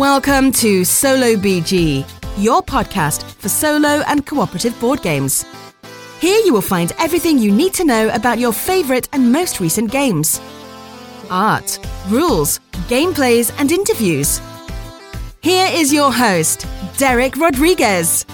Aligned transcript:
Welcome 0.00 0.50
to 0.52 0.82
Solo 0.82 1.36
BG, 1.36 2.08
your 2.38 2.62
podcast 2.62 3.22
for 3.22 3.50
solo 3.50 4.02
and 4.06 4.24
cooperative 4.24 4.80
board 4.80 5.02
games. 5.02 5.44
Here 6.20 6.40
you 6.42 6.54
will 6.54 6.62
find 6.62 6.94
everything 6.98 7.36
you 7.36 7.52
need 7.52 7.74
to 7.74 7.84
know 7.84 8.08
about 8.08 8.38
your 8.38 8.54
favorite 8.54 9.10
and 9.12 9.30
most 9.30 9.60
recent 9.60 9.90
games 9.90 10.40
art, 11.28 11.78
rules, 12.08 12.60
gameplays, 12.88 13.54
and 13.60 13.70
interviews. 13.70 14.40
Here 15.42 15.68
is 15.70 15.92
your 15.92 16.10
host, 16.10 16.66
Derek 16.96 17.36
Rodriguez. 17.36 18.24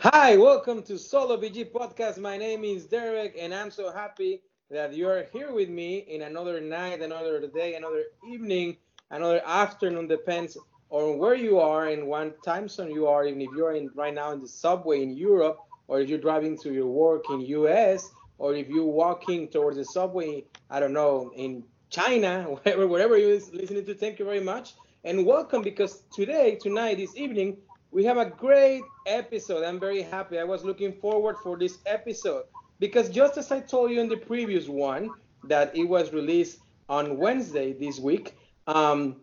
Hi, 0.00 0.38
welcome 0.38 0.82
to 0.84 0.98
Solo 0.98 1.36
BG 1.36 1.70
Podcast. 1.72 2.16
My 2.16 2.38
name 2.38 2.64
is 2.64 2.86
Derek, 2.86 3.36
and 3.38 3.52
I'm 3.52 3.70
so 3.70 3.92
happy 3.92 4.40
that 4.70 4.94
you're 4.94 5.24
here 5.32 5.52
with 5.52 5.68
me 5.68 5.98
in 5.98 6.22
another 6.22 6.60
night, 6.60 7.02
another 7.02 7.46
day, 7.48 7.74
another 7.74 8.04
evening, 8.32 8.76
another 9.10 9.42
afternoon, 9.46 10.08
depends 10.08 10.56
on 10.90 11.18
where 11.18 11.34
you 11.34 11.58
are 11.58 11.88
and 11.88 12.06
what 12.06 12.42
time 12.42 12.68
zone 12.68 12.90
you 12.90 13.06
are, 13.06 13.26
even 13.26 13.40
if 13.40 13.50
you're 13.56 13.74
in 13.74 13.90
right 13.94 14.14
now 14.14 14.32
in 14.32 14.40
the 14.40 14.48
subway 14.48 15.02
in 15.02 15.16
Europe, 15.16 15.58
or 15.88 16.00
if 16.00 16.08
you're 16.08 16.18
driving 16.18 16.58
to 16.58 16.72
your 16.72 16.86
work 16.86 17.24
in 17.30 17.40
US, 17.40 18.10
or 18.38 18.54
if 18.54 18.68
you're 18.68 18.84
walking 18.84 19.48
towards 19.48 19.76
the 19.76 19.84
subway, 19.84 20.44
I 20.70 20.80
don't 20.80 20.92
know, 20.92 21.30
in 21.36 21.64
China, 21.90 22.42
wherever, 22.62 22.86
wherever 22.86 23.18
you're 23.18 23.38
listening 23.52 23.84
to, 23.84 23.94
thank 23.94 24.18
you 24.18 24.24
very 24.24 24.40
much. 24.40 24.74
And 25.04 25.24
welcome 25.24 25.62
because 25.62 26.02
today, 26.12 26.58
tonight, 26.60 26.96
this 26.98 27.16
evening, 27.16 27.56
we 27.90 28.04
have 28.04 28.18
a 28.18 28.26
great 28.26 28.82
episode. 29.06 29.64
I'm 29.64 29.80
very 29.80 30.02
happy. 30.02 30.38
I 30.38 30.44
was 30.44 30.64
looking 30.64 30.92
forward 30.92 31.36
for 31.42 31.58
this 31.58 31.78
episode 31.86 32.44
because 32.78 33.08
just 33.08 33.36
as 33.36 33.50
I 33.50 33.60
told 33.60 33.90
you 33.90 34.00
in 34.00 34.08
the 34.08 34.16
previous 34.16 34.68
one 34.68 35.10
that 35.44 35.74
it 35.76 35.84
was 35.84 36.12
released 36.12 36.58
on 36.88 37.16
Wednesday 37.16 37.72
this 37.72 37.98
week, 37.98 38.36
um, 38.70 39.16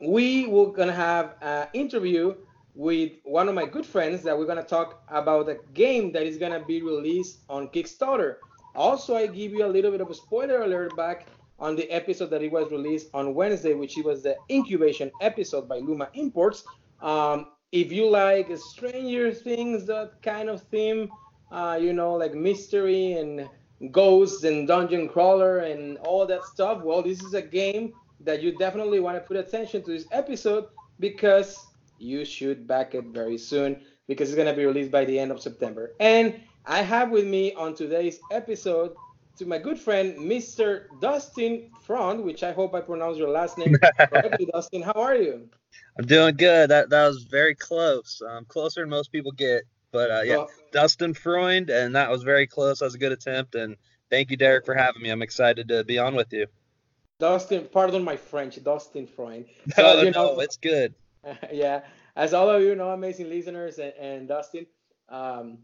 we 0.00 0.46
were 0.46 0.70
gonna 0.72 0.92
have 0.92 1.36
an 1.40 1.68
interview 1.72 2.34
with 2.74 3.12
one 3.24 3.48
of 3.48 3.54
my 3.54 3.64
good 3.64 3.86
friends 3.86 4.22
that 4.22 4.38
we're 4.38 4.46
gonna 4.46 4.62
talk 4.62 5.02
about 5.08 5.48
a 5.48 5.56
game 5.72 6.12
that 6.12 6.24
is 6.26 6.36
gonna 6.36 6.62
be 6.64 6.82
released 6.82 7.38
on 7.48 7.68
Kickstarter. 7.68 8.36
Also, 8.74 9.16
I 9.16 9.26
give 9.26 9.52
you 9.52 9.64
a 9.64 9.72
little 9.76 9.90
bit 9.90 10.02
of 10.02 10.10
a 10.10 10.14
spoiler 10.14 10.62
alert 10.62 10.94
back 10.94 11.26
on 11.58 11.74
the 11.74 11.90
episode 11.90 12.28
that 12.28 12.42
it 12.42 12.52
was 12.52 12.70
released 12.70 13.08
on 13.14 13.34
Wednesday, 13.34 13.72
which 13.72 13.96
it 13.96 14.04
was 14.04 14.22
the 14.22 14.36
incubation 14.50 15.10
episode 15.22 15.66
by 15.66 15.78
Luma 15.78 16.10
Imports. 16.12 16.62
Um, 17.00 17.46
if 17.72 17.90
you 17.90 18.10
like 18.10 18.54
Stranger 18.58 19.32
Things, 19.32 19.86
that 19.86 20.20
kind 20.20 20.50
of 20.50 20.60
theme, 20.64 21.08
uh, 21.50 21.78
you 21.80 21.94
know, 21.94 22.12
like 22.12 22.34
mystery 22.34 23.12
and 23.12 23.48
ghosts 23.90 24.44
and 24.44 24.68
dungeon 24.68 25.08
crawler 25.08 25.60
and 25.60 25.96
all 25.98 26.26
that 26.26 26.44
stuff, 26.44 26.82
well, 26.82 27.02
this 27.02 27.22
is 27.22 27.32
a 27.32 27.42
game 27.42 27.94
that 28.20 28.42
you 28.42 28.56
definitely 28.56 29.00
want 29.00 29.16
to 29.16 29.20
put 29.20 29.36
attention 29.36 29.82
to 29.82 29.90
this 29.90 30.06
episode 30.12 30.66
because 31.00 31.66
you 31.98 32.24
should 32.24 32.66
back 32.66 32.94
it 32.94 33.04
very 33.06 33.38
soon 33.38 33.80
because 34.06 34.28
it's 34.28 34.36
going 34.36 34.48
to 34.48 34.54
be 34.54 34.64
released 34.64 34.90
by 34.90 35.04
the 35.04 35.18
end 35.18 35.30
of 35.30 35.40
September. 35.40 35.92
And 36.00 36.40
I 36.64 36.82
have 36.82 37.10
with 37.10 37.26
me 37.26 37.54
on 37.54 37.74
today's 37.74 38.20
episode 38.30 38.94
to 39.38 39.46
my 39.46 39.58
good 39.58 39.78
friend, 39.78 40.16
Mr. 40.18 40.86
Dustin 41.00 41.70
Front, 41.82 42.24
which 42.24 42.42
I 42.42 42.52
hope 42.52 42.74
I 42.74 42.80
pronounced 42.80 43.18
your 43.18 43.28
last 43.28 43.58
name 43.58 43.76
correctly. 43.98 44.46
Dustin, 44.52 44.82
how 44.82 44.92
are 44.92 45.14
you? 45.14 45.48
I'm 45.98 46.06
doing 46.06 46.36
good. 46.36 46.70
That 46.70 46.90
that 46.90 47.06
was 47.06 47.24
very 47.24 47.54
close. 47.54 48.22
Um, 48.26 48.44
closer 48.46 48.80
than 48.80 48.90
most 48.90 49.12
people 49.12 49.32
get. 49.32 49.64
But 49.92 50.10
uh, 50.10 50.22
yeah, 50.22 50.36
well, 50.36 50.50
Dustin 50.72 51.14
Freund, 51.14 51.70
and 51.70 51.94
that 51.94 52.10
was 52.10 52.22
very 52.22 52.46
close. 52.46 52.80
That 52.80 52.86
was 52.86 52.94
a 52.94 52.98
good 52.98 53.12
attempt. 53.12 53.54
And 53.54 53.76
thank 54.10 54.30
you, 54.30 54.36
Derek, 54.36 54.66
for 54.66 54.74
having 54.74 55.02
me. 55.02 55.10
I'm 55.10 55.22
excited 55.22 55.68
to 55.68 55.84
be 55.84 55.98
on 55.98 56.14
with 56.14 56.32
you. 56.32 56.46
Dustin, 57.18 57.68
pardon 57.72 58.04
my 58.04 58.16
French, 58.16 58.62
Dustin 58.62 59.06
Freund. 59.06 59.46
So, 59.74 59.82
no, 59.82 60.02
you 60.02 60.10
know, 60.10 60.34
no, 60.34 60.40
it's 60.40 60.56
good. 60.56 60.94
yeah, 61.52 61.82
as 62.14 62.34
all 62.34 62.48
of 62.48 62.62
you 62.62 62.74
know, 62.74 62.90
amazing 62.90 63.28
listeners, 63.28 63.78
and, 63.78 63.92
and 63.98 64.28
Dustin, 64.28 64.66
um, 65.08 65.58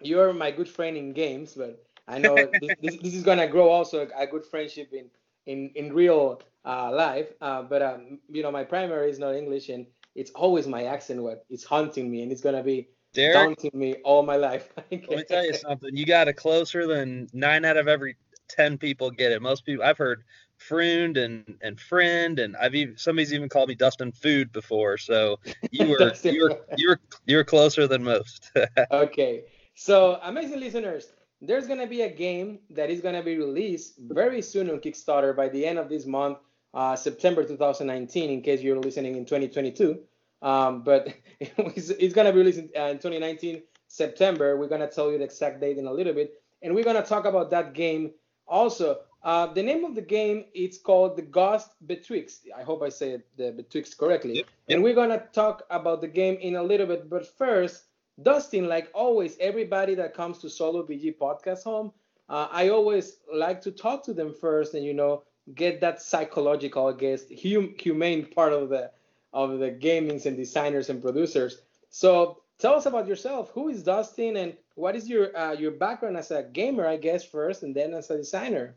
you're 0.00 0.32
my 0.32 0.50
good 0.50 0.68
friend 0.68 0.96
in 0.96 1.12
games, 1.12 1.54
but 1.54 1.84
I 2.06 2.18
know 2.18 2.36
this, 2.60 2.72
this, 2.80 2.96
this, 3.02 3.14
is 3.14 3.22
gonna 3.22 3.46
grow 3.46 3.68
also 3.68 4.08
a 4.16 4.26
good 4.26 4.44
friendship 4.44 4.92
in 4.92 5.06
in 5.46 5.70
in 5.74 5.92
real 5.92 6.40
uh, 6.64 6.90
life. 6.92 7.32
Uh, 7.40 7.62
but 7.62 7.82
um, 7.82 8.18
you 8.28 8.42
know, 8.42 8.50
my 8.50 8.64
primary 8.64 9.10
is 9.10 9.18
not 9.18 9.34
English, 9.34 9.68
and 9.68 9.86
it's 10.14 10.30
always 10.32 10.66
my 10.66 10.84
accent 10.84 11.22
what 11.22 11.44
is 11.50 11.64
haunting 11.64 12.10
me, 12.10 12.22
and 12.22 12.32
it's 12.32 12.40
gonna 12.40 12.62
be 12.62 12.88
Derek, 13.12 13.34
daunting 13.34 13.78
me 13.78 13.96
all 14.04 14.22
my 14.22 14.36
life. 14.36 14.72
let 14.90 15.08
me 15.08 15.24
tell 15.24 15.44
you 15.44 15.54
something. 15.54 15.96
You 15.96 16.06
got 16.06 16.28
it 16.28 16.34
closer 16.34 16.86
than 16.86 17.28
nine 17.32 17.64
out 17.64 17.76
of 17.76 17.88
every 17.88 18.16
ten 18.48 18.78
people 18.78 19.10
get 19.10 19.32
it. 19.32 19.42
Most 19.42 19.64
people 19.64 19.84
I've 19.84 19.98
heard 19.98 20.24
friend 20.58 21.16
and 21.16 21.56
and 21.62 21.80
friend 21.80 22.38
and 22.38 22.56
I've 22.56 22.74
even 22.74 22.96
somebody's 22.98 23.32
even 23.32 23.48
called 23.48 23.68
me 23.68 23.74
Dustin 23.74 24.12
Food 24.12 24.52
before. 24.52 24.98
So 24.98 25.38
you 25.70 25.88
were 25.90 26.12
you 26.22 26.42
were 26.42 26.60
you 26.76 26.88
were 26.90 27.00
you 27.26 27.36
were 27.36 27.44
closer 27.44 27.86
than 27.86 28.02
most. 28.02 28.50
okay. 28.90 29.44
So 29.74 30.18
amazing 30.22 30.60
listeners, 30.60 31.12
there's 31.40 31.66
gonna 31.66 31.86
be 31.86 32.02
a 32.02 32.10
game 32.10 32.58
that 32.70 32.90
is 32.90 33.00
gonna 33.00 33.22
be 33.22 33.38
released 33.38 33.94
very 33.98 34.42
soon 34.42 34.68
on 34.70 34.80
Kickstarter 34.80 35.34
by 35.34 35.48
the 35.48 35.64
end 35.64 35.78
of 35.78 35.88
this 35.88 36.04
month, 36.04 36.38
uh, 36.74 36.96
September 36.96 37.44
2019. 37.44 38.30
In 38.30 38.42
case 38.42 38.60
you're 38.60 38.78
listening 38.78 39.16
in 39.16 39.24
2022, 39.24 40.00
um, 40.42 40.82
but 40.82 41.14
it's, 41.40 41.90
it's, 41.90 42.14
gonna 42.14 42.32
be 42.32 42.38
released 42.38 42.58
in, 42.58 42.70
uh, 42.76 42.86
in 42.86 42.96
2019 42.96 43.62
September. 43.86 44.56
We're 44.56 44.68
gonna 44.68 44.90
tell 44.90 45.12
you 45.12 45.18
the 45.18 45.24
exact 45.24 45.60
date 45.60 45.78
in 45.78 45.86
a 45.86 45.92
little 45.92 46.12
bit, 46.12 46.34
and 46.62 46.74
we're 46.74 46.84
gonna 46.84 47.04
talk 47.04 47.24
about 47.24 47.50
that 47.50 47.74
game 47.74 48.10
also. 48.46 48.98
Uh, 49.22 49.46
the 49.52 49.62
name 49.62 49.84
of 49.84 49.94
the 49.94 50.02
game 50.02 50.44
it's 50.54 50.78
called 50.78 51.16
the 51.16 51.22
Ghost 51.22 51.70
Betwixt. 51.86 52.48
I 52.56 52.62
hope 52.62 52.82
I 52.82 52.88
say 52.88 53.20
the 53.36 53.50
Betwixt 53.52 53.98
correctly. 53.98 54.36
Yep, 54.36 54.46
yep. 54.46 54.74
And 54.76 54.82
we're 54.82 54.94
gonna 54.94 55.26
talk 55.32 55.64
about 55.70 56.00
the 56.00 56.08
game 56.08 56.36
in 56.40 56.56
a 56.56 56.62
little 56.62 56.86
bit. 56.86 57.10
But 57.10 57.26
first, 57.26 57.84
Dustin, 58.22 58.68
like 58.68 58.90
always, 58.94 59.36
everybody 59.38 59.94
that 59.96 60.14
comes 60.14 60.38
to 60.38 60.50
Solo 60.50 60.86
BG 60.86 61.18
Podcast 61.18 61.64
Home, 61.64 61.92
uh, 62.28 62.48
I 62.50 62.68
always 62.68 63.18
like 63.32 63.60
to 63.62 63.72
talk 63.72 64.04
to 64.04 64.12
them 64.12 64.32
first, 64.32 64.74
and 64.74 64.84
you 64.84 64.94
know, 64.94 65.24
get 65.54 65.80
that 65.80 66.00
psychological, 66.00 66.86
I 66.86 66.92
guess, 66.92 67.24
hum- 67.42 67.74
humane 67.78 68.26
part 68.26 68.52
of 68.52 68.68
the 68.68 68.90
of 69.32 69.58
the 69.58 69.70
gamings 69.70 70.26
and 70.26 70.36
designers 70.36 70.90
and 70.90 71.02
producers. 71.02 71.62
So 71.90 72.42
tell 72.58 72.74
us 72.74 72.86
about 72.86 73.06
yourself. 73.08 73.50
Who 73.50 73.68
is 73.68 73.82
Dustin, 73.82 74.36
and 74.36 74.56
what 74.74 74.94
is 74.94 75.08
your 75.08 75.36
uh, 75.36 75.52
your 75.52 75.72
background 75.72 76.16
as 76.16 76.30
a 76.30 76.42
gamer, 76.44 76.86
I 76.86 76.96
guess, 76.96 77.24
first, 77.24 77.62
and 77.62 77.74
then 77.74 77.94
as 77.94 78.10
a 78.10 78.16
designer? 78.16 78.76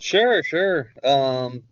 Sure, 0.00 0.42
sure. 0.42 0.92
Um, 1.04 1.62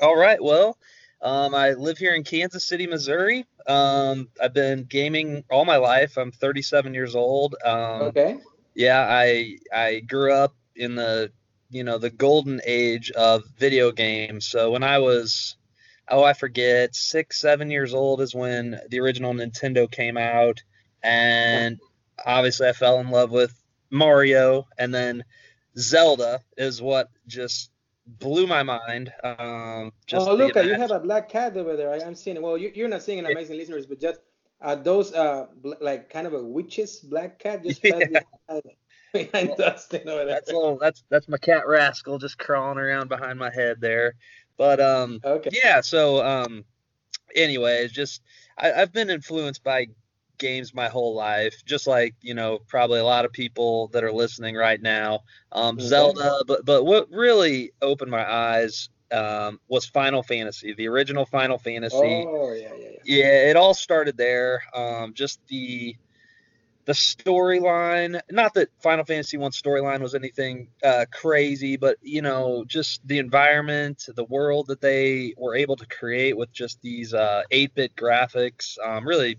all 0.00 0.16
right. 0.16 0.42
Well, 0.42 0.78
um, 1.20 1.54
I 1.54 1.72
live 1.72 1.98
here 1.98 2.14
in 2.14 2.22
Kansas 2.22 2.64
City, 2.64 2.86
Missouri. 2.86 3.44
Um, 3.66 4.28
I've 4.40 4.54
been 4.54 4.84
gaming 4.84 5.42
all 5.50 5.64
my 5.64 5.76
life. 5.76 6.16
I'm 6.16 6.30
37 6.30 6.94
years 6.94 7.16
old. 7.16 7.56
Um, 7.64 8.02
okay. 8.02 8.38
Yeah, 8.74 9.00
I 9.00 9.56
I 9.74 10.00
grew 10.00 10.32
up 10.32 10.54
in 10.76 10.94
the 10.94 11.32
you 11.70 11.82
know 11.82 11.98
the 11.98 12.10
golden 12.10 12.60
age 12.64 13.10
of 13.10 13.44
video 13.58 13.90
games. 13.90 14.46
So 14.46 14.70
when 14.70 14.84
I 14.84 14.98
was 14.98 15.56
oh 16.08 16.22
I 16.22 16.34
forget 16.34 16.94
six 16.94 17.40
seven 17.40 17.70
years 17.70 17.94
old 17.94 18.20
is 18.20 18.34
when 18.34 18.78
the 18.90 19.00
original 19.00 19.32
Nintendo 19.32 19.90
came 19.90 20.16
out, 20.16 20.62
and 21.02 21.80
obviously 22.24 22.68
I 22.68 22.72
fell 22.74 23.00
in 23.00 23.08
love 23.10 23.32
with 23.32 23.52
Mario, 23.90 24.68
and 24.78 24.94
then 24.94 25.24
Zelda 25.78 26.40
is 26.56 26.80
what 26.80 27.10
just 27.26 27.70
blew 28.06 28.46
my 28.46 28.62
mind. 28.62 29.12
Um, 29.22 29.92
oh, 30.12 30.34
look, 30.34 30.54
you 30.54 30.74
have 30.74 30.90
a 30.90 31.00
black 31.00 31.28
cat 31.28 31.56
over 31.56 31.76
there. 31.76 31.92
I, 31.92 31.98
am 31.98 32.14
seeing 32.14 32.36
it. 32.36 32.42
Well, 32.42 32.56
you, 32.56 32.84
are 32.84 32.88
not 32.88 33.02
seeing 33.02 33.18
it, 33.18 33.30
amazing 33.30 33.56
listeners, 33.56 33.86
but 33.86 34.00
just 34.00 34.20
uh, 34.60 34.74
those 34.74 35.12
uh, 35.12 35.46
bl- 35.56 35.74
like 35.80 36.08
kind 36.08 36.26
of 36.26 36.34
a 36.34 36.42
witch's 36.42 37.00
black 37.00 37.38
cat 37.38 37.62
just 37.62 37.80
yeah. 37.84 37.98
behind, 39.12 39.48
well, 39.48 39.56
Dustin 39.56 40.08
over 40.08 40.24
there. 40.24 40.34
That's 40.34 40.52
little, 40.52 40.78
that's 40.78 41.02
that's 41.08 41.28
my 41.28 41.38
cat 41.38 41.66
rascal 41.66 42.18
just 42.18 42.38
crawling 42.38 42.78
around 42.78 43.08
behind 43.08 43.38
my 43.38 43.52
head 43.52 43.80
there. 43.80 44.14
But 44.56 44.80
um, 44.80 45.20
okay. 45.24 45.50
yeah. 45.52 45.80
So 45.80 46.24
um, 46.24 46.64
anyways, 47.34 47.92
just 47.92 48.22
I, 48.56 48.72
I've 48.72 48.92
been 48.92 49.10
influenced 49.10 49.62
by 49.62 49.88
games 50.38 50.74
my 50.74 50.88
whole 50.88 51.14
life, 51.14 51.64
just 51.64 51.86
like 51.86 52.14
you 52.20 52.34
know 52.34 52.58
probably 52.68 53.00
a 53.00 53.04
lot 53.04 53.24
of 53.24 53.32
people 53.32 53.88
that 53.88 54.04
are 54.04 54.12
listening 54.12 54.54
right 54.54 54.80
now. 54.80 55.20
Um, 55.52 55.76
mm-hmm. 55.76 55.86
Zelda, 55.86 56.42
but 56.46 56.64
but 56.64 56.84
what 56.84 57.10
really 57.10 57.72
opened 57.82 58.10
my 58.10 58.30
eyes 58.30 58.88
um, 59.12 59.60
was 59.68 59.86
Final 59.86 60.22
Fantasy, 60.22 60.74
the 60.74 60.88
original 60.88 61.26
Final 61.26 61.58
Fantasy. 61.58 61.96
Oh 61.96 62.52
yeah, 62.52 62.68
yeah, 62.76 62.88
yeah. 62.90 62.98
Yeah, 63.04 63.50
it 63.50 63.56
all 63.56 63.74
started 63.74 64.16
there. 64.16 64.62
Um, 64.74 65.14
just 65.14 65.40
the 65.48 65.96
the 66.86 66.92
storyline. 66.92 68.20
Not 68.30 68.54
that 68.54 68.70
Final 68.80 69.04
Fantasy 69.04 69.36
One 69.36 69.50
storyline 69.50 70.00
was 70.00 70.14
anything 70.14 70.68
uh, 70.82 71.04
crazy, 71.12 71.76
but 71.76 71.98
you 72.00 72.22
know, 72.22 72.64
just 72.66 73.06
the 73.06 73.18
environment, 73.18 74.06
the 74.14 74.24
world 74.24 74.68
that 74.68 74.80
they 74.80 75.34
were 75.36 75.56
able 75.56 75.76
to 75.76 75.86
create 75.86 76.36
with 76.36 76.52
just 76.52 76.80
these 76.80 77.12
uh, 77.12 77.42
8-bit 77.52 77.96
graphics, 77.96 78.78
um, 78.84 79.06
really 79.06 79.38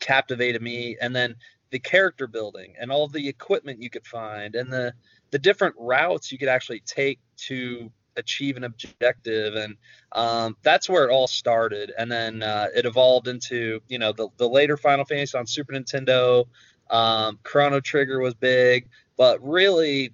captivated 0.00 0.62
me 0.62 0.96
and 1.00 1.14
then 1.14 1.34
the 1.70 1.78
character 1.78 2.26
building 2.26 2.74
and 2.78 2.92
all 2.92 3.08
the 3.08 3.28
equipment 3.28 3.82
you 3.82 3.90
could 3.90 4.06
find 4.06 4.54
and 4.54 4.72
the 4.72 4.92
the 5.30 5.38
different 5.38 5.74
routes 5.78 6.30
you 6.30 6.38
could 6.38 6.48
actually 6.48 6.80
take 6.86 7.18
to 7.36 7.90
achieve 8.16 8.56
an 8.56 8.64
objective, 8.64 9.54
and 9.54 9.76
um, 10.12 10.56
that's 10.62 10.88
where 10.88 11.04
it 11.04 11.12
all 11.12 11.26
started. 11.26 11.92
And 11.96 12.10
then 12.10 12.42
uh, 12.42 12.68
it 12.74 12.86
evolved 12.86 13.28
into 13.28 13.80
you 13.88 13.98
know 13.98 14.12
the 14.12 14.28
the 14.36 14.48
later 14.48 14.76
Final 14.76 15.04
Fantasy 15.04 15.36
on 15.36 15.46
Super 15.46 15.72
Nintendo. 15.72 16.46
Um, 16.90 17.38
Chrono 17.42 17.80
Trigger 17.80 18.20
was 18.20 18.34
big, 18.34 18.88
but 19.16 19.42
really, 19.42 20.12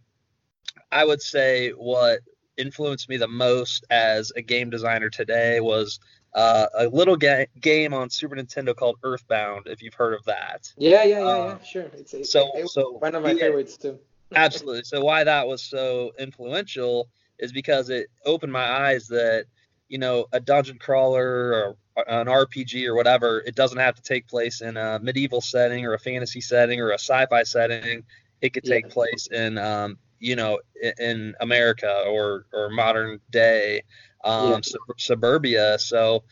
I 0.91 1.05
would 1.05 1.21
say 1.21 1.71
what 1.71 2.21
influenced 2.57 3.09
me 3.09 3.17
the 3.17 3.29
most 3.29 3.85
as 3.91 4.33
a 4.37 4.43
game 4.43 4.71
designer 4.71 5.11
today 5.11 5.61
was 5.61 6.01
uh, 6.35 6.67
a 6.75 6.89
little 6.89 7.17
ga- 7.17 7.47
game 7.61 7.93
on 7.93 8.11
Super 8.11 8.37
Nintendo 8.37 8.75
called 8.75 8.97
Earthbound. 9.03 9.67
If 9.67 9.83
you've 9.83 9.95
heard 9.95 10.15
of 10.15 10.25
that. 10.25 10.73
Yeah, 10.77 11.05
yeah, 11.05 11.19
yeah, 11.21 11.25
um, 11.25 11.47
yeah. 11.49 11.59
Sure. 11.63 11.91
It's, 11.95 12.15
it's 12.15 12.33
so 12.33 12.51
it, 12.55 12.69
so 12.69 12.93
one 12.93 13.15
of 13.15 13.23
my 13.23 13.33
yeah, 13.33 13.41
favorites 13.41 13.77
too. 13.77 13.99
absolutely. 14.35 14.85
So 14.85 15.05
why 15.05 15.25
that 15.25 15.47
was 15.47 15.63
so 15.63 16.13
influential 16.19 17.09
is 17.39 17.53
because 17.53 17.91
it 17.91 18.09
opened 18.25 18.53
my 18.53 18.65
eyes 18.65 19.09
that 19.09 19.47
you 19.89 19.99
know 19.99 20.27
a 20.33 20.41
dungeon 20.41 20.79
crawler 20.79 21.53
or 21.53 21.77
an 22.07 22.27
RPG 22.27 22.87
or 22.87 22.95
whatever, 22.95 23.43
it 23.45 23.55
doesn't 23.55 23.79
have 23.79 23.95
to 23.97 24.03
take 24.03 24.27
place 24.27 24.63
in 24.63 24.79
a 24.79 24.99
medieval 25.01 25.43
setting 25.43 25.85
or 25.85 25.93
a 25.93 25.99
fantasy 25.99 26.41
setting 26.41 26.81
or 26.81 26.91
a 26.91 26.95
sci-fi 26.99 27.43
setting. 27.43 28.05
It 28.41 28.55
could 28.55 28.65
take 28.65 28.87
yeah. 28.87 28.93
place 28.93 29.29
in 29.31 29.59
um, 29.59 29.99
you 30.19 30.37
know 30.37 30.61
in 30.99 31.35
America 31.41 32.05
or 32.07 32.47
or 32.55 32.71
modern 32.71 33.21
day 33.31 33.83
um, 34.25 34.51
yeah. 34.51 34.61
sub- 34.63 34.99
suburbia. 35.01 35.79
So 35.79 36.25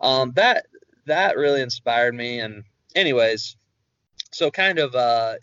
um, 0.00 0.32
that 0.36 0.66
that 1.06 1.36
really 1.36 1.62
inspired 1.62 2.14
me. 2.14 2.40
And 2.40 2.64
anyways, 2.94 3.56
so 4.32 4.50
kind 4.50 4.78
of 4.78 4.94
uh, 4.94 5.34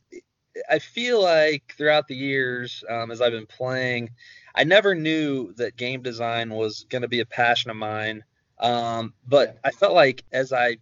I 0.70 0.80
feel 0.80 1.22
like 1.22 1.74
throughout 1.78 2.08
the 2.08 2.16
years 2.16 2.84
um, 2.90 3.12
as 3.12 3.22
I've 3.22 3.32
been 3.32 3.46
playing, 3.46 4.10
I 4.56 4.64
never 4.64 4.94
knew 4.94 5.54
that 5.54 5.76
game 5.76 6.02
design 6.02 6.50
was 6.50 6.86
going 6.90 7.02
to 7.02 7.08
be 7.08 7.22
a 7.22 7.26
passion 7.26 7.72
of 7.72 7.78
mine. 7.78 8.24
Um, 8.60 9.14
but 9.28 9.58
I 9.64 9.72
felt 9.72 9.94
like 9.94 10.24
as 10.32 10.54
I 10.54 10.78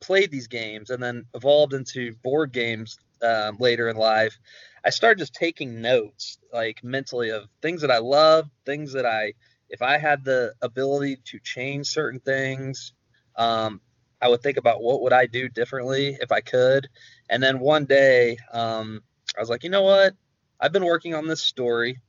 played 0.00 0.30
these 0.30 0.48
games 0.48 0.90
and 0.90 1.02
then 1.02 1.24
evolved 1.34 1.74
into 1.74 2.14
board 2.16 2.52
games 2.52 2.98
um, 3.22 3.56
later 3.58 3.88
in 3.88 3.96
life, 3.96 4.38
I 4.84 4.90
started 4.90 5.18
just 5.18 5.34
taking 5.34 5.80
notes, 5.80 6.38
like 6.52 6.82
mentally, 6.82 7.30
of 7.30 7.48
things 7.62 7.82
that 7.82 7.90
I 7.90 7.98
love, 7.98 8.48
things 8.64 8.92
that 8.92 9.06
I 9.06 9.34
if 9.68 9.82
I 9.82 9.98
had 9.98 10.24
the 10.24 10.54
ability 10.62 11.18
to 11.26 11.38
change 11.40 11.88
certain 11.88 12.20
things, 12.20 12.92
um, 13.36 13.80
I 14.20 14.28
would 14.28 14.42
think 14.42 14.56
about 14.56 14.82
what 14.82 15.02
would 15.02 15.12
I 15.12 15.26
do 15.26 15.48
differently 15.48 16.16
if 16.20 16.32
I 16.32 16.40
could. 16.40 16.88
And 17.28 17.42
then 17.42 17.60
one 17.60 17.84
day, 17.84 18.38
um, 18.52 19.02
I 19.36 19.40
was 19.40 19.50
like, 19.50 19.64
you 19.64 19.70
know 19.70 19.82
what? 19.82 20.14
I've 20.60 20.72
been 20.72 20.84
working 20.84 21.14
on 21.14 21.26
this 21.28 21.42
story 21.42 22.00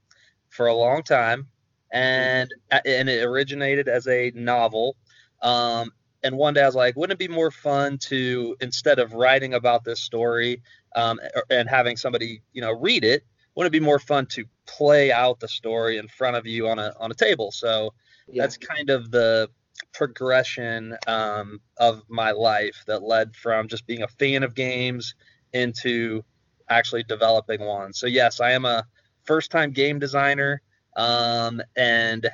for 0.49 0.67
a 0.67 0.73
long 0.73 1.03
time, 1.03 1.47
and 1.91 2.49
and 2.71 3.09
it 3.09 3.23
originated 3.23 3.87
as 3.87 4.07
a 4.07 4.31
novel. 4.33 4.95
Um, 5.41 5.91
and 6.23 6.35
one 6.35 6.53
day 6.53 6.63
I 6.63 6.65
was 6.65 6.75
like, 6.75 6.95
wouldn't 6.95 7.21
it 7.21 7.27
be 7.27 7.33
more 7.33 7.51
fun 7.51 7.97
to 7.99 8.55
instead 8.59 8.99
of 8.99 9.13
writing 9.13 9.53
about 9.53 9.83
this 9.83 10.01
story 10.01 10.61
um, 10.95 11.19
and 11.49 11.69
having 11.69 11.95
somebody 11.95 12.41
you 12.53 12.61
know 12.61 12.71
read 12.71 13.03
it, 13.03 13.23
wouldn't 13.59 13.75
it 13.75 13.79
be 13.81 13.85
more 13.85 13.99
fun 13.99 14.25
to 14.25 14.45
play 14.65 15.11
out 15.11 15.41
the 15.41 15.47
story 15.49 15.97
in 15.97 16.07
front 16.07 16.37
of 16.37 16.47
you 16.47 16.69
on 16.69 16.79
a 16.79 16.93
on 16.97 17.11
a 17.11 17.13
table? 17.13 17.51
So 17.51 17.93
yeah. 18.29 18.43
that's 18.43 18.55
kind 18.55 18.89
of 18.89 19.11
the 19.11 19.49
progression 19.93 20.95
um, 21.07 21.59
of 21.75 22.01
my 22.07 22.31
life 22.31 22.85
that 22.87 23.03
led 23.03 23.35
from 23.35 23.67
just 23.67 23.85
being 23.85 24.01
a 24.01 24.07
fan 24.07 24.43
of 24.43 24.55
games 24.55 25.13
into 25.51 26.23
actually 26.69 27.03
developing 27.03 27.59
one. 27.59 27.91
So 27.91 28.07
yes, 28.07 28.39
I 28.39 28.51
am 28.51 28.63
a 28.63 28.85
first 29.25 29.51
time 29.51 29.71
game 29.71 29.99
designer, 29.99 30.61
um, 30.95 31.61
and 31.75 32.29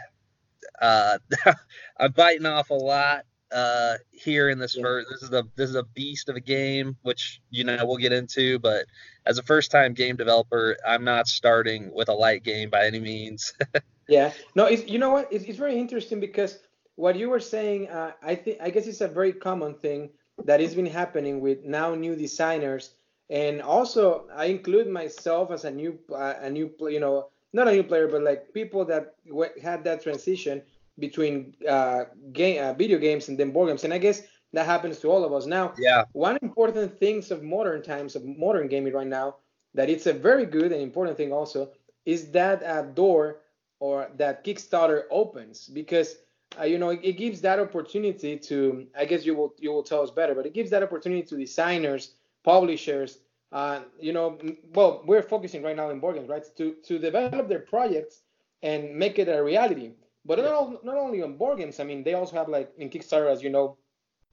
uh, 0.80 1.18
I'm 2.00 2.12
biting 2.12 2.45
off 2.45 2.69
a 2.69 2.75
lot 2.75 3.25
uh, 3.51 3.95
here 4.12 4.50
in 4.50 4.59
this 4.59 4.75
yeah. 4.75 4.83
first. 4.83 5.07
This 5.09 5.24
is 5.24 5.31
a 5.31 5.44
this 5.56 5.69
is 5.69 5.75
a 5.75 5.83
beast 5.83 6.30
of 6.30 6.36
a 6.36 6.42
game, 6.42 6.97
which 7.03 7.42
you 7.50 7.63
know 7.63 7.77
we'll 7.83 7.97
get 7.97 8.12
into. 8.12 8.59
But 8.59 8.86
as 9.25 9.38
a 9.38 9.44
first 9.44 9.71
time 9.71 9.94
game 9.94 10.15
developer, 10.15 10.77
I'm 10.88 11.03
not 11.03 11.27
starting 11.27 11.94
with 11.94 12.09
a 12.09 12.13
light 12.13 12.44
game 12.44 12.69
by 12.69 12.86
any 12.86 13.00
means. 13.00 13.53
yeah, 14.07 14.31
no, 14.56 14.65
it's, 14.65 14.88
you 14.89 15.00
know 15.00 15.09
what? 15.09 15.31
It's, 15.31 15.45
it's 15.45 15.57
very 15.57 15.77
interesting 15.77 16.19
because 16.19 16.59
what 16.95 17.15
you 17.15 17.30
were 17.30 17.39
saying, 17.39 17.89
uh, 17.89 18.13
I 18.21 18.36
think 18.36 18.57
I 18.62 18.69
guess 18.69 18.88
it's 18.88 19.01
a 19.01 19.07
very 19.07 19.33
common 19.33 19.75
thing 19.75 20.09
that 20.44 20.59
has 20.59 20.75
been 20.75 20.86
happening 20.86 21.39
with 21.39 21.63
now 21.63 21.95
new 21.95 22.15
designers, 22.15 22.92
and 23.30 23.62
also 23.62 24.27
I 24.33 24.45
include 24.45 24.88
myself 24.88 25.51
as 25.51 25.65
a 25.65 25.71
new 25.71 26.00
uh, 26.13 26.36
a 26.42 26.50
new 26.50 26.71
you 26.81 27.00
know 27.00 27.30
not 27.53 27.68
a 27.68 27.71
new 27.71 27.83
player, 27.83 28.07
but 28.07 28.21
like 28.21 28.53
people 28.53 28.83
that 28.86 29.15
w- 29.27 29.51
had 29.62 29.83
that 29.86 30.03
transition 30.03 30.62
between 31.00 31.56
uh, 31.68 32.06
game, 32.31 32.63
uh, 32.63 32.74
video 32.74 32.97
games 32.97 33.27
and 33.30 33.38
then 33.38 33.51
board 33.51 33.69
games. 33.69 33.83
And 33.83 33.94
I 33.94 33.97
guess 33.97 34.21
that 34.53 34.65
happens 34.65 35.00
to 35.00 35.12
all 35.12 35.25
of 35.25 35.33
us 35.33 35.45
now. 35.45 35.74
Yeah. 35.77 36.06
One 36.13 36.38
important 36.42 36.97
things 36.97 37.31
of 37.31 37.44
modern 37.44 37.81
times 37.81 38.15
of 38.15 38.25
modern 38.25 38.68
gaming 38.68 38.94
right 38.94 39.07
now 39.07 39.36
that 39.74 39.89
it's 39.89 40.07
a 40.07 40.13
very 40.13 40.45
good 40.45 40.71
and 40.71 40.81
important 40.81 41.18
thing 41.18 41.31
also 41.31 41.71
is 42.06 42.31
that 42.31 42.63
uh, 42.63 42.83
door 42.83 43.42
or 43.80 44.09
that 44.15 44.44
Kickstarter 44.44 45.03
opens 45.12 45.68
because 45.68 46.15
uh, 46.59 46.63
you 46.63 46.77
know 46.77 46.89
it, 46.89 47.01
it, 47.03 47.13
gives 47.13 47.42
that 47.42 47.59
opportunity 47.59 48.38
to 48.38 48.88
I 48.97 49.06
guess 49.06 49.25
you 49.25 49.36
will 49.36 49.53
you 49.59 49.71
will 49.71 49.83
tell 49.83 50.01
us 50.01 50.12
better, 50.12 50.33
but 50.33 50.45
it 50.45 50.53
gives 50.53 50.69
that 50.69 50.83
opportunity 50.83 51.24
to 51.24 51.38
designers, 51.38 52.12
publishers. 52.44 53.19
Uh, 53.51 53.81
you 54.00 54.13
know, 54.13 54.38
well, 54.74 55.03
we're 55.06 55.21
focusing 55.21 55.62
right 55.62 55.75
now 55.75 55.89
in 55.89 56.00
board 56.00 56.15
games, 56.15 56.30
right? 56.30 56.44
To 56.57 56.75
to 56.88 56.97
develop 56.97 57.50
their 57.50 57.59
projects 57.59 58.21
and 58.63 58.95
make 58.95 59.19
it 59.19 59.27
a 59.27 59.44
reality. 59.44 59.92
But 60.25 60.39
not, 60.39 60.83
not 60.83 60.98
only 60.98 61.22
on 61.22 61.38
board 61.38 61.60
games. 61.60 61.80
I 61.80 61.83
mean, 61.83 62.04
they 62.04 62.16
also 62.16 62.36
have 62.36 62.50
like 62.50 62.72
in 62.77 62.89
Kickstarter, 62.89 63.31
as 63.31 63.44
you 63.44 63.50
know, 63.50 63.77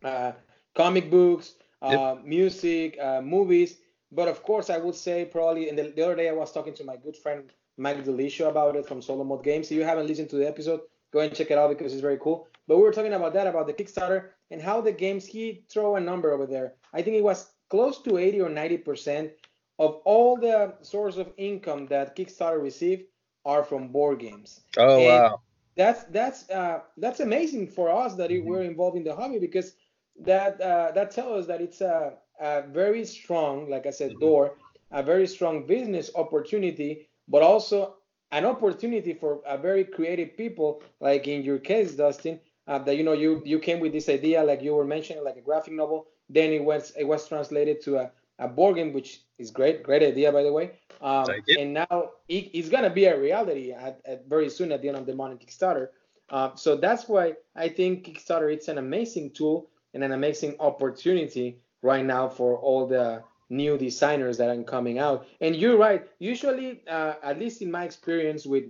uh, 0.03 0.33
comic 0.75 1.11
books, 1.11 1.55
uh, 1.83 2.15
yep. 2.17 2.25
music, 2.25 2.99
uh, 3.01 3.21
movies. 3.21 3.79
But 4.11 4.29
of 4.29 4.43
course, 4.43 4.71
I 4.71 4.79
would 4.79 4.95
say 4.95 5.25
probably. 5.25 5.69
And 5.69 5.79
the, 5.79 5.93
the, 5.95 6.03
other 6.03 6.17
day, 6.17 6.29
I 6.29 6.33
was 6.33 6.53
talking 6.53 6.75
to 6.75 6.85
my 6.85 6.97
good 6.97 7.17
friend 7.17 7.51
Mike 7.77 8.05
Delisio 8.05 8.49
about 8.49 8.77
it 8.77 8.87
from 8.87 9.03
Solo 9.03 9.25
Mode 9.25 9.45
Games. 9.45 9.71
If 9.71 9.77
you 9.77 9.85
haven't 9.85 10.07
listened 10.07 10.31
to 10.31 10.37
the 10.37 10.49
episode, 10.49 10.81
go 11.13 11.21
and 11.21 11.35
check 11.35 11.51
it 11.51 11.59
out 11.59 11.71
because 11.71 11.93
it's 11.93 12.03
very 12.03 12.19
cool. 12.19 12.49
But 12.67 12.77
we 12.77 12.83
were 12.83 12.93
talking 12.93 13.13
about 13.13 13.35
that, 13.35 13.47
about 13.47 13.67
the 13.67 13.73
Kickstarter 13.75 14.31
and 14.51 14.63
how 14.63 14.81
the 14.81 14.93
games. 14.93 15.27
He 15.27 15.65
throw 15.69 15.97
a 15.97 16.01
number 16.01 16.33
over 16.33 16.47
there. 16.47 16.75
I 16.95 17.03
think 17.03 17.17
it 17.17 17.25
was 17.25 17.51
close 17.69 18.01
to 18.03 18.19
80 18.19 18.41
or 18.41 18.49
90 18.49 18.79
percent 18.79 19.31
of 19.79 20.01
all 20.05 20.37
the 20.37 20.75
source 20.83 21.17
of 21.17 21.33
income 21.37 21.87
that 21.87 22.17
Kickstarter 22.17 22.63
received 22.63 23.05
are 23.45 23.65
from 23.65 23.89
board 23.89 24.21
games. 24.21 24.61
Oh 24.77 24.97
and 24.97 25.07
wow! 25.07 25.41
That's 25.77 26.05
that's 26.05 26.49
uh, 26.51 26.81
that's 26.97 27.21
amazing 27.21 27.67
for 27.69 27.91
us 27.91 28.15
that 28.17 28.31
mm-hmm. 28.31 28.49
we're 28.49 28.63
involved 28.63 28.97
in 28.97 29.05
the 29.05 29.15
hobby 29.15 29.39
because 29.39 29.75
that 30.21 30.61
uh, 30.61 30.93
that 30.93 31.11
tells 31.11 31.43
us 31.43 31.47
that 31.47 31.61
it's 31.61 31.81
a, 31.81 32.15
a, 32.41 32.63
very 32.63 33.05
strong, 33.05 33.71
like 33.71 33.87
I 33.87 33.91
said, 33.91 34.11
mm-hmm. 34.11 34.21
door, 34.21 34.55
a 34.91 35.03
very 35.03 35.27
strong 35.27 35.67
business 35.67 36.11
opportunity, 36.15 37.09
but 37.29 37.43
also 37.43 37.95
an 38.31 38.45
opportunity 38.45 39.15
for 39.15 39.41
a 39.47 39.57
very 39.57 39.85
creative 39.85 40.37
people, 40.37 40.83
like 41.01 41.27
in 41.29 41.43
your 41.43 41.59
case, 41.59 41.93
Dustin, 41.93 42.41
uh, 42.67 42.79
that 42.81 42.97
you 42.97 43.05
know 43.05 43.13
you 43.13 43.43
you 43.45 43.59
came 43.59 43.81
with 43.81 43.93
this 43.93 44.09
idea, 44.09 44.43
like 44.43 44.63
you 44.63 44.75
were 44.75 44.85
mentioning, 44.85 45.25
like 45.25 45.37
a 45.37 45.43
graphic 45.43 45.73
novel, 45.75 46.07
then 46.29 46.53
it 46.53 46.63
was 46.63 46.93
it 46.99 47.05
was 47.05 47.27
translated 47.27 47.81
to 47.83 47.97
a, 47.97 48.11
a 48.39 48.49
board 48.49 48.77
game, 48.77 48.93
which 48.93 49.23
is 49.39 49.51
great, 49.51 49.83
great 49.83 50.03
idea 50.03 50.33
by 50.33 50.43
the 50.43 50.53
way. 50.53 50.73
Um, 51.01 51.27
and 51.59 51.75
now 51.75 52.11
it, 52.29 52.51
it's 52.53 52.69
gonna 52.69 52.91
be 52.91 53.07
a 53.07 53.19
reality 53.19 53.73
at, 53.73 54.01
at, 54.05 54.27
very 54.29 54.49
soon 54.49 54.73
at 54.73 54.83
the 54.83 54.89
end 54.89 54.99
of 54.99 55.07
the 55.07 55.15
month 55.15 55.41
Kickstarter. 55.41 55.89
Uh, 56.31 56.55
so 56.55 56.77
that's 56.77 57.09
why 57.09 57.35
I 57.57 57.69
think 57.69 58.07
Kickstarter 58.07 58.53
it's 58.53 58.69
an 58.69 58.79
amazing 58.79 59.33
tool 59.33 59.69
and 59.95 60.03
an 60.03 60.13
amazing 60.13 60.57
opportunity 60.61 61.61
right 61.83 62.05
now 62.05 62.29
for 62.29 62.57
all 62.57 62.87
the 62.87 63.23
new 63.51 63.77
designers 63.77 64.39
that 64.39 64.49
are 64.49 64.63
coming 64.63 64.99
out. 64.99 65.27
And 65.41 65.55
you're 65.55 65.77
right. 65.77 66.09
Usually, 66.19 66.83
uh, 66.89 67.15
at 67.23 67.39
least 67.39 67.63
in 67.63 67.71
my 67.71 67.85
experience 67.85 68.47
with, 68.47 68.65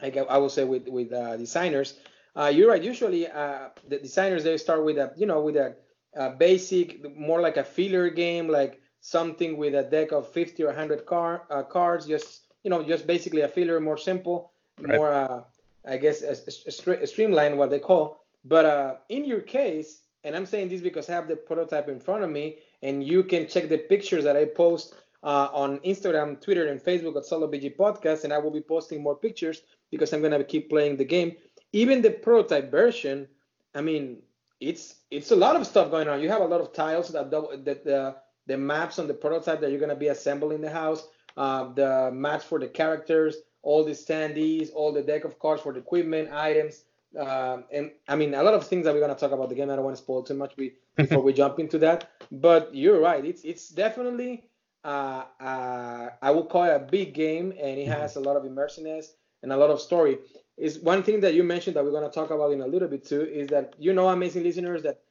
like 0.00 0.16
I 0.16 0.38
will 0.38 0.48
say 0.48 0.64
with 0.64 0.88
with 0.88 1.12
uh, 1.12 1.36
designers, 1.36 1.98
uh, 2.36 2.50
you're 2.54 2.70
right. 2.70 2.82
Usually, 2.82 3.28
uh, 3.28 3.68
the 3.88 3.98
designers 3.98 4.44
they 4.44 4.56
start 4.56 4.84
with 4.84 4.98
a 4.98 5.12
you 5.16 5.26
know 5.26 5.40
with 5.40 5.56
a, 5.56 5.76
a 6.14 6.30
basic, 6.30 7.16
more 7.16 7.40
like 7.40 7.56
a 7.56 7.64
filler 7.64 8.08
game, 8.10 8.48
like 8.48 8.80
something 9.04 9.58
with 9.58 9.74
a 9.74 9.82
deck 9.82 10.12
of 10.12 10.26
50 10.32 10.62
or 10.62 10.68
100 10.68 11.04
car, 11.04 11.42
uh, 11.50 11.62
cards, 11.62 12.06
just 12.06 12.40
you 12.62 12.70
know, 12.70 12.82
just 12.82 13.06
basically 13.06 13.42
a 13.42 13.48
filler, 13.48 13.78
more 13.78 13.98
simple, 13.98 14.52
right. 14.80 14.96
more 14.96 15.12
uh, 15.12 15.42
I 15.86 15.98
guess 15.98 16.22
a, 16.22 16.32
a, 16.32 17.02
a, 17.02 17.06
streamline, 17.06 17.58
what 17.58 17.68
they 17.68 17.78
call. 17.78 18.24
But 18.46 18.64
uh, 18.64 18.94
in 19.10 19.26
your 19.26 19.42
case, 19.42 20.00
and 20.24 20.34
I'm 20.34 20.46
saying 20.46 20.70
this 20.70 20.80
because 20.80 21.10
I 21.10 21.12
have 21.12 21.28
the 21.28 21.36
prototype 21.36 21.90
in 21.90 22.00
front 22.00 22.24
of 22.24 22.30
me, 22.30 22.56
and 22.82 23.04
you 23.04 23.22
can 23.22 23.46
check 23.46 23.68
the 23.68 23.76
pictures 23.76 24.24
that 24.24 24.38
I 24.38 24.46
post 24.46 24.94
uh, 25.22 25.48
on 25.52 25.80
Instagram, 25.80 26.40
Twitter, 26.40 26.68
and 26.68 26.82
Facebook 26.82 27.14
at 27.18 27.26
Solo 27.26 27.46
BG 27.46 27.76
Podcast, 27.76 28.24
and 28.24 28.32
I 28.32 28.38
will 28.38 28.50
be 28.50 28.62
posting 28.62 29.02
more 29.02 29.16
pictures 29.16 29.60
because 29.90 30.14
I'm 30.14 30.22
gonna 30.22 30.42
keep 30.42 30.70
playing 30.70 30.96
the 30.96 31.04
game. 31.04 31.36
Even 31.72 32.00
the 32.00 32.10
prototype 32.10 32.70
version, 32.70 33.28
I 33.74 33.82
mean, 33.82 34.22
it's 34.60 34.94
it's 35.10 35.30
a 35.30 35.36
lot 35.36 35.56
of 35.56 35.66
stuff 35.66 35.90
going 35.90 36.08
on. 36.08 36.22
You 36.22 36.30
have 36.30 36.40
a 36.40 36.46
lot 36.46 36.62
of 36.62 36.72
tiles 36.72 37.08
that 37.10 37.30
that 37.30 37.86
uh, 37.86 38.14
the 38.46 38.56
maps 38.56 38.98
on 38.98 39.06
the 39.06 39.14
prototype 39.14 39.60
that 39.60 39.70
you're 39.70 39.80
going 39.80 39.90
to 39.90 39.96
be 39.96 40.08
assembling 40.08 40.60
the 40.60 40.70
house, 40.70 41.08
uh, 41.36 41.72
the 41.72 42.10
maps 42.12 42.44
for 42.44 42.58
the 42.58 42.68
characters, 42.68 43.36
all 43.62 43.84
the 43.84 43.92
standees, 43.92 44.70
all 44.74 44.92
the 44.92 45.02
deck 45.02 45.24
of 45.24 45.38
cards 45.38 45.62
for 45.62 45.72
the 45.72 45.78
equipment, 45.78 46.30
items, 46.32 46.84
uh, 47.18 47.58
and 47.72 47.92
I 48.08 48.16
mean 48.16 48.34
a 48.34 48.42
lot 48.42 48.54
of 48.54 48.66
things 48.66 48.84
that 48.84 48.94
we're 48.94 49.00
gonna 49.00 49.14
talk 49.14 49.32
about 49.32 49.48
the 49.48 49.54
game. 49.54 49.70
I 49.70 49.76
don't 49.76 49.84
want 49.84 49.96
to 49.96 50.02
spoil 50.02 50.22
too 50.22 50.34
much 50.34 50.54
before 50.96 51.22
we 51.22 51.32
jump 51.32 51.58
into 51.58 51.78
that. 51.78 52.10
But 52.30 52.74
you're 52.74 53.00
right. 53.00 53.24
It's 53.24 53.42
it's 53.42 53.68
definitely 53.68 54.44
uh, 54.84 55.24
uh, 55.40 56.10
I 56.20 56.30
would 56.30 56.48
call 56.48 56.64
it 56.64 56.74
a 56.74 56.78
big 56.78 57.14
game, 57.14 57.52
and 57.52 57.78
it 57.78 57.88
has 57.88 58.16
a 58.16 58.20
lot 58.20 58.36
of 58.36 58.44
immersiveness 58.44 59.06
and 59.42 59.52
a 59.52 59.56
lot 59.56 59.70
of 59.70 59.80
story. 59.80 60.18
Is 60.56 60.78
one 60.78 61.02
thing 61.02 61.20
that 61.20 61.34
you 61.34 61.42
mentioned 61.42 61.76
that 61.76 61.84
we're 61.84 61.92
gonna 61.92 62.10
talk 62.10 62.30
about 62.30 62.52
in 62.52 62.60
a 62.60 62.66
little 62.66 62.88
bit 62.88 63.04
too 63.04 63.22
is 63.22 63.48
that 63.48 63.74
you 63.78 63.92
know, 63.92 64.08
amazing 64.08 64.42
listeners, 64.42 64.82
that 64.82 65.02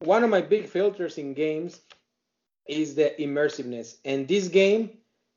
one 0.00 0.24
of 0.24 0.30
my 0.30 0.40
big 0.40 0.66
filters 0.68 1.18
in 1.18 1.34
games 1.34 1.80
is 2.66 2.94
the 2.94 3.14
immersiveness, 3.18 3.96
and 4.04 4.26
this 4.28 4.48
game 4.48 4.90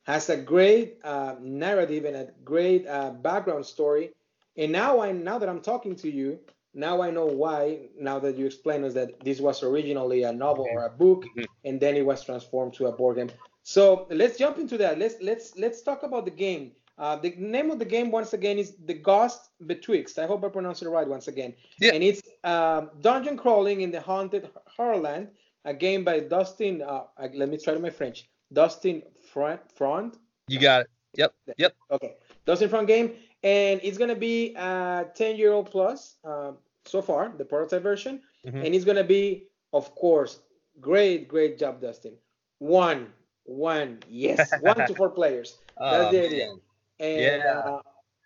has 0.04 0.30
a 0.30 0.36
great 0.36 0.98
uh, 1.04 1.34
narrative 1.40 2.04
and 2.06 2.16
a 2.16 2.28
great 2.42 2.86
uh, 2.86 3.10
background 3.10 3.66
story. 3.66 4.10
And 4.56 4.72
now 4.72 5.00
I 5.00 5.12
now 5.12 5.38
that 5.38 5.48
I'm 5.48 5.60
talking 5.60 5.94
to 5.96 6.10
you, 6.10 6.38
now 6.74 7.02
I 7.02 7.10
know 7.10 7.26
why. 7.26 7.88
Now 7.98 8.18
that 8.20 8.36
you 8.36 8.46
explain 8.46 8.84
us 8.84 8.94
that 8.94 9.20
this 9.20 9.40
was 9.40 9.62
originally 9.62 10.22
a 10.22 10.32
novel 10.32 10.66
or 10.72 10.86
a 10.86 10.90
book, 10.90 11.24
mm-hmm. 11.24 11.44
and 11.64 11.78
then 11.78 11.94
it 11.96 12.04
was 12.04 12.24
transformed 12.24 12.74
to 12.74 12.86
a 12.86 12.92
board 12.92 13.16
game. 13.16 13.30
So 13.62 14.06
let's 14.10 14.38
jump 14.38 14.58
into 14.58 14.78
that. 14.78 14.98
Let's 14.98 15.16
let's 15.20 15.56
let's 15.56 15.82
talk 15.82 16.02
about 16.02 16.24
the 16.24 16.30
game. 16.30 16.72
Uh, 16.96 17.14
the 17.16 17.34
name 17.38 17.70
of 17.70 17.78
the 17.78 17.84
game 17.84 18.10
once 18.10 18.32
again 18.32 18.58
is 18.58 18.74
The 18.86 18.94
Ghost 18.94 19.50
Betwixt. 19.66 20.18
I 20.18 20.26
hope 20.26 20.42
I 20.44 20.48
pronounced 20.48 20.82
it 20.82 20.88
right 20.88 21.06
once 21.06 21.28
again. 21.28 21.54
Yeah. 21.78 21.92
And 21.94 22.02
it's 22.02 22.22
uh, 22.42 22.86
dungeon 23.00 23.36
crawling 23.36 23.82
in 23.82 23.92
the 23.92 24.00
haunted 24.00 24.50
Horrorland, 24.76 25.28
a 25.64 25.74
game 25.74 26.04
by 26.04 26.20
Dustin. 26.20 26.82
Uh, 26.82 27.04
let 27.34 27.48
me 27.48 27.58
try 27.58 27.74
my 27.76 27.90
French. 27.90 28.28
Dustin 28.52 29.02
Front. 29.32 29.60
Front. 29.72 30.18
You 30.48 30.58
got 30.58 30.82
it. 30.82 30.90
Yep. 31.16 31.34
Yep. 31.58 31.76
Okay. 31.90 32.14
Dustin 32.46 32.68
Front 32.68 32.86
game, 32.86 33.12
and 33.42 33.80
it's 33.82 33.98
gonna 33.98 34.16
be 34.16 34.54
a 34.54 35.06
10 35.14 35.36
year 35.36 35.52
old 35.52 35.70
plus 35.70 36.16
uh, 36.24 36.52
so 36.84 37.02
far, 37.02 37.32
the 37.36 37.44
prototype 37.44 37.82
version, 37.82 38.22
mm-hmm. 38.46 38.64
and 38.64 38.74
it's 38.74 38.84
gonna 38.84 39.04
be, 39.04 39.48
of 39.72 39.94
course, 39.94 40.40
great, 40.80 41.28
great 41.28 41.58
job, 41.58 41.80
Dustin. 41.80 42.14
One, 42.58 43.12
one, 43.44 43.98
yes, 44.08 44.50
one 44.60 44.76
to 44.76 44.94
four 44.94 45.10
players. 45.10 45.58
That's 45.78 46.06
oh, 46.06 46.12
the 46.12 46.26
idea. 46.26 46.46
Man. 46.46 46.60
And, 47.00 47.42
yeah. 47.42 47.58
Uh, 47.58 47.82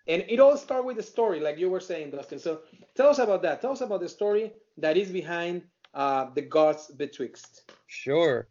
and 0.08 0.24
it 0.28 0.40
all 0.40 0.56
starts 0.56 0.84
with 0.84 0.96
the 0.96 1.02
story, 1.02 1.40
like 1.40 1.58
you 1.58 1.70
were 1.70 1.80
saying, 1.80 2.10
Dustin. 2.10 2.38
So 2.38 2.60
tell 2.96 3.08
us 3.08 3.18
about 3.18 3.42
that. 3.42 3.60
Tell 3.60 3.72
us 3.72 3.80
about 3.80 4.00
the 4.00 4.08
story 4.08 4.52
that 4.78 4.96
is 4.96 5.10
behind 5.10 5.62
uh, 5.94 6.26
the 6.34 6.42
Ghost 6.42 6.96
Betwixt. 6.96 7.70
Sure. 7.86 8.46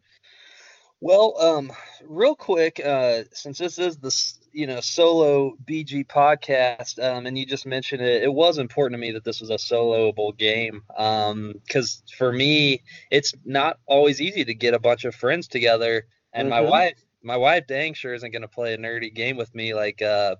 Well, 1.00 1.34
um, 1.40 1.72
real 2.04 2.36
quick, 2.36 2.80
uh, 2.84 3.24
since 3.32 3.58
this 3.58 3.76
is 3.80 3.96
the 3.96 4.14
you 4.52 4.68
know 4.68 4.80
solo 4.80 5.56
BG 5.68 6.06
podcast, 6.06 7.02
um, 7.02 7.26
and 7.26 7.36
you 7.36 7.44
just 7.44 7.66
mentioned 7.66 8.02
it, 8.02 8.22
it 8.22 8.32
was 8.32 8.58
important 8.58 8.94
to 8.94 9.04
me 9.04 9.10
that 9.12 9.24
this 9.24 9.40
was 9.40 9.50
a 9.50 9.54
soloable 9.54 10.36
game, 10.36 10.84
because 10.86 12.02
um, 12.02 12.16
for 12.16 12.32
me, 12.32 12.82
it's 13.10 13.34
not 13.44 13.80
always 13.86 14.20
easy 14.20 14.44
to 14.44 14.54
get 14.54 14.74
a 14.74 14.78
bunch 14.78 15.04
of 15.04 15.12
friends 15.12 15.48
together, 15.48 16.06
and 16.32 16.48
mm-hmm. 16.48 16.62
my 16.64 16.70
wife, 16.70 17.04
my 17.20 17.36
wife, 17.36 17.66
dang 17.66 17.94
sure 17.94 18.14
isn't 18.14 18.30
gonna 18.30 18.46
play 18.46 18.72
a 18.72 18.78
nerdy 18.78 19.12
game 19.12 19.36
with 19.36 19.52
me 19.56 19.74
like 19.74 20.00
uh, 20.02 20.36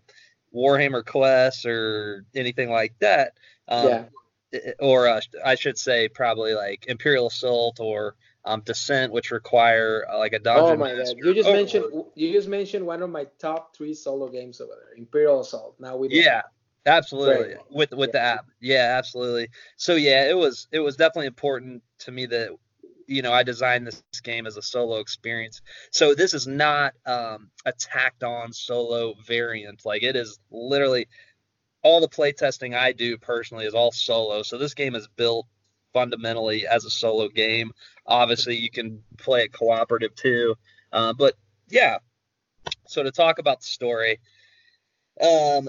Warhammer 0.55 1.05
Quest 1.05 1.67
or 1.67 2.25
anything 2.37 2.71
like 2.71 2.97
that. 3.01 3.33
Um, 3.67 3.89
yeah. 3.89 4.05
Or 4.79 5.09
uh, 5.09 5.21
I 5.45 5.55
should 5.55 5.79
say 5.79 6.09
probably 6.09 6.55
like 6.55 6.87
Imperial 6.87 7.29
Assault 7.29 7.81
or 7.81 8.17
um, 8.45 8.61
Descent, 8.63 9.13
which 9.13 9.31
require 9.31 10.07
uh, 10.11 10.19
like 10.19 10.33
a 10.33 10.39
dungeon. 10.39 10.65
Oh 10.65 10.77
my 10.77 10.95
god! 10.95 11.15
You 11.17 11.35
just 11.35 11.49
oh. 11.49 11.53
mentioned 11.53 12.05
you 12.15 12.33
just 12.33 12.49
mentioned 12.49 12.87
one 12.87 13.03
of 13.03 13.11
my 13.11 13.27
top 13.39 13.75
three 13.75 13.95
solo 13.95 14.29
games 14.29 14.61
over 14.61 14.73
there, 14.73 14.99
Imperial 14.99 15.41
Assault. 15.41 15.77
Now 15.79 15.97
we 15.97 16.09
yeah, 16.11 16.43
absolutely 16.87 17.55
with 17.71 17.93
with 17.93 18.11
yeah. 18.15 18.21
the 18.21 18.21
app. 18.21 18.47
Yeah, 18.61 18.95
absolutely. 18.99 19.49
So 19.77 19.95
yeah, 19.95 20.29
it 20.29 20.37
was 20.37 20.67
it 20.73 20.81
was 20.81 20.97
definitely 20.97 21.27
important 21.27 21.83
to 22.01 22.13
me 22.13 22.27
that 22.27 22.51
you 23.07 23.23
know 23.23 23.33
I 23.33 23.43
designed 23.43 23.87
this 23.87 24.03
game 24.23 24.47
as 24.47 24.57
a 24.57 24.63
solo 24.63 24.99
experience. 24.99 25.63
So 25.91 26.15
this 26.15 26.35
is 26.35 26.47
not 26.47 26.95
um, 27.07 27.51
a 27.65 27.73
tacked 27.73 28.25
on 28.25 28.53
solo 28.53 29.15
variant. 29.25 29.85
Like 29.85 30.03
it 30.03 30.17
is 30.17 30.39
literally 30.51 31.07
all 31.83 32.01
the 32.01 32.09
playtesting 32.09 32.77
I 32.77 32.93
do 32.93 33.19
personally 33.19 33.67
is 33.67 33.75
all 33.75 33.93
solo. 33.93 34.43
So 34.43 34.59
this 34.59 34.75
game 34.75 34.95
is 34.95 35.09
built 35.09 35.47
fundamentally 35.93 36.67
as 36.67 36.85
a 36.85 36.91
solo 36.91 37.29
game. 37.29 37.73
Obviously, 38.07 38.57
you 38.57 38.71
can 38.71 39.03
play 39.19 39.43
it 39.45 39.53
cooperative 39.53 40.15
too. 40.15 40.57
Uh, 40.93 41.13
but 41.13 41.35
yeah, 41.69 41.99
so 42.87 43.03
to 43.03 43.11
talk 43.11 43.39
about 43.39 43.61
the 43.61 43.67
story, 43.67 44.21
um, 45.21 45.69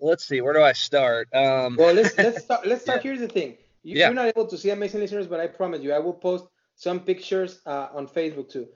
let's 0.00 0.26
see, 0.26 0.40
where 0.40 0.54
do 0.54 0.62
I 0.62 0.72
start? 0.72 1.28
Um, 1.34 1.76
well, 1.76 1.94
let's 1.94 2.16
let's 2.16 2.44
start. 2.44 2.66
Let's 2.66 2.82
start. 2.82 3.04
Yeah. 3.04 3.10
Here's 3.10 3.20
the 3.20 3.28
thing. 3.28 3.56
You, 3.82 3.96
yeah. 3.96 4.06
You're 4.06 4.14
not 4.14 4.26
able 4.26 4.46
to 4.46 4.58
see 4.58 4.70
amazing 4.70 5.00
listeners, 5.00 5.26
but 5.26 5.40
I 5.40 5.46
promise 5.46 5.82
you, 5.82 5.92
I 5.92 5.98
will 5.98 6.12
post 6.12 6.46
some 6.76 7.00
pictures 7.00 7.60
uh, 7.66 7.88
on 7.92 8.06
Facebook 8.06 8.48
too. 8.50 8.68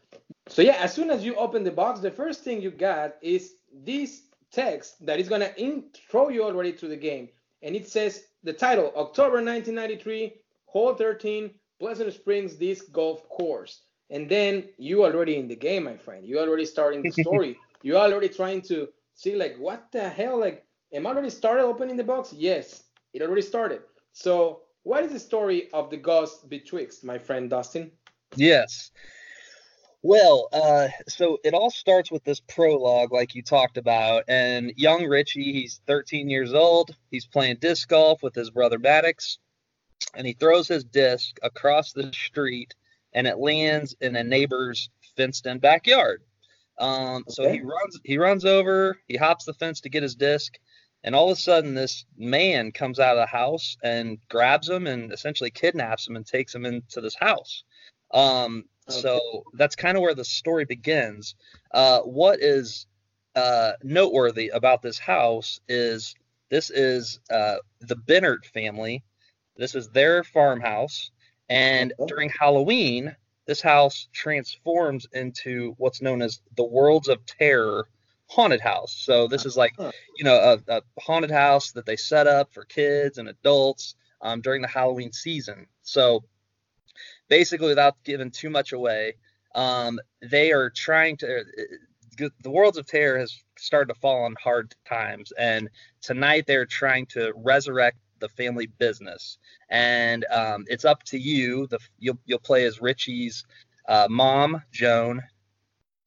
So 0.49 0.62
yeah, 0.62 0.76
as 0.78 0.92
soon 0.92 1.11
as 1.11 1.25
you 1.25 1.35
open 1.37 1.64
the 1.64 1.71
box, 1.71 2.00
the 2.00 2.11
first 2.11 2.42
thing 2.42 2.61
you 2.61 2.71
got 2.71 3.14
is 3.23 3.54
this 3.73 4.24
text 4.55 5.05
that 5.05 5.19
is 5.19 5.29
gonna 5.29 5.53
intro 5.57 6.29
you 6.29 6.45
already 6.45 6.73
to 6.73 6.89
the 6.89 6.97
game, 6.97 7.29
and 7.63 7.75
it 7.75 7.89
says 7.89 8.25
the 8.43 8.53
title 8.53 8.93
October 8.97 9.43
1993, 9.43 10.35
Hole 10.67 10.95
13, 10.95 11.51
Pleasant 11.81 12.13
Springs 12.13 12.55
Disc 12.55 12.91
Golf 12.93 13.29
Course. 13.29 13.83
And 14.11 14.29
then 14.29 14.69
you 14.77 15.05
already 15.05 15.37
in 15.37 15.49
the 15.49 15.57
game, 15.57 15.85
my 15.85 15.97
friend. 15.97 16.27
You 16.27 16.39
already 16.39 16.67
starting 16.67 17.03
the 17.03 17.11
story. 17.11 17.59
you 17.83 17.97
already 17.97 18.29
trying 18.29 18.63
to 18.63 18.89
see 19.15 19.35
like 19.35 19.57
what 19.59 19.91
the 19.93 20.09
hell? 20.09 20.39
Like, 20.39 20.65
am 20.93 21.07
I 21.07 21.11
already 21.11 21.31
started 21.31 21.65
opening 21.65 21.97
the 21.97 22.05
box? 22.05 22.33
Yes, 22.33 22.85
it 23.13 23.23
already 23.23 23.43
started. 23.43 23.81
So 24.13 24.61
what 24.85 25.03
is 25.03 25.13
the 25.13 25.19
story 25.19 25.69
of 25.73 25.91
the 25.91 25.97
ghost 25.97 26.49
betwixt, 26.49 27.05
my 27.05 27.19
friend 27.19 27.49
Dustin? 27.49 27.91
Yes. 28.37 28.91
Well, 30.07 30.49
uh, 30.53 30.89
so 31.09 31.39
it 31.45 31.55
all 31.55 31.71
starts 31.71 32.11
with 32.11 32.25
this 32.25 32.39
prologue, 32.39 33.11
like 33.11 33.35
you 33.35 33.43
talked 33.43 33.79
about, 33.79 34.25
and 34.29 34.71
young 34.77 35.07
Richie, 35.07 35.51
he's 35.55 35.81
13 35.87 36.29
years 36.29 36.53
old. 36.53 36.95
He's 37.11 37.25
playing 37.27 37.57
disc 37.57 37.89
golf 37.89 38.23
with 38.23 38.35
his 38.35 38.51
brother 38.51 38.79
Maddox, 38.79 39.39
and 40.15 40.27
he 40.27 40.35
throws 40.35 40.69
his 40.69 40.85
disc 40.85 41.39
across 41.43 41.95
the 41.95 42.13
street, 42.13 42.75
and 43.15 43.27
it 43.27 43.39
lands 43.39 43.97
in 43.99 44.15
a 44.15 44.23
neighbor's 44.23 44.91
fenced-in 45.17 45.59
backyard. 45.59 46.23
Um. 46.79 47.25
So 47.29 47.51
he 47.51 47.63
runs, 47.63 47.99
he 48.05 48.19
runs 48.19 48.45
over, 48.45 48.99
he 49.09 49.17
hops 49.17 49.47
the 49.47 49.55
fence 49.55 49.81
to 49.81 49.89
get 49.89 50.03
his 50.03 50.17
disc, 50.17 50.53
and 51.03 51.15
all 51.15 51.31
of 51.31 51.39
a 51.39 51.41
sudden, 51.41 51.73
this 51.73 52.05
man 52.19 52.73
comes 52.73 53.01
out 53.01 53.17
of 53.17 53.23
the 53.23 53.27
house 53.27 53.79
and 53.83 54.19
grabs 54.29 54.69
him 54.69 54.87
and 54.87 55.15
essentially 55.15 55.51
kidnaps 55.51 56.07
him 56.07 56.17
and 56.17 56.27
takes 56.27 56.55
him 56.55 56.67
into 56.67 57.01
this 57.01 57.15
house. 57.15 57.65
Um, 58.13 58.65
Okay. 58.88 59.00
So 59.00 59.45
that's 59.55 59.76
kind 59.76 59.97
of 59.97 60.03
where 60.03 60.14
the 60.14 60.25
story 60.25 60.64
begins. 60.64 61.35
Uh, 61.73 62.00
what 62.00 62.41
is 62.41 62.87
uh, 63.35 63.73
noteworthy 63.83 64.49
about 64.49 64.83
this 64.83 64.99
house 64.99 65.61
is 65.69 66.14
this 66.50 66.71
is 66.71 67.21
uh, 67.31 67.57
the 67.81 67.97
Bennett 67.97 68.45
family. 68.47 69.03
This 69.57 69.75
is 69.75 69.88
their 69.91 70.25
farmhouse, 70.25 71.11
and 71.49 71.93
during 72.07 72.29
Halloween, 72.29 73.14
this 73.47 73.61
house 73.61 74.09
transforms 74.12 75.07
into 75.12 75.75
what's 75.79 76.03
known 76.03 76.23
as 76.23 76.41
the 76.57 76.64
Worlds 76.64 77.09
of 77.09 77.25
Terror 77.26 77.88
haunted 78.26 78.61
house. 78.61 78.93
So 78.93 79.29
this 79.29 79.45
is 79.47 79.57
like, 79.57 79.73
you 80.17 80.25
know, 80.25 80.59
a, 80.69 80.76
a 80.76 80.83
haunted 81.00 81.31
house 81.31 81.73
that 81.73 81.87
they 81.87 81.97
set 81.97 82.26
up 82.26 82.53
for 82.53 82.64
kids 82.64 83.19
and 83.19 83.29
adults 83.29 83.95
um, 84.23 84.41
during 84.41 84.62
the 84.62 84.69
Halloween 84.69 85.12
season. 85.12 85.67
So 85.83 86.25
basically, 87.35 87.67
without 87.67 87.97
giving 88.05 88.31
too 88.31 88.49
much 88.49 88.71
away, 88.73 89.14
um, 89.57 89.99
they 90.23 90.53
are 90.53 90.71
trying 90.71 91.17
to. 91.17 91.45
The 92.17 92.50
Worlds 92.50 92.79
of 92.79 92.87
Terror 92.87 93.19
has 93.19 93.37
started 93.59 93.93
to 93.93 93.99
fall 93.99 94.23
on 94.23 94.37
hard 94.41 94.73
times, 94.88 95.33
and 95.37 95.69
tonight 96.00 96.45
they're 96.47 96.64
trying 96.64 97.07
to 97.07 97.33
resurrect 97.35 97.99
the 98.21 98.29
family 98.29 98.69
business. 98.79 99.38
And 99.69 100.25
um, 100.31 100.64
it's 100.69 100.85
up 100.85 101.03
to 101.05 101.19
you. 101.19 101.67
The 101.67 101.81
you'll 101.99 102.21
you'll 102.25 102.38
play 102.38 102.67
as 102.67 102.81
Richie's 102.81 103.45
uh, 103.88 104.07
mom, 104.09 104.62
Joan, 104.71 105.21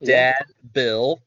dad, 0.02 0.36
yeah. 0.40 0.54
Bill, 0.72 1.20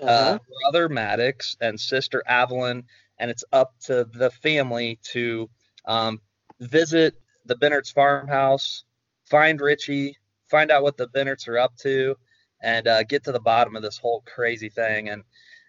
uh, 0.00 0.04
uh-huh. 0.04 0.30
uh, 0.34 0.38
brother 0.62 0.88
Maddox, 0.88 1.56
and 1.60 1.78
sister 1.78 2.24
Evelyn. 2.26 2.82
And 3.20 3.30
it's 3.30 3.44
up 3.52 3.74
to 3.82 4.04
the 4.12 4.30
family 4.30 4.98
to 5.12 5.48
um, 5.84 6.20
visit 6.58 7.14
the 7.46 7.54
Bennett's 7.54 7.92
farmhouse, 7.92 8.82
find 9.24 9.60
Richie, 9.60 10.18
find 10.48 10.70
out 10.70 10.82
what 10.82 10.96
the 10.96 11.08
Bennetts 11.08 11.48
are 11.48 11.58
up 11.58 11.76
to, 11.78 12.16
and 12.62 12.86
uh, 12.86 13.02
get 13.04 13.24
to 13.24 13.32
the 13.32 13.40
bottom 13.40 13.76
of 13.76 13.82
this 13.82 13.98
whole 13.98 14.22
crazy 14.26 14.68
thing. 14.68 15.08
And 15.08 15.22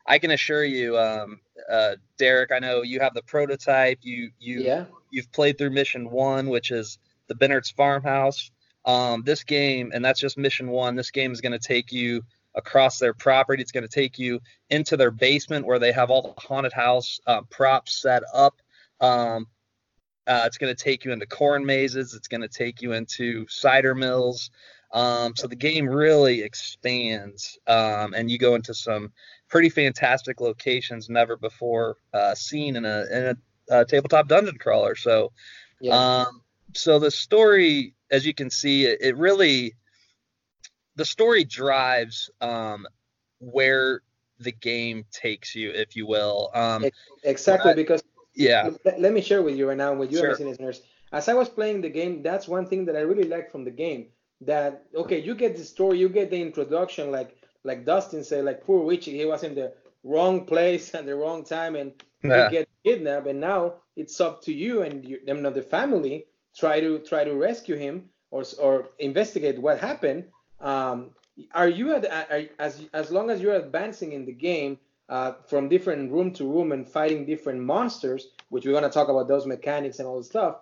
I 0.08 0.20
can 0.20 0.32
assure 0.32 0.64
you, 0.64 0.98
um, 0.98 1.40
uh, 1.70 1.96
Derek, 2.18 2.52
I 2.52 2.60
know 2.60 2.84
you 2.84 3.00
have 3.00 3.14
the 3.14 3.24
prototype. 3.24 4.00
You 4.02 4.32
you 4.40 4.62
yeah. 4.62 4.86
you've 5.12 5.32
played 5.32 5.58
through 5.58 5.72
mission 5.72 6.10
one, 6.10 6.50
which 6.50 6.72
is 6.72 7.00
the 7.28 7.36
Bennetts 7.36 7.72
farmhouse. 7.72 8.52
Um, 8.86 9.24
this 9.24 9.44
game, 9.44 9.92
and 9.96 10.06
that's 10.06 10.20
just 10.20 10.38
mission 10.38 10.70
one. 10.70 10.96
This 10.96 11.10
game 11.10 11.32
is 11.32 11.42
going 11.42 11.60
to 11.60 11.68
take 11.68 11.92
you 11.92 12.22
across 12.54 13.00
their 13.00 13.14
property. 13.14 13.62
It's 13.62 13.72
going 13.72 13.88
to 13.88 13.90
take 13.90 14.20
you 14.20 14.40
into 14.70 14.96
their 14.96 15.12
basement 15.12 15.66
where 15.66 15.80
they 15.80 15.92
have 15.92 16.12
all 16.12 16.22
the 16.22 16.42
haunted 16.42 16.72
house 16.72 17.20
uh, 17.26 17.42
props 17.50 18.00
set 18.00 18.22
up. 18.32 18.62
Um, 19.02 19.48
uh, 20.27 20.44
it's 20.46 20.58
going 20.58 20.75
to 20.75 20.84
take 20.84 21.05
you 21.05 21.12
into 21.12 21.25
corn 21.25 21.65
mazes. 21.65 22.13
It's 22.13 22.27
going 22.27 22.41
to 22.41 22.48
take 22.48 22.82
you 22.82 22.94
into 22.94 23.46
cider 23.48 23.94
mills. 23.96 24.50
Um, 24.91 25.36
so 25.36 25.48
the 25.48 25.55
game 25.55 25.88
really 25.88 26.41
expands, 26.41 27.58
um, 27.67 28.13
and 28.13 28.32
you 28.32 28.38
go 28.38 28.55
into 28.55 28.74
some 28.74 29.12
pretty 29.50 29.70
fantastic 29.70 30.39
locations 30.39 31.10
never 31.10 31.36
before 31.36 31.98
uh, 32.13 32.34
seen 32.34 32.75
in 32.75 32.86
a, 32.86 33.05
in 33.12 33.24
a, 33.70 33.79
a, 33.82 33.86
tabletop 33.86 34.27
dungeon 34.27 34.58
crawler. 34.58 34.96
So, 34.96 35.32
yeah. 35.82 36.22
um, 36.24 36.41
so 36.74 37.00
the 37.00 37.12
story, 37.12 37.94
as 38.10 38.25
you 38.25 38.34
can 38.34 38.50
see, 38.50 38.86
it, 38.86 39.00
it 39.01 39.17
really 39.17 39.75
the 40.96 41.05
story 41.05 41.44
drives 41.44 42.29
um, 42.41 42.88
where 43.39 44.01
the 44.39 44.51
game 44.51 45.05
takes 45.12 45.55
you, 45.55 45.72
if 45.72 45.96
you 45.96 46.08
will. 46.08 46.51
Um, 46.53 46.86
exactly, 47.24 47.74
because 47.74 48.01
yeah. 48.36 48.70
Let, 48.84 49.00
let, 49.00 49.13
me 49.13 49.22
share 49.22 49.42
with 49.42 49.56
you 49.56 49.68
right 49.68 49.77
now, 49.77 49.94
with 49.94 50.12
you 50.12 50.20
sure. 50.20 50.36
listeners. 50.36 50.82
As 51.12 51.30
I 51.30 51.34
was 51.34 51.50
playing 51.50 51.82
the 51.82 51.89
game, 51.89 52.22
that's 52.22 52.48
one 52.48 52.68
thing 52.68 52.86
that 52.86 52.96
I 52.96 53.01
really 53.01 53.27
like 53.27 53.51
from 53.51 53.63
the 53.63 53.72
game. 53.72 54.08
That 54.42 54.86
okay, 54.94 55.20
you 55.20 55.34
get 55.34 55.56
the 55.56 55.63
story, 55.63 55.98
you 55.98 56.10
get 56.10 56.30
the 56.30 56.42
introduction, 56.42 57.12
like 57.12 57.38
like 57.63 57.86
Dustin 57.86 58.24
said, 58.24 58.46
like 58.46 58.65
poor 58.65 58.86
Richie, 58.86 59.18
he 59.18 59.25
was 59.25 59.44
in 59.44 59.56
the 59.56 59.74
wrong 60.04 60.46
place 60.46 60.94
at 60.98 61.06
the 61.06 61.15
wrong 61.15 61.44
time, 61.44 61.75
and 61.75 61.94
yeah. 62.24 62.50
he 62.50 62.58
get 62.58 62.70
kidnapped, 62.84 63.27
and 63.27 63.39
now 63.39 63.75
it's 63.96 64.20
up 64.20 64.42
to 64.44 64.54
you 64.54 64.82
and 64.82 65.06
you, 65.06 65.20
them, 65.25 65.42
the 65.42 65.62
family 65.62 66.25
try 66.56 66.80
to 66.80 67.00
try 67.00 67.24
to 67.24 67.34
rescue 67.34 67.75
him 67.75 68.10
or 68.32 68.44
or 68.60 68.89
investigate 69.00 69.60
what 69.60 69.80
happened 69.80 70.25
um, 70.62 71.12
are 71.54 71.68
you 71.68 71.94
at, 71.94 72.06
are, 72.06 72.44
as 72.60 72.86
as 72.94 73.12
long 73.12 73.30
as 73.30 73.42
you're 73.42 73.56
advancing 73.56 74.13
in 74.13 74.25
the 74.25 74.32
game 74.32 74.77
uh, 75.10 75.34
from 75.48 75.70
different 75.70 76.12
room 76.12 76.32
to 76.34 76.46
room 76.46 76.72
and 76.72 76.88
fighting 76.88 77.26
different 77.26 77.62
monsters, 77.62 78.30
which 78.50 78.66
we're 78.66 78.74
gonna 78.74 78.90
talk 78.90 79.10
about 79.10 79.28
those 79.28 79.46
mechanics 79.46 80.00
and 80.00 80.08
all 80.08 80.18
the 80.18 80.24
stuff, 80.24 80.58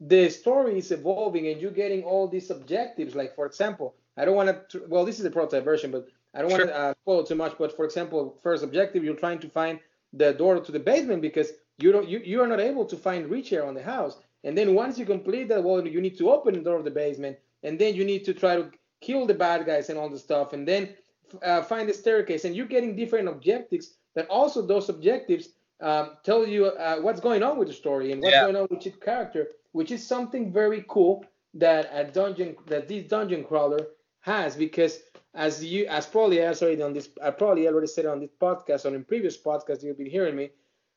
the 0.00 0.28
story 0.28 0.78
is 0.78 0.92
evolving 0.92 1.48
and 1.48 1.60
you're 1.60 1.70
getting 1.70 2.02
all 2.02 2.28
these 2.28 2.50
objectives. 2.50 3.14
Like 3.14 3.34
for 3.34 3.46
example, 3.46 3.94
I 4.16 4.24
don't 4.24 4.34
want 4.34 4.70
to. 4.70 4.84
Well, 4.88 5.04
this 5.04 5.18
is 5.18 5.24
the 5.24 5.30
prototype 5.30 5.64
version, 5.64 5.90
but 5.90 6.08
I 6.34 6.40
don't 6.40 6.50
sure. 6.50 6.58
want 6.58 6.70
to 6.70 6.76
uh, 6.76 6.94
spoil 7.02 7.24
too 7.24 7.34
much. 7.34 7.54
But 7.58 7.74
for 7.74 7.84
example, 7.84 8.38
first 8.42 8.62
objective, 8.62 9.04
you're 9.04 9.14
trying 9.14 9.38
to 9.40 9.48
find 9.48 9.80
the 10.12 10.32
door 10.32 10.60
to 10.60 10.72
the 10.72 10.78
basement 10.78 11.22
because 11.22 11.52
you 11.78 11.92
don't 11.92 12.08
you, 12.08 12.20
you 12.24 12.40
are 12.40 12.46
not 12.46 12.60
able 12.60 12.84
to 12.84 12.96
find 12.96 13.28
Richie 13.28 13.58
on 13.58 13.74
the 13.74 13.82
house. 13.82 14.16
And 14.44 14.56
then 14.56 14.74
once 14.74 14.98
you 14.98 15.04
complete 15.04 15.48
that, 15.48 15.62
well, 15.62 15.84
you 15.86 16.00
need 16.00 16.16
to 16.18 16.30
open 16.30 16.54
the 16.54 16.60
door 16.60 16.78
of 16.78 16.84
the 16.84 16.90
basement, 16.90 17.38
and 17.64 17.78
then 17.78 17.94
you 17.94 18.04
need 18.04 18.24
to 18.24 18.34
try 18.34 18.56
to 18.56 18.70
kill 19.00 19.26
the 19.26 19.34
bad 19.34 19.66
guys 19.66 19.88
and 19.88 19.98
all 19.98 20.08
the 20.08 20.18
stuff, 20.18 20.52
and 20.52 20.66
then 20.66 20.94
uh, 21.42 21.62
find 21.62 21.88
the 21.88 21.94
staircase. 21.94 22.44
And 22.44 22.54
you're 22.54 22.66
getting 22.66 22.96
different 22.96 23.28
objectives 23.28 23.94
that 24.14 24.28
also 24.28 24.62
those 24.62 24.88
objectives 24.88 25.50
um, 25.80 26.16
tell 26.24 26.46
you 26.46 26.66
uh, 26.66 26.96
what's 26.96 27.20
going 27.20 27.42
on 27.42 27.58
with 27.58 27.68
the 27.68 27.74
story 27.74 28.12
and 28.12 28.22
what's 28.22 28.34
yeah. 28.34 28.42
going 28.42 28.56
on 28.56 28.66
with 28.70 28.86
each 28.86 29.00
character, 29.00 29.48
which 29.72 29.90
is 29.90 30.06
something 30.06 30.52
very 30.52 30.84
cool 30.88 31.24
that 31.54 31.90
a 31.92 32.04
dungeon 32.04 32.56
that 32.66 32.88
this 32.88 33.04
dungeon 33.04 33.44
crawler 33.44 33.88
has 34.20 34.56
because 34.56 35.00
as 35.34 35.64
you 35.64 35.86
as 35.86 36.06
probably 36.06 36.42
I 36.42 36.52
already 36.52 36.82
on 36.82 36.92
this 36.92 37.08
I 37.22 37.30
probably 37.30 37.66
already 37.66 37.86
said 37.86 38.06
on 38.06 38.20
this 38.20 38.30
podcast 38.40 38.84
or 38.84 38.94
in 38.94 39.04
previous 39.04 39.36
podcasts 39.36 39.82
you've 39.82 39.98
been 39.98 40.10
hearing 40.10 40.36
me 40.36 40.50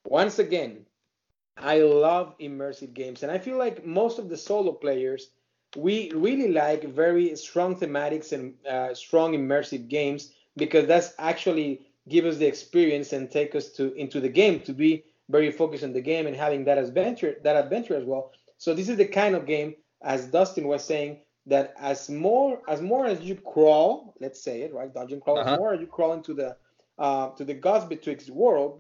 once 0.06 0.40
again 0.40 0.86
I 1.58 1.80
love 1.80 2.38
immersive 2.40 2.94
games 2.94 3.24
and 3.24 3.32
I 3.32 3.38
feel 3.38 3.58
like 3.58 3.86
most 3.86 4.20
of 4.20 4.30
the 4.30 4.38
solo 4.38 4.74
players 4.74 5.30
we 5.76 6.12
really 6.12 6.52
like 6.52 6.84
very 6.84 7.36
strong 7.36 7.76
thematics 7.76 8.34
and 8.34 8.54
uh, 8.68 8.94
strong 8.94 9.34
immersive 9.34 9.88
games 9.88 10.34
because 10.58 10.86
that's 10.88 11.14
actually 11.18 11.82
give 12.10 12.26
us 12.26 12.38
the 12.38 12.46
experience 12.46 13.14
and 13.14 13.32
take 13.32 13.56
us 13.56 13.70
to 13.70 13.94
into 13.94 14.20
the 14.20 14.30
game 14.30 14.60
to 14.62 14.74
be 14.74 15.04
very 15.30 15.52
focused 15.52 15.84
on 15.84 15.94
the 15.94 16.02
game 16.02 16.28
and 16.28 16.36
having 16.36 16.66
that 16.66 16.78
adventure 16.78 17.36
that 17.44 17.56
adventure 17.56 17.96
as 17.96 18.04
well. 18.04 18.32
So 18.58 18.74
this 18.74 18.90
is 18.90 18.98
the 18.98 19.06
kind 19.06 19.36
of 19.36 19.46
game, 19.46 19.76
as 20.04 20.28
Dustin 20.28 20.68
was 20.68 20.84
saying, 20.84 21.20
that 21.48 21.74
as 21.80 22.10
more 22.10 22.62
as 22.68 22.82
more 22.82 23.06
as 23.06 23.22
you 23.22 23.36
crawl, 23.36 24.14
let's 24.20 24.44
say 24.44 24.62
it 24.62 24.74
right, 24.74 24.94
dungeon 24.94 25.22
crawl, 25.22 25.40
uh-huh. 25.40 25.54
as 25.54 25.60
more 25.60 25.74
as 25.74 25.80
you 25.80 25.88
crawl 25.88 26.14
into 26.14 26.34
the 26.34 26.56
uh, 27.00 27.30
to 27.30 27.46
the 27.46 27.54
Ghost 27.54 27.90
Betwixt 27.90 28.30
world, 28.30 28.80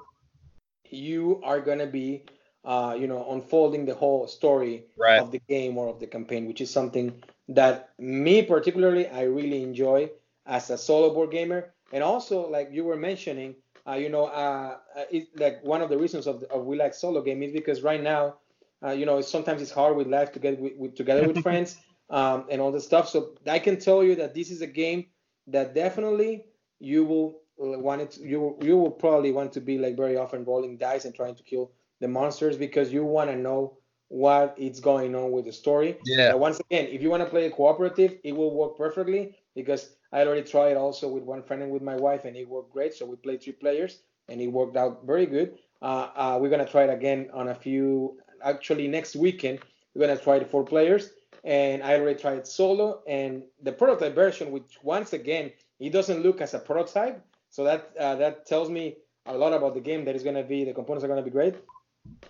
you 0.89 1.41
are 1.43 1.61
gonna 1.61 1.87
be 1.87 2.25
uh, 2.63 2.95
you 2.99 3.07
know, 3.07 3.31
unfolding 3.31 3.85
the 3.85 3.93
whole 3.93 4.27
story 4.27 4.85
right. 4.97 5.19
of 5.19 5.31
the 5.31 5.41
game 5.49 5.77
or 5.77 5.87
of 5.87 5.99
the 5.99 6.07
campaign, 6.07 6.47
which 6.47 6.61
is 6.61 6.69
something 6.69 7.23
that 7.49 7.89
me 7.97 8.43
particularly 8.43 9.07
I 9.07 9.23
really 9.23 9.63
enjoy 9.63 10.11
as 10.45 10.69
a 10.69 10.77
solo 10.77 11.13
board 11.13 11.31
gamer. 11.31 11.73
And 11.91 12.03
also, 12.03 12.47
like 12.47 12.69
you 12.71 12.83
were 12.83 12.95
mentioning, 12.95 13.55
uh, 13.87 13.93
you 13.93 14.09
know, 14.09 14.25
uh, 14.25 14.77
uh 14.95 15.03
it, 15.09 15.27
like 15.39 15.63
one 15.63 15.81
of 15.81 15.89
the 15.89 15.97
reasons 15.97 16.27
of, 16.27 16.41
the, 16.41 16.51
of 16.51 16.65
we 16.65 16.77
like 16.77 16.93
solo 16.93 17.21
game 17.21 17.41
is 17.41 17.51
because 17.51 17.81
right 17.81 18.01
now, 18.01 18.35
uh, 18.83 18.91
you 18.91 19.05
know, 19.05 19.21
sometimes 19.21 19.61
it's 19.61 19.71
hard 19.71 19.95
with 19.95 20.07
life 20.07 20.31
to 20.33 20.39
get 20.39 20.59
with, 20.59 20.73
with 20.77 20.95
together 20.95 21.27
with 21.27 21.41
friends 21.47 21.77
um, 22.09 22.45
and 22.49 22.61
all 22.61 22.71
this 22.71 22.85
stuff. 22.85 23.09
So 23.09 23.35
I 23.47 23.59
can 23.59 23.79
tell 23.79 24.03
you 24.03 24.15
that 24.15 24.35
this 24.35 24.51
is 24.51 24.61
a 24.61 24.67
game 24.67 25.07
that 25.47 25.73
definitely 25.73 26.45
you 26.79 27.05
will 27.05 27.41
want 27.57 28.01
it. 28.01 28.11
To, 28.11 28.21
you 28.21 28.57
you 28.61 28.77
will 28.77 28.91
probably 28.91 29.31
want 29.31 29.51
to 29.53 29.61
be 29.61 29.77
like 29.77 29.97
very 29.97 30.15
often 30.15 30.45
rolling 30.45 30.77
dice 30.77 31.05
and 31.05 31.13
trying 31.13 31.35
to 31.35 31.43
kill 31.43 31.71
the 32.01 32.07
monsters 32.07 32.57
because 32.57 32.91
you 32.91 33.05
want 33.05 33.29
to 33.29 33.37
know 33.37 33.77
what 34.09 34.53
is 34.57 34.81
going 34.81 35.15
on 35.15 35.31
with 35.31 35.45
the 35.45 35.53
story. 35.53 35.97
Yeah. 36.03 36.33
once 36.33 36.59
again, 36.59 36.87
if 36.87 37.01
you 37.01 37.09
want 37.09 37.23
to 37.23 37.29
play 37.29 37.45
a 37.45 37.49
cooperative, 37.49 38.17
it 38.25 38.33
will 38.35 38.53
work 38.53 38.77
perfectly 38.77 39.37
because 39.55 39.95
I 40.11 40.25
already 40.25 40.43
tried 40.43 40.75
also 40.75 41.07
with 41.07 41.23
one 41.23 41.41
friend 41.43 41.63
and 41.63 41.71
with 41.71 41.81
my 41.81 41.95
wife, 41.95 42.25
and 42.25 42.35
it 42.35 42.49
worked 42.49 42.73
great. 42.73 42.93
So 42.93 43.05
we 43.05 43.15
played 43.15 43.41
three 43.41 43.53
players, 43.53 43.99
and 44.27 44.41
it 44.41 44.47
worked 44.47 44.75
out 44.75 45.05
very 45.05 45.25
good. 45.25 45.59
Uh, 45.81 46.09
uh, 46.15 46.37
we're 46.41 46.49
gonna 46.49 46.67
try 46.67 46.83
it 46.83 46.89
again 46.89 47.29
on 47.33 47.47
a 47.47 47.55
few. 47.55 48.17
Actually, 48.43 48.87
next 48.87 49.15
weekend 49.15 49.59
we're 49.93 50.05
gonna 50.05 50.19
try 50.19 50.39
the 50.39 50.45
four 50.45 50.65
players, 50.65 51.11
and 51.45 51.81
I 51.81 51.95
already 51.95 52.19
tried 52.19 52.45
solo 52.45 53.01
and 53.07 53.43
the 53.63 53.71
prototype 53.71 54.13
version, 54.13 54.51
which 54.51 54.79
once 54.83 55.13
again 55.13 55.51
it 55.79 55.91
doesn't 55.91 56.21
look 56.21 56.41
as 56.41 56.53
a 56.53 56.59
prototype. 56.59 57.23
So 57.49 57.63
that 57.63 57.93
uh, 57.97 58.15
that 58.15 58.45
tells 58.45 58.69
me 58.69 58.97
a 59.25 59.37
lot 59.37 59.53
about 59.53 59.73
the 59.73 59.81
game. 59.81 60.03
That 60.03 60.15
is 60.15 60.23
gonna 60.23 60.43
be 60.43 60.65
the 60.65 60.73
components 60.73 61.05
are 61.05 61.07
gonna 61.07 61.21
be 61.21 61.31
great 61.31 61.55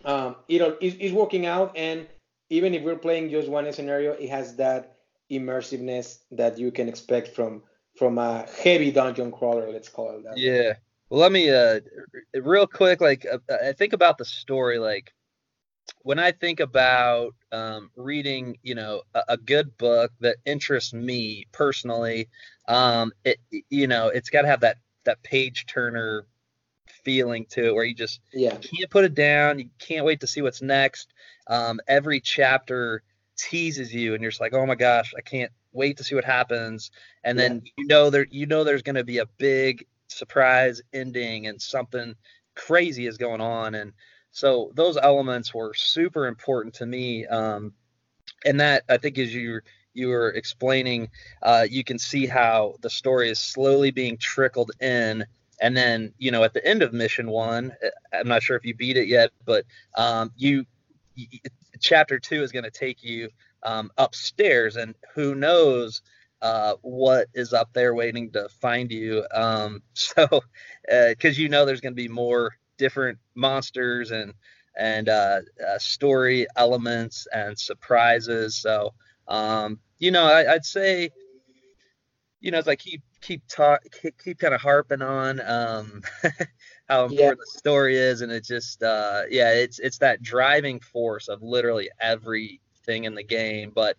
um, 0.05 0.36
it 0.47 0.77
is 0.81 1.13
working 1.13 1.45
out. 1.45 1.75
And 1.75 2.07
even 2.49 2.73
if 2.73 2.84
we're 2.84 2.95
playing 2.95 3.29
just 3.29 3.47
one 3.49 3.71
scenario, 3.73 4.13
it 4.13 4.29
has 4.29 4.55
that 4.57 4.97
immersiveness 5.31 6.19
that 6.31 6.57
you 6.57 6.71
can 6.71 6.89
expect 6.89 7.29
from 7.29 7.63
from 7.97 8.17
a 8.17 8.45
heavy 8.63 8.91
dungeon 8.91 9.31
crawler. 9.31 9.71
Let's 9.71 9.89
call 9.89 10.17
it 10.17 10.23
that. 10.23 10.38
Yeah. 10.38 10.73
Well, 11.10 11.19
let 11.19 11.31
me 11.31 11.49
uh 11.49 11.79
real 12.34 12.67
quick. 12.67 13.01
Like 13.01 13.25
uh, 13.25 13.39
I 13.49 13.73
think 13.73 13.93
about 13.93 14.17
the 14.17 14.25
story. 14.25 14.79
Like 14.79 15.13
when 16.03 16.19
I 16.19 16.31
think 16.31 16.60
about 16.60 17.34
um, 17.51 17.91
reading, 17.95 18.57
you 18.63 18.75
know, 18.75 19.01
a, 19.13 19.23
a, 19.29 19.38
good 19.38 19.77
book 19.77 20.12
that 20.21 20.38
interests 20.45 20.93
me 20.93 21.45
personally, 21.51 22.29
um, 22.67 23.12
it 23.25 23.39
you 23.69 23.88
know, 23.88 24.07
it's 24.07 24.29
got 24.29 24.43
to 24.43 24.47
have 24.47 24.62
that 24.62 24.77
that 25.05 25.21
page 25.23 25.65
turner 25.65 26.25
feeling 27.04 27.46
to 27.52 27.68
it 27.68 27.76
where 27.76 27.86
you 27.86 27.96
just 27.96 28.20
yeah. 28.34 28.56
can't 28.56 28.90
put 28.90 29.06
it 29.06 29.14
down. 29.14 29.60
You 29.60 29.70
can't 29.80 30.06
wait 30.06 30.22
to 30.22 30.28
see 30.28 30.42
what's 30.42 30.62
next. 30.62 31.14
Um, 31.48 31.80
every 31.88 32.20
chapter 32.20 33.04
teases 33.38 33.94
you, 33.94 34.14
and 34.14 34.22
you're 34.22 34.32
just 34.32 34.42
like, 34.42 34.54
oh 34.54 34.66
my 34.66 34.76
gosh, 34.76 35.14
I 35.18 35.22
can't 35.22 35.52
wait 35.72 35.98
to 35.98 36.04
see 36.04 36.16
what 36.16 36.26
happens. 36.26 36.92
And 37.24 37.38
yeah. 37.38 37.48
then 37.48 37.62
you 37.78 37.88
know 37.88 38.10
there 38.10 38.28
you 38.30 38.46
know 38.46 38.64
there's 38.64 38.84
going 38.84 38.96
to 38.96 39.04
be 39.04 39.20
a 39.20 39.26
big 39.38 39.86
surprise 40.08 40.82
ending 40.94 41.48
and 41.48 41.62
something 41.62 42.16
crazy 42.56 43.08
is 43.08 43.18
going 43.18 43.42
on. 43.42 43.76
And 43.76 43.94
so 44.32 44.72
those 44.76 44.98
elements 44.98 45.54
were 45.54 45.74
super 45.74 46.28
important 46.28 46.76
to 46.76 46.86
me. 46.86 47.26
Um, 47.26 47.74
and 48.46 48.60
that 48.60 48.84
I 48.90 48.98
think 48.98 49.18
as 49.18 49.34
you 49.34 49.62
you 49.94 50.08
were 50.08 50.30
explaining, 50.30 51.10
uh, 51.42 51.68
you 51.70 51.84
can 51.84 52.00
see 52.00 52.26
how 52.26 52.76
the 52.82 52.90
story 52.90 53.30
is 53.30 53.40
slowly 53.40 53.92
being 53.92 54.18
trickled 54.18 54.72
in 54.80 55.26
and 55.62 55.78
then, 55.78 56.13
you 56.17 56.32
know, 56.32 56.43
at 56.43 56.54
the 56.54 56.65
end 56.65 56.82
of 56.82 56.91
mission 56.91 57.30
one, 57.30 57.71
uh, 57.86 57.89
I'm 58.17 58.28
not 58.28 58.41
sure 58.41 58.58
if 58.58 58.65
you 58.65 58.74
beat 58.74 58.97
it 58.97 59.08
yet, 59.08 59.30
but 59.45 59.63
um, 59.95 60.32
you, 60.36 60.65
you, 61.15 61.28
chapter 61.80 62.19
two 62.19 62.41
is 62.41 62.52
going 62.52 62.65
to 62.65 62.71
take 62.71 63.04
you 63.04 63.30
um, 63.63 63.91
upstairs, 63.97 64.76
and 64.76 64.95
who 65.13 65.36
knows 65.36 66.02
uh, 66.41 66.74
what 66.82 67.28
is 67.36 67.54
up 67.54 67.69
there 67.74 67.93
waiting 67.93 68.32
to 68.32 68.50
find 68.50 68.91
you. 68.91 69.24
Um, 69.34 69.84
so, 69.93 70.28
because 70.84 71.38
uh, 71.38 71.41
you 71.41 71.47
know 71.47 71.65
there's 71.65 71.82
going 71.82 71.93
to 71.93 72.02
be 72.02 72.08
more 72.08 72.58
different 72.78 73.19
monsters 73.36 74.10
and 74.10 74.34
and 74.76 75.10
uh, 75.10 75.41
uh, 75.67 75.78
story 75.78 76.47
elements 76.56 77.28
and 77.34 77.60
surprises. 77.60 78.56
So, 78.56 78.93
um, 79.28 79.80
you 80.00 80.12
know, 80.12 80.24
I, 80.24 80.54
would 80.54 80.65
say, 80.65 81.12
you 82.39 82.52
know, 82.52 82.58
as 82.58 82.67
I 82.67 82.76
keep 82.76 83.04
keep 83.21 83.41
talk 83.47 83.81
keep, 84.01 84.17
keep 84.21 84.39
kind 84.39 84.53
of 84.53 84.62
harping 84.62 85.01
on 85.01 85.39
um 85.41 86.01
how 86.89 87.05
important 87.05 87.19
yeah. 87.19 87.34
the 87.34 87.60
story 87.60 87.95
is 87.97 88.21
and 88.21 88.31
it 88.31 88.43
just 88.43 88.81
uh 88.84 89.21
yeah 89.29 89.51
it's 89.51 89.79
it's 89.79 89.99
that 89.99 90.21
driving 90.21 90.79
force 90.79 91.27
of 91.27 91.41
literally 91.41 91.89
everything 91.99 93.03
in 93.03 93.15
the 93.15 93.23
game 93.23 93.71
but 93.73 93.95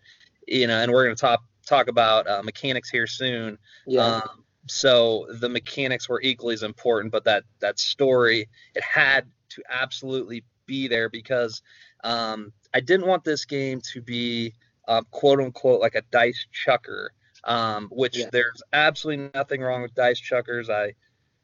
you 0.49 0.67
know 0.67 0.77
and 0.77 0.91
we're 0.91 1.05
going 1.05 1.15
to 1.15 1.21
talk 1.21 1.43
talk 1.65 1.87
about 1.87 2.27
uh, 2.27 2.43
mechanics 2.43 2.91
here 2.91 3.07
soon 3.07 3.57
yeah. 3.87 4.17
Um, 4.17 4.43
so 4.69 5.27
the 5.29 5.49
mechanics 5.49 6.09
were 6.09 6.21
equally 6.23 6.55
as 6.55 6.63
important, 6.63 7.13
but 7.13 7.25
that 7.25 7.45
that 7.61 7.79
story 7.79 8.49
it 8.75 8.83
had 8.83 9.27
to 9.51 9.63
absolutely 9.69 10.45
be 10.67 10.89
there 10.89 11.09
because 11.09 11.63
um, 12.05 12.53
I 12.73 12.81
didn't 12.81 13.07
want 13.07 13.25
this 13.25 13.45
game 13.45 13.81
to 13.93 14.01
be 14.01 14.55
uh, 14.87 15.03
quote 15.11 15.41
unquote 15.41 15.81
like 15.81 15.95
a 15.95 16.03
dice 16.11 16.47
chucker, 16.53 17.13
um, 17.45 17.89
which 17.91 18.19
yeah. 18.19 18.31
there's 18.31 18.63
absolutely 18.73 19.31
nothing 19.35 19.61
wrong 19.61 19.83
with 19.83 19.95
dice 19.95 20.21
chuckers. 20.21 20.71
I 20.71 20.95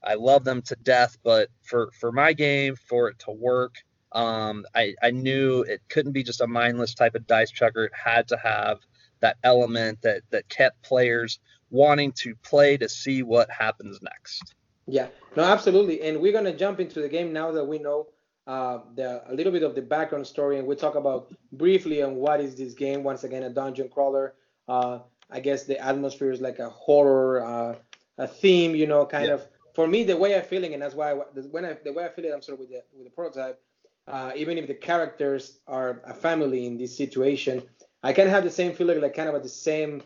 I 0.03 0.15
love 0.15 0.45
them 0.45 0.63
to 0.63 0.77
death, 0.77 1.19
but 1.23 1.49
for 1.63 1.91
for 1.99 2.13
my 2.13 2.33
game, 2.33 2.77
for 2.77 3.09
it 3.09 3.19
to 3.21 3.33
work, 3.33 3.77
um, 4.13 4.65
I 4.75 4.95
I 5.03 5.11
knew 5.11 5.63
it 5.63 5.83
couldn't 5.89 6.13
be 6.13 6.23
just 6.23 6.41
a 6.41 6.47
mindless 6.47 6.95
type 6.95 7.15
of 7.15 7.27
dice 7.27 7.51
chucker. 7.51 7.85
It 7.85 7.93
had 7.95 8.29
to 8.29 8.37
have 8.37 8.79
that 9.21 9.37
element 9.43 10.03
that 10.03 10.23
that 10.31 10.49
kept 10.49 10.83
players 10.83 11.41
wanting 11.71 12.13
to 12.13 12.35
play 12.37 12.77
to 12.77 12.89
see 12.89 13.23
what 13.23 13.51
happens 13.51 14.01
next. 14.03 14.55
Yeah, 14.87 15.09
no, 15.37 15.43
absolutely. 15.43 16.03
And 16.03 16.21
we're 16.21 16.33
gonna 16.33 16.57
jump 16.57 16.81
into 16.81 17.01
the 17.01 17.09
game 17.09 17.33
now 17.33 17.51
that 17.53 17.65
we 17.65 17.79
know 17.79 18.07
uh, 18.47 18.79
the 18.95 19.31
a 19.31 19.35
little 19.35 19.53
bit 19.53 19.63
of 19.63 19.75
the 19.75 19.83
background 19.83 20.27
story, 20.27 20.59
and 20.59 20.67
we 20.67 20.75
talk 20.75 20.95
about 20.95 21.35
briefly 21.53 22.03
on 22.03 22.17
what 22.17 22.41
is 22.41 22.55
this 22.55 22.73
game. 22.73 23.03
Once 23.03 23.25
again, 23.25 23.43
a 23.43 23.51
dungeon 23.51 23.89
crawler. 23.89 24.35
Uh, 24.67 25.01
I 25.31 25.41
guess 25.41 25.65
the 25.65 25.79
atmosphere 25.79 26.33
is 26.33 26.41
like 26.41 26.59
a 26.59 26.71
horror, 26.71 27.45
uh, 27.45 27.75
a 28.17 28.27
theme, 28.27 28.75
you 28.75 28.87
know, 28.87 29.07
kind 29.07 29.27
yeah. 29.27 29.35
of. 29.35 29.47
For 29.75 29.87
me, 29.87 30.03
the 30.03 30.17
way 30.17 30.35
I'm 30.35 30.43
feeling, 30.43 30.75
and 30.75 30.83
that's 30.83 30.95
why 30.95 31.13
I, 31.13 31.15
when 31.15 31.65
I, 31.65 31.77
the 31.85 31.93
way 31.93 32.05
I 32.05 32.09
feel 32.09 32.25
it, 32.25 32.33
I'm 32.35 32.43
sort 32.43 32.55
of 32.55 32.61
with 32.61 32.71
the 32.71 32.83
with 32.97 33.05
the 33.05 33.11
prototype. 33.11 33.61
Uh, 34.09 34.33
even 34.35 34.57
if 34.59 34.67
the 34.67 34.75
characters 34.75 35.61
are 35.67 36.01
a 36.05 36.15
family 36.15 36.67
in 36.67 36.79
this 36.79 36.97
situation, 36.97 37.63
I 38.03 38.13
can 38.13 38.27
have 38.27 38.43
the 38.43 38.51
same 38.51 38.73
feeling, 38.73 39.01
like 39.01 39.15
kind 39.15 39.29
of 39.29 39.41
the 39.43 39.49
same 39.49 40.03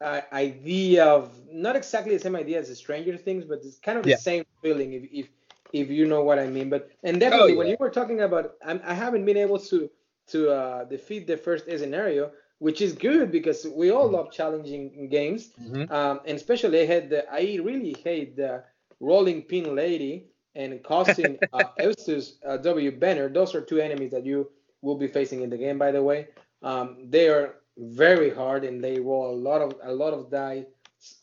uh, 0.00 0.20
idea 0.32 1.04
of 1.04 1.30
not 1.50 1.76
exactly 1.76 2.14
the 2.14 2.22
same 2.22 2.36
idea 2.36 2.58
as 2.58 2.68
the 2.68 2.74
Stranger 2.74 3.16
Things, 3.16 3.44
but 3.44 3.60
it's 3.64 3.78
kind 3.78 3.98
of 3.98 4.04
the 4.04 4.10
yeah. 4.10 4.16
same 4.16 4.44
feeling 4.62 4.92
if, 4.94 5.02
if 5.12 5.28
if 5.72 5.88
you 5.90 6.06
know 6.06 6.22
what 6.22 6.38
I 6.38 6.46
mean. 6.46 6.68
But 6.70 6.90
and 7.02 7.18
definitely 7.18 7.52
oh, 7.52 7.54
yeah. 7.54 7.58
when 7.58 7.66
you 7.68 7.76
were 7.78 7.90
talking 7.90 8.20
about, 8.20 8.54
I'm, 8.64 8.80
I 8.84 8.94
have 8.94 9.14
not 9.14 9.24
been 9.24 9.36
able 9.36 9.58
to 9.58 9.90
to 10.28 10.50
uh, 10.50 10.84
defeat 10.84 11.26
the 11.26 11.36
first 11.36 11.66
scenario, 11.66 12.30
which 12.62 12.80
is 12.80 12.92
good 12.92 13.32
because 13.32 13.66
we 13.74 13.90
all 13.90 14.08
love 14.08 14.30
challenging 14.30 15.08
games, 15.08 15.50
mm-hmm. 15.60 15.92
um, 15.92 16.20
and 16.24 16.36
especially 16.36 16.80
I 16.82 16.86
had 16.86 17.10
the 17.10 17.20
I 17.28 17.58
really 17.60 17.96
hate 18.04 18.36
the 18.36 18.62
rolling 19.00 19.42
pin 19.42 19.74
lady 19.74 20.28
and 20.54 20.80
causing 20.84 21.40
uh, 21.52 21.64
Eustace 21.80 22.38
uh, 22.46 22.58
W 22.58 22.92
Banner. 22.92 23.28
Those 23.28 23.56
are 23.56 23.62
two 23.62 23.80
enemies 23.80 24.12
that 24.12 24.24
you 24.24 24.48
will 24.80 24.94
be 24.94 25.08
facing 25.08 25.42
in 25.42 25.50
the 25.50 25.58
game, 25.58 25.76
by 25.76 25.90
the 25.90 26.04
way. 26.04 26.28
Um, 26.62 27.10
they 27.10 27.28
are 27.28 27.56
very 27.76 28.30
hard 28.30 28.62
and 28.62 28.82
they 28.82 29.00
roll 29.00 29.34
a 29.34 29.38
lot 29.48 29.60
of 29.60 29.74
a 29.82 29.92
lot 29.92 30.14
of 30.14 30.30
dice 30.30 30.66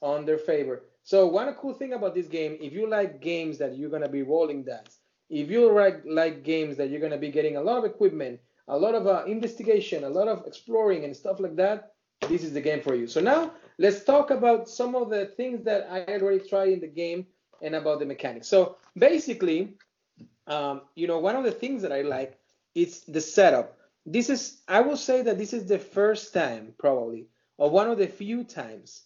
on 0.02 0.26
their 0.26 0.40
favor. 0.40 0.84
So 1.04 1.26
one 1.26 1.54
cool 1.54 1.74
thing 1.74 1.94
about 1.94 2.16
this 2.16 2.28
game, 2.28 2.58
if 2.60 2.74
you 2.74 2.86
like 2.86 3.22
games 3.22 3.58
that 3.60 3.78
you're 3.78 3.90
gonna 3.96 4.10
be 4.10 4.24
rolling 4.24 4.66
dice, 4.66 5.00
if 5.30 5.50
you 5.50 5.72
like 5.72 6.02
like 6.06 6.44
games 6.44 6.76
that 6.76 6.90
you're 6.90 7.06
gonna 7.06 7.24
be 7.28 7.32
getting 7.32 7.56
a 7.56 7.62
lot 7.62 7.78
of 7.78 7.86
equipment, 7.86 8.42
a 8.70 8.78
lot 8.78 8.96
of 8.96 9.08
uh, 9.08 9.26
investigation, 9.28 10.06
a 10.06 10.10
lot 10.10 10.30
of 10.30 10.46
exploring 10.48 11.06
and 11.06 11.16
stuff 11.16 11.40
like 11.40 11.58
that, 11.58 11.94
this 12.30 12.44
is 12.44 12.54
the 12.54 12.62
game 12.62 12.82
for 12.82 12.96
you. 12.96 13.08
So 13.08 13.22
now 13.22 13.54
let's 13.80 14.04
talk 14.04 14.32
about 14.32 14.70
some 14.70 14.96
of 14.96 15.10
the 15.10 15.28
things 15.28 15.64
that 15.66 15.88
I 15.92 16.06
already 16.20 16.48
tried 16.48 16.70
in 16.70 16.80
the 16.80 16.88
game 16.88 17.28
and 17.62 17.76
about 17.76 18.00
the 18.00 18.06
mechanics. 18.06 18.48
So 18.48 18.78
basically, 18.98 19.76
um, 20.48 20.82
you 20.96 21.08
know, 21.08 21.20
one 21.20 21.36
of 21.36 21.44
the 21.44 21.52
things 21.52 21.82
that 21.84 21.92
I 21.92 22.02
like 22.02 22.40
is 22.76 23.04
the 23.06 23.22
setup 23.22 23.78
this 24.06 24.30
is 24.30 24.62
I 24.68 24.82
will 24.82 24.98
say 24.98 25.22
that 25.24 25.38
this 25.38 25.54
is 25.54 25.68
the 25.68 25.80
first 25.80 26.34
time 26.34 26.74
probably 26.80 27.28
or 27.58 27.70
one 27.70 27.90
of 27.90 27.98
the 27.98 28.08
few 28.08 28.44
times 28.44 29.04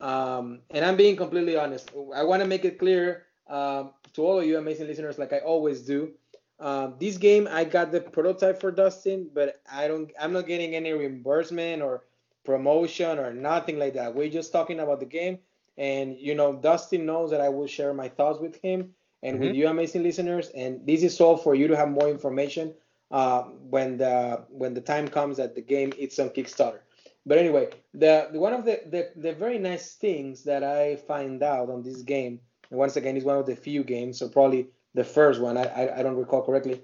um, 0.00 0.60
and 0.70 0.84
I'm 0.84 0.96
being 0.96 1.16
completely 1.16 1.56
honest. 1.56 1.90
I 2.14 2.24
want 2.24 2.42
to 2.42 2.48
make 2.48 2.64
it 2.64 2.78
clear 2.78 3.26
um, 3.48 3.92
to 4.14 4.22
all 4.22 4.40
of 4.40 4.46
you 4.46 4.58
amazing 4.58 4.86
listeners, 4.86 5.18
like 5.18 5.32
I 5.32 5.40
always 5.40 5.82
do. 5.82 6.12
Um, 6.60 6.94
this 7.00 7.16
game, 7.16 7.48
I 7.50 7.64
got 7.64 7.90
the 7.90 8.00
prototype 8.00 8.60
for 8.60 8.70
Dustin, 8.70 9.30
but 9.32 9.62
I 9.70 9.88
don't. 9.88 10.12
I'm 10.20 10.32
not 10.32 10.46
getting 10.46 10.74
any 10.74 10.92
reimbursement 10.92 11.82
or 11.82 12.04
promotion 12.44 13.18
or 13.18 13.32
nothing 13.32 13.78
like 13.78 13.94
that. 13.94 14.14
We're 14.14 14.28
just 14.28 14.52
talking 14.52 14.80
about 14.80 15.00
the 15.00 15.06
game, 15.06 15.38
and 15.78 16.18
you 16.18 16.34
know, 16.34 16.54
Dustin 16.54 17.06
knows 17.06 17.30
that 17.30 17.40
I 17.40 17.48
will 17.48 17.66
share 17.66 17.94
my 17.94 18.08
thoughts 18.08 18.40
with 18.40 18.60
him 18.60 18.90
and 19.22 19.36
mm-hmm. 19.36 19.46
with 19.46 19.54
you, 19.54 19.68
amazing 19.68 20.02
listeners. 20.02 20.50
And 20.50 20.86
this 20.86 21.02
is 21.02 21.18
all 21.20 21.38
for 21.38 21.54
you 21.54 21.66
to 21.68 21.76
have 21.76 21.88
more 21.88 22.10
information 22.10 22.74
uh, 23.10 23.42
when 23.42 23.96
the 23.96 24.44
when 24.50 24.74
the 24.74 24.80
time 24.82 25.08
comes 25.08 25.38
that 25.38 25.54
the 25.54 25.62
game 25.62 25.92
is 25.98 26.18
on 26.18 26.28
Kickstarter. 26.30 26.80
But 27.26 27.38
anyway, 27.38 27.70
the, 27.92 28.28
the 28.32 28.38
one 28.38 28.52
of 28.52 28.64
the, 28.64 28.80
the, 28.86 29.10
the 29.16 29.32
very 29.32 29.58
nice 29.58 29.94
things 29.94 30.44
that 30.44 30.64
I 30.64 30.96
find 30.96 31.42
out 31.42 31.68
on 31.68 31.82
this 31.82 32.02
game, 32.02 32.40
and 32.70 32.78
once 32.78 32.96
again, 32.96 33.16
it's 33.16 33.26
one 33.26 33.36
of 33.36 33.46
the 33.46 33.56
few 33.56 33.84
games, 33.84 34.18
so 34.18 34.28
probably 34.28 34.68
the 34.94 35.04
first 35.04 35.40
one, 35.40 35.56
I, 35.56 35.64
I, 35.64 35.98
I 35.98 36.02
don't 36.02 36.16
recall 36.16 36.42
correctly, 36.42 36.82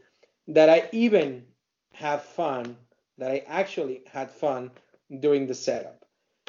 that 0.49 0.69
I 0.69 0.89
even 0.93 1.45
have 1.93 2.23
fun, 2.23 2.77
that 3.19 3.31
I 3.31 3.43
actually 3.47 4.03
had 4.11 4.31
fun 4.31 4.71
during 5.21 5.47
the 5.47 5.55
setup. 5.55 6.05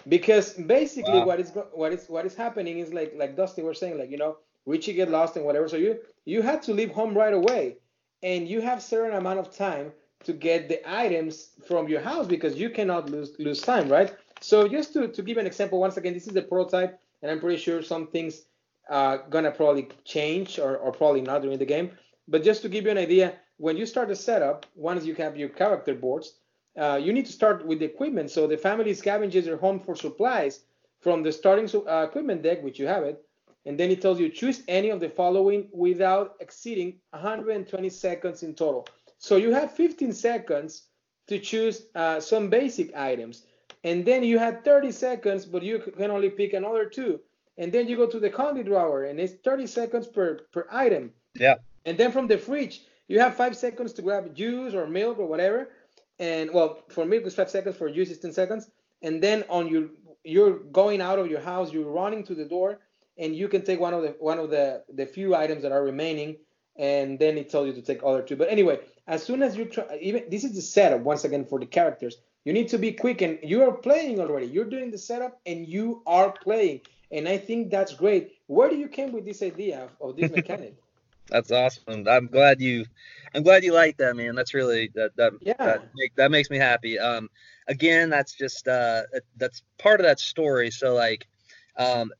Because 0.08 0.54
basically 0.54 1.20
wow. 1.20 1.26
what 1.26 1.40
is 1.40 1.52
what 1.74 1.92
is 1.92 2.08
what 2.08 2.26
is 2.26 2.36
happening 2.36 2.80
is 2.80 2.94
like 2.94 3.14
like 3.16 3.36
Dusty 3.36 3.62
was 3.62 3.80
saying, 3.80 3.98
like, 3.98 4.12
you 4.12 4.18
know, 4.18 4.38
Richie 4.66 4.94
get 4.94 5.10
lost 5.10 5.36
and 5.36 5.46
whatever. 5.46 5.68
So 5.68 5.76
you 5.76 6.00
you 6.26 6.42
had 6.42 6.62
to 6.64 6.74
leave 6.74 6.92
home 6.92 7.18
right 7.18 7.34
away 7.34 7.78
and 8.24 8.48
you 8.48 8.62
have 8.62 8.82
certain 8.82 9.16
amount 9.18 9.40
of 9.40 9.56
time 9.56 9.92
to 10.24 10.34
get 10.34 10.70
the 10.70 10.82
items 10.86 11.52
from 11.68 11.88
your 11.88 12.02
house 12.02 12.28
because 12.28 12.56
you 12.56 12.70
cannot 12.70 13.10
lose 13.10 13.36
lose 13.40 13.62
time, 13.62 13.90
right? 13.90 14.16
So 14.40 14.68
just 14.68 14.94
to, 14.94 15.08
to 15.08 15.22
give 15.22 15.38
an 15.38 15.48
example, 15.48 15.80
once 15.80 15.98
again, 15.98 16.14
this 16.14 16.28
is 16.28 16.34
the 16.34 16.42
prototype, 16.42 17.00
and 17.22 17.32
I'm 17.32 17.40
pretty 17.40 17.58
sure 17.58 17.82
some 17.82 18.08
things 18.08 18.44
are 18.90 19.26
gonna 19.30 19.52
probably 19.52 19.90
change 20.04 20.60
or, 20.60 20.78
or 20.78 20.92
probably 20.92 21.22
not 21.22 21.42
during 21.42 21.58
the 21.60 21.66
game. 21.66 21.92
But 22.28 22.44
just 22.44 22.62
to 22.64 22.70
give 22.70 22.86
you 22.86 22.92
an 22.92 22.98
idea, 22.98 23.36
when 23.58 23.78
you 23.78 23.86
start 23.86 24.08
the 24.10 24.16
setup, 24.16 24.66
once 24.76 25.06
you 25.06 25.16
have 25.16 25.38
your 25.38 25.50
character 25.50 25.96
boards, 25.96 26.36
uh, 26.78 27.00
you 27.02 27.12
need 27.12 27.26
to 27.26 27.32
start 27.32 27.66
with 27.66 27.80
the 27.80 27.86
equipment. 27.86 28.30
So 28.30 28.48
the 28.48 28.58
family 28.58 28.92
scavenges 28.92 29.46
their 29.46 29.58
home 29.58 29.80
for 29.80 29.96
supplies 29.96 30.62
from 31.00 31.24
the 31.24 31.32
starting 31.32 31.70
uh, 31.88 32.04
equipment 32.08 32.44
deck, 32.44 32.64
which 32.64 32.80
you 32.80 32.88
have 32.88 33.04
it, 33.04 33.24
and 33.66 33.78
then 33.80 33.92
it 33.92 34.02
tells 34.02 34.20
you 34.20 34.30
choose 34.30 34.64
any 34.68 34.90
of 34.90 35.00
the 35.00 35.10
following 35.10 35.68
without 35.72 36.36
exceeding 36.40 37.00
120 37.12 37.90
seconds 37.90 38.44
in 38.44 38.54
total. 38.54 38.88
So 39.18 39.36
you 39.36 39.52
have 39.52 39.72
15 39.72 40.14
seconds 40.14 40.84
to 41.28 41.40
choose 41.40 41.88
uh, 41.96 42.20
some 42.20 42.50
basic 42.50 42.96
items. 42.96 43.46
And 43.84 44.06
then 44.06 44.24
you 44.24 44.40
have 44.40 44.64
30 44.64 44.92
seconds, 44.92 45.46
but 45.46 45.64
you 45.64 45.80
can 45.80 46.12
only 46.12 46.30
pick 46.30 46.54
another 46.54 46.86
two. 46.86 47.20
And 47.58 47.72
then 47.72 47.88
you 47.88 47.96
go 47.96 48.08
to 48.08 48.20
the 48.20 48.30
candy 48.30 48.64
drawer, 48.64 49.06
and 49.06 49.20
it's 49.20 49.34
30 49.44 49.68
seconds 49.68 50.08
per, 50.08 50.40
per 50.52 50.68
item. 50.72 51.12
Yeah. 51.36 51.56
And 51.86 51.98
then 51.98 52.12
from 52.12 52.28
the 52.28 52.38
fridge, 52.38 52.82
you 53.08 53.20
have 53.20 53.36
five 53.36 53.56
seconds 53.56 53.94
to 53.94 54.02
grab 54.02 54.36
juice 54.36 54.74
or 54.74 54.88
milk 54.88 55.18
or 55.18 55.28
whatever. 55.28 55.70
And 56.20 56.52
well, 56.52 56.84
for 56.90 57.06
milk 57.06 57.24
it's 57.26 57.36
five 57.36 57.50
seconds, 57.50 57.78
for 57.78 57.90
juice 57.90 58.10
it's 58.10 58.20
10 58.20 58.34
seconds. 58.34 58.70
And 59.02 59.22
then 59.22 59.44
on 59.50 59.68
your 59.68 59.90
you're 60.24 60.60
going 60.60 61.00
out 61.02 61.20
of 61.20 61.32
your 61.32 61.40
house, 61.40 61.72
you're 61.72 61.90
running 61.90 62.24
to 62.26 62.36
the 62.36 62.44
door, 62.44 62.80
and 63.18 63.36
you 63.36 63.48
can 63.48 63.64
take 63.64 63.80
one 63.80 63.94
of 63.94 64.02
the 64.02 64.16
one 64.20 64.40
of 64.40 64.50
the 64.50 64.84
the 64.94 65.06
few 65.06 65.36
items 65.36 65.64
that 65.64 65.72
are 65.72 65.84
remaining 65.84 66.38
and 66.78 67.18
then 67.18 67.38
it 67.38 67.50
tells 67.50 67.68
you 67.68 67.74
to 67.74 67.82
take 67.82 68.02
other 68.04 68.22
two 68.22 68.36
but 68.36 68.50
anyway 68.50 68.80
as 69.08 69.24
soon 69.24 69.42
as 69.42 69.58
you 69.58 69.66
try 69.66 69.84
even 70.02 70.24
this 70.30 70.44
is 70.44 70.54
the 70.54 70.62
setup 70.62 71.02
once 71.02 71.24
again 71.24 71.46
for 71.46 71.60
the 71.60 71.66
characters 71.66 72.18
you 72.46 72.54
need 72.54 72.70
to 72.70 72.78
be 72.78 72.92
quick 72.92 73.22
and 73.22 73.40
you 73.44 73.64
are 73.64 73.72
playing 73.72 74.20
already 74.20 74.46
you're 74.48 74.66
doing 74.66 74.92
the 74.92 74.98
setup 74.98 75.40
and 75.46 75.68
you 75.68 76.02
are 76.06 76.32
playing 76.32 76.80
and 77.12 77.28
i 77.28 77.38
think 77.38 77.70
that's 77.70 77.94
great 77.94 78.34
where 78.48 78.70
do 78.70 78.76
you 78.76 78.88
came 78.88 79.12
with 79.12 79.26
this 79.26 79.42
idea 79.42 79.84
of, 79.84 80.10
of 80.10 80.16
this 80.16 80.32
mechanic 80.32 80.76
that's 81.30 81.52
awesome 81.52 82.08
i'm 82.08 82.28
glad 82.28 82.62
you 82.62 82.86
i'm 83.36 83.44
glad 83.44 83.64
you 83.64 83.74
like 83.74 83.98
that 83.98 84.16
man 84.16 84.36
that's 84.36 84.54
really 84.54 84.90
that 84.96 85.16
that 85.18 85.34
yeah. 85.42 85.54
that, 85.58 85.84
make, 85.96 86.16
that 86.16 86.32
makes 86.32 86.50
me 86.50 86.58
happy 86.58 86.98
um 86.98 87.30
again 87.68 88.10
that's 88.10 88.34
just 88.34 88.68
uh 88.68 89.02
that's 89.36 89.64
part 89.78 90.00
of 90.00 90.06
that 90.06 90.20
story 90.20 90.72
so 90.72 90.94
like 90.94 91.28
um 91.78 92.12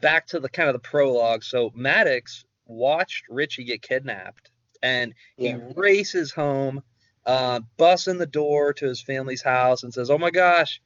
back 0.00 0.26
to 0.28 0.40
the 0.40 0.48
kind 0.48 0.68
of 0.68 0.74
the 0.74 0.80
prologue. 0.80 1.44
So 1.44 1.70
Maddox 1.74 2.44
watched 2.66 3.24
Richie 3.28 3.64
get 3.64 3.82
kidnapped, 3.82 4.50
and 4.82 5.14
he 5.36 5.48
yeah. 5.48 5.58
races 5.74 6.32
home, 6.32 6.82
uh, 7.26 7.60
busts 7.76 8.08
in 8.08 8.18
the 8.18 8.26
door 8.26 8.72
to 8.74 8.86
his 8.86 9.00
family's 9.00 9.42
house, 9.42 9.82
and 9.82 9.92
says, 9.92 10.10
"Oh 10.10 10.18
my 10.18 10.30
gosh, 10.30 10.80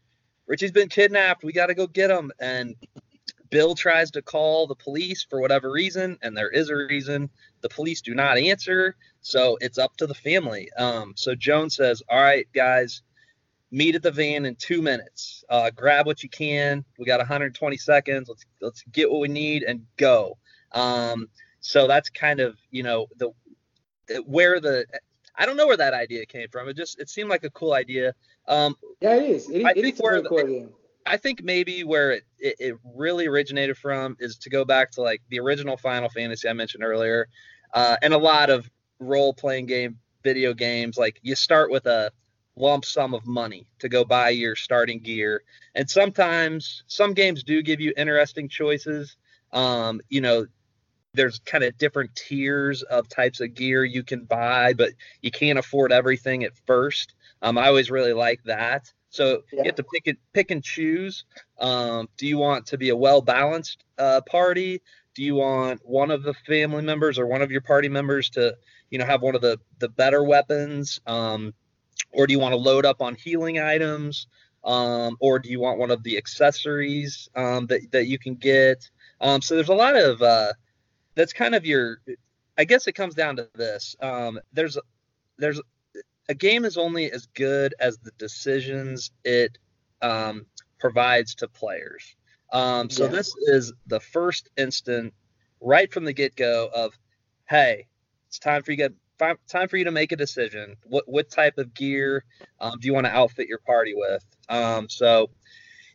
Richie's 0.47 0.73
been 0.73 0.89
kidnapped. 0.89 1.45
We 1.45 1.53
got 1.53 1.67
to 1.67 1.75
go 1.75 1.87
get 1.87 2.11
him." 2.11 2.33
And 2.39 2.77
Bill 3.51 3.75
tries 3.75 4.11
to 4.13 4.23
call 4.23 4.67
the 4.67 4.75
police 4.75 5.25
for 5.29 5.41
whatever 5.41 5.71
reason, 5.71 6.19
and 6.23 6.37
there 6.37 6.51
is 6.51 6.69
a 6.71 6.77
reason. 6.77 7.31
The 7.61 7.69
police 7.69 8.03
do 8.03 8.15
not 8.15 8.39
answer, 8.39 8.97
so 9.21 9.59
it's 9.61 9.79
up 9.79 9.97
to 9.97 10.07
the 10.07 10.15
family. 10.15 10.71
Um, 10.77 11.15
so 11.17 11.35
Joan 11.35 11.71
says, 11.71 12.03
"All 12.09 12.21
right, 12.21 12.47
guys." 12.55 13.03
meet 13.71 13.95
at 13.95 14.03
the 14.03 14.11
van 14.11 14.47
in 14.47 14.55
two 14.57 14.81
minutes. 14.81 15.45
Uh, 15.49 15.71
grab 15.71 16.07
what 16.07 16.23
you 16.23 16.29
can. 16.29 16.85
We 16.99 17.05
got 17.05 17.19
120 17.19 17.77
seconds. 17.77 18.29
Let's 18.29 18.45
let's 18.61 18.83
get 18.93 19.11
what 19.11 19.21
we 19.21 19.29
need 19.29 19.63
and 19.63 19.85
go. 19.97 20.39
Um, 20.73 21.29
so 21.61 21.87
that's 21.87 22.09
kind 22.09 22.41
of 22.41 22.57
you 22.71 22.83
know 22.83 23.07
the 23.17 23.31
where 24.25 24.61
the 24.61 24.87
I 25.37 25.47
don't 25.47 25.57
know 25.57 25.67
where 25.67 25.77
that 25.77 25.95
idea 25.95 26.27
came 26.27 26.49
from. 26.51 26.69
It 26.69 26.77
just 26.77 26.99
it 26.99 27.09
seemed 27.09 27.29
like 27.29 27.45
a 27.45 27.51
cool 27.51 27.73
idea. 27.73 28.15
Um, 28.47 28.77
yeah, 29.01 29.17
it 29.17 29.31
is. 29.31 29.51
It, 29.51 29.65
I 29.65 29.71
it 29.71 29.83
think 29.83 29.95
is 29.95 30.01
where 30.01 30.23
the, 30.23 30.29
cool 30.29 30.39
idea. 30.39 30.69
I 31.09 31.17
think 31.17 31.43
maybe 31.43 31.85
where 31.85 32.13
it, 32.13 32.25
it, 32.39 32.57
it, 32.59 32.75
really 32.85 33.27
originated 33.27 33.77
from 33.79 34.17
is 34.21 34.37
to 34.39 34.51
go 34.51 34.65
back 34.65 34.91
to 34.93 35.03
like 35.03 35.23
the 35.31 35.41
original 35.41 35.77
Final 35.77 36.09
Fantasy 36.09 36.49
I 36.49 36.53
mentioned 36.53 36.85
earlier, 36.85 37.29
uh, 37.73 37.97
and 38.03 38.13
a 38.13 38.19
lot 38.19 38.51
of 38.51 38.71
role 38.99 39.33
playing 39.33 39.67
game 39.67 39.99
video 40.23 40.53
games. 40.53 40.99
Like 40.99 41.19
you 41.23 41.35
start 41.35 41.71
with 41.71 41.87
a 41.87 42.13
lump 42.57 42.85
sum 42.85 43.15
of 43.15 43.27
money 43.27 43.67
to 43.79 43.89
go 43.89 44.05
buy 44.05 44.31
your 44.31 44.55
starting 44.55 45.01
gear, 45.01 45.43
and 45.75 45.89
sometimes 45.89 46.85
some 46.87 47.15
games 47.15 47.43
do 47.43 47.63
give 47.63 47.81
you 47.81 47.93
interesting 47.97 48.49
choices. 48.49 49.17
Um, 49.53 50.01
you 50.11 50.21
know, 50.21 50.47
there's 51.15 51.39
kind 51.39 51.65
of 51.65 51.77
different 51.79 52.15
tiers 52.15 52.83
of 52.83 53.09
types 53.09 53.41
of 53.41 53.55
gear 53.55 53.85
you 53.85 54.03
can 54.03 54.25
buy, 54.25 54.75
but 54.75 54.93
you 55.23 55.31
can't 55.31 55.59
afford 55.59 55.91
everything 55.91 56.45
at 56.45 56.53
first. 56.67 57.15
Um, 57.41 57.57
I 57.57 57.67
always 57.69 57.91
really 57.91 58.13
like 58.13 58.43
that. 58.45 58.93
So 59.11 59.43
yeah. 59.53 59.61
you 59.61 59.65
have 59.65 59.75
to 59.77 59.85
pick 59.85 60.07
it, 60.07 60.19
pick 60.33 60.51
and 60.51 60.63
choose. 60.63 61.25
Um, 61.59 62.09
do 62.17 62.27
you 62.27 62.39
want 62.39 62.67
to 62.67 62.79
be 62.79 62.91
a 62.91 62.97
well 62.97 63.23
balanced 63.23 63.85
uh, 63.99 64.21
party? 64.23 64.83
Do 65.15 65.23
you 65.23 65.35
want 65.35 65.81
one 65.85 66.11
of 66.11 66.23
the 66.23 66.35
family 66.47 66.83
members 66.83 67.19
or 67.19 67.27
one 67.27 67.43
of 67.43 67.51
your 67.51 67.61
party 67.61 67.89
members 67.89 68.31
to, 68.31 68.57
you 68.91 68.99
know, 68.99 69.07
have 69.07 69.23
one 69.23 69.35
of 69.35 69.41
the 69.41 69.59
the 69.79 69.89
better 69.89 70.23
weapons? 70.23 71.01
Um, 71.07 71.55
or 72.13 72.27
do 72.27 72.33
you 72.33 72.39
want 72.39 72.53
to 72.53 72.59
load 72.59 72.87
up 72.87 73.01
on 73.01 73.15
healing 73.15 73.59
items? 73.59 74.27
Um, 74.65 75.17
or 75.21 75.39
do 75.39 75.49
you 75.49 75.61
want 75.61 75.79
one 75.79 75.91
of 75.91 76.03
the 76.03 76.17
accessories 76.19 77.29
um, 77.35 77.67
that 77.69 77.81
that 77.93 78.07
you 78.07 78.19
can 78.19 78.35
get? 78.35 78.89
Um, 79.21 79.41
so 79.41 79.55
there's 79.55 79.69
a 79.69 79.75
lot 79.75 79.97
of 79.97 80.21
uh, 80.23 80.53
that's 81.15 81.33
kind 81.33 81.55
of 81.55 81.65
your. 81.65 82.01
I 82.57 82.65
guess 82.65 82.89
it 82.89 82.93
comes 82.93 83.15
down 83.15 83.37
to 83.37 83.49
this. 83.55 83.97
Um, 84.01 84.41
there's 84.53 84.77
there's 85.39 85.61
a 86.29 86.35
game 86.35 86.65
is 86.65 86.77
only 86.77 87.11
as 87.11 87.27
good 87.35 87.75
as 87.81 87.99
the 87.99 88.13
decisions 88.19 89.11
it 89.25 89.59
um, 90.03 90.47
provides 90.79 91.35
to 91.37 91.49
players. 91.49 92.15
Um, 92.53 92.91
so 92.91 93.05
yeah. 93.05 93.11
this 93.11 93.35
is 93.47 93.73
the 93.87 94.01
first 94.01 94.49
instant, 94.57 95.15
right 95.61 95.93
from 95.93 96.05
the 96.05 96.13
get 96.13 96.37
go, 96.37 96.69
of 96.75 96.99
hey, 97.49 97.87
it's 98.27 98.39
time 98.39 98.63
for 98.63 98.73
you 98.73 98.77
get 98.77 98.93
time 99.19 99.69
for 99.69 99.77
you 99.77 99.85
to 99.85 99.91
make 99.91 100.13
a 100.13 100.17
decision. 100.17 100.77
What 100.85 101.09
what 101.09 101.31
type 101.31 101.59
of 101.59 101.75
gear 101.75 102.25
um, 102.61 102.79
do 102.81 102.87
you 102.87 102.95
want 102.95 103.07
to 103.07 103.15
outfit 103.15 103.49
your 103.49 103.59
party 103.59 103.95
with? 103.95 104.25
Um, 104.49 104.89
so 104.89 105.31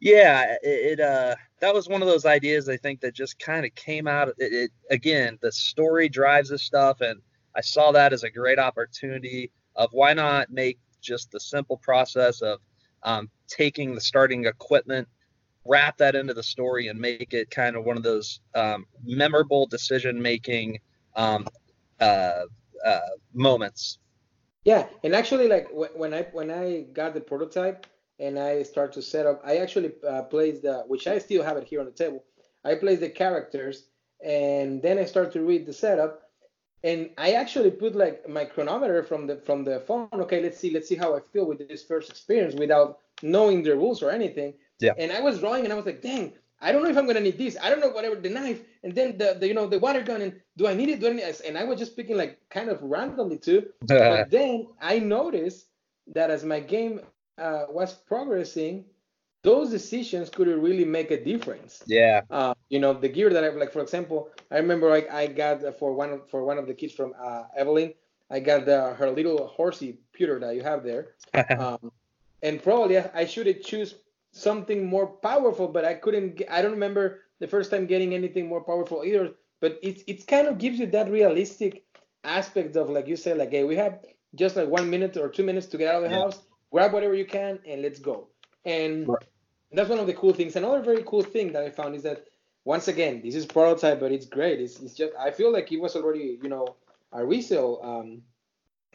yeah, 0.02 0.56
it, 0.62 1.00
it, 1.00 1.00
uh 1.00 1.36
that 1.62 1.74
was 1.74 1.88
one 1.88 2.02
of 2.02 2.08
those 2.08 2.26
ideas 2.26 2.67
I 2.67 2.78
think 2.78 3.00
that 3.02 3.15
just 3.15 3.39
kind 3.39 3.65
of 3.65 3.74
came 3.74 4.08
out. 4.08 4.28
It, 4.28 4.54
it 4.54 4.72
again, 4.89 5.39
the 5.41 5.52
story 5.52 6.10
drives 6.10 6.50
this 6.50 6.63
stuff, 6.63 7.02
and 7.02 7.22
I 7.56 7.62
saw 7.62 7.91
that 7.93 8.13
as 8.13 8.24
a 8.24 8.30
great 8.30 8.60
opportunity 8.60 9.52
of 9.75 9.89
why 9.91 10.13
not 10.13 10.51
make 10.51 10.79
just 11.01 11.31
the 11.31 11.39
simple 11.39 11.77
process 11.77 12.41
of 12.41 12.59
um, 13.03 13.29
taking 13.47 13.93
the 13.93 14.01
starting 14.01 14.45
equipment, 14.45 15.07
wrap 15.65 15.97
that 15.97 16.15
into 16.15 16.33
the 16.33 16.43
story, 16.43 16.88
and 16.88 16.99
make 16.99 17.33
it 17.33 17.49
kind 17.51 17.75
of 17.75 17.83
one 17.83 17.97
of 17.97 18.03
those 18.03 18.39
um, 18.55 18.86
memorable 19.03 19.65
decision 19.65 20.21
making 20.21 20.79
um, 21.15 21.45
uh, 21.99 22.43
uh, 22.86 22.99
moments. 23.33 23.99
Yeah, 24.65 24.88
and 25.03 25.13
actually, 25.13 25.47
like 25.47 25.67
when 25.71 26.13
I 26.13 26.23
when 26.31 26.49
I 26.49 26.86
got 26.93 27.13
the 27.13 27.21
prototype 27.21 27.86
and 28.19 28.39
I 28.39 28.63
start 28.63 28.93
to 28.93 29.01
set 29.01 29.25
up, 29.25 29.41
I 29.45 29.57
actually 29.57 29.91
uh, 30.07 30.23
placed 30.23 30.62
the 30.62 30.83
which 30.88 31.07
I 31.07 31.19
still 31.19 31.43
have 31.43 31.57
it 31.57 31.67
here 31.67 31.81
on 31.81 31.86
the 31.86 31.91
table. 31.91 32.23
I 32.63 32.75
placed 32.75 33.01
the 33.01 33.09
characters, 33.09 33.88
and 34.23 34.81
then 34.81 34.97
I 34.97 35.05
start 35.05 35.33
to 35.33 35.41
read 35.41 35.65
the 35.65 35.73
setup, 35.73 36.22
and 36.84 37.10
I 37.17 37.34
actually 37.34 37.72
put 37.72 37.96
like 37.96 38.28
my 38.28 38.46
chronometer 38.46 39.04
from 39.04 39.28
the 39.28 39.38
from 39.38 39.63
the 39.63 39.80
phone. 39.82 40.10
Okay, 40.13 40.41
let's 40.41 40.58
see, 40.58 40.72
let's 40.72 40.88
see 40.88 40.96
how 40.96 41.15
I 41.15 41.19
feel 41.32 41.46
with 41.46 41.67
this 41.67 41.84
first 41.84 42.10
experience 42.10 42.56
without 42.56 43.00
knowing 43.22 43.63
the 43.63 43.76
rules 43.76 44.04
or 44.04 44.12
anything. 44.12 44.54
Yeah. 44.80 44.93
And 44.98 45.12
I 45.12 45.22
was 45.22 45.39
drawing, 45.39 45.63
and 45.63 45.72
I 45.72 45.76
was 45.76 45.86
like, 45.86 46.02
dang, 46.02 46.34
I 46.60 46.72
don't 46.72 46.84
know 46.84 46.89
if 46.89 46.98
I'm 46.98 47.08
gonna 47.08 47.22
need 47.22 47.38
this. 47.38 47.58
I 47.62 47.69
don't 47.69 47.80
know 47.80 47.89
whatever 47.89 48.15
the 48.15 48.30
knife, 48.30 48.62
and 48.84 48.93
then 48.93 49.17
the, 49.17 49.38
the 49.39 49.48
you 49.48 49.54
know 49.54 49.67
the 49.67 49.80
water 49.80 50.02
gun, 50.02 50.22
and 50.22 50.34
do 50.58 50.67
I 50.67 50.74
need 50.74 50.89
it? 50.89 51.00
Do 51.00 51.08
I 51.08 51.13
need 51.13 51.24
it? 51.24 51.41
And 51.46 51.58
I 51.58 51.63
was 51.63 51.80
just 51.80 51.96
picking 51.96 52.17
like 52.17 52.39
kind 52.50 52.69
of 52.69 52.82
randomly 52.82 53.38
too. 53.38 53.67
but 53.82 54.30
then 54.30 54.67
I 54.82 55.00
noticed 55.00 55.67
that 56.13 56.30
as 56.30 56.43
my 56.43 56.60
game 56.60 57.00
uh, 57.38 57.65
was 57.69 57.93
progressing, 57.93 58.86
those 59.43 59.69
decisions 59.69 60.29
could 60.29 60.47
really 60.47 60.86
make 60.86 61.12
a 61.12 61.23
difference. 61.23 61.84
Yeah. 61.86 62.21
Uh, 62.29 62.53
you 62.69 62.79
know, 62.79 62.93
the 62.93 63.10
gear 63.10 63.29
that 63.29 63.43
I 63.43 63.49
like, 63.49 63.71
for 63.71 63.82
example, 63.82 64.29
I 64.49 64.58
remember 64.58 64.89
like 64.89 65.12
I 65.12 65.27
got 65.27 65.62
for 65.77 65.93
one 65.93 66.21
for 66.32 66.43
one 66.45 66.58
of 66.58 66.65
the 66.65 66.73
kids 66.73 66.93
from 66.93 67.13
uh, 67.21 67.43
Evelyn, 67.56 67.93
I 68.32 68.39
got 68.39 68.65
the, 68.65 68.93
her 68.93 69.12
little 69.12 69.45
horsey 69.47 69.99
pewter 70.13 70.39
that 70.39 70.56
you 70.56 70.63
have 70.63 70.84
there, 70.84 71.15
um, 71.60 71.91
and 72.41 72.63
probably 72.63 72.97
I 72.97 73.25
should 73.25 73.47
have 73.47 73.62
choose 73.62 73.95
something 74.32 74.86
more 74.86 75.08
powerful, 75.08 75.67
but 75.67 75.84
I 75.84 75.93
couldn't. 75.93 76.38
Get, 76.38 76.51
I 76.51 76.62
don't 76.62 76.71
remember 76.71 77.19
the 77.39 77.47
first 77.47 77.69
time 77.69 77.86
getting 77.86 78.13
anything 78.13 78.47
more 78.47 78.62
powerful 78.62 79.03
either. 79.03 79.34
But 79.60 79.77
it 79.84 80.03
it 80.08 80.25
kind 80.25 80.47
of 80.47 80.58
gives 80.58 80.79
you 80.79 80.88
that 80.88 81.12
realistic 81.12 81.84
aspect 82.23 82.77
of 82.77 82.89
like 82.89 83.08
you 83.08 83.17
said, 83.17 83.38
like 83.38 83.51
hey, 83.51 83.65
we 83.65 83.75
have 83.75 83.99
just 84.36 84.56
like 84.56 84.69
one 84.69 84.89
minute 84.89 85.17
or 85.17 85.27
two 85.27 85.43
minutes 85.43 85.67
to 85.67 85.77
get 85.77 85.93
out 85.93 86.03
of 86.03 86.10
the 86.10 86.15
yeah. 86.15 86.23
house, 86.23 86.39
grab 86.71 86.93
whatever 86.93 87.13
you 87.13 87.25
can, 87.25 87.60
and 87.67 87.82
let's 87.82 87.99
go. 87.99 88.27
And 88.65 89.08
right 89.08 89.27
that's 89.73 89.89
one 89.89 89.99
of 89.99 90.07
the 90.07 90.13
cool 90.13 90.33
things. 90.33 90.55
Another 90.55 90.81
very 90.81 91.03
cool 91.05 91.23
thing 91.23 91.51
that 91.53 91.63
I 91.63 91.69
found 91.69 91.95
is 91.95 92.03
that 92.03 92.25
once 92.65 92.88
again, 92.88 93.21
this 93.23 93.36
is 93.36 93.45
prototype, 93.45 93.99
but 93.99 94.12
it's 94.12 94.25
great. 94.25 94.62
It's, 94.62 94.79
it's 94.79 94.93
just 94.93 95.13
I 95.19 95.31
feel 95.31 95.51
like 95.51 95.71
it 95.71 95.79
was 95.79 95.95
already 95.95 96.39
you 96.41 96.49
know 96.49 96.75
a 97.12 97.25
resale. 97.25 97.79
Um, 97.83 98.21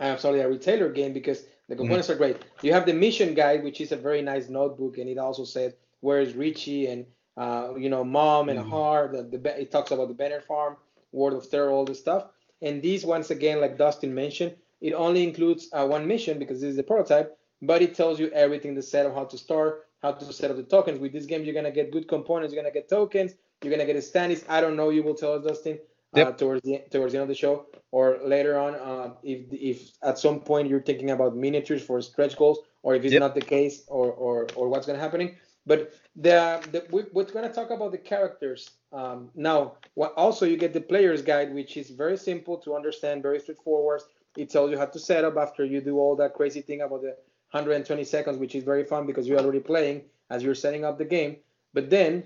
I'm 0.01 0.19
sorry, 0.19 0.41
a 0.41 0.49
retailer 0.49 0.91
game 0.91 1.13
because 1.13 1.43
the 1.43 1.75
mm-hmm. 1.75 1.83
components 1.83 2.09
mm-hmm. 2.09 2.15
are 2.15 2.33
great. 2.33 2.37
You 2.63 2.73
have 2.73 2.87
the 2.87 2.95
mission 2.95 3.35
guide, 3.35 3.65
which 3.65 3.81
is 3.81 3.93
a 3.93 3.97
very 3.97 4.23
nice 4.23 4.49
notebook, 4.49 4.99
and 4.99 5.09
it 5.09 5.19
also 5.19 5.45
said 5.45 5.75
where 6.01 6.21
is 6.21 6.35
Richie 6.35 6.87
and 6.87 7.07
uh, 7.37 7.75
you 7.77 7.91
know 7.91 8.05
mom 8.05 8.49
and 8.49 8.59
mm-hmm. 8.59 8.71
Har. 8.71 9.09
The, 9.09 9.23
the 9.23 9.61
it 9.61 9.71
talks 9.71 9.91
about 9.91 10.09
the 10.09 10.15
Bennett 10.15 10.45
farm, 10.45 10.77
World 11.13 11.37
of 11.37 11.51
Terror, 11.51 11.71
all 11.71 11.85
this 11.85 11.99
stuff. 11.99 12.27
And 12.63 12.83
these 12.83 13.05
once 13.05 13.31
again, 13.31 13.61
like 13.61 13.79
Dustin 13.79 14.15
mentioned, 14.15 14.57
it 14.81 14.93
only 14.93 15.23
includes 15.23 15.69
uh, 15.73 15.87
one 15.87 16.07
mission 16.07 16.39
because 16.39 16.61
this 16.61 16.71
is 16.71 16.77
the 16.77 16.83
prototype, 16.83 17.37
but 17.63 17.83
it 17.83 17.95
tells 17.95 18.19
you 18.19 18.31
everything 18.31 18.75
the 18.75 18.83
set 18.83 19.07
of 19.07 19.15
how 19.15 19.25
to 19.25 19.39
start, 19.39 19.87
how 20.03 20.13
to 20.13 20.33
set 20.33 20.51
up 20.51 20.57
the 20.57 20.63
tokens. 20.63 20.99
With 20.99 21.13
this 21.13 21.27
game, 21.27 21.45
you're 21.45 21.55
gonna 21.55 21.71
get 21.71 21.91
good 21.91 22.09
components. 22.09 22.55
You're 22.55 22.63
gonna 22.63 22.73
get 22.73 22.89
tokens. 22.89 23.35
You're 23.63 23.73
gonna 23.73 23.87
get 23.87 23.97
a 23.97 24.01
standees. 24.01 24.45
I 24.49 24.61
don't 24.61 24.77
know. 24.77 24.91
You 24.91 25.03
will 25.03 25.15
tell 25.15 25.35
us, 25.35 25.45
Dustin, 25.45 25.79
uh, 26.15 26.19
yep. 26.19 26.29
uh, 26.29 26.33
towards 26.33 26.63
the 26.63 26.83
towards 26.91 27.13
the 27.13 27.19
end 27.19 27.23
of 27.23 27.29
the 27.29 27.35
show 27.35 27.67
or 27.91 28.19
later 28.25 28.59
on, 28.59 28.75
uh, 28.75 29.15
if 29.23 29.41
if 29.53 29.93
at 30.03 30.19
some 30.19 30.41
point 30.41 30.69
you're 30.69 30.83
thinking 30.83 31.11
about 31.11 31.37
miniatures 31.37 31.83
for 31.83 32.01
stretch 32.01 32.37
goals, 32.37 32.59
or 32.83 32.95
if 32.95 33.05
it's 33.05 33.13
yep. 33.13 33.21
not 33.21 33.35
the 33.35 33.41
case, 33.41 33.85
or 33.89 34.13
or 34.13 34.47
or 34.55 34.69
what's 34.69 34.87
gonna 34.87 34.99
happening. 34.99 35.37
But 35.67 35.93
the, 36.17 36.67
the 36.73 36.87
we, 36.91 37.05
we're 37.13 37.25
gonna 37.25 37.53
talk 37.53 37.71
about 37.71 37.93
the 37.93 37.99
characters 37.99 38.71
um, 38.93 39.31
now. 39.35 39.75
What, 39.95 40.15
also, 40.15 40.47
you 40.47 40.57
get 40.57 40.73
the 40.73 40.81
player's 40.81 41.21
guide, 41.21 41.53
which 41.53 41.77
is 41.77 41.91
very 41.91 42.17
simple 42.17 42.57
to 42.59 42.75
understand, 42.75 43.23
very 43.23 43.39
straightforward. 43.39 44.01
It 44.37 44.49
tells 44.51 44.71
you 44.71 44.79
how 44.79 44.87
to 44.87 44.99
set 44.99 45.25
up 45.25 45.37
after 45.37 45.65
you 45.65 45.81
do 45.81 45.99
all 45.99 46.17
that 46.17 46.35
crazy 46.35 46.63
thing 46.63 46.81
about 46.81 47.03
the 47.03 47.17
120 47.51 48.05
seconds, 48.05 48.37
which 48.37 48.55
is 48.55 48.65
very 48.65 48.85
fun 48.85 49.07
because 49.07 49.27
you're 49.27 49.39
already 49.39 49.61
playing 49.61 50.03
as 50.31 50.43
you're 50.43 50.55
setting 50.55 50.85
up 50.85 50.99
the 50.99 51.05
game. 51.05 51.37
But 51.73 51.91
then 51.91 52.25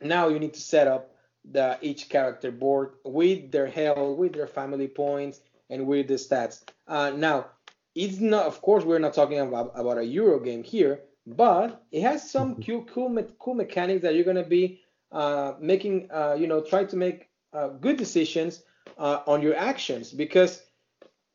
now 0.00 0.28
you 0.28 0.38
need 0.38 0.54
to 0.54 0.60
set 0.60 0.86
up 0.86 1.14
the 1.50 1.78
each 1.82 2.08
character 2.08 2.50
board 2.50 2.94
with 3.04 3.50
their 3.50 3.66
health, 3.66 4.18
with 4.18 4.32
their 4.32 4.46
family 4.46 4.88
points, 4.88 5.40
and 5.70 5.86
with 5.86 6.08
the 6.08 6.14
stats. 6.14 6.62
Uh, 6.86 7.10
now, 7.10 7.46
it's 7.94 8.18
not, 8.18 8.46
of 8.46 8.60
course, 8.60 8.84
we're 8.84 8.98
not 8.98 9.14
talking 9.14 9.40
about, 9.40 9.72
about 9.74 9.98
a 9.98 10.04
Euro 10.04 10.40
game 10.40 10.62
here, 10.62 11.00
but 11.26 11.84
it 11.92 12.02
has 12.02 12.30
some 12.30 12.62
cool, 12.66 12.84
cool, 12.84 13.22
cool 13.38 13.54
mechanics 13.54 14.02
that 14.02 14.14
you're 14.14 14.24
going 14.24 14.36
to 14.36 14.42
be 14.42 14.80
uh, 15.12 15.54
making, 15.60 16.08
uh, 16.12 16.36
you 16.38 16.46
know, 16.46 16.60
try 16.60 16.84
to 16.84 16.96
make 16.96 17.28
uh, 17.52 17.68
good 17.68 17.96
decisions 17.96 18.62
uh, 18.98 19.20
on 19.26 19.42
your 19.42 19.56
actions 19.56 20.12
because 20.12 20.62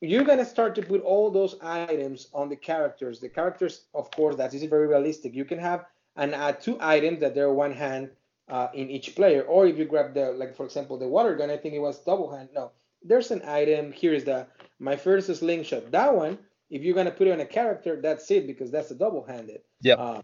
you're 0.02 0.24
gonna 0.24 0.46
start 0.46 0.76
to 0.76 0.82
put 0.82 1.02
all 1.02 1.30
those 1.30 1.56
items 1.62 2.28
on 2.34 2.50
the 2.50 2.56
characters. 2.56 3.20
The 3.20 3.30
characters, 3.30 3.86
of 3.94 4.10
course, 4.12 4.36
that 4.38 4.54
is 4.54 4.64
very 4.64 4.88
realistic. 4.88 5.34
You 5.34 5.46
can 5.46 5.60
have 5.60 5.86
and 6.16 6.34
add 6.34 6.62
two 6.62 6.78
items 6.80 7.20
that 7.20 7.36
they're 7.36 7.54
one 7.54 7.74
hand 7.74 8.10
uh, 8.50 8.68
in 8.74 8.90
each 8.90 9.16
player, 9.16 9.44
or 9.44 9.68
if 9.68 9.78
you 9.78 9.86
grab 9.86 10.14
the 10.14 10.32
like 10.32 10.56
for 10.56 10.66
example 10.66 10.98
the 10.98 11.08
water 11.08 11.36
gun, 11.36 11.50
I 11.50 11.58
think 11.58 11.76
it 11.76 11.80
was 11.80 12.00
double 12.00 12.32
hand. 12.32 12.50
No, 12.54 12.72
there's 13.04 13.32
an 13.32 13.42
item. 13.46 13.92
Here 13.92 14.14
is 14.14 14.24
the 14.24 14.48
my 14.80 14.96
first 14.96 15.34
slingshot. 15.34 15.92
That 15.92 16.16
one, 16.16 16.40
if 16.70 16.82
you're 16.82 16.96
gonna 16.96 17.12
put 17.12 17.28
it 17.28 17.32
on 17.32 17.42
a 17.42 17.46
character, 17.46 18.00
that's 18.02 18.32
it 18.32 18.48
because 18.48 18.72
that's 18.72 18.92
a 18.92 18.96
double 18.96 19.24
handed. 19.24 19.62
Yeah. 19.82 19.96
Uh, 19.96 20.22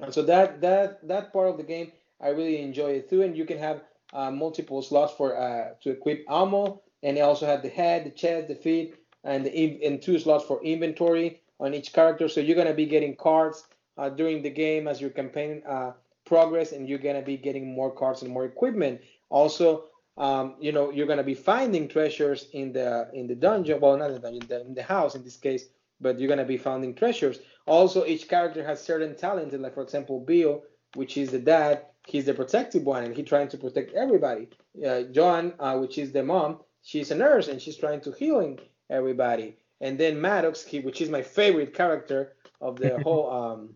and 0.00 0.14
so 0.14 0.22
that 0.22 0.60
that 0.62 1.06
that 1.06 1.32
part 1.32 1.48
of 1.48 1.58
the 1.58 1.62
game, 1.62 1.92
I 2.20 2.28
really 2.28 2.60
enjoy 2.62 2.92
it 2.92 3.10
too. 3.10 3.22
And 3.22 3.36
you 3.36 3.44
can 3.44 3.58
have 3.58 3.82
uh, 4.12 4.30
multiple 4.30 4.80
slots 4.80 5.12
for 5.14 5.36
uh, 5.36 5.74
to 5.82 5.90
equip 5.90 6.24
ammo 6.28 6.82
and 7.02 7.16
they 7.16 7.20
also 7.20 7.46
have 7.46 7.62
the 7.62 7.68
head, 7.68 8.04
the 8.04 8.10
chest, 8.10 8.48
the 8.48 8.54
feet, 8.54 8.94
and 9.24 9.44
the 9.44 9.84
and 9.84 10.00
two 10.00 10.18
slots 10.18 10.44
for 10.44 10.62
inventory 10.62 11.40
on 11.60 11.74
each 11.74 11.92
character. 11.92 12.28
So 12.28 12.40
you're 12.40 12.56
gonna 12.56 12.74
be 12.74 12.86
getting 12.86 13.16
cards 13.16 13.66
uh, 13.96 14.08
during 14.10 14.42
the 14.42 14.50
game 14.50 14.88
as 14.88 15.00
your 15.00 15.10
campaign 15.10 15.62
uh, 15.68 15.92
progress, 16.24 16.72
and 16.72 16.88
you're 16.88 16.98
gonna 16.98 17.22
be 17.22 17.36
getting 17.36 17.72
more 17.72 17.90
cards 17.90 18.22
and 18.22 18.30
more 18.30 18.44
equipment. 18.44 19.00
Also, 19.30 19.84
um, 20.16 20.56
you 20.60 20.72
know, 20.72 20.90
you're 20.90 21.06
gonna 21.06 21.22
be 21.22 21.34
finding 21.34 21.88
treasures 21.88 22.48
in 22.52 22.72
the 22.72 23.08
in 23.12 23.26
the 23.26 23.34
dungeon. 23.34 23.80
Well, 23.80 23.96
not 23.96 24.10
in 24.10 24.14
the 24.14 24.20
dungeon, 24.20 24.66
in 24.68 24.74
the, 24.74 24.82
house 24.82 25.14
in 25.14 25.22
this 25.22 25.36
case, 25.36 25.66
but 26.00 26.18
you're 26.18 26.28
gonna 26.28 26.44
be 26.44 26.56
finding 26.56 26.94
treasures. 26.94 27.38
Also, 27.66 28.04
each 28.04 28.28
character 28.28 28.64
has 28.64 28.82
certain 28.82 29.14
talents, 29.14 29.54
like 29.54 29.74
for 29.74 29.82
example, 29.82 30.20
Bill, 30.20 30.62
which 30.94 31.16
is 31.16 31.30
the 31.30 31.38
dad, 31.38 31.86
he's 32.06 32.24
the 32.24 32.34
protective 32.34 32.84
one, 32.84 33.04
and 33.04 33.14
he's 33.14 33.26
trying 33.26 33.48
to 33.48 33.58
protect 33.58 33.92
everybody. 33.94 34.48
Uh, 34.84 35.02
Joan, 35.02 35.52
uh, 35.58 35.76
which 35.76 35.98
is 35.98 36.12
the 36.12 36.22
mom, 36.22 36.60
she's 36.88 37.10
a 37.10 37.14
nurse 37.14 37.48
and 37.48 37.60
she's 37.60 37.76
trying 37.76 38.00
to 38.00 38.10
healing 38.12 38.58
everybody. 38.88 39.56
And 39.82 40.00
then 40.00 40.18
Maddox, 40.18 40.64
he, 40.64 40.80
which 40.80 41.02
is 41.02 41.10
my 41.10 41.20
favorite 41.20 41.74
character 41.74 42.32
of 42.62 42.76
the 42.76 42.98
whole 43.04 43.30
um, 43.30 43.74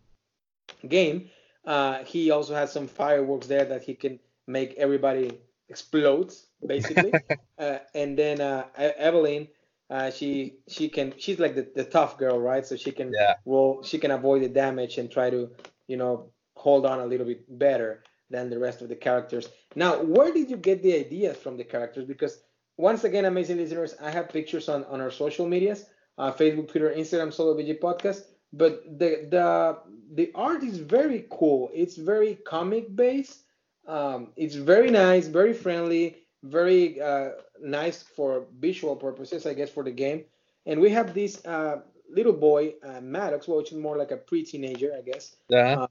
game, 0.89 1.29
uh, 1.67 2.05
he 2.05 2.31
also 2.31 2.55
has 2.55 2.73
some 2.73 2.89
fireworks 2.89 3.47
there 3.47 3.67
that 3.67 3.83
he 3.85 3.95
can 3.95 4.19
make 4.47 4.73
everybody 4.79 5.41
explode, 5.69 6.33
basically. 6.67 7.13
Uh, 7.59 7.79
and 7.95 8.19
then 8.19 8.41
uh, 8.41 8.67
Evelyn, 8.77 9.47
uh, 9.89 10.11
she 10.11 10.55
she 10.67 10.89
can 10.89 11.15
she's 11.17 11.39
like 11.39 11.55
the, 11.55 11.65
the 11.77 11.85
tough 11.85 12.19
girl, 12.19 12.41
right? 12.41 12.67
So 12.67 12.75
she 12.75 12.91
can 12.91 13.13
yeah. 13.15 13.35
roll, 13.47 13.85
she 13.85 13.99
can 13.99 14.11
avoid 14.11 14.43
the 14.43 14.49
damage 14.49 14.99
and 14.99 15.09
try 15.09 15.31
to 15.31 15.49
you 15.87 15.97
know 15.97 16.33
hold 16.57 16.85
on 16.85 16.99
a 16.99 17.07
little 17.07 17.27
bit 17.27 17.45
better 17.57 18.03
than 18.31 18.51
the 18.51 18.59
rest 18.59 18.83
of 18.83 18.89
the 18.89 18.97
characters. 18.97 19.49
Now, 19.77 20.03
where 20.03 20.33
did 20.33 20.51
you 20.51 20.57
get 20.57 20.83
the 20.83 20.97
ideas 20.97 21.37
from 21.37 21.57
the 21.57 21.63
characters? 21.63 22.05
Because 22.05 22.43
once 22.77 23.05
again, 23.05 23.25
amazing 23.25 23.59
listeners, 23.59 23.95
I 24.01 24.11
have 24.11 24.29
pictures 24.29 24.69
on, 24.69 24.85
on 24.85 25.01
our 25.01 25.11
social 25.11 25.47
medias, 25.47 25.87
uh, 26.19 26.33
Facebook, 26.33 26.69
Twitter, 26.69 26.93
Instagram, 26.97 27.33
Solo 27.33 27.55
Podcast. 27.55 28.25
But 28.53 28.85
the 28.99 29.27
the 29.31 29.79
the 30.15 30.31
art 30.35 30.63
is 30.63 30.79
very 30.79 31.27
cool. 31.31 31.71
It's 31.73 31.97
very 31.97 32.35
comic 32.47 32.95
based. 32.95 33.45
Um, 33.87 34.29
it's 34.37 34.55
very 34.55 34.91
nice, 34.91 35.27
very 35.27 35.55
friendly, 35.55 36.19
very 36.43 37.01
uh, 37.01 37.31
nice 37.61 38.03
for 38.03 38.47
visual 38.59 38.95
purposes, 38.95 39.47
I 39.47 39.55
guess, 39.55 39.71
for 39.71 39.83
the 39.83 39.91
game. 39.91 40.25
And 40.67 40.81
we 40.81 40.91
have 40.91 41.15
this 41.15 41.45
uh, 41.47 41.81
little 42.11 42.33
boy, 42.33 42.75
uh, 42.87 43.01
Maddox, 43.01 43.49
which 43.49 43.73
is 43.73 43.79
more 43.79 43.97
like 43.97 44.11
a 44.11 44.17
pre-teenager, 44.17 44.93
I 44.97 45.01
guess. 45.01 45.37
Yeah. 45.49 45.81
Uh, 45.81 45.87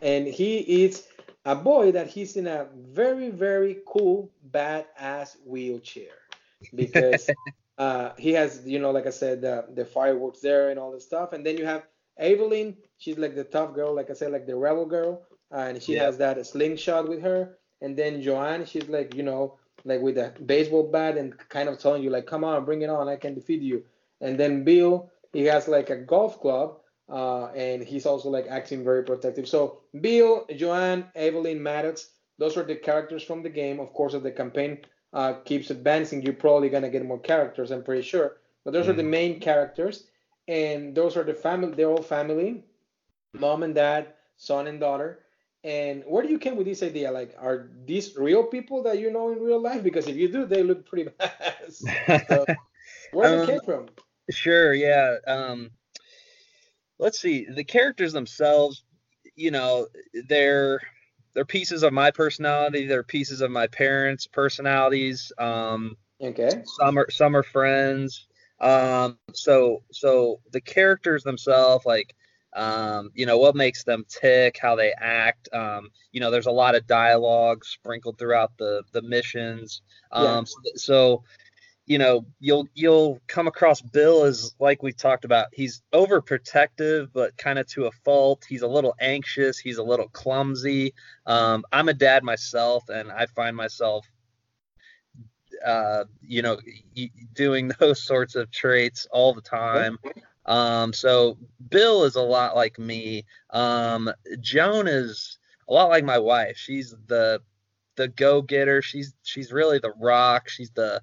and 0.00 0.26
he 0.26 0.58
is 0.84 1.06
a 1.48 1.54
boy 1.54 1.90
that 1.92 2.08
he's 2.08 2.36
in 2.36 2.46
a 2.46 2.66
very, 2.92 3.30
very 3.30 3.78
cool, 3.86 4.30
badass 4.50 5.36
wheelchair 5.46 6.18
because 6.74 7.30
uh, 7.78 8.10
he 8.18 8.32
has, 8.34 8.60
you 8.66 8.78
know, 8.78 8.90
like 8.90 9.06
I 9.06 9.10
said, 9.10 9.40
the, 9.40 9.64
the 9.74 9.86
fireworks 9.86 10.40
there 10.40 10.68
and 10.68 10.78
all 10.78 10.92
the 10.92 11.00
stuff. 11.00 11.32
And 11.32 11.46
then 11.46 11.56
you 11.56 11.64
have 11.64 11.84
Evelyn, 12.18 12.76
she's 12.98 13.16
like 13.16 13.34
the 13.34 13.44
tough 13.44 13.72
girl, 13.72 13.94
like 13.94 14.10
I 14.10 14.12
said, 14.12 14.30
like 14.30 14.46
the 14.46 14.56
rebel 14.56 14.84
girl, 14.84 15.22
and 15.50 15.82
she 15.82 15.94
yeah. 15.94 16.04
has 16.04 16.18
that 16.18 16.46
slingshot 16.46 17.08
with 17.08 17.22
her. 17.22 17.56
And 17.80 17.96
then 17.96 18.20
Joanne, 18.20 18.66
she's 18.66 18.90
like, 18.90 19.14
you 19.14 19.22
know, 19.22 19.56
like 19.86 20.02
with 20.02 20.18
a 20.18 20.34
baseball 20.44 20.82
bat 20.82 21.16
and 21.16 21.32
kind 21.48 21.70
of 21.70 21.78
telling 21.78 22.02
you 22.02 22.10
like, 22.10 22.26
come 22.26 22.44
on, 22.44 22.66
bring 22.66 22.82
it 22.82 22.90
on, 22.90 23.08
I 23.08 23.16
can 23.16 23.32
defeat 23.32 23.62
you. 23.62 23.84
And 24.20 24.38
then 24.38 24.64
Bill, 24.64 25.10
he 25.32 25.46
has 25.46 25.66
like 25.66 25.88
a 25.88 25.96
golf 25.96 26.42
club, 26.42 26.80
uh, 27.08 27.46
and 27.46 27.82
he's 27.82 28.06
also 28.06 28.28
like 28.28 28.46
acting 28.48 28.84
very 28.84 29.02
protective. 29.04 29.48
So 29.48 29.80
Bill, 30.00 30.46
Joanne, 30.56 31.06
Evelyn, 31.14 31.62
Maddox, 31.62 32.10
those 32.38 32.56
are 32.56 32.62
the 32.62 32.76
characters 32.76 33.22
from 33.22 33.42
the 33.42 33.50
game. 33.50 33.80
Of 33.80 33.92
course, 33.92 34.14
as 34.14 34.22
the 34.22 34.30
campaign 34.30 34.78
uh, 35.12 35.34
keeps 35.44 35.70
advancing, 35.70 36.22
you're 36.22 36.34
probably 36.34 36.68
gonna 36.68 36.90
get 36.90 37.04
more 37.04 37.20
characters. 37.20 37.70
I'm 37.70 37.82
pretty 37.82 38.02
sure. 38.02 38.36
But 38.64 38.72
those 38.72 38.86
mm. 38.86 38.90
are 38.90 38.94
the 38.94 39.02
mm. 39.02 39.10
main 39.10 39.40
characters 39.40 40.04
and 40.48 40.94
those 40.94 41.16
are 41.16 41.22
the 41.22 41.34
family 41.34 41.72
they're 41.74 41.90
all 41.90 42.02
family 42.02 42.64
mom 43.34 43.62
and 43.62 43.74
dad 43.74 44.14
son 44.36 44.66
and 44.66 44.80
daughter 44.80 45.20
and 45.62 46.02
where 46.06 46.22
do 46.22 46.30
you 46.30 46.38
came 46.38 46.56
with 46.56 46.66
this 46.66 46.82
idea 46.82 47.10
like 47.10 47.34
are 47.38 47.70
these 47.84 48.16
real 48.16 48.42
people 48.42 48.82
that 48.82 48.98
you 48.98 49.12
know 49.12 49.30
in 49.30 49.40
real 49.40 49.60
life 49.60 49.82
because 49.82 50.08
if 50.08 50.16
you 50.16 50.28
do 50.28 50.46
they 50.46 50.62
look 50.62 50.86
pretty 50.88 51.08
bad 51.18 51.54
so, 51.68 52.44
where 53.12 53.30
did 53.30 53.40
um, 53.40 53.42
it 53.42 53.46
came 53.46 53.60
from 53.60 53.86
sure 54.30 54.72
yeah 54.72 55.16
um 55.26 55.70
let's 56.98 57.20
see 57.20 57.46
the 57.46 57.64
characters 57.64 58.12
themselves 58.12 58.84
you 59.34 59.50
know 59.50 59.86
they're 60.28 60.80
they're 61.34 61.44
pieces 61.44 61.82
of 61.82 61.92
my 61.92 62.10
personality 62.10 62.86
they're 62.86 63.02
pieces 63.02 63.40
of 63.40 63.50
my 63.50 63.66
parents 63.66 64.26
personalities 64.26 65.32
um 65.38 65.96
okay 66.20 66.62
some 66.78 66.98
are 66.98 67.10
some 67.10 67.36
are 67.36 67.42
friends 67.42 68.28
um, 68.60 69.18
so 69.32 69.82
so 69.92 70.40
the 70.52 70.60
characters 70.60 71.22
themselves, 71.22 71.86
like 71.86 72.14
um, 72.56 73.10
you 73.14 73.26
know, 73.26 73.38
what 73.38 73.54
makes 73.54 73.84
them 73.84 74.04
tick, 74.08 74.58
how 74.60 74.74
they 74.74 74.92
act. 74.98 75.48
Um, 75.52 75.90
you 76.12 76.20
know, 76.20 76.30
there's 76.30 76.46
a 76.46 76.50
lot 76.50 76.74
of 76.74 76.86
dialogue 76.86 77.64
sprinkled 77.64 78.18
throughout 78.18 78.52
the 78.58 78.82
the 78.92 79.02
missions. 79.02 79.82
Um, 80.10 80.24
yeah. 80.24 80.42
so, 80.44 80.60
so, 80.74 81.24
you 81.88 81.96
know, 81.96 82.26
you'll 82.38 82.68
you'll 82.74 83.18
come 83.26 83.46
across 83.46 83.80
Bill 83.80 84.24
as 84.24 84.54
like 84.60 84.82
we 84.82 84.92
talked 84.92 85.24
about. 85.24 85.46
He's 85.52 85.82
overprotective, 85.92 87.08
but 87.14 87.36
kind 87.38 87.58
of 87.58 87.66
to 87.68 87.86
a 87.86 87.90
fault. 88.04 88.44
He's 88.46 88.62
a 88.62 88.68
little 88.68 88.94
anxious. 89.00 89.58
He's 89.58 89.78
a 89.78 89.82
little 89.82 90.08
clumsy. 90.08 90.92
Um, 91.24 91.64
I'm 91.72 91.88
a 91.88 91.94
dad 91.94 92.22
myself, 92.22 92.90
and 92.90 93.10
I 93.10 93.24
find 93.26 93.56
myself 93.56 94.06
uh, 95.64 96.04
you 96.20 96.42
know, 96.42 96.58
doing 97.32 97.68
those 97.80 98.02
sorts 98.02 98.34
of 98.34 98.50
traits 98.50 99.06
all 99.10 99.32
the 99.32 99.40
time. 99.40 99.98
Um, 100.44 100.92
so 100.92 101.38
Bill 101.70 102.04
is 102.04 102.16
a 102.16 102.22
lot 102.22 102.54
like 102.54 102.78
me. 102.78 103.24
Um, 103.50 104.10
Joan 104.40 104.88
is 104.88 105.38
a 105.68 105.72
lot 105.72 105.88
like 105.88 106.04
my 106.04 106.18
wife. 106.18 106.56
She's 106.56 106.94
the 107.06 107.40
the 107.96 108.08
go 108.08 108.42
getter. 108.42 108.82
She's 108.82 109.14
she's 109.22 109.52
really 109.52 109.78
the 109.78 109.92
rock. 109.98 110.48
She's 110.48 110.70
the 110.70 111.02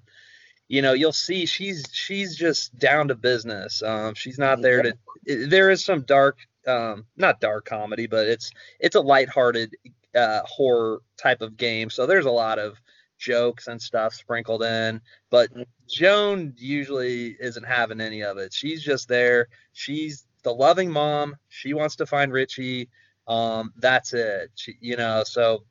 you 0.68 0.82
know 0.82 0.92
you'll 0.92 1.12
see 1.12 1.46
she's 1.46 1.84
she's 1.92 2.36
just 2.36 2.76
down 2.78 3.08
to 3.08 3.14
business. 3.14 3.82
Um, 3.82 4.14
she's 4.14 4.38
not 4.38 4.62
there 4.62 4.82
to. 4.82 4.94
There 5.24 5.70
is 5.70 5.84
some 5.84 6.02
dark, 6.02 6.38
um, 6.66 7.06
not 7.16 7.40
dark 7.40 7.64
comedy, 7.64 8.06
but 8.06 8.26
it's 8.26 8.50
it's 8.80 8.96
a 8.96 9.00
lighthearted 9.00 9.74
uh, 10.14 10.40
horror 10.44 11.00
type 11.16 11.42
of 11.42 11.56
game. 11.56 11.90
So 11.90 12.06
there's 12.06 12.26
a 12.26 12.30
lot 12.30 12.58
of 12.58 12.80
jokes 13.18 13.66
and 13.66 13.80
stuff 13.80 14.14
sprinkled 14.14 14.62
in. 14.62 15.00
But 15.30 15.50
mm-hmm. 15.50 15.62
Joan 15.88 16.54
usually 16.56 17.36
isn't 17.40 17.64
having 17.64 18.00
any 18.00 18.22
of 18.22 18.38
it. 18.38 18.52
She's 18.52 18.82
just 18.82 19.08
there. 19.08 19.48
She's 19.72 20.26
the 20.42 20.52
loving 20.52 20.90
mom. 20.90 21.36
She 21.48 21.74
wants 21.74 21.96
to 21.96 22.06
find 22.06 22.32
Richie. 22.32 22.88
Um, 23.26 23.72
that's 23.76 24.12
it. 24.12 24.50
She, 24.54 24.76
you 24.80 24.96
know, 24.96 25.24
so 25.24 25.64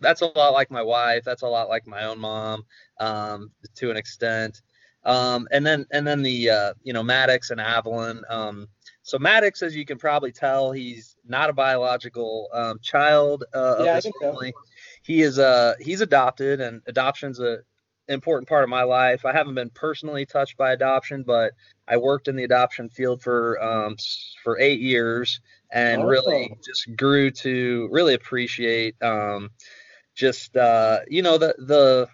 that's 0.00 0.20
a 0.20 0.26
lot 0.26 0.52
like 0.52 0.70
my 0.70 0.82
wife. 0.82 1.24
That's 1.24 1.42
a 1.42 1.48
lot 1.48 1.68
like 1.68 1.86
my 1.86 2.04
own 2.04 2.18
mom, 2.18 2.64
um, 3.00 3.50
to 3.76 3.90
an 3.90 3.96
extent. 3.96 4.62
Um, 5.04 5.48
and 5.52 5.66
then 5.66 5.86
and 5.92 6.06
then 6.06 6.22
the 6.22 6.50
uh, 6.50 6.74
you 6.82 6.92
know 6.92 7.02
Maddox 7.02 7.50
and 7.50 7.60
Avalon. 7.60 8.22
Um, 8.28 8.68
so 9.02 9.18
Maddox, 9.18 9.62
as 9.62 9.74
you 9.74 9.86
can 9.86 9.96
probably 9.96 10.32
tell, 10.32 10.70
he's 10.72 11.16
not 11.26 11.48
a 11.48 11.52
biological 11.52 12.48
um, 12.52 12.78
child 12.82 13.44
uh, 13.54 13.76
yeah, 13.84 13.96
of 13.96 14.02
this 14.02 14.12
family. 14.20 14.52
So 14.54 14.68
he 15.02 15.22
is 15.22 15.38
uh 15.38 15.74
he's 15.80 16.02
adopted 16.02 16.60
and 16.60 16.82
adoption's 16.86 17.40
a 17.40 17.58
important 18.08 18.48
part 18.48 18.62
of 18.62 18.68
my 18.68 18.82
life. 18.82 19.24
I 19.24 19.32
haven't 19.32 19.54
been 19.54 19.70
personally 19.70 20.26
touched 20.26 20.56
by 20.58 20.72
adoption, 20.72 21.22
but 21.22 21.52
I 21.86 21.96
worked 21.96 22.28
in 22.28 22.36
the 22.36 22.44
adoption 22.44 22.90
field 22.90 23.22
for 23.22 23.62
um 23.62 23.96
for 24.44 24.58
eight 24.60 24.80
years 24.80 25.40
and 25.70 26.02
awesome. 26.02 26.10
really 26.10 26.58
just 26.64 26.94
grew 26.96 27.30
to 27.30 27.88
really 27.90 28.14
appreciate 28.14 29.02
um 29.02 29.50
just 30.18 30.56
uh 30.56 30.98
you 31.08 31.22
know 31.22 31.38
the 31.38 31.54
the 31.58 32.08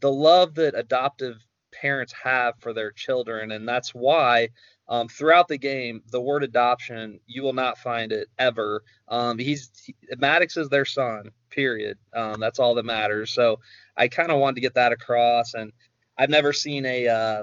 the 0.00 0.10
love 0.10 0.54
that 0.54 0.74
adoptive 0.74 1.36
parents 1.70 2.14
have 2.24 2.54
for 2.58 2.72
their 2.72 2.90
children 2.90 3.52
and 3.52 3.68
that's 3.68 3.90
why 3.90 4.48
um, 4.88 5.08
throughout 5.08 5.48
the 5.48 5.58
game, 5.58 6.02
the 6.12 6.20
word 6.20 6.44
adoption, 6.44 7.18
you 7.26 7.42
will 7.42 7.52
not 7.52 7.78
find 7.78 8.12
it 8.12 8.28
ever. 8.38 8.82
Um, 9.08 9.38
he's 9.38 9.70
he, 9.84 9.94
Maddox 10.16 10.56
is 10.56 10.68
their 10.68 10.84
son, 10.84 11.30
period. 11.50 11.98
Um, 12.14 12.38
that's 12.38 12.60
all 12.60 12.74
that 12.76 12.84
matters. 12.84 13.32
So 13.32 13.58
I 13.96 14.08
kind 14.08 14.30
of 14.30 14.38
wanted 14.38 14.56
to 14.56 14.60
get 14.60 14.74
that 14.74 14.92
across, 14.92 15.54
and 15.54 15.72
I've 16.16 16.30
never 16.30 16.52
seen 16.52 16.86
a, 16.86 17.08
uh, 17.08 17.42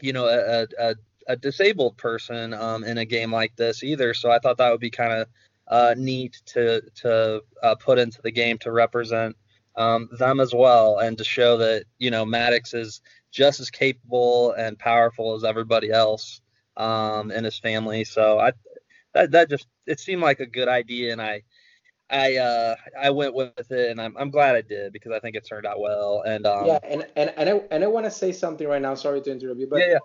you 0.00 0.12
know, 0.12 0.26
a, 0.26 0.66
a, 0.78 0.94
a 1.26 1.36
disabled 1.36 1.96
person 1.96 2.54
um, 2.54 2.84
in 2.84 2.98
a 2.98 3.04
game 3.04 3.32
like 3.32 3.56
this 3.56 3.82
either. 3.82 4.14
So 4.14 4.30
I 4.30 4.38
thought 4.38 4.58
that 4.58 4.70
would 4.70 4.80
be 4.80 4.90
kind 4.90 5.12
of 5.12 5.28
uh, 5.68 5.94
neat 5.96 6.40
to 6.46 6.82
to 6.96 7.42
uh, 7.62 7.74
put 7.76 7.98
into 7.98 8.20
the 8.22 8.30
game 8.30 8.58
to 8.58 8.72
represent 8.72 9.36
um, 9.76 10.08
them 10.18 10.40
as 10.40 10.54
well, 10.54 10.98
and 10.98 11.16
to 11.18 11.24
show 11.24 11.56
that 11.58 11.84
you 11.98 12.10
know 12.10 12.24
Maddox 12.24 12.74
is 12.74 13.00
just 13.30 13.60
as 13.60 13.70
capable 13.70 14.52
and 14.52 14.78
powerful 14.78 15.34
as 15.34 15.44
everybody 15.44 15.90
else 15.90 16.40
um, 16.76 17.30
and 17.30 17.44
his 17.44 17.58
family. 17.58 18.04
So 18.04 18.38
I 18.38 18.52
that 19.14 19.30
that 19.32 19.50
just 19.50 19.66
it 19.86 20.00
seemed 20.00 20.22
like 20.22 20.40
a 20.40 20.46
good 20.46 20.68
idea, 20.68 21.12
and 21.12 21.22
I 21.22 21.42
I 22.10 22.36
uh 22.36 22.76
I 23.00 23.10
went 23.10 23.34
with 23.34 23.70
it, 23.70 23.90
and 23.90 24.00
I'm 24.00 24.16
I'm 24.18 24.30
glad 24.30 24.56
I 24.56 24.62
did 24.62 24.92
because 24.92 25.12
I 25.12 25.20
think 25.20 25.36
it 25.36 25.46
turned 25.46 25.66
out 25.66 25.80
well. 25.80 26.22
And 26.26 26.46
um, 26.46 26.66
yeah, 26.66 26.78
and 26.84 27.06
and 27.16 27.32
and 27.36 27.48
I 27.48 27.62
and 27.70 27.84
I 27.84 27.86
want 27.86 28.06
to 28.06 28.10
say 28.10 28.32
something 28.32 28.68
right 28.68 28.82
now. 28.82 28.94
Sorry 28.94 29.20
to 29.22 29.32
interrupt 29.32 29.60
you, 29.60 29.66
but 29.66 29.80
yeah, 29.80 29.98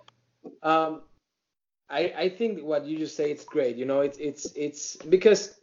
yeah. 0.44 0.60
um, 0.62 1.02
I 1.90 2.12
I 2.16 2.28
think 2.28 2.62
what 2.62 2.86
you 2.86 2.98
just 2.98 3.16
say 3.16 3.30
it's 3.30 3.44
great. 3.44 3.76
You 3.76 3.84
know, 3.84 4.00
it's 4.00 4.18
it's 4.18 4.52
it's 4.54 4.96
because 4.96 5.58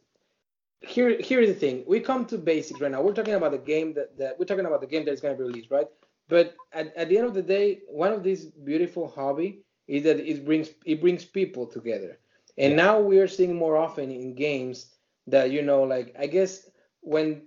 here 0.81 1.17
here's 1.19 1.47
the 1.47 1.53
thing. 1.53 1.83
We 1.87 1.99
come 1.99 2.25
to 2.25 2.37
basics 2.37 2.79
right 2.81 2.91
now. 2.91 3.01
We're 3.01 3.13
talking 3.13 3.33
about 3.33 3.51
the 3.51 3.57
game 3.57 3.93
that, 3.93 4.17
that 4.17 4.39
we're 4.39 4.45
talking 4.45 4.65
about 4.65 4.81
the 4.81 4.87
game 4.87 5.05
that's 5.05 5.21
going 5.21 5.35
to 5.35 5.37
be 5.37 5.47
released, 5.47 5.71
right? 5.71 5.87
But 6.27 6.55
at, 6.73 6.95
at 6.95 7.09
the 7.09 7.17
end 7.17 7.27
of 7.27 7.33
the 7.33 7.41
day, 7.41 7.81
one 7.87 8.11
of 8.11 8.23
these 8.23 8.45
beautiful 8.45 9.07
hobby 9.07 9.63
is 9.87 10.03
that 10.03 10.19
it 10.19 10.45
brings 10.45 10.69
it 10.85 11.01
brings 11.01 11.25
people 11.25 11.65
together. 11.65 12.19
And 12.57 12.71
yeah. 12.71 12.83
now 12.83 12.99
we 12.99 13.19
are 13.19 13.27
seeing 13.27 13.55
more 13.55 13.77
often 13.77 14.09
in 14.11 14.33
games 14.33 14.95
that 15.27 15.51
you 15.51 15.61
know, 15.61 15.83
like 15.83 16.15
I 16.17 16.27
guess 16.27 16.69
when 17.01 17.43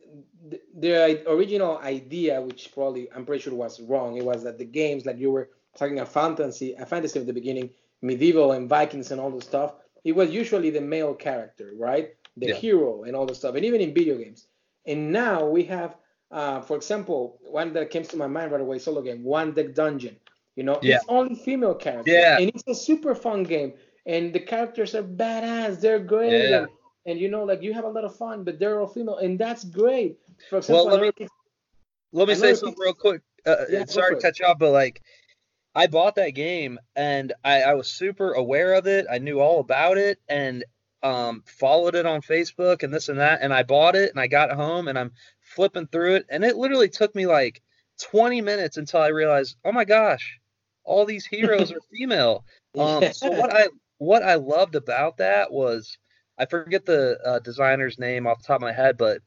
the, 0.48 0.60
the 0.78 1.30
original 1.30 1.78
idea, 1.78 2.40
which 2.40 2.70
probably 2.72 3.10
I'm 3.12 3.26
pretty 3.26 3.42
sure 3.42 3.54
was 3.54 3.80
wrong, 3.80 4.16
it 4.16 4.24
was 4.24 4.44
that 4.44 4.58
the 4.58 4.64
games 4.64 5.04
like 5.04 5.18
you 5.18 5.30
were 5.30 5.50
talking 5.76 5.98
a 6.00 6.06
fantasy, 6.06 6.74
a 6.74 6.86
fantasy 6.86 7.18
at 7.18 7.26
the 7.26 7.32
beginning, 7.32 7.70
medieval 8.02 8.52
and 8.52 8.68
Vikings 8.68 9.10
and 9.10 9.20
all 9.20 9.30
the 9.30 9.42
stuff. 9.42 9.74
It 10.04 10.12
was 10.12 10.30
usually 10.30 10.70
the 10.70 10.80
male 10.80 11.14
character, 11.14 11.72
right? 11.76 12.14
The 12.36 12.48
yeah. 12.48 12.54
hero 12.54 13.04
and 13.04 13.16
all 13.16 13.26
the 13.26 13.34
stuff, 13.34 13.54
and 13.56 13.64
even 13.64 13.80
in 13.80 13.92
video 13.92 14.16
games. 14.16 14.46
And 14.86 15.12
now 15.12 15.46
we 15.46 15.64
have, 15.64 15.96
uh, 16.30 16.60
for 16.60 16.76
example, 16.76 17.38
one 17.42 17.72
that 17.74 17.90
comes 17.90 18.08
to 18.08 18.16
my 18.16 18.26
mind 18.26 18.52
right 18.52 18.60
away, 18.60 18.78
solo 18.78 19.02
game, 19.02 19.22
One 19.24 19.52
Deck 19.52 19.74
Dungeon. 19.74 20.16
You 20.56 20.64
know, 20.64 20.78
yeah. 20.82 20.96
it's 20.96 21.04
only 21.08 21.34
female 21.34 21.74
characters. 21.74 22.14
Yeah. 22.14 22.38
And 22.38 22.48
it's 22.48 22.64
a 22.66 22.74
super 22.74 23.14
fun 23.14 23.42
game. 23.42 23.74
And 24.06 24.32
the 24.32 24.40
characters 24.40 24.94
are 24.94 25.02
badass. 25.02 25.80
They're 25.80 25.98
great. 25.98 26.32
Yeah. 26.32 26.58
And, 26.58 26.68
and 27.06 27.18
you 27.18 27.28
know, 27.28 27.44
like 27.44 27.62
you 27.62 27.72
have 27.74 27.84
a 27.84 27.88
lot 27.88 28.04
of 28.04 28.14
fun, 28.16 28.44
but 28.44 28.58
they're 28.58 28.80
all 28.80 28.86
female, 28.86 29.16
and 29.16 29.38
that's 29.38 29.64
great. 29.64 30.18
For 30.50 30.58
example, 30.58 30.86
well, 30.86 30.98
let 31.00 31.18
me, 31.18 31.28
let 32.12 32.28
me 32.28 32.34
say 32.34 32.54
something 32.54 32.78
real 32.78 32.92
quick. 32.92 33.22
Uh, 33.46 33.64
yeah, 33.70 33.84
sorry 33.86 34.14
to 34.14 34.20
cut 34.20 34.38
you 34.38 34.46
off, 34.46 34.58
but 34.58 34.72
like 34.72 35.02
I 35.74 35.86
bought 35.86 36.16
that 36.16 36.30
game 36.30 36.78
and 36.96 37.32
I, 37.44 37.62
I, 37.62 37.74
was 37.74 37.88
super 37.88 38.32
aware 38.32 38.74
of 38.74 38.86
it. 38.86 39.06
I 39.10 39.18
knew 39.18 39.38
all 39.38 39.60
about 39.60 39.98
it 39.98 40.18
and 40.28 40.64
um, 41.02 41.44
followed 41.46 41.94
it 41.94 42.06
on 42.06 42.20
Facebook 42.20 42.82
and 42.82 42.92
this 42.92 43.08
and 43.08 43.20
that. 43.20 43.40
And 43.42 43.52
I 43.52 43.62
bought 43.62 43.94
it 43.94 44.10
and 44.10 44.18
I 44.18 44.26
got 44.26 44.50
home 44.50 44.88
and 44.88 44.98
I'm 44.98 45.12
flipping 45.40 45.86
through 45.86 46.16
it. 46.16 46.26
And 46.30 46.44
it 46.44 46.56
literally 46.56 46.88
took 46.88 47.14
me 47.14 47.26
like 47.26 47.62
20 48.02 48.40
minutes 48.40 48.76
until 48.76 49.00
I 49.00 49.08
realized, 49.08 49.56
oh 49.64 49.72
my 49.72 49.84
gosh, 49.84 50.38
all 50.84 51.04
these 51.04 51.26
heroes 51.26 51.70
are 51.70 51.80
female. 51.92 52.44
Um. 52.76 53.12
So 53.12 53.30
what 53.30 53.54
I 53.54 53.68
what 53.98 54.22
I 54.22 54.34
loved 54.36 54.74
about 54.74 55.18
that 55.18 55.52
was 55.52 55.98
I 56.38 56.46
forget 56.46 56.86
the 56.86 57.18
uh, 57.24 57.38
designer's 57.40 57.98
name 57.98 58.26
off 58.26 58.38
the 58.38 58.46
top 58.46 58.56
of 58.56 58.62
my 58.62 58.72
head, 58.72 58.96
but 58.96 59.20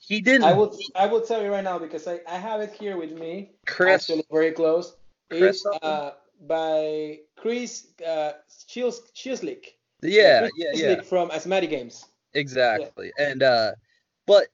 he 0.00 0.20
didn't. 0.20 0.44
I 0.44 0.52
will 0.52 0.76
I 0.94 1.06
will 1.06 1.22
tell 1.22 1.42
you 1.42 1.50
right 1.50 1.64
now 1.64 1.78
because 1.78 2.06
I, 2.06 2.20
I 2.28 2.36
have 2.36 2.60
it 2.60 2.72
here 2.72 2.96
with 2.96 3.12
me. 3.12 3.52
Chris, 3.66 4.08
actually 4.08 4.24
very 4.30 4.52
close. 4.52 4.94
Chris, 5.30 5.64
it's, 5.64 5.78
uh, 5.82 6.12
by 6.46 7.18
Chris 7.36 7.88
uh, 8.06 8.32
Cieslik. 8.68 9.74
Yeah, 10.02 10.40
Chris 10.40 10.52
yeah, 10.56 10.70
yeah. 10.74 11.00
From 11.02 11.30
Asmadi 11.30 11.68
Games. 11.68 12.04
Exactly, 12.34 13.12
yeah. 13.18 13.28
and 13.30 13.42
uh, 13.42 13.72
but 14.26 14.48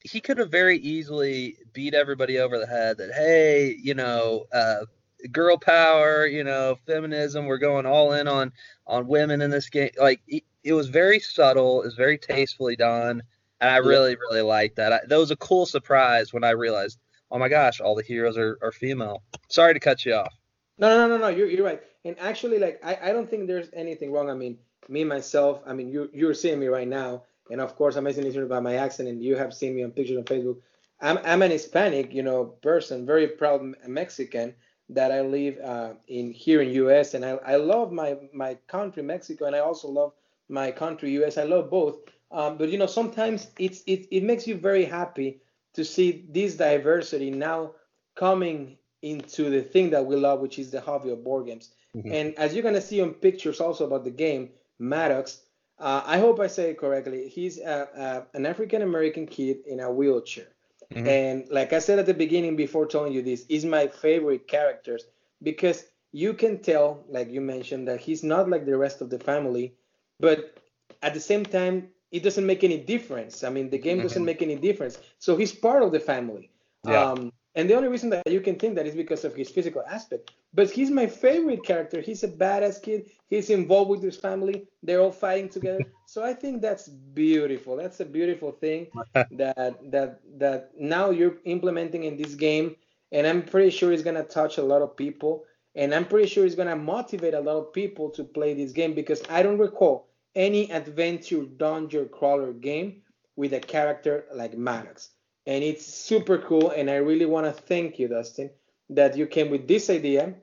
he 0.00 0.20
could 0.20 0.38
have 0.38 0.50
very 0.50 0.78
easily 0.78 1.56
beat 1.72 1.94
everybody 1.94 2.38
over 2.38 2.58
the 2.58 2.66
head 2.66 2.98
that 2.98 3.12
hey, 3.12 3.76
you 3.82 3.94
know, 3.94 4.44
uh, 4.52 4.84
girl 5.32 5.56
power, 5.56 6.26
you 6.26 6.44
know, 6.44 6.76
feminism. 6.86 7.46
We're 7.46 7.58
going 7.58 7.86
all 7.86 8.12
in 8.12 8.28
on 8.28 8.52
on 8.86 9.06
women 9.06 9.40
in 9.40 9.50
this 9.50 9.68
game. 9.68 9.90
Like 9.98 10.20
it, 10.28 10.44
it 10.62 10.72
was 10.74 10.88
very 10.88 11.18
subtle. 11.18 11.82
It 11.82 11.86
was 11.86 11.94
very 11.94 12.18
tastefully 12.18 12.76
done, 12.76 13.22
and 13.60 13.70
I 13.70 13.78
really 13.78 14.16
really 14.30 14.42
liked 14.42 14.76
that. 14.76 14.92
I, 14.92 15.00
that 15.08 15.16
was 15.16 15.30
a 15.30 15.36
cool 15.36 15.66
surprise 15.66 16.32
when 16.32 16.44
I 16.44 16.50
realized, 16.50 16.98
oh 17.34 17.38
my 17.38 17.48
gosh, 17.48 17.80
all 17.80 17.96
the 17.96 18.02
heroes 18.02 18.38
are, 18.38 18.58
are 18.62 18.72
female. 18.72 19.22
Sorry 19.48 19.74
to 19.74 19.80
cut 19.80 20.06
you 20.06 20.14
off. 20.14 20.32
No, 20.78 20.88
no, 20.96 21.08
no, 21.08 21.18
no, 21.18 21.28
You're 21.28 21.48
you're 21.48 21.64
right. 21.64 21.82
And 22.04 22.16
actually, 22.18 22.58
like 22.58 22.80
I, 22.82 23.10
I 23.10 23.12
don't 23.12 23.28
think 23.28 23.46
there's 23.46 23.68
anything 23.74 24.12
wrong. 24.12 24.30
I 24.30 24.34
mean, 24.34 24.58
me 24.88 25.04
myself. 25.04 25.60
I 25.66 25.72
mean, 25.72 25.88
you 25.88 26.08
you're 26.14 26.34
seeing 26.34 26.60
me 26.60 26.68
right 26.68 26.88
now, 26.88 27.24
and 27.50 27.60
of 27.60 27.76
course, 27.76 27.96
I'm 27.96 28.04
listening 28.04 28.48
by 28.48 28.60
my 28.60 28.76
accent, 28.76 29.08
and 29.08 29.22
you 29.22 29.36
have 29.36 29.52
seen 29.52 29.74
me 29.74 29.82
on 29.82 29.90
pictures 29.90 30.16
on 30.16 30.24
Facebook. 30.24 30.58
I'm 31.00 31.18
I'm 31.24 31.42
an 31.42 31.50
Hispanic, 31.50 32.12
you 32.12 32.22
know, 32.22 32.44
person, 32.44 33.04
very 33.04 33.26
proud 33.26 33.74
Mexican 33.86 34.54
that 34.90 35.10
I 35.10 35.22
live 35.22 35.58
uh, 35.58 35.94
in 36.08 36.30
here 36.30 36.62
in 36.62 36.70
U.S. 36.70 37.14
and 37.14 37.24
I, 37.24 37.30
I 37.46 37.56
love 37.56 37.92
my 37.92 38.16
my 38.32 38.54
country 38.68 39.02
Mexico 39.02 39.46
and 39.46 39.56
I 39.56 39.60
also 39.60 39.88
love 39.88 40.12
my 40.48 40.70
country 40.70 41.10
U.S. 41.12 41.38
I 41.38 41.44
love 41.44 41.70
both. 41.70 41.96
Um, 42.30 42.58
but 42.58 42.68
you 42.68 42.78
know 42.78 42.86
sometimes 42.86 43.50
it's 43.58 43.82
it, 43.86 44.06
it 44.10 44.22
makes 44.24 44.46
you 44.46 44.56
very 44.56 44.84
happy 44.84 45.40
to 45.74 45.84
see 45.84 46.24
this 46.30 46.54
diversity 46.54 47.30
now 47.30 47.72
coming 48.16 48.78
into 49.02 49.50
the 49.50 49.62
thing 49.62 49.90
that 49.90 50.06
we 50.06 50.16
love, 50.16 50.40
which 50.40 50.58
is 50.58 50.70
the 50.70 50.80
hobby 50.80 51.10
of 51.10 51.22
board 51.22 51.46
games. 51.46 51.70
Mm-hmm. 51.96 52.12
And 52.12 52.38
as 52.38 52.54
you're 52.54 52.62
gonna 52.62 52.80
see 52.80 53.00
on 53.00 53.12
pictures 53.14 53.60
also 53.60 53.86
about 53.86 54.04
the 54.04 54.10
game, 54.10 54.50
Maddox. 54.78 55.40
Uh, 55.78 56.02
I 56.06 56.18
hope 56.18 56.38
I 56.38 56.46
say 56.46 56.70
it 56.70 56.78
correctly. 56.78 57.28
He's 57.28 57.58
a, 57.58 57.88
a, 58.32 58.36
an 58.36 58.46
African 58.46 58.82
American 58.82 59.26
kid 59.26 59.58
in 59.66 59.80
a 59.80 59.90
wheelchair. 59.90 60.46
Mm-hmm. 60.92 61.08
And 61.08 61.48
like 61.50 61.72
I 61.72 61.78
said 61.78 61.98
at 61.98 62.06
the 62.06 62.14
beginning 62.14 62.56
before 62.56 62.86
telling 62.86 63.12
you 63.12 63.22
this, 63.22 63.44
is 63.48 63.64
my 63.64 63.88
favorite 63.88 64.46
characters 64.46 65.04
because 65.42 65.84
you 66.12 66.32
can 66.32 66.58
tell, 66.58 67.04
like 67.08 67.30
you 67.30 67.40
mentioned, 67.40 67.88
that 67.88 68.00
he's 68.00 68.22
not 68.22 68.48
like 68.48 68.66
the 68.66 68.76
rest 68.76 69.00
of 69.00 69.10
the 69.10 69.18
family, 69.18 69.74
but 70.20 70.56
at 71.02 71.14
the 71.14 71.20
same 71.20 71.44
time, 71.44 71.88
it 72.14 72.22
doesn't 72.22 72.46
make 72.46 72.62
any 72.62 72.78
difference. 72.78 73.42
I 73.42 73.50
mean, 73.50 73.70
the 73.70 73.78
game 73.78 74.00
doesn't 74.00 74.20
mm-hmm. 74.20 74.26
make 74.26 74.40
any 74.40 74.54
difference. 74.54 74.98
So 75.18 75.36
he's 75.36 75.50
part 75.50 75.82
of 75.82 75.90
the 75.90 75.98
family. 75.98 76.48
Yeah. 76.86 77.02
Um, 77.02 77.32
and 77.56 77.68
the 77.68 77.74
only 77.74 77.88
reason 77.88 78.08
that 78.10 78.30
you 78.30 78.40
can 78.40 78.54
think 78.56 78.76
that 78.76 78.86
is 78.86 78.94
because 78.94 79.24
of 79.24 79.34
his 79.34 79.50
physical 79.50 79.82
aspect. 79.90 80.30
But 80.52 80.70
he's 80.70 80.90
my 80.90 81.08
favorite 81.08 81.64
character. 81.64 82.00
He's 82.00 82.22
a 82.22 82.28
badass 82.28 82.80
kid. 82.80 83.10
He's 83.26 83.50
involved 83.50 83.90
with 83.90 84.00
his 84.00 84.16
family. 84.16 84.68
They're 84.84 85.00
all 85.00 85.10
fighting 85.10 85.48
together. 85.48 85.80
so 86.06 86.22
I 86.22 86.34
think 86.34 86.62
that's 86.62 86.86
beautiful. 86.88 87.76
That's 87.76 87.98
a 87.98 88.04
beautiful 88.04 88.52
thing 88.52 88.86
that 89.14 89.74
that 89.90 90.20
that 90.38 90.70
now 90.78 91.10
you're 91.10 91.38
implementing 91.44 92.04
in 92.04 92.16
this 92.16 92.34
game. 92.36 92.76
And 93.10 93.26
I'm 93.26 93.42
pretty 93.42 93.70
sure 93.70 93.92
it's 93.92 94.04
gonna 94.04 94.22
touch 94.22 94.58
a 94.58 94.62
lot 94.62 94.82
of 94.82 94.96
people. 94.96 95.44
And 95.74 95.92
I'm 95.92 96.04
pretty 96.04 96.28
sure 96.28 96.46
it's 96.46 96.54
gonna 96.54 96.76
motivate 96.76 97.34
a 97.34 97.40
lot 97.40 97.56
of 97.56 97.72
people 97.72 98.08
to 98.10 98.22
play 98.22 98.54
this 98.54 98.70
game 98.70 98.94
because 98.94 99.20
I 99.28 99.42
don't 99.42 99.58
recall 99.58 100.13
any 100.34 100.70
adventure 100.70 101.44
dungeon 101.44 102.08
crawler 102.08 102.52
game 102.52 103.02
with 103.36 103.52
a 103.52 103.60
character 103.60 104.24
like 104.32 104.56
Maddox 104.56 105.10
and 105.46 105.62
it's 105.62 105.86
super 105.86 106.38
cool. 106.38 106.70
And 106.70 106.90
I 106.90 106.96
really 106.96 107.26
want 107.26 107.46
to 107.46 107.52
thank 107.52 107.98
you, 107.98 108.08
Dustin, 108.08 108.50
that 108.90 109.16
you 109.16 109.26
came 109.26 109.50
with 109.50 109.68
this 109.68 109.90
idea. 109.90 110.34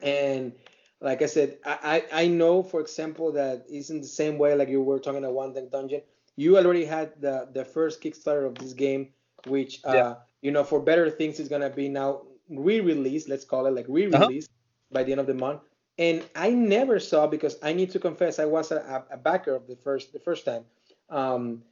And 0.00 0.52
like 1.00 1.22
I 1.22 1.26
said, 1.26 1.58
I, 1.64 2.04
I 2.12 2.26
know, 2.28 2.62
for 2.62 2.80
example, 2.80 3.32
that 3.32 3.64
isn't 3.68 4.00
the 4.00 4.06
same 4.06 4.38
way 4.38 4.54
like 4.54 4.68
you 4.68 4.82
were 4.82 4.98
talking 4.98 5.18
about 5.18 5.34
One 5.34 5.52
Deck 5.52 5.70
Dungeon. 5.70 6.02
You 6.36 6.56
already 6.56 6.84
had 6.84 7.20
the 7.20 7.48
the 7.52 7.64
first 7.64 8.00
Kickstarter 8.00 8.46
of 8.46 8.54
this 8.54 8.72
game, 8.72 9.08
which 9.48 9.80
uh, 9.84 9.92
yeah. 9.92 10.14
you 10.40 10.52
know 10.52 10.62
for 10.62 10.80
better 10.80 11.10
things 11.10 11.40
is 11.40 11.48
gonna 11.48 11.68
be 11.68 11.88
now 11.88 12.22
re-released. 12.48 13.28
Let's 13.28 13.44
call 13.44 13.66
it 13.66 13.72
like 13.72 13.86
re-released 13.88 14.48
uh-huh. 14.48 14.94
by 14.94 15.02
the 15.02 15.10
end 15.10 15.20
of 15.20 15.26
the 15.26 15.34
month. 15.34 15.62
And 15.98 16.24
I 16.36 16.50
never 16.50 17.00
saw 17.00 17.26
because 17.26 17.56
I 17.62 17.72
need 17.72 17.90
to 17.90 17.98
confess 17.98 18.38
I 18.38 18.44
was 18.44 18.70
a, 18.70 19.04
a 19.10 19.16
backer 19.16 19.54
of 19.54 19.66
the 19.66 19.76
first 19.76 20.12
the 20.12 20.20
first 20.20 20.44
time. 20.44 20.64
Um, 21.10 21.62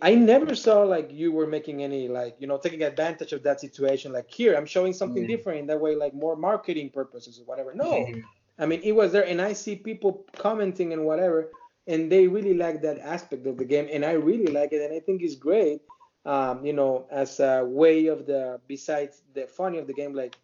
I 0.00 0.14
never 0.14 0.54
saw 0.54 0.82
like 0.82 1.10
you 1.12 1.32
were 1.32 1.46
making 1.46 1.82
any 1.82 2.06
like 2.06 2.36
you 2.38 2.46
know 2.46 2.56
taking 2.56 2.82
advantage 2.82 3.32
of 3.32 3.42
that 3.42 3.60
situation. 3.60 4.12
Like 4.12 4.30
here, 4.30 4.54
I'm 4.54 4.66
showing 4.66 4.92
something 4.92 5.24
mm. 5.24 5.28
different 5.28 5.58
in 5.58 5.66
that 5.66 5.80
way, 5.80 5.96
like 5.96 6.14
more 6.14 6.36
marketing 6.36 6.90
purposes 6.90 7.40
or 7.40 7.44
whatever. 7.44 7.74
No, 7.74 7.90
mm. 7.90 8.22
I 8.58 8.66
mean 8.66 8.80
it 8.84 8.92
was 8.92 9.10
there, 9.10 9.26
and 9.26 9.42
I 9.42 9.52
see 9.52 9.74
people 9.74 10.24
commenting 10.36 10.92
and 10.92 11.04
whatever, 11.04 11.50
and 11.88 12.10
they 12.10 12.28
really 12.28 12.54
like 12.54 12.80
that 12.82 13.00
aspect 13.00 13.44
of 13.46 13.56
the 13.56 13.64
game, 13.64 13.88
and 13.90 14.04
I 14.04 14.12
really 14.12 14.52
like 14.52 14.72
it, 14.72 14.82
and 14.82 14.94
I 14.94 15.00
think 15.00 15.20
it's 15.22 15.34
great. 15.34 15.80
Um, 16.24 16.64
you 16.64 16.72
know, 16.72 17.06
as 17.10 17.40
a 17.40 17.64
way 17.64 18.06
of 18.06 18.26
the 18.26 18.60
besides 18.68 19.22
the 19.34 19.48
funny 19.48 19.78
of 19.78 19.88
the 19.88 19.94
game, 19.94 20.14
like 20.14 20.36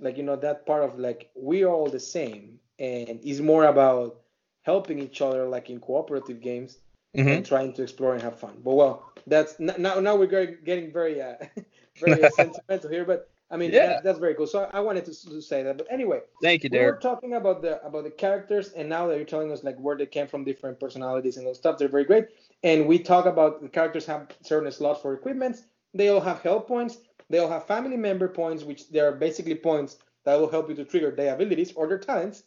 like 0.00 0.16
you 0.16 0.22
know 0.22 0.36
that 0.36 0.66
part 0.66 0.82
of 0.82 0.98
like 0.98 1.30
we're 1.34 1.68
all 1.68 1.88
the 1.88 2.00
same, 2.00 2.58
and 2.78 3.20
it's 3.22 3.40
more 3.40 3.64
about 3.64 4.20
helping 4.62 4.98
each 4.98 5.20
other, 5.20 5.46
like 5.46 5.70
in 5.70 5.80
cooperative 5.80 6.40
games 6.40 6.78
mm-hmm. 7.16 7.28
and 7.28 7.46
trying 7.46 7.72
to 7.74 7.82
explore 7.82 8.14
and 8.14 8.22
have 8.22 8.38
fun. 8.38 8.60
But 8.64 8.74
well, 8.74 9.12
that's 9.26 9.58
now 9.58 10.00
now 10.00 10.16
we're 10.16 10.56
getting 10.64 10.92
very 10.92 11.20
uh, 11.20 11.34
very 12.00 12.28
sentimental 12.34 12.90
here, 12.90 13.04
but 13.04 13.30
I 13.50 13.56
mean 13.56 13.72
yeah. 13.72 13.86
that, 13.86 14.04
that's 14.04 14.18
very 14.18 14.34
cool. 14.34 14.46
So 14.46 14.70
I 14.72 14.80
wanted 14.80 15.04
to, 15.06 15.30
to, 15.30 15.42
say 15.42 15.62
that. 15.62 15.76
But 15.78 15.86
anyway, 15.90 16.20
thank 16.42 16.62
you, 16.62 16.70
Derek. 16.70 17.02
We 17.02 17.08
were 17.08 17.14
talking 17.14 17.34
about 17.34 17.62
the 17.62 17.84
about 17.84 18.04
the 18.04 18.10
characters, 18.10 18.72
and 18.72 18.88
now 18.88 19.06
that 19.08 19.16
you're 19.16 19.26
telling 19.26 19.52
us 19.52 19.64
like 19.64 19.78
where 19.78 19.96
they 19.96 20.06
came 20.06 20.26
from, 20.26 20.44
different 20.44 20.78
personalities 20.80 21.36
and 21.36 21.46
those 21.46 21.58
stuff, 21.58 21.78
they're 21.78 21.88
very 21.88 22.04
great. 22.04 22.26
And 22.62 22.86
we 22.86 22.98
talk 22.98 23.26
about 23.26 23.62
the 23.62 23.68
characters 23.68 24.06
have 24.06 24.28
certain 24.42 24.70
slots 24.70 25.00
for 25.00 25.14
equipments. 25.14 25.64
They 25.92 26.08
all 26.08 26.20
have 26.20 26.40
health 26.42 26.66
points. 26.68 26.98
They 27.30 27.38
all 27.38 27.48
have 27.48 27.66
family 27.66 27.96
member 27.96 28.28
points, 28.28 28.64
which 28.64 28.90
they 28.90 29.00
are 29.00 29.12
basically 29.12 29.54
points 29.54 29.96
that 30.24 30.38
will 30.38 30.50
help 30.50 30.68
you 30.68 30.74
to 30.74 30.84
trigger 30.84 31.10
their 31.12 31.34
abilities 31.34 31.72
or 31.72 31.88
their 31.88 31.98
talents. 31.98 32.42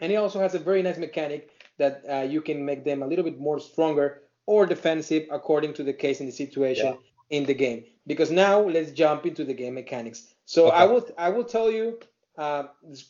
And 0.00 0.10
he 0.10 0.16
also 0.16 0.40
has 0.40 0.54
a 0.54 0.58
very 0.58 0.82
nice 0.82 0.96
mechanic 0.96 1.50
that 1.78 2.02
uh, 2.10 2.22
you 2.22 2.40
can 2.40 2.64
make 2.64 2.84
them 2.84 3.02
a 3.02 3.06
little 3.06 3.24
bit 3.24 3.38
more 3.38 3.60
stronger 3.60 4.22
or 4.46 4.66
defensive 4.66 5.28
according 5.30 5.74
to 5.74 5.84
the 5.84 5.92
case 5.92 6.20
and 6.20 6.28
the 6.28 6.32
situation 6.32 6.86
yeah. 6.86 7.38
in 7.38 7.44
the 7.44 7.54
game. 7.54 7.84
Because 8.06 8.30
now 8.30 8.60
let's 8.60 8.90
jump 8.90 9.26
into 9.26 9.44
the 9.44 9.54
game 9.54 9.74
mechanics. 9.74 10.34
So 10.46 10.68
okay. 10.68 10.76
I 10.76 10.84
will 10.86 11.08
I 11.18 11.28
will 11.28 11.44
tell 11.44 11.70
you 11.70 12.00
uh, 12.38 12.64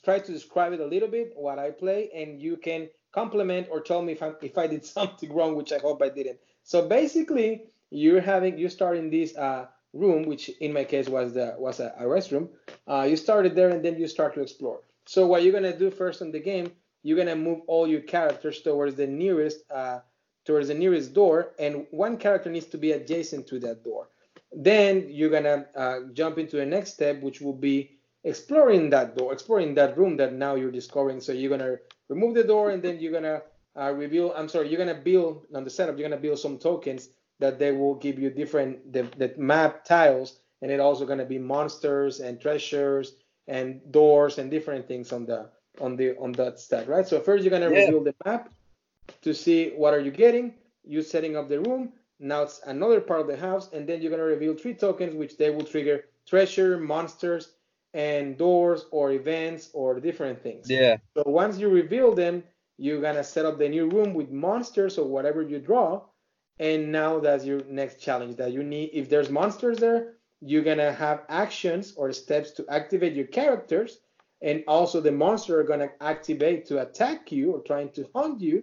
try 0.05 0.19
to 0.19 0.33
describe 0.33 0.73
it 0.73 0.81
a 0.81 0.87
little 0.87 1.09
bit 1.09 1.33
what 1.37 1.59
I 1.59 1.71
play, 1.71 2.11
and 2.15 2.43
you 2.43 2.57
can 2.57 2.89
compliment 3.13 3.69
or 3.71 3.81
tell 3.81 4.03
me 4.03 4.13
if 4.13 4.23
I 4.23 4.33
if 4.43 4.59
I 4.59 4.67
did 4.67 4.85
something 4.97 5.33
wrong, 5.33 5.55
which 5.55 5.73
I 5.73 5.79
hope 5.79 6.03
I 6.03 6.09
didn't. 6.09 6.39
So 6.65 6.89
basically, 6.89 7.65
you're 7.91 8.21
having 8.21 8.59
you 8.59 8.69
start 8.69 8.99
in 8.99 9.09
this 9.09 9.37
uh, 9.37 9.67
room, 9.93 10.25
which 10.25 10.49
in 10.61 10.73
my 10.73 10.85
case 10.85 11.09
was 11.09 11.35
the 11.35 11.55
was 11.59 11.81
a, 11.81 11.95
a 11.99 12.05
restroom. 12.05 12.49
Uh, 12.87 13.03
you 13.03 13.17
started 13.17 13.55
there, 13.55 13.71
and 13.71 13.85
then 13.85 13.99
you 13.99 14.07
start 14.07 14.35
to 14.35 14.41
explore. 14.41 14.81
So 15.07 15.27
what 15.27 15.43
you're 15.43 15.53
gonna 15.53 15.77
do 15.77 15.91
first 15.91 16.23
in 16.23 16.31
the 16.31 16.41
game 16.41 16.73
you're 17.03 17.17
gonna 17.17 17.37
move 17.37 17.61
all 17.67 17.87
your 17.87 18.01
characters 18.01 18.61
towards 18.63 18.95
the 18.95 19.07
nearest 19.07 19.61
uh, 19.71 20.01
towards 20.45 20.69
the 20.69 20.75
nearest 20.75 21.13
door, 21.13 21.53
and 21.59 21.87
one 21.91 22.17
character 22.17 22.51
needs 22.51 22.67
to 22.67 22.79
be 22.79 22.93
adjacent 22.93 23.47
to 23.47 23.59
that 23.61 23.85
door. 23.85 24.09
Then 24.53 25.07
you're 25.09 25.31
gonna 25.31 25.67
uh, 25.77 25.99
jump 26.13 26.39
into 26.39 26.57
the 26.57 26.67
next 26.67 26.95
step, 26.95 27.21
which 27.23 27.41
will 27.41 27.55
be 27.55 27.99
exploring 28.25 28.91
that 28.91 29.17
door, 29.17 29.33
exploring 29.33 29.75
that 29.75 29.97
room 29.97 30.17
that 30.17 30.35
now 30.35 30.55
you're 30.55 30.71
discovering. 30.71 31.21
So 31.21 31.33
you're 31.33 31.57
gonna 31.57 31.77
remove 32.09 32.35
the 32.35 32.45
door, 32.45 32.71
and 32.71 32.83
then 32.83 33.01
you're 33.01 33.13
gonna 33.13 33.43
uh, 33.79 33.93
reveal. 33.93 34.33
I'm 34.37 34.49
sorry, 34.49 34.69
you're 34.69 34.85
gonna 34.85 35.01
build 35.01 35.47
on 35.55 35.65
the 35.65 35.71
setup. 35.71 35.99
You're 35.99 36.09
gonna 36.09 36.21
build 36.21 36.39
some 36.39 36.59
tokens 36.59 37.09
that 37.41 37.59
they 37.59 37.73
will 37.73 37.95
give 37.95 38.19
you 38.19 38.31
different 38.31 38.93
the, 38.93 39.03
the 39.17 39.35
map 39.37 39.85
tiles, 39.85 40.39
and 40.63 40.71
it 40.71 40.79
also 40.79 41.05
gonna 41.05 41.25
be 41.25 41.39
monsters 41.39 42.21
and 42.21 42.41
treasures 42.41 43.17
and 43.49 43.81
doors 43.91 44.39
and 44.39 44.51
different 44.51 44.87
things 44.87 45.13
on 45.13 45.27
the 45.27 45.51
on 45.81 45.97
the 45.97 46.17
on 46.19 46.33
that 46.33 46.61
stack, 46.61 46.89
right? 46.89 47.07
So 47.07 47.21
first 47.21 47.43
you're 47.43 47.51
gonna 47.51 47.71
yeah. 47.71 47.87
reveal 47.87 48.05
the 48.05 48.15
map 48.25 48.53
to 49.23 49.35
see 49.35 49.71
what 49.71 49.95
are 49.95 50.01
you 50.01 50.11
getting. 50.11 50.55
You 50.85 51.03
setting 51.03 51.37
up 51.37 51.49
the 51.49 51.61
room. 51.61 51.93
Now 52.19 52.43
it's 52.43 52.61
another 52.67 53.01
part 53.01 53.21
of 53.21 53.27
the 53.27 53.37
house, 53.37 53.73
and 53.73 53.89
then 53.89 54.01
you're 54.01 54.11
gonna 54.11 54.23
reveal 54.23 54.55
three 54.55 54.75
tokens, 54.75 55.15
which 55.15 55.37
they 55.37 55.51
will 55.51 55.65
trigger 55.65 56.05
treasure, 56.27 56.79
monsters, 56.79 57.55
and 57.95 58.37
doors 58.37 58.87
or 58.91 59.13
events 59.13 59.71
or 59.73 59.99
different 59.99 60.43
things. 60.43 60.71
Yeah. 60.71 60.99
So 61.17 61.25
once 61.27 61.59
you 61.59 61.69
reveal 61.69 62.15
them, 62.15 62.45
you're 62.79 63.01
gonna 63.01 63.25
set 63.25 63.47
up 63.47 63.59
the 63.59 63.69
new 63.69 63.89
room 63.89 64.15
with 64.15 64.31
monsters 64.31 64.97
or 64.99 65.07
whatever 65.07 65.43
you 65.43 65.59
draw, 65.59 66.03
and 66.61 66.93
now 66.93 67.19
that's 67.19 67.45
your 67.45 67.63
next 67.65 67.99
challenge 67.99 68.37
that 68.37 68.53
you 68.53 68.63
need. 68.63 68.91
If 68.93 69.09
there's 69.09 69.31
monsters 69.31 69.79
there, 69.79 70.15
you're 70.43 70.63
gonna 70.63 70.93
have 70.93 71.23
actions 71.29 71.95
or 71.97 72.13
steps 72.13 72.51
to 72.53 72.67
activate 72.69 73.15
your 73.15 73.27
characters, 73.27 73.99
and 74.43 74.63
also 74.69 75.01
the 75.01 75.11
monster 75.11 75.59
are 75.59 75.65
gonna 75.65 75.91
activate 76.01 76.67
to 76.67 76.83
attack 76.83 77.33
you 77.33 77.53
or 77.53 77.61
trying 77.63 77.89
to 77.93 78.07
hunt 78.15 78.41
you. 78.41 78.63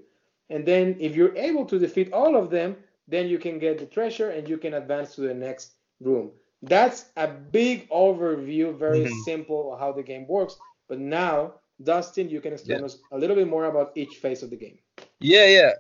And 0.50 0.66
then 0.66 0.96
if 1.00 1.16
you're 1.16 1.36
able 1.36 1.66
to 1.66 1.80
defeat 1.80 2.14
all 2.14 2.38
of 2.38 2.50
them, 2.52 2.78
then 3.08 3.28
you 3.28 3.40
can 3.40 3.58
get 3.58 3.80
the 3.80 3.86
treasure 3.86 4.30
and 4.30 4.48
you 4.48 4.58
can 4.58 4.76
advance 4.76 5.16
to 5.16 5.22
the 5.22 5.34
next 5.34 5.74
room. 6.00 6.32
That's 6.62 7.06
a 7.18 7.28
big 7.28 7.90
overview, 7.90 8.78
very 8.78 9.02
mm-hmm. 9.02 9.22
simple 9.26 9.76
how 9.78 9.92
the 9.92 10.04
game 10.04 10.28
works. 10.28 10.58
But 10.88 11.00
now, 11.00 11.56
Dustin, 11.84 12.30
you 12.30 12.42
can 12.42 12.54
explain 12.54 12.80
yeah. 12.80 12.86
us 12.86 13.00
a 13.12 13.18
little 13.18 13.36
bit 13.36 13.48
more 13.48 13.66
about 13.66 13.92
each 13.96 14.18
phase 14.18 14.44
of 14.44 14.50
the 14.50 14.56
game. 14.56 14.78
Yeah, 15.20 15.46
yeah. 15.46 15.72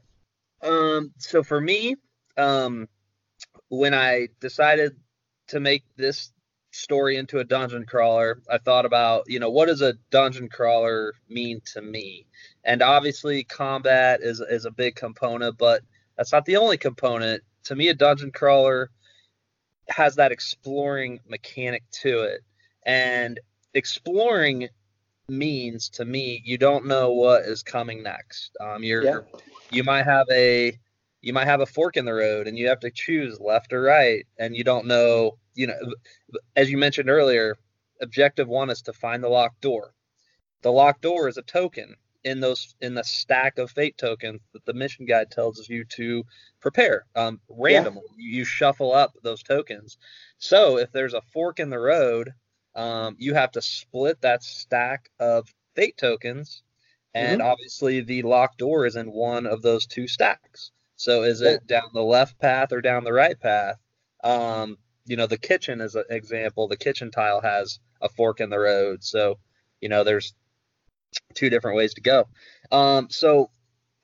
Um, 0.61 1.13
so 1.17 1.43
for 1.43 1.61
me, 1.61 1.95
um, 2.37 2.87
when 3.69 3.93
I 3.93 4.29
decided 4.39 4.95
to 5.47 5.59
make 5.59 5.83
this 5.95 6.31
story 6.71 7.17
into 7.17 7.39
a 7.39 7.43
dungeon 7.43 7.85
crawler, 7.85 8.41
I 8.49 8.57
thought 8.57 8.85
about, 8.85 9.23
you 9.27 9.39
know, 9.39 9.49
what 9.49 9.67
does 9.67 9.81
a 9.81 9.93
dungeon 10.11 10.49
crawler 10.49 11.13
mean 11.29 11.61
to 11.73 11.81
me? 11.81 12.27
And 12.63 12.81
obviously, 12.81 13.43
combat 13.43 14.21
is 14.21 14.41
is 14.41 14.65
a 14.65 14.71
big 14.71 14.95
component, 14.95 15.57
but 15.57 15.81
that's 16.17 16.31
not 16.31 16.45
the 16.45 16.57
only 16.57 16.77
component. 16.77 17.43
To 17.65 17.75
me, 17.75 17.89
a 17.89 17.93
dungeon 17.93 18.31
crawler 18.31 18.91
has 19.89 20.15
that 20.15 20.31
exploring 20.31 21.19
mechanic 21.27 21.83
to 21.91 22.23
it. 22.23 22.41
And 22.85 23.39
exploring 23.73 24.69
means 25.29 25.89
to 25.89 26.05
me 26.05 26.41
you 26.45 26.57
don't 26.57 26.85
know 26.85 27.11
what 27.11 27.43
is 27.43 27.63
coming 27.63 28.03
next. 28.03 28.55
Um, 28.61 28.83
you're 28.83 29.03
yeah. 29.03 29.19
you 29.71 29.83
might 29.83 30.03
have 30.03 30.25
a 30.31 30.77
you 31.27 31.33
might 31.33 31.47
have 31.47 31.61
a 31.61 31.65
fork 31.65 31.97
in 31.97 32.05
the 32.05 32.13
road 32.13 32.47
and 32.47 32.57
you 32.57 32.67
have 32.69 32.79
to 32.79 32.89
choose 32.89 33.39
left 33.39 33.73
or 33.73 33.81
right 33.81 34.25
and 34.39 34.55
you 34.55 34.63
don't 34.63 34.87
know 34.87 35.37
you 35.55 35.67
know 35.67 35.75
as 36.55 36.71
you 36.71 36.77
mentioned 36.77 37.09
earlier 37.09 37.57
objective 38.01 38.47
one 38.47 38.69
is 38.69 38.81
to 38.81 38.93
find 38.93 39.23
the 39.23 39.29
locked 39.29 39.59
door 39.61 39.93
the 40.61 40.71
locked 40.71 41.01
door 41.01 41.27
is 41.27 41.37
a 41.37 41.41
token 41.43 41.95
in 42.23 42.39
those 42.39 42.75
in 42.81 42.93
the 42.93 43.03
stack 43.03 43.57
of 43.57 43.71
fate 43.71 43.97
tokens 43.97 44.41
that 44.53 44.65
the 44.65 44.73
mission 44.73 45.05
guide 45.05 45.31
tells 45.31 45.67
you 45.69 45.85
to 45.85 46.23
prepare 46.59 47.05
um, 47.15 47.39
randomly. 47.49 48.01
Yeah. 48.17 48.23
You, 48.23 48.37
you, 48.39 48.45
shuffle 48.45 48.93
up 48.93 49.13
those 49.23 49.43
tokens. 49.43 49.97
So 50.37 50.77
if 50.77 50.91
there's 50.91 51.13
a 51.13 51.21
fork 51.33 51.59
in 51.59 51.69
the 51.69 51.79
road, 51.79 52.33
um, 52.75 53.15
you 53.17 53.33
have 53.33 53.51
to 53.51 53.61
split 53.61 54.21
that 54.21 54.43
stack 54.43 55.09
of 55.19 55.47
fate 55.75 55.97
tokens, 55.97 56.63
and 57.13 57.39
mm-hmm. 57.39 57.49
obviously 57.49 58.01
the 58.01 58.23
locked 58.23 58.57
door 58.57 58.85
is 58.85 58.95
in 58.95 59.11
one 59.11 59.45
of 59.45 59.61
those 59.61 59.85
two 59.85 60.07
stacks. 60.07 60.71
So 60.97 61.23
is 61.23 61.41
it 61.41 61.65
down 61.67 61.89
the 61.93 62.01
left 62.03 62.39
path 62.39 62.73
or 62.73 62.81
down 62.81 63.03
the 63.03 63.13
right 63.13 63.39
path? 63.39 63.77
Um, 64.23 64.77
you 65.05 65.15
know, 65.15 65.27
the 65.27 65.37
kitchen 65.37 65.79
is 65.79 65.95
an 65.95 66.05
example. 66.09 66.67
The 66.67 66.75
kitchen 66.75 67.11
tile 67.11 67.39
has 67.41 67.79
a 68.01 68.09
fork 68.09 68.41
in 68.41 68.49
the 68.49 68.59
road. 68.59 69.03
So, 69.03 69.37
you 69.79 69.89
know, 69.89 70.03
there's 70.03 70.33
two 71.33 71.49
different 71.49 71.77
ways 71.77 71.93
to 71.93 72.01
go. 72.01 72.27
Um, 72.71 73.07
so 73.09 73.49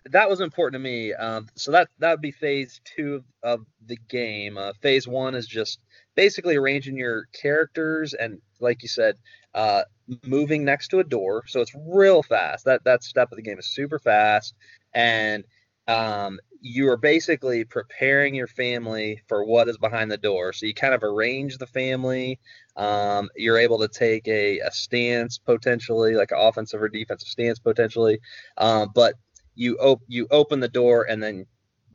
that 0.06 0.30
was 0.30 0.40
important 0.40 0.82
to 0.82 0.84
me. 0.84 1.14
Um, 1.14 1.48
so 1.56 1.72
that 1.72 1.90
that 2.00 2.12
would 2.12 2.22
be 2.22 2.32
phase 2.32 2.80
two 2.84 3.24
of 3.42 3.66
the 3.86 3.98
game. 4.08 4.58
Uh, 4.58 4.74
phase 4.82 5.08
one 5.08 5.36
is 5.36 5.48
just 5.48 5.80
basically 6.16 6.56
arranging 6.56 6.98
your 6.98 7.28
characters 7.34 8.14
and, 8.14 8.40
like 8.60 8.84
you 8.84 8.90
said, 8.90 9.18
uh, 9.54 9.84
moving 10.26 10.64
next 10.64 10.90
to 10.90 11.00
a 11.00 11.04
door. 11.04 11.44
So 11.48 11.62
it's 11.62 11.76
real 11.88 12.22
fast. 12.22 12.66
That 12.66 12.84
that 12.84 13.04
step 13.04 13.32
of 13.32 13.36
the 13.36 13.44
game 13.44 13.60
is 13.60 13.68
super 13.68 14.00
fast, 14.00 14.54
and 14.94 15.44
um, 15.88 16.40
you 16.66 16.90
are 16.90 16.96
basically 16.96 17.66
preparing 17.66 18.34
your 18.34 18.48
family 18.48 19.22
for 19.28 19.44
what 19.44 19.68
is 19.68 19.78
behind 19.78 20.10
the 20.10 20.18
door. 20.18 20.54
So 20.54 20.66
you 20.66 20.74
kind 20.74 20.94
of 20.94 21.04
arrange 21.04 21.58
the 21.58 21.68
family. 21.68 22.40
Um, 22.78 23.30
you're 23.36 23.58
able 23.58 23.80
to 23.80 23.90
take 23.90 24.26
a, 24.30 24.60
a, 24.60 24.72
stance 24.72 25.38
potentially, 25.38 26.16
like 26.16 26.32
an 26.32 26.38
offensive 26.40 26.82
or 26.82 26.88
defensive 26.88 27.28
stance 27.28 27.60
potentially. 27.60 28.18
Um, 28.58 28.92
but 28.96 29.16
you 29.56 29.76
op- 29.76 30.06
you 30.08 30.26
open 30.32 30.62
the 30.62 30.70
door 30.70 31.06
and 31.10 31.22
then 31.22 31.48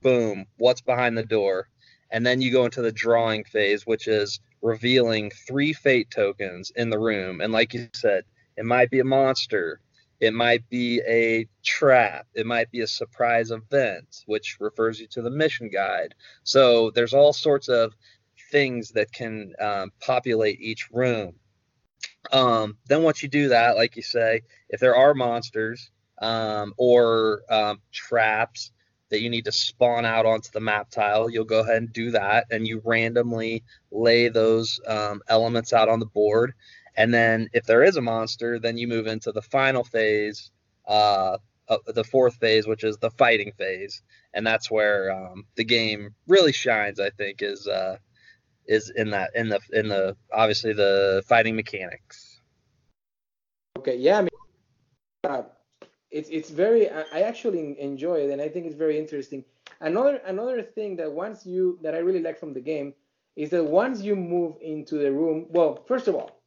boom, 0.02 0.44
what's 0.58 0.82
behind 0.82 1.16
the 1.16 1.24
door? 1.24 1.70
And 2.10 2.26
then 2.26 2.42
you 2.42 2.52
go 2.52 2.66
into 2.66 2.82
the 2.82 2.92
drawing 2.92 3.44
phase, 3.44 3.86
which 3.86 4.06
is 4.06 4.38
revealing 4.60 5.30
three 5.46 5.72
fate 5.72 6.10
tokens 6.10 6.72
in 6.76 6.90
the 6.90 6.98
room. 6.98 7.40
And 7.40 7.54
like 7.54 7.72
you 7.72 7.88
said, 7.94 8.24
it 8.58 8.66
might 8.66 8.90
be 8.90 9.00
a 9.00 9.04
monster, 9.04 9.80
it 10.20 10.34
might 10.34 10.68
be 10.68 11.00
a 11.06 11.48
trap. 11.64 12.26
It 12.34 12.46
might 12.46 12.70
be 12.70 12.80
a 12.80 12.86
surprise 12.86 13.50
event, 13.50 14.24
which 14.26 14.56
refers 14.60 14.98
you 15.00 15.06
to 15.08 15.22
the 15.22 15.30
mission 15.30 15.68
guide. 15.68 16.14
So 16.42 16.90
there's 16.90 17.14
all 17.14 17.32
sorts 17.32 17.68
of 17.68 17.94
things 18.50 18.90
that 18.92 19.12
can 19.12 19.54
um, 19.60 19.92
populate 20.00 20.60
each 20.60 20.90
room. 20.90 21.34
Um, 22.32 22.76
then 22.88 23.02
once 23.02 23.22
you 23.22 23.28
do 23.28 23.48
that, 23.48 23.76
like 23.76 23.96
you 23.96 24.02
say, 24.02 24.42
if 24.68 24.80
there 24.80 24.96
are 24.96 25.14
monsters 25.14 25.90
um, 26.20 26.74
or 26.76 27.42
um, 27.48 27.80
traps 27.92 28.72
that 29.10 29.20
you 29.22 29.30
need 29.30 29.46
to 29.46 29.52
spawn 29.52 30.04
out 30.04 30.26
onto 30.26 30.50
the 30.50 30.60
map 30.60 30.90
tile, 30.90 31.30
you'll 31.30 31.44
go 31.44 31.60
ahead 31.60 31.76
and 31.76 31.92
do 31.92 32.10
that, 32.10 32.46
and 32.50 32.66
you 32.66 32.82
randomly 32.84 33.64
lay 33.90 34.28
those 34.28 34.80
um, 34.86 35.22
elements 35.28 35.72
out 35.72 35.88
on 35.88 36.00
the 36.00 36.06
board 36.06 36.52
and 36.98 37.14
then 37.14 37.48
if 37.52 37.64
there 37.64 37.84
is 37.84 37.96
a 37.96 38.00
monster, 38.00 38.58
then 38.58 38.76
you 38.76 38.88
move 38.88 39.06
into 39.06 39.30
the 39.30 39.40
final 39.40 39.84
phase, 39.84 40.50
uh, 40.88 41.38
uh, 41.68 41.76
the 41.86 42.02
fourth 42.02 42.34
phase, 42.34 42.66
which 42.66 42.82
is 42.82 42.96
the 42.96 43.10
fighting 43.12 43.52
phase, 43.56 44.02
and 44.34 44.44
that's 44.44 44.68
where 44.68 45.12
um, 45.12 45.44
the 45.54 45.62
game 45.62 46.12
really 46.26 46.52
shines. 46.52 46.98
I 46.98 47.10
think 47.10 47.40
is 47.40 47.68
uh, 47.68 47.98
is 48.66 48.90
in 48.90 49.10
that 49.10 49.30
in 49.36 49.48
the 49.48 49.60
in 49.72 49.88
the 49.88 50.16
obviously 50.32 50.72
the 50.72 51.22
fighting 51.28 51.54
mechanics. 51.54 52.40
Okay, 53.78 53.96
yeah, 53.96 54.18
I 54.18 54.22
mean, 54.22 54.30
uh, 55.22 55.42
it's 56.10 56.30
it's 56.30 56.50
very 56.50 56.90
I 56.90 57.20
actually 57.20 57.80
enjoy 57.80 58.22
it, 58.24 58.30
and 58.30 58.42
I 58.42 58.48
think 58.48 58.66
it's 58.66 58.74
very 58.74 58.98
interesting. 58.98 59.44
Another 59.80 60.16
another 60.26 60.62
thing 60.62 60.96
that 60.96 61.12
once 61.12 61.46
you 61.46 61.78
that 61.82 61.94
I 61.94 61.98
really 61.98 62.22
like 62.22 62.40
from 62.40 62.54
the 62.54 62.60
game 62.60 62.92
is 63.36 63.50
that 63.50 63.62
once 63.62 64.02
you 64.02 64.16
move 64.16 64.56
into 64.60 64.98
the 64.98 65.12
room, 65.12 65.46
well, 65.50 65.84
first 65.86 66.08
of 66.08 66.16
all, 66.16 66.37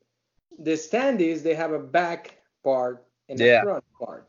the 0.64 0.72
standees 0.72 1.42
they 1.42 1.56
have 1.56 1.74
a 1.74 1.80
back 1.80 2.38
part 2.64 3.06
and 3.30 3.40
a 3.42 3.46
yeah. 3.46 3.64
front 3.64 3.84
part. 4.00 4.28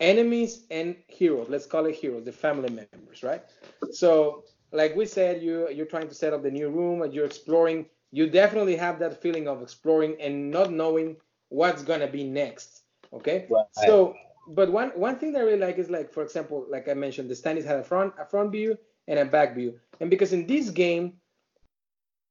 Enemies 0.00 0.66
and 0.70 0.96
heroes, 1.08 1.48
let's 1.48 1.66
call 1.66 1.86
it 1.86 1.94
heroes, 1.94 2.24
the 2.24 2.32
family 2.32 2.70
members, 2.70 3.22
right? 3.22 3.42
So, 3.90 4.44
like 4.72 4.96
we 4.96 5.06
said, 5.06 5.42
you 5.42 5.68
you're 5.70 5.86
trying 5.86 6.08
to 6.08 6.14
set 6.14 6.32
up 6.32 6.42
the 6.42 6.50
new 6.50 6.68
room 6.70 7.02
and 7.02 7.12
you're 7.12 7.26
exploring. 7.26 7.86
You 8.12 8.28
definitely 8.28 8.76
have 8.76 8.98
that 9.00 9.20
feeling 9.20 9.48
of 9.48 9.62
exploring 9.62 10.16
and 10.20 10.50
not 10.50 10.70
knowing 10.72 11.16
what's 11.48 11.82
gonna 11.82 12.06
be 12.06 12.24
next. 12.24 12.82
Okay. 13.12 13.46
Right. 13.50 13.66
So, 13.86 14.14
but 14.48 14.70
one 14.70 14.90
one 14.90 15.18
thing 15.18 15.32
that 15.32 15.40
I 15.40 15.44
really 15.44 15.58
like 15.58 15.78
is 15.78 15.90
like, 15.90 16.12
for 16.12 16.22
example, 16.22 16.64
like 16.70 16.88
I 16.88 16.94
mentioned, 16.94 17.28
the 17.28 17.34
standees 17.34 17.64
had 17.64 17.78
a 17.78 17.84
front 17.84 18.14
a 18.18 18.24
front 18.24 18.52
view 18.52 18.78
and 19.08 19.18
a 19.18 19.24
back 19.24 19.54
view, 19.54 19.78
and 20.00 20.08
because 20.08 20.32
in 20.32 20.46
this 20.46 20.70
game 20.70 21.14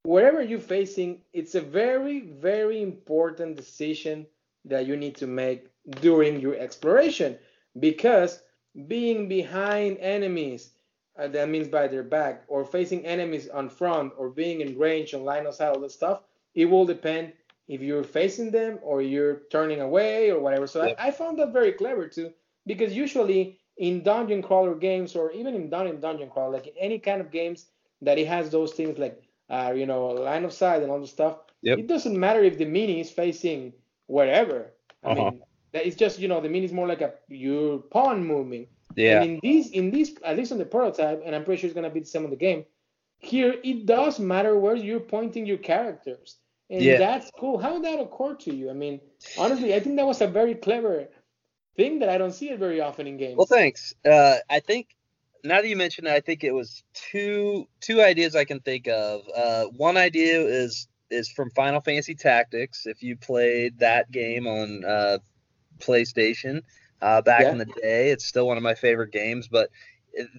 wherever 0.05 0.41
you're 0.41 0.59
facing, 0.59 1.21
it's 1.33 1.55
a 1.55 1.61
very, 1.61 2.21
very 2.21 2.81
important 2.81 3.55
decision 3.55 4.25
that 4.65 4.85
you 4.85 4.95
need 4.95 5.15
to 5.15 5.27
make 5.27 5.67
during 6.01 6.39
your 6.39 6.55
exploration 6.55 7.37
because 7.79 8.41
being 8.87 9.27
behind 9.27 9.97
enemies, 9.99 10.71
uh, 11.17 11.27
that 11.27 11.49
means 11.49 11.67
by 11.67 11.87
their 11.87 12.03
back, 12.03 12.43
or 12.47 12.65
facing 12.65 13.05
enemies 13.05 13.47
on 13.47 13.69
front, 13.69 14.11
or 14.17 14.29
being 14.29 14.61
in 14.61 14.77
range 14.77 15.13
on 15.13 15.23
line 15.23 15.45
of 15.45 15.55
sight, 15.55 15.69
all 15.69 15.79
that 15.79 15.91
stuff, 15.91 16.21
it 16.55 16.65
will 16.65 16.85
depend 16.85 17.33
if 17.67 17.81
you're 17.81 18.03
facing 18.03 18.51
them 18.51 18.79
or 18.81 19.01
you're 19.01 19.41
turning 19.51 19.81
away 19.81 20.29
or 20.29 20.39
whatever. 20.39 20.67
So 20.67 20.83
yep. 20.83 20.95
I, 20.99 21.07
I, 21.07 21.11
found 21.11 21.39
that 21.39 21.51
very 21.53 21.71
clever 21.71 22.07
too 22.07 22.31
because 22.67 22.93
usually 22.93 23.59
in 23.77 24.03
dungeon 24.03 24.41
crawler 24.41 24.75
games 24.75 25.15
or 25.15 25.31
even 25.31 25.55
in 25.55 25.69
dungeon 25.69 25.99
dungeon 25.99 26.29
crawler, 26.29 26.53
like 26.53 26.73
any 26.79 26.99
kind 26.99 27.21
of 27.21 27.31
games 27.31 27.67
that 28.01 28.19
it 28.19 28.27
has 28.27 28.49
those 28.49 28.73
things 28.73 28.99
like 28.99 29.24
uh, 29.49 29.73
you 29.75 29.85
know 29.85 30.07
line 30.07 30.45
of 30.45 30.53
sight 30.53 30.81
and 30.81 30.91
all 30.91 30.99
the 30.99 31.07
stuff. 31.07 31.37
Yep. 31.61 31.79
It 31.79 31.87
doesn't 31.87 32.19
matter 32.19 32.43
if 32.43 32.57
the 32.57 32.65
mini 32.65 33.01
is 33.01 33.09
facing 33.09 33.73
wherever. 34.07 34.71
I 35.03 35.11
uh-huh. 35.11 35.31
mean, 35.31 35.41
it's 35.73 35.95
just 35.95 36.19
you 36.19 36.27
know 36.27 36.41
the 36.41 36.49
mini 36.49 36.65
is 36.65 36.73
more 36.73 36.87
like 36.87 37.01
a 37.01 37.13
your 37.27 37.79
pawn 37.79 38.25
moving. 38.25 38.67
Yeah. 38.95 39.21
And 39.21 39.31
in 39.31 39.39
these 39.41 39.71
in 39.71 39.91
these 39.91 40.15
at 40.23 40.37
least 40.37 40.51
on 40.51 40.57
the 40.57 40.65
prototype, 40.65 41.21
and 41.25 41.35
I'm 41.35 41.43
pretty 41.43 41.61
sure 41.61 41.67
it's 41.67 41.75
gonna 41.75 41.89
be 41.89 42.01
the 42.01 42.05
same 42.05 42.23
on 42.23 42.29
the 42.29 42.35
game. 42.35 42.65
Here 43.19 43.55
it 43.63 43.85
does 43.85 44.19
matter 44.19 44.57
where 44.57 44.75
you're 44.75 44.99
pointing 44.99 45.45
your 45.45 45.57
characters. 45.57 46.37
And 46.69 46.81
yeah. 46.81 46.97
that's 46.97 47.29
cool. 47.37 47.59
How 47.59 47.73
did 47.73 47.83
that 47.83 47.99
occur 47.99 48.35
to 48.35 48.53
you? 48.53 48.71
I 48.71 48.73
mean, 48.73 48.99
honestly, 49.37 49.75
I 49.75 49.79
think 49.79 49.97
that 49.97 50.05
was 50.05 50.21
a 50.21 50.27
very 50.27 50.55
clever 50.55 51.07
thing 51.75 51.99
that 51.99 52.09
I 52.09 52.17
don't 52.17 52.31
see 52.31 52.49
it 52.49 52.57
very 52.57 52.81
often 52.81 53.05
in 53.05 53.17
games. 53.17 53.37
Well, 53.37 53.45
thanks. 53.45 53.93
Uh, 54.03 54.37
I 54.49 54.59
think 54.59 54.95
now 55.45 55.61
that 55.61 55.67
you 55.67 55.75
mentioned 55.75 56.07
it, 56.07 56.13
I 56.13 56.19
think 56.19 56.43
it 56.43 56.53
was 56.53 56.83
two 56.93 57.67
two 57.79 58.01
ideas 58.01 58.35
I 58.35 58.45
can 58.45 58.59
think 58.59 58.87
of. 58.87 59.21
Uh, 59.35 59.65
one 59.65 59.97
idea 59.97 60.41
is 60.41 60.87
is 61.09 61.29
from 61.29 61.51
Final 61.51 61.81
Fantasy 61.81 62.15
Tactics. 62.15 62.85
If 62.85 63.03
you 63.03 63.15
played 63.15 63.79
that 63.79 64.11
game 64.11 64.47
on 64.47 64.83
uh, 64.83 65.17
PlayStation 65.79 66.61
uh, 67.01 67.21
back 67.21 67.41
yeah. 67.41 67.51
in 67.51 67.57
the 67.57 67.65
day, 67.65 68.09
it's 68.09 68.25
still 68.25 68.47
one 68.47 68.57
of 68.57 68.63
my 68.63 68.75
favorite 68.75 69.11
games. 69.11 69.47
But 69.47 69.69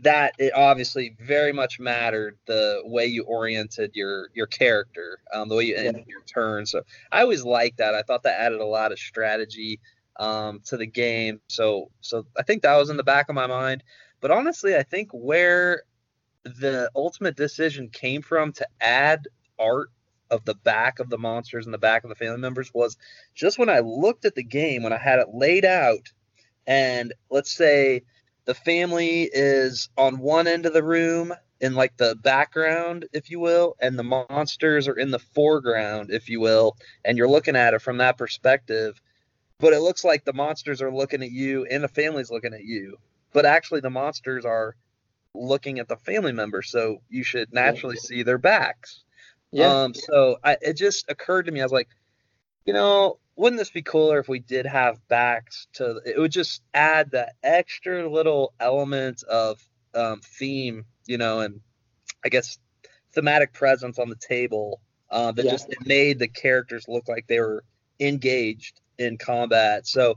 that 0.03 0.35
it 0.39 0.53
obviously 0.55 1.17
very 1.21 1.53
much 1.53 1.79
mattered 1.79 2.39
the 2.47 2.81
way 2.85 3.07
you 3.07 3.25
oriented 3.25 3.93
your 3.95 4.31
your 4.35 4.47
character, 4.47 5.21
um, 5.33 5.49
the 5.49 5.55
way 5.55 5.65
you 5.65 5.77
ended 5.77 6.05
yeah. 6.07 6.13
your 6.13 6.23
turn. 6.23 6.67
So 6.67 6.83
I 7.13 7.23
always 7.23 7.45
liked 7.45 7.79
that. 7.79 7.95
I 7.95 8.03
thought 8.03 8.23
that 8.25 8.41
added 8.41 8.61
a 8.61 8.67
lot 8.67 8.93
of 8.93 8.99
strategy 8.99 9.81
um, 10.19 10.61
to 10.65 10.77
the 10.77 10.87
game. 10.87 11.41
So 11.49 11.91
so 12.01 12.27
I 12.37 12.43
think 12.43 12.63
that 12.63 12.77
was 12.77 12.91
in 12.91 12.97
the 12.97 13.05
back 13.05 13.29
of 13.29 13.35
my 13.35 13.47
mind. 13.47 13.83
But 14.21 14.31
honestly, 14.31 14.77
I 14.77 14.83
think 14.83 15.11
where 15.13 15.83
the 16.45 16.91
ultimate 16.95 17.37
decision 17.37 17.89
came 17.89 18.23
from 18.23 18.53
to 18.53 18.67
add 18.81 19.27
art 19.59 19.91
of 20.31 20.45
the 20.45 20.55
back 20.55 20.99
of 20.99 21.11
the 21.11 21.19
monsters 21.19 21.67
and 21.67 21.75
the 21.75 21.79
back 21.79 22.05
of 22.05 22.09
the 22.09 22.15
family 22.15 22.39
members 22.39 22.73
was 22.75 22.97
just 23.35 23.59
when 23.59 23.69
I 23.69 23.81
looked 23.81 24.25
at 24.25 24.35
the 24.35 24.43
game 24.43 24.83
when 24.83 24.93
I 24.93 24.99
had 24.99 25.19
it 25.19 25.29
laid 25.33 25.65
out 25.65 26.13
and 26.67 27.13
let's 27.31 27.53
say 27.53 28.03
the 28.45 28.55
family 28.55 29.29
is 29.33 29.89
on 29.97 30.19
one 30.19 30.47
end 30.47 30.67
of 30.67 30.73
the 30.73 30.83
room 30.83 31.33
in 31.61 31.75
like 31.75 31.97
the 31.97 32.17
background 32.17 33.07
if 33.13 33.31
you 33.31 33.41
will 33.41 33.77
and 33.81 33.99
the 33.99 34.03
monsters 34.03 34.89
are 34.89 34.99
in 34.99 35.11
the 35.11 35.19
foreground 35.19 36.11
if 36.11 36.29
you 36.29 36.41
will 36.41 36.77
and 37.05 37.17
you're 37.17 37.29
looking 37.29 37.57
at 37.57 37.75
it 37.75 37.83
from 37.83 37.99
that 37.99 38.19
perspective 38.19 39.01
but 39.59 39.73
it 39.73 39.81
looks 39.81 40.05
like 40.05 40.25
the 40.25 40.33
monsters 40.33 40.83
are 40.83 40.93
looking 40.93 41.23
at 41.23 41.31
you 41.31 41.65
and 41.67 41.83
the 41.83 41.89
family's 41.89 42.31
looking 42.31 42.53
at 42.53 42.65
you 42.65 42.99
but 43.37 43.45
actually 43.45 43.81
the 43.81 43.91
monsters 43.91 44.47
are 44.47 44.75
looking 45.35 45.79
at 45.79 45.89
the 45.89 45.97
family 45.99 46.33
members 46.33 46.71
so 46.71 47.03
you 47.11 47.23
should 47.23 47.53
naturally 47.53 47.97
see 47.97 48.23
their 48.23 48.39
backs 48.39 49.05
yeah. 49.53 49.83
um 49.83 49.93
so 49.93 50.39
I, 50.43 50.57
it 50.63 50.73
just 50.73 51.05
occurred 51.11 51.45
to 51.45 51.53
me 51.53 51.61
i 51.61 51.63
was 51.63 51.71
like 51.71 51.89
you 52.65 52.73
know 52.73 53.19
wouldn't 53.37 53.59
this 53.59 53.69
be 53.69 53.83
cooler 53.83 54.19
if 54.21 54.27
we 54.27 54.39
did 54.39 54.65
have 54.65 55.07
backs 55.09 55.67
to 55.75 56.01
it 56.07 56.19
would 56.19 56.33
just 56.33 56.63
add 56.73 57.11
that 57.11 57.35
extra 57.43 58.09
little 58.09 58.55
element 58.59 59.23
of 59.25 59.61
um, 59.95 60.23
theme 60.23 60.87
you 61.05 61.19
know 61.19 61.41
and 61.41 61.61
i 62.25 62.31
guess 62.31 62.59
thematic 63.13 63.53
presence 63.53 63.99
on 63.99 64.09
the 64.09 64.17
table 64.17 64.81
uh, 65.11 65.33
that 65.33 65.45
yeah. 65.45 65.51
just 65.51 65.69
it 65.69 65.87
made 65.87 66.19
the 66.19 66.29
characters 66.29 66.87
look 66.89 67.07
like 67.07 67.27
they 67.27 67.41
were 67.41 67.63
engaged 68.01 68.81
in 68.99 69.19
combat. 69.19 69.87
So, 69.87 70.17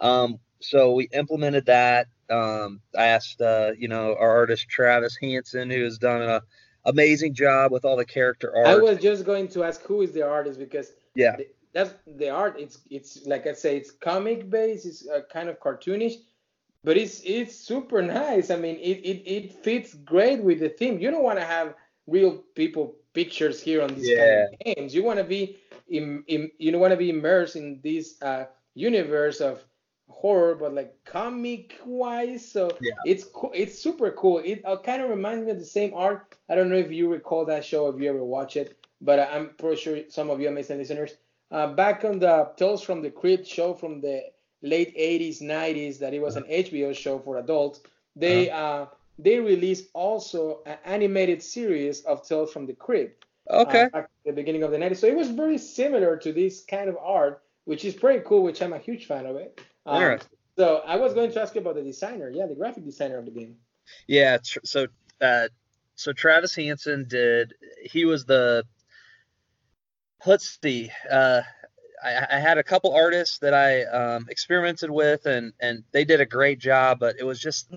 um, 0.00 0.38
so 0.60 0.92
we 0.92 1.08
implemented 1.12 1.66
that. 1.66 2.08
Um, 2.28 2.80
I 2.96 3.06
asked, 3.06 3.40
uh, 3.40 3.72
you 3.78 3.88
know, 3.88 4.16
our 4.18 4.30
artist 4.30 4.68
Travis 4.68 5.16
Hanson, 5.20 5.70
who 5.70 5.84
has 5.84 5.98
done 5.98 6.22
an 6.22 6.40
amazing 6.84 7.34
job 7.34 7.72
with 7.72 7.84
all 7.84 7.96
the 7.96 8.04
character 8.04 8.54
art. 8.56 8.66
I 8.66 8.76
was 8.76 8.98
just 8.98 9.24
going 9.24 9.48
to 9.48 9.64
ask 9.64 9.82
who 9.82 10.02
is 10.02 10.12
the 10.12 10.26
artist 10.26 10.58
because 10.58 10.92
yeah, 11.14 11.36
the, 11.36 11.48
that's 11.72 11.94
the 12.06 12.30
art. 12.30 12.56
It's 12.58 12.78
it's 12.90 13.26
like 13.26 13.46
I 13.46 13.52
say, 13.52 13.76
it's 13.76 13.90
comic 13.90 14.50
based. 14.50 14.86
It's 14.86 15.06
uh, 15.08 15.20
kind 15.32 15.48
of 15.48 15.60
cartoonish, 15.60 16.14
but 16.82 16.96
it's 16.96 17.20
it's 17.24 17.54
super 17.54 18.02
nice. 18.02 18.50
I 18.50 18.56
mean, 18.56 18.76
it 18.76 18.98
it, 19.04 19.30
it 19.30 19.52
fits 19.52 19.94
great 19.94 20.42
with 20.42 20.60
the 20.60 20.68
theme. 20.68 20.98
You 20.98 21.10
don't 21.10 21.24
want 21.24 21.38
to 21.38 21.44
have 21.44 21.74
real 22.06 22.42
people 22.54 22.96
pictures 23.12 23.60
here 23.60 23.82
on 23.82 23.94
these 23.94 24.08
yeah. 24.08 24.44
kind 24.44 24.54
of 24.54 24.76
games. 24.76 24.94
You 24.94 25.02
want 25.02 25.18
to 25.18 25.24
be 25.24 25.58
in, 25.88 26.24
in, 26.26 26.50
you 26.58 26.70
don't 26.70 26.80
want 26.80 26.92
to 26.92 26.96
be 26.96 27.10
immersed 27.10 27.56
in 27.56 27.80
this 27.82 28.20
uh, 28.22 28.46
universe 28.74 29.40
of 29.40 29.64
horror, 30.08 30.54
but 30.54 30.74
like 30.74 30.94
comic 31.04 31.78
wise. 31.84 32.46
So 32.46 32.70
yeah. 32.80 32.92
it's 33.04 33.24
cool. 33.24 33.50
It's 33.54 33.78
super 33.78 34.10
cool. 34.12 34.38
It 34.38 34.62
uh, 34.64 34.78
kind 34.78 35.02
of 35.02 35.10
reminds 35.10 35.44
me 35.44 35.52
of 35.52 35.58
the 35.58 35.64
same 35.64 35.92
art. 35.94 36.36
I 36.48 36.54
don't 36.54 36.68
know 36.68 36.76
if 36.76 36.90
you 36.90 37.10
recall 37.10 37.44
that 37.46 37.64
show, 37.64 37.88
if 37.88 38.00
you 38.00 38.08
ever 38.08 38.24
watch 38.24 38.56
it, 38.56 38.78
but 39.00 39.18
I'm 39.18 39.50
pretty 39.58 39.80
sure 39.80 39.98
some 40.08 40.30
of 40.30 40.40
you 40.40 40.48
amazing 40.48 40.78
listeners. 40.78 41.14
Uh, 41.50 41.68
back 41.68 42.04
on 42.04 42.18
the 42.18 42.50
Tales 42.56 42.82
from 42.82 43.02
the 43.02 43.10
Crypt 43.10 43.46
show 43.46 43.72
from 43.72 44.00
the 44.00 44.24
late 44.62 44.96
80s, 44.96 45.40
90s, 45.40 45.98
that 45.98 46.12
it 46.12 46.20
was 46.20 46.36
an 46.36 46.44
HBO 46.44 46.94
show 46.94 47.18
for 47.18 47.38
adults. 47.38 47.80
They 48.16 48.50
uh-huh. 48.50 48.82
uh, 48.82 48.86
they 49.18 49.38
released 49.38 49.88
also 49.94 50.62
an 50.66 50.78
animated 50.84 51.42
series 51.42 52.02
of 52.02 52.26
Tales 52.26 52.52
from 52.52 52.66
the 52.66 52.74
Crypt. 52.74 53.24
Okay. 53.48 53.88
Uh, 53.94 53.98
at 53.98 54.10
the 54.24 54.32
beginning 54.32 54.62
of 54.62 54.72
the 54.72 54.76
90s. 54.76 54.96
So 54.96 55.06
it 55.06 55.16
was 55.16 55.30
very 55.30 55.58
similar 55.58 56.16
to 56.16 56.32
this 56.32 56.64
kind 56.64 56.88
of 56.88 56.96
art, 56.96 57.42
which 57.64 57.84
is 57.84 57.94
pretty 57.94 58.22
cool, 58.26 58.42
which 58.42 58.60
I'm 58.60 58.72
a 58.72 58.78
huge 58.78 59.06
fan 59.06 59.24
of 59.24 59.36
it. 59.36 59.60
Um, 59.86 60.18
so 60.56 60.82
I 60.86 60.96
was 60.96 61.14
going 61.14 61.30
to 61.32 61.40
ask 61.40 61.54
you 61.54 61.60
about 61.60 61.76
the 61.76 61.82
designer, 61.82 62.30
yeah, 62.30 62.46
the 62.46 62.54
graphic 62.54 62.84
designer 62.84 63.18
of 63.18 63.24
the 63.24 63.30
game. 63.30 63.56
Yeah, 64.06 64.38
tr- 64.38 64.60
so 64.64 64.86
uh, 65.20 65.48
so 65.94 66.12
Travis 66.12 66.54
Hanson 66.54 67.06
did. 67.08 67.54
He 67.82 68.04
was 68.04 68.24
the. 68.24 68.64
Let's 70.24 70.58
see. 70.62 70.90
Uh, 71.10 71.42
I, 72.02 72.26
I, 72.32 72.38
had 72.38 72.58
a 72.58 72.64
couple 72.64 72.94
artists 72.94 73.38
that 73.38 73.54
I 73.54 73.84
um, 73.84 74.26
experimented 74.28 74.90
with, 74.90 75.26
and 75.26 75.52
and 75.60 75.84
they 75.92 76.04
did 76.04 76.20
a 76.20 76.26
great 76.26 76.58
job. 76.58 76.98
But 76.98 77.16
it 77.18 77.24
was 77.24 77.40
just 77.40 77.72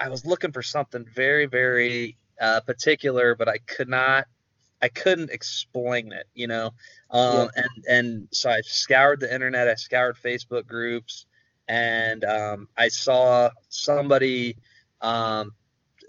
I 0.00 0.08
was 0.08 0.26
looking 0.26 0.52
for 0.52 0.62
something 0.62 1.04
very 1.14 1.46
very 1.46 2.16
uh, 2.40 2.60
particular, 2.60 3.34
but 3.34 3.48
I 3.48 3.58
could 3.58 3.88
not 3.88 4.26
I 4.82 4.88
couldn't 4.88 5.30
explain 5.30 6.12
it, 6.12 6.26
you 6.34 6.46
know. 6.46 6.72
Um, 7.10 7.50
yeah. 7.56 7.62
and 7.62 7.84
and 7.88 8.28
so 8.32 8.50
I 8.50 8.60
scoured 8.62 9.20
the 9.20 9.32
internet, 9.32 9.68
I 9.68 9.74
scoured 9.74 10.16
Facebook 10.16 10.66
groups, 10.66 11.26
and 11.68 12.24
um, 12.24 12.68
I 12.76 12.88
saw 12.88 13.50
somebody 13.68 14.56
um, 15.00 15.52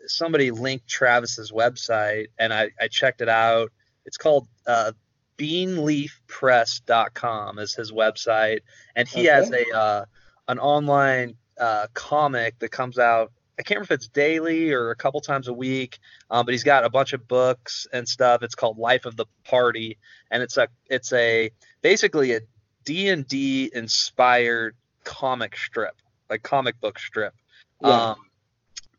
somebody 0.06 0.52
linked 0.52 0.88
Travis's 0.88 1.52
website, 1.52 2.28
and 2.40 2.54
I, 2.54 2.70
I 2.80 2.88
checked 2.88 3.22
it 3.22 3.30
out. 3.30 3.72
It's 4.06 4.18
called 4.18 4.48
uh, 4.66 4.94
beanleafpress.com 5.38 7.60
is 7.60 7.74
his 7.74 7.92
website, 7.92 8.62
and 8.96 9.06
he 9.08 9.22
okay. 9.22 9.30
has 9.30 9.52
a 9.52 9.76
uh, 9.76 10.06
an 10.48 10.60
online 10.60 11.36
uh, 11.60 11.88
comic 11.94 12.60
that 12.60 12.70
comes 12.70 13.00
out 13.00 13.32
I 13.60 13.64
can't 13.64 13.78
remember 13.78 13.96
if 13.96 14.00
it's 14.00 14.08
daily 14.08 14.72
or 14.72 14.92
a 14.92 14.96
couple 14.96 15.20
times 15.20 15.48
a 15.48 15.54
week, 15.54 15.98
um, 16.30 16.46
but 16.46 16.54
he's 16.54 16.64
got 16.64 16.86
a 16.86 16.90
bunch 16.90 17.14
of 17.14 17.28
books 17.28 17.88
and 17.92 18.08
stuff. 18.08 18.44
It's 18.44 18.54
called 18.54 18.78
Life 18.78 19.06
of 19.06 19.16
the 19.16 19.26
Party, 19.44 19.98
and 20.30 20.44
it's 20.44 20.58
a 20.58 20.68
it's 20.86 21.12
a 21.12 21.50
basically 21.82 22.34
a 22.34 22.42
D 22.86 23.10
and 23.10 23.28
D 23.28 23.72
inspired 23.74 24.76
comic 25.08 25.56
strip, 25.56 25.96
like 26.30 26.44
comic 26.44 26.80
book 26.82 27.00
strip. 27.00 27.34
Yeah. 27.82 28.10
Um, 28.10 28.18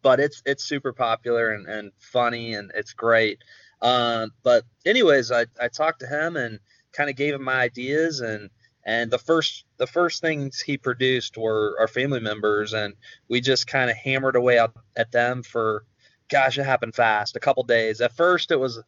but 0.01 0.21
it's 0.21 0.43
it's 0.47 0.65
super 0.65 0.93
popular 0.93 1.51
and, 1.51 1.67
and 1.67 1.93
funny 1.99 2.55
and 2.55 2.73
it's 2.75 2.95
great. 2.95 3.39
Um, 3.83 4.33
but 4.43 4.65
anyways, 4.87 5.31
I, 5.31 5.45
I 5.61 5.69
talked 5.69 6.01
to 6.01 6.07
him 6.07 6.37
and 6.37 6.59
kind 6.93 7.11
of 7.11 7.17
gave 7.17 7.35
him 7.35 7.45
my 7.45 7.61
ideas 7.61 8.21
and 8.21 8.49
and 8.85 9.11
the 9.11 9.19
first 9.19 9.67
the 9.77 9.87
first 9.87 10.23
things 10.23 10.61
he 10.61 10.79
produced 10.79 11.37
were 11.37 11.77
our 11.79 11.89
family 11.89 12.21
members 12.21 12.73
and 12.73 12.95
we 13.29 13.41
just 13.41 13.67
kind 13.67 13.91
of 13.91 13.97
hammered 13.97 14.35
away 14.35 14.59
at 14.97 15.13
them 15.13 15.43
for 15.43 15.85
gosh 16.29 16.59
it 16.59 16.65
happened 16.65 16.95
fast 16.95 17.37
a 17.37 17.41
couple 17.41 17.63
days 17.65 18.01
at 18.01 18.17
first 18.17 18.51
it 18.51 18.59
was 18.59 18.81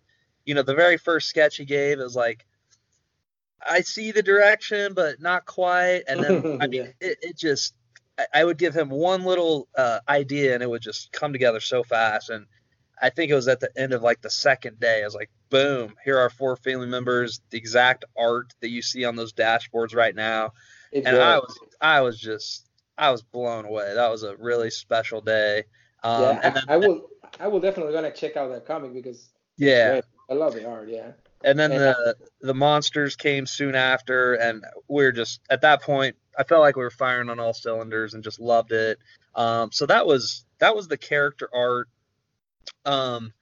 you 0.46 0.54
know 0.54 0.62
the 0.62 0.74
very 0.74 0.96
first 0.96 1.28
sketch 1.28 1.56
he 1.56 1.64
gave 1.64 1.98
was 1.98 2.16
like 2.16 2.46
i 3.68 3.80
see 3.80 4.12
the 4.12 4.22
direction 4.22 4.94
but 4.94 5.20
not 5.20 5.44
quite 5.46 6.02
and 6.08 6.22
then 6.22 6.58
i 6.60 6.66
mean 6.66 6.92
it, 7.00 7.18
it 7.22 7.36
just 7.36 7.74
I, 8.34 8.44
would 8.44 8.58
give 8.58 8.74
him 8.74 8.90
one 8.90 9.24
little 9.24 9.66
uh, 9.78 10.00
idea 10.06 10.52
and 10.52 10.62
it 10.62 10.68
would 10.68 10.82
just 10.82 11.10
come 11.10 11.32
together 11.32 11.58
so 11.58 11.82
fast 11.82 12.28
and 12.28 12.44
I 13.00 13.10
think 13.10 13.30
it 13.30 13.34
was 13.34 13.48
at 13.48 13.60
the 13.60 13.70
end 13.76 13.92
of 13.92 14.02
like 14.02 14.20
the 14.20 14.30
second 14.30 14.78
day. 14.78 15.02
I 15.02 15.04
was 15.04 15.14
like, 15.14 15.30
boom, 15.48 15.94
here 16.04 16.18
are 16.18 16.28
four 16.28 16.56
family 16.56 16.86
members, 16.86 17.40
the 17.50 17.58
exact 17.58 18.04
art 18.16 18.52
that 18.60 18.68
you 18.68 18.82
see 18.82 19.04
on 19.04 19.16
those 19.16 19.32
dashboards 19.32 19.94
right 19.94 20.14
now. 20.14 20.52
It 20.92 21.06
and 21.06 21.16
does. 21.16 21.18
I 21.18 21.38
was 21.38 21.58
I 21.80 22.00
was 22.00 22.20
just 22.20 22.68
I 22.98 23.10
was 23.10 23.22
blown 23.22 23.64
away. 23.64 23.94
That 23.94 24.10
was 24.10 24.22
a 24.22 24.36
really 24.36 24.70
special 24.70 25.20
day. 25.20 25.64
Um, 26.02 26.22
yeah, 26.22 26.40
and 26.42 26.56
then, 26.56 26.64
I, 26.68 26.74
I 26.74 26.76
will 26.76 27.08
I 27.40 27.48
will 27.48 27.60
definitely 27.60 27.92
gonna 27.92 28.12
check 28.12 28.36
out 28.36 28.50
that 28.50 28.66
comic 28.66 28.92
because 28.92 29.30
yeah, 29.56 30.00
I 30.28 30.34
love 30.34 30.54
the 30.54 30.68
art. 30.68 30.88
Yeah. 30.88 31.12
And 31.42 31.58
then 31.58 31.72
and 31.72 31.80
the 31.80 32.16
the 32.42 32.54
monsters 32.54 33.16
came 33.16 33.46
soon 33.46 33.74
after, 33.74 34.34
and 34.34 34.64
we 34.88 35.04
are 35.04 35.12
just 35.12 35.40
at 35.48 35.62
that 35.62 35.82
point 35.82 36.16
I 36.38 36.44
felt 36.44 36.60
like 36.60 36.76
we 36.76 36.82
were 36.82 36.90
firing 36.90 37.28
on 37.28 37.40
all 37.40 37.54
cylinders 37.54 38.14
and 38.14 38.24
just 38.24 38.40
loved 38.40 38.72
it. 38.72 38.98
Um, 39.34 39.70
so 39.72 39.86
that 39.86 40.06
was 40.06 40.44
that 40.58 40.74
was 40.74 40.88
the 40.88 40.96
character 40.96 41.48
art. 41.52 41.88
Um, 42.84 43.32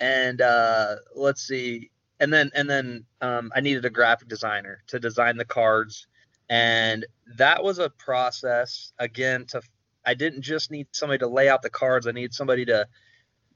and 0.00 0.40
uh, 0.40 0.96
let's 1.14 1.42
see, 1.42 1.90
and 2.20 2.32
then 2.32 2.50
and 2.54 2.68
then 2.68 3.04
um, 3.20 3.50
I 3.54 3.60
needed 3.60 3.84
a 3.84 3.90
graphic 3.90 4.28
designer 4.28 4.82
to 4.88 5.00
design 5.00 5.36
the 5.36 5.44
cards, 5.44 6.06
and 6.48 7.04
that 7.36 7.62
was 7.62 7.78
a 7.78 7.90
process 7.90 8.92
again. 8.98 9.46
To 9.46 9.62
I 10.06 10.14
didn't 10.14 10.42
just 10.42 10.70
need 10.70 10.86
somebody 10.92 11.18
to 11.18 11.28
lay 11.28 11.48
out 11.48 11.62
the 11.62 11.70
cards. 11.70 12.06
I 12.06 12.12
need 12.12 12.32
somebody 12.32 12.64
to 12.66 12.86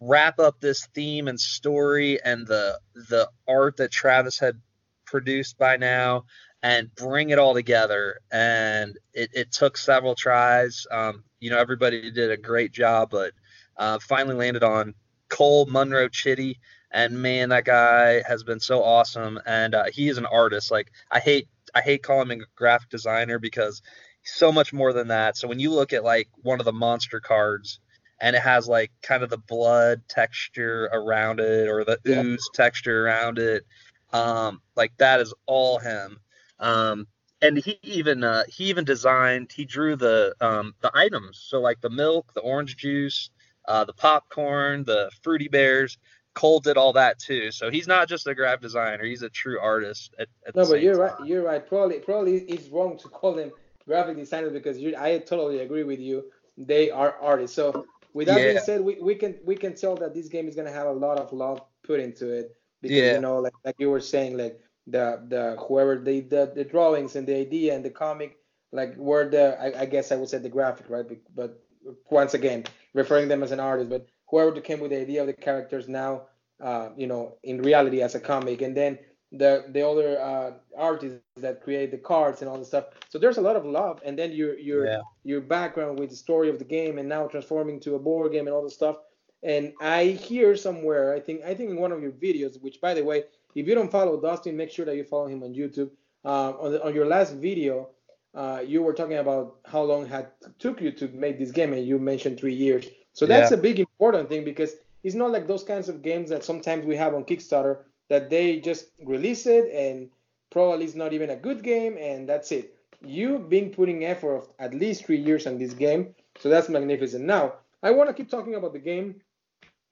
wrap 0.04 0.40
up 0.40 0.60
this 0.60 0.86
theme 0.94 1.28
and 1.28 1.40
story 1.40 2.20
and 2.24 2.46
the 2.46 2.78
the 2.94 3.28
art 3.46 3.76
that 3.76 3.92
Travis 3.92 4.38
had 4.38 4.60
produced 5.06 5.58
by 5.58 5.76
now 5.76 6.24
and 6.62 6.94
bring 6.94 7.30
it 7.30 7.38
all 7.38 7.54
together. 7.54 8.20
And 8.30 8.98
it, 9.12 9.30
it 9.32 9.52
took 9.52 9.76
several 9.76 10.14
tries. 10.14 10.86
Um, 10.90 11.24
you 11.40 11.50
know, 11.50 11.58
everybody 11.58 12.10
did 12.10 12.30
a 12.30 12.36
great 12.36 12.72
job, 12.72 13.10
but 13.10 13.32
uh, 13.76 13.98
finally 14.00 14.34
landed 14.34 14.62
on 14.62 14.94
Cole 15.28 15.66
Munro 15.66 16.08
Chitty. 16.08 16.58
And 16.90 17.22
man, 17.22 17.50
that 17.50 17.64
guy 17.64 18.22
has 18.26 18.42
been 18.42 18.60
so 18.60 18.82
awesome. 18.82 19.40
And 19.46 19.74
uh, 19.74 19.84
he 19.92 20.08
is 20.08 20.18
an 20.18 20.26
artist. 20.26 20.70
Like 20.70 20.90
I 21.10 21.20
hate 21.20 21.48
I 21.74 21.80
hate 21.80 22.02
calling 22.02 22.30
him 22.30 22.40
a 22.40 22.44
graphic 22.56 22.90
designer 22.90 23.38
because 23.38 23.82
he's 24.20 24.32
so 24.32 24.52
much 24.52 24.72
more 24.72 24.92
than 24.92 25.08
that. 25.08 25.36
So 25.36 25.48
when 25.48 25.58
you 25.60 25.70
look 25.70 25.92
at 25.92 26.04
like 26.04 26.28
one 26.42 26.60
of 26.60 26.66
the 26.66 26.72
monster 26.72 27.20
cards 27.20 27.80
and 28.22 28.36
it 28.36 28.42
has 28.42 28.68
like 28.68 28.92
kind 29.02 29.22
of 29.22 29.28
the 29.28 29.36
blood 29.36 30.00
texture 30.08 30.88
around 30.92 31.40
it 31.40 31.68
or 31.68 31.84
the 31.84 31.98
yeah. 32.04 32.22
ooze 32.22 32.48
texture 32.54 33.04
around 33.04 33.38
it, 33.38 33.66
um, 34.12 34.62
like 34.76 34.96
that 34.98 35.20
is 35.20 35.34
all 35.46 35.78
him. 35.78 36.18
Um, 36.60 37.08
and 37.42 37.58
he 37.58 37.78
even 37.82 38.22
uh, 38.22 38.44
he 38.48 38.64
even 38.66 38.84
designed 38.84 39.50
he 39.52 39.64
drew 39.64 39.96
the 39.96 40.34
um, 40.40 40.74
the 40.80 40.90
items 40.94 41.44
so 41.44 41.60
like 41.60 41.80
the 41.80 41.90
milk 41.90 42.32
the 42.34 42.40
orange 42.40 42.76
juice 42.76 43.30
uh, 43.66 43.84
the 43.84 43.92
popcorn 43.92 44.84
the 44.84 45.10
fruity 45.22 45.48
bears 45.48 45.98
cole 46.34 46.60
did 46.60 46.76
all 46.76 46.92
that 46.92 47.18
too 47.18 47.50
so 47.50 47.70
he's 47.70 47.88
not 47.88 48.08
just 48.08 48.26
a 48.26 48.34
graphic 48.34 48.62
designer 48.62 49.04
he's 49.04 49.22
a 49.22 49.28
true 49.28 49.58
artist 49.60 50.14
at, 50.18 50.28
at 50.46 50.54
no 50.54 50.66
but 50.66 50.80
you're 50.80 50.94
time. 50.94 51.18
right 51.18 51.28
you're 51.28 51.42
right 51.42 51.68
probably 51.68 51.98
probably 51.98 52.36
it's 52.42 52.68
wrong 52.68 52.96
to 52.96 53.08
call 53.08 53.34
them 53.34 53.50
graphic 53.86 54.16
designers 54.16 54.52
because 54.52 54.78
you 54.78 54.94
i 54.96 55.18
totally 55.18 55.58
agree 55.58 55.82
with 55.82 56.00
you 56.00 56.24
they 56.56 56.90
are 56.90 57.16
artists 57.20 57.56
so 57.56 57.84
with 58.14 58.26
that 58.26 58.38
yeah. 58.38 58.52
being 58.52 58.58
said 58.58 58.80
we, 58.80 58.98
we 59.00 59.14
can 59.14 59.38
we 59.44 59.56
can 59.56 59.74
tell 59.74 59.96
that 59.96 60.14
this 60.14 60.28
game 60.28 60.48
is 60.48 60.54
going 60.54 60.66
to 60.66 60.72
have 60.72 60.86
a 60.86 60.92
lot 60.92 61.18
of 61.18 61.32
love 61.32 61.60
put 61.84 62.00
into 62.00 62.30
it 62.30 62.56
because 62.80 62.96
yeah. 62.96 63.14
you 63.14 63.20
know 63.20 63.38
like, 63.38 63.52
like 63.64 63.76
you 63.78 63.90
were 63.90 64.00
saying 64.00 64.36
like 64.36 64.60
the 64.86 65.24
the 65.28 65.56
whoever 65.66 65.98
the, 65.98 66.20
the 66.20 66.52
the 66.54 66.64
drawings 66.64 67.16
and 67.16 67.26
the 67.26 67.36
idea 67.36 67.74
and 67.74 67.84
the 67.84 67.90
comic 67.90 68.36
like 68.72 68.96
were 68.96 69.28
the 69.28 69.60
I, 69.60 69.82
I 69.82 69.86
guess 69.86 70.12
I 70.12 70.16
would 70.16 70.28
say 70.28 70.38
the 70.38 70.48
graphic 70.48 70.86
right 70.88 71.06
but 71.34 71.62
once 72.10 72.34
again 72.34 72.64
referring 72.94 73.28
them 73.28 73.42
as 73.42 73.52
an 73.52 73.60
artist 73.60 73.90
but 73.90 74.06
whoever 74.28 74.60
came 74.60 74.80
with 74.80 74.90
the 74.90 75.00
idea 75.00 75.20
of 75.20 75.26
the 75.26 75.32
characters 75.32 75.88
now 75.88 76.22
uh, 76.60 76.90
you 76.96 77.06
know 77.06 77.36
in 77.42 77.62
reality 77.62 78.02
as 78.02 78.14
a 78.14 78.20
comic 78.20 78.62
and 78.62 78.76
then 78.76 78.98
the 79.32 79.64
the 79.68 79.86
other 79.86 80.20
uh, 80.20 80.52
artists 80.76 81.20
that 81.36 81.62
create 81.62 81.90
the 81.90 81.98
cards 81.98 82.42
and 82.42 82.50
all 82.50 82.58
the 82.58 82.64
stuff 82.64 82.86
so 83.08 83.18
there's 83.18 83.38
a 83.38 83.40
lot 83.40 83.56
of 83.56 83.64
love 83.64 84.00
and 84.04 84.18
then 84.18 84.30
your 84.32 84.58
your 84.58 84.86
yeah. 84.86 85.00
your 85.24 85.40
background 85.40 85.98
with 85.98 86.10
the 86.10 86.16
story 86.16 86.48
of 86.50 86.58
the 86.58 86.64
game 86.64 86.98
and 86.98 87.08
now 87.08 87.26
transforming 87.26 87.80
to 87.80 87.94
a 87.94 87.98
board 87.98 88.30
game 88.32 88.46
and 88.46 88.54
all 88.54 88.62
the 88.62 88.70
stuff 88.70 88.96
and 89.42 89.72
I 89.80 90.04
hear 90.04 90.54
somewhere 90.54 91.14
I 91.14 91.20
think 91.20 91.42
I 91.42 91.54
think 91.54 91.70
in 91.70 91.76
one 91.76 91.92
of 91.92 92.02
your 92.02 92.12
videos 92.12 92.60
which 92.60 92.80
by 92.80 92.94
the 92.94 93.02
way 93.02 93.24
if 93.54 93.66
you 93.66 93.74
don't 93.74 93.90
follow 93.90 94.20
Dustin, 94.20 94.56
make 94.56 94.70
sure 94.70 94.84
that 94.84 94.96
you 94.96 95.04
follow 95.04 95.26
him 95.26 95.42
on 95.42 95.54
YouTube. 95.54 95.90
Uh, 96.24 96.52
on, 96.58 96.72
the, 96.72 96.84
on 96.84 96.94
your 96.94 97.06
last 97.06 97.34
video, 97.34 97.88
uh, 98.34 98.62
you 98.64 98.82
were 98.82 98.92
talking 98.92 99.18
about 99.18 99.56
how 99.66 99.82
long 99.82 100.06
had 100.06 100.30
took 100.58 100.80
you 100.80 100.92
to 100.92 101.08
make 101.08 101.38
this 101.38 101.50
game, 101.50 101.72
and 101.72 101.86
you 101.86 101.98
mentioned 101.98 102.38
three 102.38 102.54
years. 102.54 102.86
So 103.12 103.26
that's 103.26 103.50
yeah. 103.50 103.58
a 103.58 103.60
big 103.60 103.80
important 103.80 104.28
thing 104.28 104.44
because 104.44 104.76
it's 105.02 105.14
not 105.14 105.32
like 105.32 105.46
those 105.46 105.64
kinds 105.64 105.88
of 105.88 106.00
games 106.00 106.30
that 106.30 106.44
sometimes 106.44 106.86
we 106.86 106.96
have 106.96 107.14
on 107.14 107.24
Kickstarter 107.24 107.78
that 108.12 108.28
they 108.28 108.60
just 108.60 108.88
release 109.02 109.46
it 109.46 109.72
and 109.72 110.10
probably 110.50 110.84
it's 110.84 110.94
not 110.94 111.14
even 111.14 111.30
a 111.30 111.36
good 111.36 111.62
game 111.62 111.96
and 111.98 112.28
that's 112.28 112.52
it. 112.52 112.74
You've 113.00 113.48
been 113.48 113.70
putting 113.70 114.04
effort 114.04 114.36
of 114.36 114.48
at 114.58 114.74
least 114.74 115.06
three 115.06 115.16
years 115.16 115.46
on 115.46 115.56
this 115.56 115.72
game, 115.72 116.14
so 116.38 116.50
that's 116.50 116.68
magnificent. 116.68 117.24
Now 117.24 117.54
I 117.82 117.90
want 117.90 118.10
to 118.10 118.14
keep 118.14 118.28
talking 118.28 118.54
about 118.54 118.74
the 118.74 118.78
game 118.78 119.22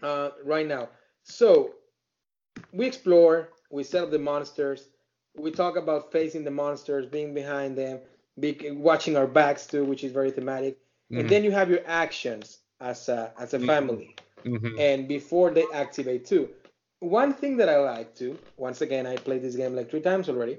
uh, 0.03 0.33
right 0.45 0.67
now. 0.67 0.91
So 1.23 1.77
we 2.75 2.85
explore, 2.85 3.49
we 3.71 3.85
set 3.85 4.05
up 4.05 4.11
the 4.11 4.19
monsters, 4.19 4.89
we 5.35 5.51
talk 5.51 5.79
about 5.79 6.13
facing 6.13 6.45
the 6.45 6.51
monsters, 6.51 7.07
being 7.07 7.33
behind 7.33 7.79
them, 7.79 8.01
be, 8.39 8.71
watching 8.73 9.17
our 9.17 9.27
backs 9.27 9.67
too, 9.67 9.87
which 9.87 10.05
is 10.05 10.13
very 10.13 10.31
thematic. 10.31 10.77
Mm-hmm. 10.77 11.21
And 11.21 11.29
then 11.31 11.43
you 11.43 11.53
have 11.53 11.71
your 11.71 11.81
actions 11.87 12.59
as 12.81 13.09
a 13.09 13.33
as 13.39 13.55
a 13.55 13.57
mm-hmm. 13.57 13.67
family, 13.67 14.17
mm-hmm. 14.45 14.79
and 14.79 15.09
before 15.09 15.51
they 15.51 15.65
activate 15.73 16.27
too. 16.27 16.51
One 17.01 17.33
thing 17.33 17.57
that 17.57 17.71
I 17.71 17.79
like 17.79 18.15
to, 18.17 18.39
once 18.59 18.83
again, 18.83 19.07
I 19.07 19.17
played 19.17 19.43
this 19.43 19.57
game 19.57 19.75
like 19.75 19.91
three 19.91 20.03
times 20.03 20.29
already, 20.29 20.59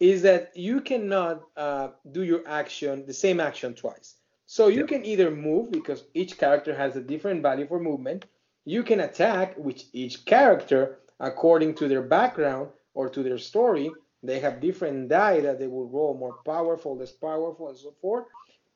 is 0.00 0.22
that 0.22 0.56
you 0.56 0.80
cannot 0.80 1.42
uh, 1.56 1.88
do 2.12 2.22
your 2.22 2.42
action 2.46 3.04
the 3.06 3.12
same 3.12 3.40
action 3.40 3.74
twice. 3.74 4.16
So 4.46 4.68
you 4.68 4.86
can 4.86 5.04
either 5.04 5.30
move 5.30 5.70
because 5.70 6.04
each 6.14 6.38
character 6.38 6.74
has 6.74 6.96
a 6.96 7.00
different 7.02 7.42
value 7.42 7.66
for 7.66 7.78
movement. 7.78 8.24
You 8.64 8.82
can 8.82 9.00
attack, 9.00 9.54
which 9.56 9.84
each 9.92 10.24
character 10.24 11.00
according 11.20 11.74
to 11.74 11.88
their 11.88 12.02
background 12.02 12.70
or 12.94 13.10
to 13.10 13.22
their 13.22 13.38
story. 13.38 13.90
They 14.22 14.40
have 14.40 14.60
different 14.60 15.08
die 15.10 15.40
that 15.40 15.58
they 15.58 15.66
will 15.66 15.88
roll 15.88 16.16
more 16.16 16.38
powerful, 16.44 16.96
less 16.96 17.12
powerful, 17.12 17.68
and 17.68 17.76
so 17.76 17.92
forth. 18.00 18.24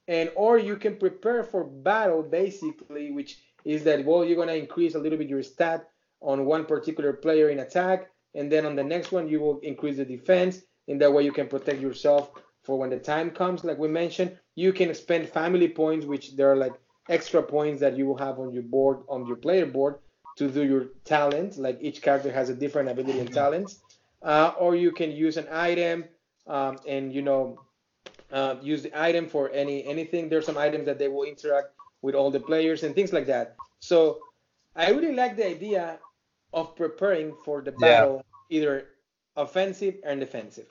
And 0.07 0.31
or 0.35 0.59
you 0.59 0.77
can 0.77 0.97
prepare 0.97 1.45
for 1.45 1.65
battle 1.65 2.23
basically, 2.23 3.11
which 3.11 3.39
is 3.65 3.85
that 3.85 4.05
well 4.05 4.25
you're 4.25 4.37
gonna 4.37 4.55
increase 4.55 4.95
a 4.95 4.99
little 4.99 5.19
bit 5.19 5.29
your 5.29 5.43
stat 5.43 5.89
on 6.21 6.45
one 6.45 6.65
particular 6.65 7.13
player 7.13 7.51
in 7.51 7.61
attack, 7.61 8.11
and 8.35 8.51
then 8.51 8.67
on 8.67 8.77
the 8.77 8.85
next 8.85 9.13
one 9.13 9.29
you 9.29 9.41
will 9.41 9.59
increase 9.61 9.97
the 9.97 10.05
defense. 10.05 10.63
In 10.89 10.99
that 10.99 11.13
way 11.13 11.25
you 11.25 11.33
can 11.33 11.47
protect 11.47 11.81
yourself 11.81 12.31
for 12.63 12.79
when 12.79 12.91
the 12.91 12.99
time 12.99 13.31
comes. 13.31 13.65
Like 13.65 13.79
we 13.79 13.89
mentioned, 13.89 14.37
you 14.55 14.73
can 14.73 14.93
spend 14.95 15.29
family 15.29 15.69
points, 15.69 16.07
which 16.07 16.37
there 16.37 16.51
are 16.53 16.57
like 16.57 16.75
extra 17.09 17.43
points 17.43 17.81
that 17.81 17.97
you 17.97 18.07
will 18.07 18.17
have 18.17 18.39
on 18.39 18.53
your 18.53 18.63
board 18.63 18.99
on 19.09 19.27
your 19.27 19.37
player 19.37 19.67
board 19.67 19.97
to 20.37 20.49
do 20.49 20.65
your 20.65 20.87
talent. 21.05 21.59
Like 21.59 21.79
each 21.81 22.03
character 22.03 22.33
has 22.33 22.49
a 22.49 22.55
different 22.55 22.89
ability 22.89 23.21
and 23.21 23.33
talents. 23.33 23.81
Uh, 24.23 24.53
or 24.59 24.77
you 24.77 24.93
can 24.93 25.11
use 25.11 25.37
an 25.39 25.49
item 25.51 26.05
um, 26.47 26.79
and 26.87 27.13
you 27.13 27.23
know 27.23 27.59
uh, 28.33 28.57
use 28.61 28.83
the 28.83 28.93
item 29.01 29.29
for 29.29 29.51
any 29.51 29.85
anything. 29.85 30.29
There's 30.29 30.47
some 30.47 30.59
items 30.59 30.87
that 30.87 30.99
they 30.99 31.09
will 31.09 31.25
interact 31.25 31.69
with 32.03 32.15
all 32.15 32.31
the 32.31 32.41
players 32.41 32.83
and 32.83 32.95
things 32.95 33.13
like 33.13 33.27
that. 33.27 33.57
So 33.81 34.21
I 34.77 34.91
really 34.91 35.15
like 35.15 35.37
the 35.37 35.47
idea 35.47 35.99
of 36.53 36.75
preparing 36.77 37.35
for 37.45 37.63
the 37.63 37.73
battle, 37.73 38.25
yeah. 38.49 38.59
either 38.59 38.87
offensive 39.37 39.97
and 40.05 40.21
defensive. 40.21 40.67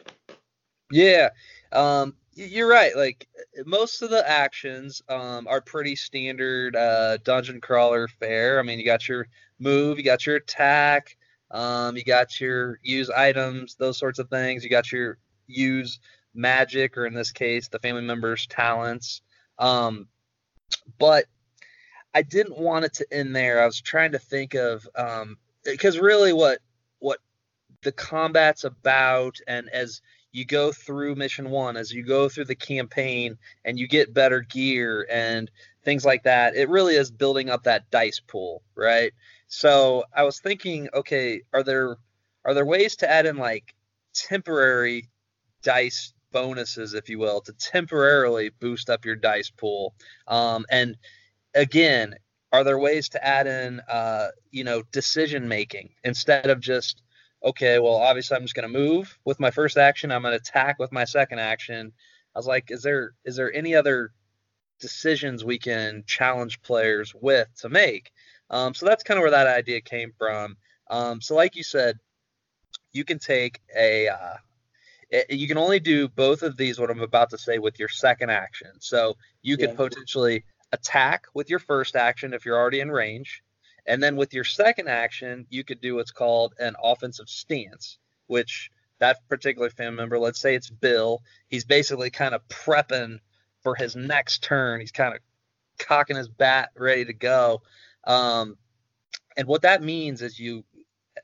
Yeah, 0.91 1.30
um, 1.71 2.15
you're 2.34 2.67
right. 2.69 2.95
Like 2.95 3.27
most 3.65 4.01
of 4.01 4.09
the 4.09 4.27
actions 4.27 5.01
um, 5.09 5.47
are 5.47 5.61
pretty 5.61 5.95
standard 5.95 6.75
uh, 6.75 7.17
dungeon 7.17 7.61
crawler 7.61 8.07
fare. 8.07 8.59
I 8.59 8.63
mean, 8.63 8.80
you 8.80 8.86
got 8.86 9.07
your 9.07 9.27
move, 9.59 9.97
you 9.97 10.03
got 10.03 10.25
your 10.25 10.38
attack, 10.38 11.17
um, 11.51 11.95
you 11.95 12.03
got 12.03 12.39
your 12.39 12.80
use 12.84 13.09
items, 13.09 13.75
those 13.75 13.97
sorts 13.97 14.19
of 14.19 14.30
things. 14.30 14.63
You 14.63 14.69
got 14.69 14.91
your 14.91 15.17
use 15.47 15.99
magic, 16.34 16.97
or 16.97 17.05
in 17.05 17.13
this 17.13 17.32
case, 17.32 17.67
the 17.67 17.80
family 17.80 18.03
member's 18.03 18.47
talents. 18.47 19.21
Um, 19.57 20.07
but 20.97 21.25
I 22.13 22.21
didn't 22.21 22.57
want 22.57 22.86
it 22.86 22.93
to 22.95 23.07
end 23.11 23.36
there. 23.36 23.61
I 23.61 23.65
was 23.65 23.82
trying 23.82 24.13
to 24.13 24.19
think 24.19 24.55
of 24.55 24.88
because 25.64 25.99
really 25.99 26.34
what 26.34 26.60
what 26.99 27.20
the 27.84 27.91
combat's 27.91 28.64
about, 28.64 29.38
and 29.47 29.70
as 29.70 30.01
you 30.32 30.45
go 30.45 30.72
through 30.72 31.16
mission 31.16 31.49
one, 31.49 31.76
as 31.78 31.91
you 31.91 32.03
go 32.03 32.30
through 32.30 32.45
the 32.45 32.55
campaign, 32.55 33.38
and 33.66 33.80
you 33.80 33.88
get 33.88 34.14
better 34.14 34.41
gear 34.41 35.07
and 35.10 35.49
things 35.84 36.05
like 36.05 36.24
that, 36.24 36.55
it 36.55 36.70
really 36.70 36.95
is 36.95 37.10
building 37.10 37.49
up 37.49 37.64
that 37.64 37.89
dice 37.89 38.20
pool, 38.20 38.62
right? 38.76 39.12
So 39.47 40.03
I 40.14 40.24
was 40.24 40.39
thinking, 40.39 40.89
okay, 40.93 41.41
are 41.53 41.64
there 41.64 41.97
are 42.45 42.53
there 42.53 42.66
ways 42.66 42.95
to 42.97 43.10
add 43.10 43.26
in 43.26 43.38
like 43.38 43.74
temporary 44.14 45.10
dice 45.64 46.14
bonuses, 46.32 46.93
if 46.93 47.10
you 47.10 47.20
will, 47.20 47.41
to 47.41 47.53
temporarily 47.53 48.49
boost 48.60 48.89
up 48.89 49.05
your 49.05 49.16
dice 49.16 49.49
pool? 49.49 49.95
Um, 50.28 50.66
and 50.70 50.95
again, 51.55 52.16
are 52.52 52.64
there 52.64 52.80
ways 52.80 53.10
to 53.10 53.26
add 53.26 53.47
in, 53.47 53.80
uh, 53.82 54.30
you 54.52 54.64
know, 54.64 54.84
decision 54.91 55.47
making 55.47 55.89
instead 56.04 56.50
of 56.50 56.60
just, 56.60 57.04
okay, 57.43 57.80
well, 57.80 57.95
obviously 57.95 58.36
I'm 58.36 58.43
just 58.43 58.56
going 58.56 58.72
to 58.72 58.80
move 58.80 59.18
with 59.26 59.39
my 59.39 59.52
first 59.52 59.78
action, 59.78 60.12
I'm 60.12 60.24
going 60.24 60.34
to 60.34 60.41
attack 60.41 60.80
with 60.80 60.91
my 60.91 61.06
second 61.06 61.39
action. 61.39 61.91
I 62.36 62.39
was 62.39 62.47
like, 62.47 62.72
is 62.72 62.84
there 62.84 63.14
is 63.26 63.36
there 63.36 63.54
any 63.54 63.76
other 63.76 64.12
decisions 64.80 65.43
we 65.43 65.60
can 65.60 66.04
challenge 66.06 66.62
players 66.62 67.14
with 67.14 67.47
to 67.62 67.70
make? 67.70 68.12
Um, 68.50 68.74
so 68.74 68.86
that's 68.86 69.04
kind 69.04 69.18
of 69.18 69.22
where 69.22 69.32
that 69.32 69.47
idea 69.47 69.82
came 69.82 70.14
from. 70.18 70.58
Um, 70.89 71.22
so 71.22 71.36
like 71.36 71.56
you 71.56 71.64
said, 71.64 72.00
you 72.93 73.04
can 73.04 73.20
take 73.20 73.60
a 73.76 74.08
uh, 74.08 74.38
it, 75.10 75.32
you 75.32 75.47
can 75.47 75.58
only 75.58 75.80
do 75.80 76.08
both 76.08 76.43
of 76.43 76.58
these, 76.58 76.80
what 76.80 76.89
I'm 76.89 77.02
about 77.02 77.30
to 77.32 77.38
say, 77.38 77.58
with 77.58 77.80
your 77.80 77.89
second 77.89 78.30
action. 78.30 78.72
So 78.80 79.16
you 79.41 79.58
could 79.58 79.76
potentially 79.76 80.43
attack 80.72 81.26
with 81.34 81.49
your 81.49 81.59
first 81.59 81.95
action 81.95 82.34
if 82.34 82.45
you're 82.45 82.57
already 82.57 82.80
in 82.80 82.91
range. 82.91 83.43
And 83.86 84.03
then 84.03 84.15
with 84.15 84.34
your 84.34 84.43
second 84.43 84.88
action, 84.88 85.47
you 85.49 85.63
could 85.63 85.82
do 85.82 85.95
what's 85.95 86.11
called 86.11 86.53
an 86.59 86.76
offensive 86.82 87.30
stance, 87.30 87.97
which 88.28 88.70
that 88.99 89.28
particular 89.28 89.70
family 89.70 89.97
member, 89.97 90.20
let's 90.20 90.39
say 90.39 90.55
it's 90.55 90.70
Bill, 90.70 91.24
he's 91.47 91.65
basically 91.65 92.09
kind 92.09 92.36
of 92.36 92.47
prepping 92.49 93.20
for 93.63 93.76
his 93.76 93.95
next 93.95 94.43
turn. 94.43 94.80
He's 94.80 94.91
kind 94.91 95.15
of 95.15 95.22
cocking 95.80 96.17
his 96.17 96.28
bat, 96.28 96.70
ready 96.76 97.05
to 97.05 97.13
go. 97.13 97.61
Um, 98.05 98.57
and 99.38 99.47
what 99.47 99.63
that 99.63 99.82
means 99.82 100.22
is 100.22 100.39
you, 100.39 100.63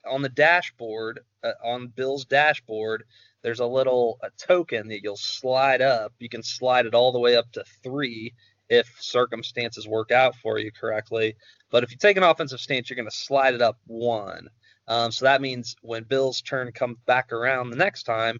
on 0.09 0.21
the 0.21 0.29
dashboard, 0.29 1.19
uh, 1.43 1.51
on 1.63 1.87
Bill's 1.87 2.25
dashboard, 2.25 3.03
there's 3.41 3.59
a 3.59 3.65
little 3.65 4.17
a 4.23 4.29
token 4.37 4.87
that 4.87 5.03
you'll 5.03 5.17
slide 5.17 5.81
up. 5.81 6.13
You 6.19 6.29
can 6.29 6.41
slide 6.41 6.85
it 6.85 6.95
all 6.95 7.11
the 7.11 7.19
way 7.19 7.35
up 7.35 7.51
to 7.51 7.63
three 7.83 8.33
if 8.69 8.89
circumstances 8.99 9.87
work 9.87 10.11
out 10.11 10.35
for 10.35 10.59
you 10.59 10.71
correctly. 10.71 11.35
But 11.71 11.83
if 11.83 11.91
you 11.91 11.97
take 11.97 12.17
an 12.17 12.23
offensive 12.23 12.59
stance, 12.59 12.89
you're 12.89 12.95
going 12.95 13.09
to 13.09 13.15
slide 13.15 13.53
it 13.53 13.61
up 13.61 13.77
one. 13.85 14.47
Um, 14.87 15.11
so 15.11 15.25
that 15.25 15.41
means 15.41 15.75
when 15.81 16.03
Bill's 16.03 16.41
turn 16.41 16.71
comes 16.71 16.97
back 17.05 17.31
around 17.31 17.69
the 17.69 17.75
next 17.75 18.03
time, 18.03 18.39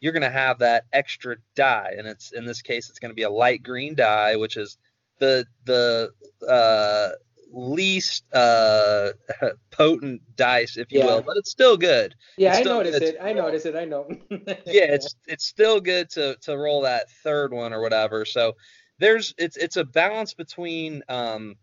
you're 0.00 0.12
going 0.12 0.22
to 0.22 0.30
have 0.30 0.58
that 0.58 0.84
extra 0.92 1.36
die, 1.54 1.94
and 1.96 2.06
it's 2.06 2.32
in 2.32 2.44
this 2.44 2.60
case 2.60 2.90
it's 2.90 2.98
going 2.98 3.10
to 3.10 3.14
be 3.14 3.22
a 3.22 3.30
light 3.30 3.62
green 3.62 3.94
die, 3.94 4.36
which 4.36 4.56
is 4.56 4.76
the 5.18 5.46
the 5.64 6.12
uh, 6.46 7.16
least 7.50 8.24
uh, 8.34 9.12
potent 9.70 10.20
dice, 10.36 10.76
if 10.76 10.92
you 10.92 10.98
yeah. 10.98 11.06
will, 11.06 11.22
but 11.22 11.36
it's 11.36 11.50
still 11.50 11.76
good. 11.76 12.14
Yeah, 12.36 12.54
I 12.54 12.62
noticed 12.62 13.02
it. 13.02 13.16
I 13.20 13.32
noticed 13.32 13.66
it. 13.66 13.74
I 13.74 13.84
know. 13.84 14.06
yeah, 14.30 14.92
it's 14.92 15.16
it's 15.26 15.46
still 15.46 15.80
good 15.80 16.10
to 16.10 16.36
to 16.42 16.56
roll 16.56 16.82
that 16.82 17.10
third 17.22 17.52
one 17.52 17.72
or 17.72 17.80
whatever. 17.80 18.24
So 18.24 18.56
there's 18.98 19.34
it's 19.38 19.56
it's 19.56 19.76
a 19.76 19.84
balance 19.84 20.34
between 20.34 21.02
um, 21.08 21.56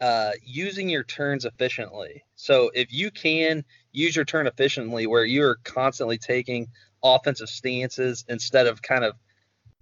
uh, 0.00 0.32
using 0.42 0.88
your 0.88 1.04
turns 1.04 1.44
efficiently. 1.44 2.24
So 2.34 2.70
if 2.74 2.92
you 2.92 3.10
can 3.10 3.64
use 3.92 4.14
your 4.14 4.24
turn 4.24 4.46
efficiently, 4.46 5.06
where 5.06 5.24
you're 5.24 5.56
constantly 5.64 6.18
taking 6.18 6.68
offensive 7.02 7.48
stances 7.48 8.24
instead 8.28 8.66
of 8.66 8.82
kind 8.82 9.04
of 9.04 9.14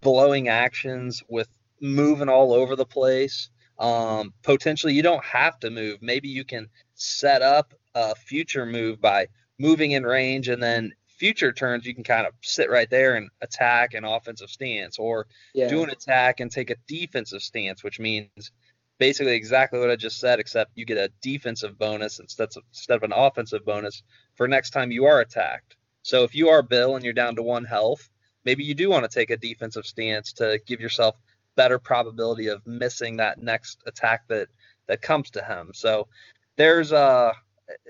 blowing 0.00 0.48
actions 0.48 1.22
with 1.28 1.48
moving 1.80 2.28
all 2.28 2.52
over 2.52 2.76
the 2.76 2.86
place. 2.86 3.50
Um, 3.78 4.32
potentially, 4.42 4.94
you 4.94 5.02
don't 5.02 5.24
have 5.24 5.58
to 5.60 5.70
move. 5.70 6.02
Maybe 6.02 6.28
you 6.28 6.44
can 6.44 6.68
set 6.94 7.42
up 7.42 7.74
a 7.94 8.14
future 8.14 8.66
move 8.66 9.00
by 9.00 9.26
moving 9.58 9.92
in 9.92 10.04
range 10.04 10.48
and 10.48 10.62
then 10.62 10.92
future 11.22 11.52
turns 11.52 11.86
you 11.86 11.94
can 11.94 12.02
kind 12.02 12.26
of 12.26 12.32
sit 12.40 12.68
right 12.68 12.90
there 12.90 13.14
and 13.14 13.30
attack 13.42 13.94
an 13.94 14.04
offensive 14.04 14.50
stance 14.50 14.98
or 14.98 15.28
yeah. 15.54 15.68
do 15.68 15.84
an 15.84 15.90
attack 15.90 16.40
and 16.40 16.50
take 16.50 16.68
a 16.68 16.74
defensive 16.88 17.40
stance 17.40 17.84
which 17.84 18.00
means 18.00 18.50
basically 18.98 19.34
exactly 19.34 19.78
what 19.78 19.88
i 19.88 19.94
just 19.94 20.18
said 20.18 20.40
except 20.40 20.72
you 20.74 20.84
get 20.84 20.98
a 20.98 21.12
defensive 21.22 21.78
bonus 21.78 22.18
instead 22.18 22.48
of, 22.56 22.64
instead 22.70 22.96
of 22.96 23.04
an 23.04 23.12
offensive 23.12 23.64
bonus 23.64 24.02
for 24.34 24.48
next 24.48 24.70
time 24.70 24.90
you 24.90 25.04
are 25.04 25.20
attacked 25.20 25.76
so 26.02 26.24
if 26.24 26.34
you 26.34 26.48
are 26.48 26.60
bill 26.60 26.96
and 26.96 27.04
you're 27.04 27.14
down 27.14 27.36
to 27.36 27.42
one 27.42 27.64
health 27.64 28.10
maybe 28.44 28.64
you 28.64 28.74
do 28.74 28.90
want 28.90 29.08
to 29.08 29.18
take 29.20 29.30
a 29.30 29.36
defensive 29.36 29.86
stance 29.86 30.32
to 30.32 30.58
give 30.66 30.80
yourself 30.80 31.14
better 31.54 31.78
probability 31.78 32.48
of 32.48 32.66
missing 32.66 33.18
that 33.18 33.40
next 33.40 33.80
attack 33.86 34.26
that 34.26 34.48
that 34.88 35.00
comes 35.00 35.30
to 35.30 35.44
him 35.44 35.70
so 35.72 36.08
there's 36.56 36.90
a 36.90 36.96
uh, 36.96 37.32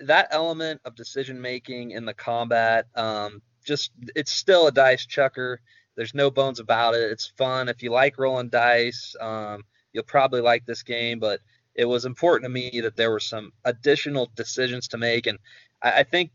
that 0.03 0.29
element 0.31 0.81
of 0.85 0.95
decision 0.95 1.41
making 1.41 1.93
in 1.93 2.05
the 2.05 2.15
combat, 2.15 2.87
um, 2.95 3.43
just 3.65 3.93
it's 4.17 4.33
still 4.33 4.67
a 4.67 4.73
dice 4.73 5.07
chucker. 5.07 5.61
There's 5.95 6.15
no 6.15 6.31
bones 6.31 6.59
about 6.59 6.95
it. 6.95 7.11
It's 7.11 7.33
fun. 7.37 7.69
If 7.69 7.83
you 7.83 7.91
like 7.91 8.19
rolling 8.19 8.49
dice, 8.49 9.15
um, 9.21 9.65
you'll 9.93 10.05
probably 10.05 10.41
like 10.41 10.65
this 10.65 10.83
game. 10.83 11.19
But 11.19 11.41
it 11.75 11.85
was 11.85 12.05
important 12.05 12.45
to 12.45 12.49
me 12.51 12.81
that 12.83 12.97
there 12.97 13.11
were 13.11 13.21
some 13.21 13.53
additional 13.65 14.31
decisions 14.35 14.89
to 14.89 14.99
make, 14.99 15.27
and 15.27 15.39
I, 15.83 16.01
I 16.01 16.03
think 16.03 16.31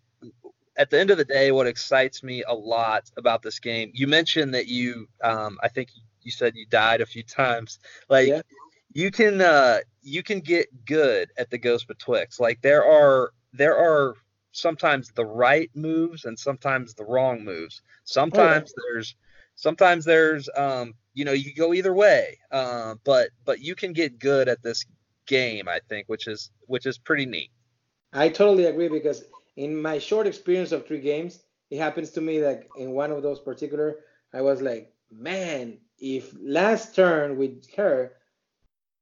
at 0.77 0.89
the 0.91 0.99
end 0.99 1.09
of 1.09 1.17
the 1.17 1.25
day, 1.25 1.51
what 1.51 1.67
excites 1.67 2.21
me 2.23 2.43
a 2.47 2.53
lot 2.53 3.09
about 3.17 3.41
this 3.41 3.59
game, 3.59 3.91
you 3.93 4.07
mentioned 4.07 4.53
that 4.53 4.67
you, 4.67 5.07
um, 5.23 5.57
I 5.63 5.69
think 5.69 5.89
you 6.21 6.31
said 6.31 6.55
you 6.55 6.67
died 6.67 7.01
a 7.01 7.05
few 7.05 7.23
times. 7.41 7.79
Like 8.09 8.27
yeah 8.27 8.41
you 8.97 9.11
can 9.11 9.41
uh 9.41 9.77
you 10.07 10.23
can 10.23 10.39
get 10.39 10.85
good 10.85 11.29
at 11.37 11.49
the 11.49 11.57
ghost 11.57 11.87
betwixt 11.87 12.39
like 12.39 12.61
there 12.61 12.83
are 12.83 13.31
there 13.53 13.77
are 13.77 14.15
sometimes 14.57 15.11
the 15.11 15.25
right 15.25 15.69
moves 15.75 16.25
and 16.25 16.37
sometimes 16.37 16.93
the 16.93 17.05
wrong 17.05 17.43
moves. 17.43 17.81
Sometimes 18.03 18.73
oh, 18.77 18.81
there's 18.91 19.15
sometimes 19.55 20.05
there's 20.05 20.49
um 20.55 20.93
you 21.13 21.25
know 21.25 21.31
you 21.31 21.53
go 21.53 21.73
either 21.73 21.93
way 21.93 22.37
uh, 22.51 22.95
but 23.03 23.29
but 23.45 23.59
you 23.59 23.75
can 23.75 23.93
get 23.93 24.19
good 24.19 24.47
at 24.47 24.61
this 24.61 24.85
game 25.25 25.67
i 25.67 25.79
think 25.89 26.07
which 26.07 26.27
is 26.27 26.51
which 26.67 26.85
is 26.85 26.97
pretty 26.97 27.25
neat. 27.25 27.51
I 28.13 28.29
totally 28.29 28.65
agree 28.65 28.87
because 28.87 29.25
in 29.55 29.79
my 29.81 29.99
short 29.99 30.25
experience 30.25 30.71
of 30.71 30.87
three 30.87 31.01
games 31.01 31.43
it 31.69 31.79
happens 31.79 32.11
to 32.11 32.21
me 32.21 32.43
like 32.43 32.69
in 32.77 32.91
one 32.91 33.11
of 33.11 33.21
those 33.23 33.39
particular 33.39 33.97
i 34.33 34.41
was 34.41 34.61
like 34.61 34.93
man 35.11 35.77
if 35.99 36.33
last 36.39 36.95
turn 36.95 37.37
with 37.37 37.69
her 37.75 38.13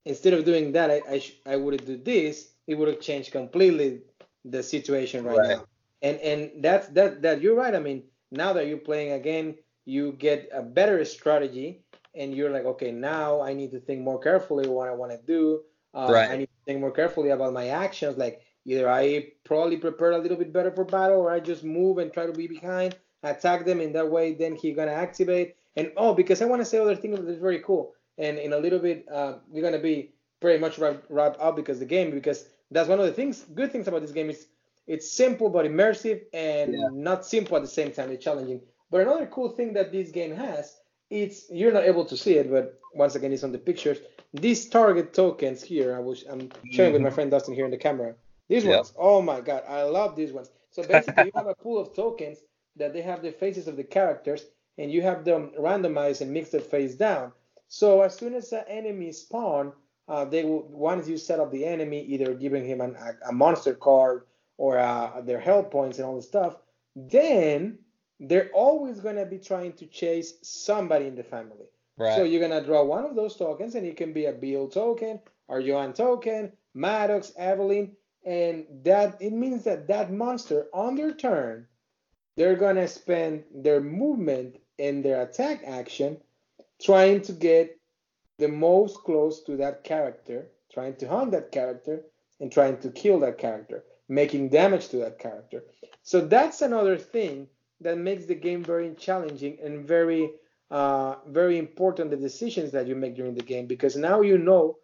instead 0.05 0.33
of 0.33 0.45
doing 0.45 0.71
that, 0.73 0.89
I 0.91 1.01
I, 1.09 1.19
sh- 1.19 1.39
I 1.45 1.55
would 1.55 1.85
do 1.85 1.97
this. 1.97 2.51
It 2.67 2.75
would 2.75 2.87
have 2.87 3.01
changed 3.01 3.31
completely 3.31 4.01
the 4.43 4.63
situation 4.63 5.25
right, 5.25 5.37
right, 5.37 5.49
now. 5.49 5.65
And 6.01 6.19
and 6.19 6.63
that's 6.63 6.87
that 6.89 7.21
that 7.23 7.41
you're 7.41 7.55
right. 7.55 7.75
I 7.75 7.79
mean, 7.79 8.03
now 8.31 8.53
that 8.53 8.67
you're 8.67 8.77
playing 8.77 9.13
again, 9.13 9.55
you 9.85 10.13
get 10.13 10.49
a 10.53 10.61
better 10.61 11.03
strategy, 11.05 11.83
and 12.13 12.33
you're 12.33 12.51
like, 12.51 12.65
okay, 12.65 12.91
now 12.91 13.41
I 13.41 13.53
need 13.53 13.71
to 13.71 13.79
think 13.79 14.01
more 14.01 14.19
carefully 14.19 14.67
what 14.67 14.87
I 14.87 14.93
want 14.93 15.11
to 15.11 15.19
do. 15.25 15.61
Uh, 15.93 16.09
right. 16.11 16.29
I 16.29 16.37
need 16.37 16.47
to 16.47 16.65
think 16.65 16.79
more 16.79 16.91
carefully 16.91 17.29
about 17.29 17.53
my 17.53 17.69
actions. 17.69 18.17
Like 18.17 18.41
either 18.65 18.89
I 18.89 19.31
probably 19.43 19.77
prepare 19.77 20.11
a 20.11 20.17
little 20.17 20.37
bit 20.37 20.53
better 20.53 20.71
for 20.71 20.85
battle, 20.85 21.19
or 21.19 21.31
I 21.31 21.39
just 21.39 21.63
move 21.63 21.97
and 21.97 22.11
try 22.13 22.25
to 22.25 22.33
be 22.33 22.47
behind, 22.47 22.95
attack 23.23 23.65
them 23.65 23.81
in 23.81 23.93
that 23.93 24.09
way. 24.09 24.33
Then 24.33 24.55
he's 24.55 24.75
gonna 24.75 24.91
activate. 24.91 25.55
And 25.77 25.91
oh, 25.97 26.13
because 26.13 26.41
I 26.41 26.45
want 26.45 26.61
to 26.61 26.65
say 26.65 26.77
other 26.77 26.95
thing 26.95 27.11
that's 27.11 27.39
very 27.39 27.59
cool 27.59 27.93
and 28.17 28.37
in 28.37 28.53
a 28.53 28.57
little 28.57 28.79
bit 28.79 29.05
uh, 29.11 29.33
we're 29.49 29.63
gonna 29.63 29.79
be 29.79 30.11
pretty 30.41 30.59
much 30.59 30.77
wrap, 30.77 31.03
wrap 31.09 31.37
up 31.39 31.55
because 31.55 31.79
the 31.79 31.85
game 31.85 32.11
because 32.11 32.45
that's 32.71 32.89
one 32.89 32.99
of 32.99 33.05
the 33.05 33.13
things 33.13 33.45
good 33.53 33.71
things 33.71 33.87
about 33.87 34.01
this 34.01 34.11
game 34.11 34.29
is 34.29 34.47
it's 34.87 35.09
simple 35.11 35.49
but 35.49 35.65
immersive 35.65 36.21
and 36.33 36.73
yeah. 36.73 36.87
not 36.91 37.25
simple 37.25 37.55
at 37.57 37.63
the 37.63 37.67
same 37.67 37.91
time 37.91 38.11
it's 38.11 38.23
challenging 38.23 38.61
but 38.91 39.01
another 39.01 39.25
cool 39.27 39.49
thing 39.49 39.73
that 39.73 39.91
this 39.91 40.11
game 40.11 40.35
has 40.35 40.77
it's 41.09 41.45
you're 41.51 41.71
not 41.71 41.83
able 41.83 42.05
to 42.05 42.17
see 42.17 42.35
it 42.35 42.49
but 42.49 42.79
once 42.93 43.15
again 43.15 43.31
it's 43.31 43.43
on 43.43 43.51
the 43.51 43.57
pictures 43.57 43.99
these 44.33 44.67
target 44.67 45.13
tokens 45.13 45.63
here 45.63 45.95
i 45.95 45.99
was 45.99 46.23
i'm 46.29 46.49
sharing 46.71 46.89
mm-hmm. 46.89 46.93
with 46.93 47.01
my 47.01 47.07
mm-hmm. 47.07 47.15
friend 47.15 47.31
dustin 47.31 47.53
here 47.53 47.65
in 47.65 47.71
the 47.71 47.77
camera 47.77 48.13
these 48.49 48.63
yeah. 48.63 48.77
ones 48.77 48.93
oh 48.97 49.21
my 49.21 49.39
god 49.41 49.63
i 49.67 49.83
love 49.83 50.15
these 50.15 50.31
ones 50.31 50.49
so 50.71 50.83
basically 50.87 51.25
you 51.25 51.31
have 51.35 51.47
a 51.47 51.55
pool 51.55 51.79
of 51.79 51.95
tokens 51.95 52.39
that 52.75 52.93
they 52.93 53.01
have 53.01 53.21
the 53.21 53.31
faces 53.31 53.67
of 53.67 53.77
the 53.77 53.83
characters 53.83 54.45
and 54.77 54.91
you 54.91 55.01
have 55.01 55.23
them 55.23 55.51
randomized 55.59 56.21
and 56.21 56.31
mixed 56.31 56.53
it 56.53 56.63
face 56.63 56.95
down 56.95 57.31
so 57.67 58.01
as 58.01 58.15
soon 58.15 58.33
as 58.33 58.49
the 58.49 58.67
enemy 58.69 59.11
spawn, 59.11 59.73
uh, 60.07 60.25
they 60.25 60.43
will 60.43 60.67
once 60.67 61.07
you 61.07 61.17
set 61.17 61.39
up 61.39 61.51
the 61.51 61.65
enemy, 61.65 62.03
either 62.03 62.33
giving 62.33 62.65
him 62.65 62.81
an, 62.81 62.95
a, 62.95 63.29
a, 63.29 63.31
monster 63.31 63.73
card 63.73 64.23
or 64.57 64.77
uh, 64.77 65.21
their 65.21 65.39
health 65.39 65.71
points 65.71 65.97
and 65.97 66.05
all 66.05 66.15
the 66.15 66.21
stuff, 66.21 66.57
then 66.95 67.79
they're 68.19 68.51
always 68.53 68.99
gonna 68.99 69.25
be 69.25 69.39
trying 69.39 69.73
to 69.73 69.85
chase 69.87 70.35
somebody 70.43 71.07
in 71.07 71.15
the 71.15 71.23
family. 71.23 71.65
Right. 71.97 72.15
So 72.15 72.23
you're 72.23 72.41
gonna 72.41 72.63
draw 72.63 72.83
one 72.83 73.03
of 73.03 73.15
those 73.15 73.35
tokens, 73.35 73.75
and 73.75 73.85
it 73.85 73.97
can 73.97 74.13
be 74.13 74.25
a 74.25 74.31
Bill 74.31 74.67
token 74.67 75.19
or 75.47 75.59
Johan 75.59 75.93
token, 75.93 76.51
Maddox, 76.73 77.33
Evelyn, 77.37 77.95
and 78.25 78.65
that 78.83 79.21
it 79.21 79.33
means 79.33 79.63
that 79.63 79.87
that 79.87 80.11
monster 80.11 80.67
on 80.73 80.95
their 80.95 81.13
turn, 81.13 81.67
they're 82.37 82.55
gonna 82.55 82.87
spend 82.87 83.43
their 83.53 83.81
movement 83.81 84.57
and 84.77 85.03
their 85.03 85.21
attack 85.23 85.61
action 85.65 86.17
trying 86.81 87.21
to 87.21 87.31
get 87.31 87.77
the 88.37 88.47
most 88.47 88.97
close 88.97 89.43
to 89.43 89.57
that 89.57 89.83
character, 89.83 90.47
trying 90.71 90.95
to 90.97 91.07
hunt 91.07 91.31
that 91.31 91.51
character, 91.51 92.03
and 92.39 92.51
trying 92.51 92.77
to 92.79 92.89
kill 92.89 93.19
that 93.19 93.37
character, 93.37 93.83
making 94.09 94.49
damage 94.49 94.89
to 94.89 94.97
that 94.97 95.19
character. 95.19 95.63
So 96.03 96.21
that's 96.21 96.61
another 96.61 96.97
thing 96.97 97.47
that 97.81 97.97
makes 97.97 98.25
the 98.25 98.35
game 98.35 98.63
very 98.63 98.93
challenging 98.95 99.57
and 99.63 99.87
very, 99.87 100.31
uh, 100.71 101.15
very 101.27 101.57
important 101.57 102.11
the 102.11 102.17
decisions 102.17 102.71
that 102.71 102.87
you 102.87 102.95
make 102.95 103.15
during 103.15 103.35
the 103.35 103.43
game 103.43 103.67
because 103.67 103.95
now 103.95 104.21
you 104.21 104.37
know 104.37 104.77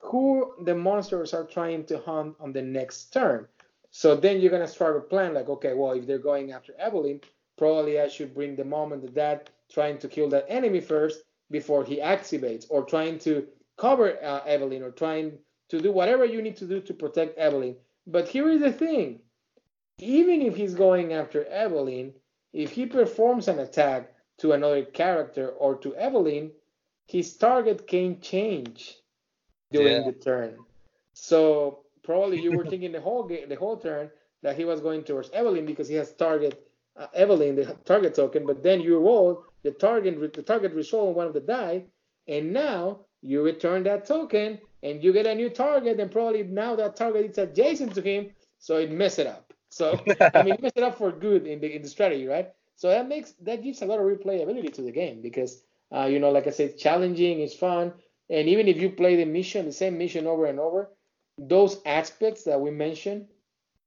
who 0.00 0.54
the 0.64 0.74
monsters 0.74 1.32
are 1.32 1.44
trying 1.44 1.84
to 1.86 1.98
hunt 1.98 2.36
on 2.40 2.52
the 2.52 2.62
next 2.62 3.12
turn. 3.12 3.46
So 3.90 4.16
then 4.16 4.40
you're 4.40 4.50
gonna 4.50 4.68
start 4.68 4.96
a 4.96 5.00
plan 5.00 5.34
like, 5.34 5.48
okay, 5.48 5.72
well, 5.74 5.92
if 5.92 6.06
they're 6.06 6.18
going 6.18 6.52
after 6.52 6.74
Evelyn, 6.78 7.20
probably 7.56 8.00
I 8.00 8.08
should 8.08 8.34
bring 8.34 8.56
the 8.56 8.64
mom 8.64 8.92
and 8.92 9.02
the 9.02 9.08
dad 9.08 9.50
trying 9.70 9.98
to 9.98 10.08
kill 10.08 10.28
that 10.30 10.46
enemy 10.48 10.80
first, 10.80 11.22
before 11.50 11.84
he 11.84 11.98
activates 11.98 12.66
or 12.70 12.84
trying 12.84 13.18
to 13.20 13.46
cover 13.76 14.18
uh, 14.22 14.40
Evelyn 14.46 14.82
or 14.82 14.90
trying 14.90 15.38
to 15.68 15.80
do 15.80 15.92
whatever 15.92 16.24
you 16.24 16.42
need 16.42 16.56
to 16.56 16.66
do 16.66 16.80
to 16.80 16.94
protect 16.94 17.38
Evelyn. 17.38 17.76
But 18.06 18.28
here 18.28 18.48
is 18.48 18.60
the 18.60 18.72
thing 18.72 19.20
even 19.98 20.42
if 20.42 20.56
he's 20.56 20.74
going 20.74 21.12
after 21.12 21.44
Evelyn, 21.46 22.12
if 22.52 22.72
he 22.72 22.86
performs 22.86 23.48
an 23.48 23.58
attack 23.58 24.12
to 24.38 24.52
another 24.52 24.84
character 24.84 25.48
or 25.50 25.76
to 25.76 25.94
Evelyn, 25.94 26.50
his 27.06 27.36
target 27.36 27.86
can 27.86 28.20
change 28.20 28.96
during 29.70 30.02
yeah. 30.02 30.10
the 30.10 30.12
turn. 30.12 30.56
So 31.12 31.80
probably 32.02 32.40
you 32.40 32.56
were 32.56 32.66
thinking 32.70 32.92
the 32.92 33.00
whole 33.00 33.24
game, 33.24 33.48
the 33.48 33.56
whole 33.56 33.76
turn 33.76 34.10
that 34.42 34.56
he 34.56 34.64
was 34.64 34.80
going 34.80 35.04
towards 35.04 35.30
Evelyn 35.30 35.66
because 35.66 35.88
he 35.88 35.94
has 35.94 36.12
target 36.12 36.63
uh, 36.96 37.06
Evelyn, 37.14 37.56
the 37.56 37.76
target 37.84 38.14
token, 38.14 38.46
but 38.46 38.62
then 38.62 38.80
you 38.80 38.98
roll 38.98 39.44
the 39.62 39.70
target 39.72 40.34
the 40.34 40.42
target 40.42 40.72
result 40.72 41.08
on 41.08 41.14
one 41.14 41.26
of 41.26 41.34
the 41.34 41.40
die, 41.40 41.84
and 42.28 42.52
now 42.52 43.00
you 43.22 43.42
return 43.42 43.82
that 43.84 44.06
token 44.06 44.58
and 44.82 45.02
you 45.02 45.12
get 45.12 45.26
a 45.26 45.34
new 45.34 45.48
target, 45.48 45.98
and 45.98 46.12
probably 46.12 46.42
now 46.42 46.76
that 46.76 46.96
target 46.96 47.30
is 47.30 47.38
adjacent 47.38 47.94
to 47.94 48.02
him, 48.02 48.30
so 48.58 48.76
it 48.76 48.92
mess 48.92 49.18
it 49.18 49.26
up. 49.26 49.52
So 49.70 49.98
I 50.20 50.42
mean, 50.42 50.54
you 50.58 50.62
mess 50.62 50.72
it 50.76 50.82
up 50.82 50.98
for 50.98 51.10
good 51.10 51.46
in 51.46 51.60
the 51.60 51.74
in 51.74 51.82
the 51.82 51.88
strategy, 51.88 52.26
right? 52.26 52.52
So 52.76 52.88
that 52.88 53.08
makes 53.08 53.32
that 53.42 53.62
gives 53.62 53.82
a 53.82 53.86
lot 53.86 53.98
of 53.98 54.06
replayability 54.06 54.72
to 54.74 54.82
the 54.82 54.92
game 54.92 55.20
because 55.22 55.62
uh, 55.94 56.04
you 56.04 56.18
know, 56.18 56.30
like 56.30 56.46
I 56.46 56.50
said, 56.50 56.78
challenging 56.78 57.40
is 57.40 57.54
fun, 57.54 57.92
and 58.30 58.48
even 58.48 58.68
if 58.68 58.76
you 58.80 58.90
play 58.90 59.16
the 59.16 59.24
mission, 59.24 59.66
the 59.66 59.72
same 59.72 59.98
mission 59.98 60.26
over 60.26 60.46
and 60.46 60.60
over, 60.60 60.90
those 61.38 61.80
aspects 61.86 62.44
that 62.44 62.60
we 62.60 62.70
mentioned 62.70 63.26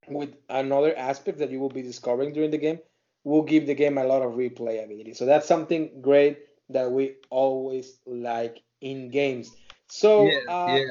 with 0.09 0.33
another 0.49 0.97
aspect 0.97 1.37
that 1.39 1.51
you 1.51 1.59
will 1.59 1.69
be 1.69 1.81
discovering 1.81 2.33
during 2.33 2.51
the 2.51 2.57
game 2.57 2.79
will 3.27 3.43
give 3.43 3.67
the 3.67 3.75
game 3.75 3.97
a 3.97 4.03
lot 4.05 4.21
of 4.21 4.33
replayability. 4.33 5.15
So 5.15 5.25
that's 5.25 5.45
something 5.45 6.01
great 6.01 6.39
that 6.69 6.89
we 6.89 7.15
always 7.29 7.99
like 8.05 8.63
in 8.79 9.09
games. 9.09 9.51
So 9.89 10.25
yeah, 10.25 10.53
uh, 10.53 10.75
yeah. 10.75 10.83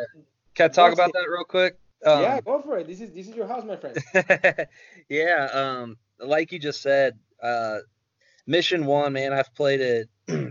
can 0.54 0.66
I 0.66 0.68
talk 0.68 0.92
about 0.92 1.12
that 1.14 1.26
real 1.30 1.44
quick? 1.44 1.78
Um, 2.04 2.20
yeah, 2.20 2.40
go 2.42 2.60
for 2.60 2.76
it. 2.76 2.86
This 2.86 3.00
is 3.00 3.10
this 3.12 3.26
is 3.26 3.34
your 3.34 3.46
house, 3.46 3.64
my 3.64 3.76
friend. 3.76 3.96
yeah, 5.08 5.48
um, 5.52 5.96
like 6.20 6.52
you 6.52 6.58
just 6.58 6.82
said, 6.82 7.18
uh, 7.42 7.78
Mission 8.46 8.84
One, 8.84 9.14
man, 9.14 9.32
I've 9.32 9.54
played 9.54 9.80
it, 9.80 10.10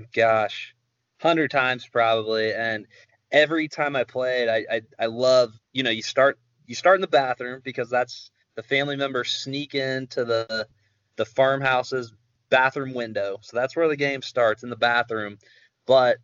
gosh, 0.13 0.75
hundred 1.21 1.51
times 1.51 1.87
probably, 1.87 2.51
and 2.51 2.87
every 3.31 3.67
time 3.67 3.95
I 3.95 4.05
play 4.05 4.41
it, 4.41 4.49
I, 4.49 4.75
I 4.75 4.81
I 4.99 5.05
love. 5.05 5.53
You 5.71 5.83
know, 5.83 5.91
you 5.91 6.01
start 6.01 6.39
you 6.65 6.73
start 6.73 6.95
in 6.95 7.01
the 7.01 7.07
bathroom 7.07 7.61
because 7.63 7.91
that's 7.91 8.31
the 8.55 8.63
family 8.63 8.95
members 8.95 9.29
sneak 9.31 9.75
into 9.75 10.25
the 10.25 10.67
the 11.15 11.25
farmhouse's 11.25 12.13
bathroom 12.49 12.93
window. 12.93 13.37
So 13.41 13.57
that's 13.57 13.75
where 13.75 13.87
the 13.87 13.95
game 13.95 14.21
starts 14.21 14.63
in 14.63 14.69
the 14.69 14.75
bathroom. 14.75 15.37
But 15.85 16.17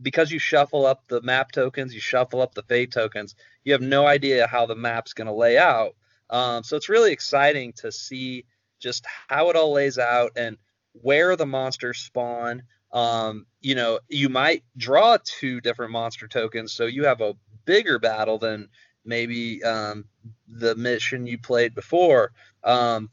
because 0.00 0.30
you 0.30 0.38
shuffle 0.38 0.86
up 0.86 1.04
the 1.08 1.22
map 1.22 1.52
tokens, 1.52 1.94
you 1.94 2.00
shuffle 2.00 2.40
up 2.40 2.54
the 2.54 2.62
fate 2.62 2.92
tokens, 2.92 3.34
you 3.64 3.72
have 3.72 3.82
no 3.82 4.06
idea 4.06 4.46
how 4.46 4.66
the 4.66 4.74
map's 4.74 5.12
going 5.12 5.26
to 5.26 5.32
lay 5.32 5.58
out. 5.58 5.94
Um, 6.30 6.64
so 6.64 6.76
it's 6.76 6.88
really 6.88 7.12
exciting 7.12 7.72
to 7.74 7.92
see 7.92 8.44
just 8.80 9.04
how 9.28 9.50
it 9.50 9.56
all 9.56 9.72
lays 9.72 9.98
out 9.98 10.32
and 10.36 10.56
where 10.92 11.36
the 11.36 11.46
monsters 11.46 11.98
spawn. 11.98 12.62
Um, 12.92 13.46
you 13.60 13.74
know, 13.74 14.00
you 14.08 14.28
might 14.28 14.64
draw 14.76 15.18
two 15.24 15.60
different 15.60 15.92
monster 15.92 16.26
tokens, 16.26 16.72
so 16.72 16.86
you 16.86 17.04
have 17.04 17.20
a 17.20 17.34
bigger 17.64 17.98
battle 17.98 18.38
than 18.38 18.68
maybe 19.04 19.62
um, 19.64 20.04
the 20.48 20.74
mission 20.74 21.26
you 21.26 21.38
played 21.38 21.74
before. 21.74 22.32
Um, 22.64 23.10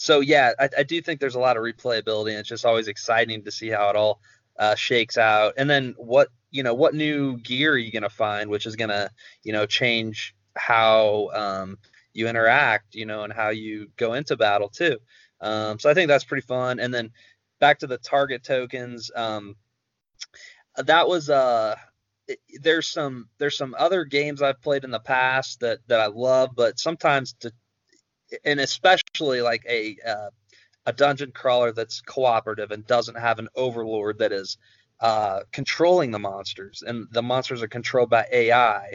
so 0.00 0.20
yeah, 0.20 0.52
I, 0.58 0.70
I, 0.78 0.82
do 0.82 1.02
think 1.02 1.20
there's 1.20 1.34
a 1.34 1.40
lot 1.40 1.58
of 1.58 1.62
replayability, 1.62 2.30
and 2.30 2.38
it's 2.38 2.48
just 2.48 2.64
always 2.64 2.88
exciting 2.88 3.44
to 3.44 3.50
see 3.50 3.68
how 3.68 3.90
it 3.90 3.96
all 3.96 4.22
uh, 4.58 4.74
shakes 4.74 5.18
out. 5.18 5.52
And 5.58 5.68
then 5.68 5.94
what 5.98 6.28
you 6.50 6.62
know, 6.62 6.72
what 6.72 6.94
new 6.94 7.36
gear 7.36 7.74
are 7.74 7.76
you 7.76 7.92
gonna 7.92 8.08
find, 8.08 8.48
which 8.48 8.64
is 8.64 8.76
gonna 8.76 9.10
you 9.42 9.52
know 9.52 9.66
change 9.66 10.34
how 10.56 11.28
um, 11.34 11.78
you 12.14 12.28
interact, 12.28 12.94
you 12.94 13.04
know, 13.04 13.24
and 13.24 13.32
how 13.32 13.50
you 13.50 13.90
go 13.98 14.14
into 14.14 14.38
battle 14.38 14.70
too. 14.70 14.98
Um, 15.42 15.78
so 15.78 15.90
I 15.90 15.94
think 15.94 16.08
that's 16.08 16.24
pretty 16.24 16.46
fun. 16.46 16.80
And 16.80 16.94
then 16.94 17.10
back 17.58 17.80
to 17.80 17.86
the 17.86 17.98
target 17.98 18.42
tokens. 18.42 19.10
Um, 19.14 19.54
that 20.76 21.08
was 21.08 21.28
uh 21.28 21.76
there's 22.62 22.88
some 22.88 23.28
there's 23.36 23.56
some 23.58 23.74
other 23.78 24.04
games 24.04 24.40
I've 24.40 24.62
played 24.62 24.84
in 24.84 24.92
the 24.92 25.00
past 25.00 25.60
that 25.60 25.80
that 25.88 26.00
I 26.00 26.06
love, 26.06 26.50
but 26.56 26.78
sometimes 26.78 27.34
to 27.40 27.52
and 28.44 28.60
especially 28.60 29.40
like 29.40 29.64
a 29.68 29.96
uh, 30.06 30.30
a 30.86 30.92
dungeon 30.92 31.32
crawler 31.32 31.72
that's 31.72 32.00
cooperative 32.00 32.70
and 32.70 32.86
doesn't 32.86 33.16
have 33.16 33.38
an 33.38 33.48
overlord 33.54 34.18
that 34.18 34.32
is 34.32 34.56
uh, 35.00 35.40
controlling 35.52 36.10
the 36.10 36.18
monsters, 36.18 36.82
and 36.86 37.06
the 37.12 37.22
monsters 37.22 37.62
are 37.62 37.68
controlled 37.68 38.10
by 38.10 38.26
AI. 38.32 38.94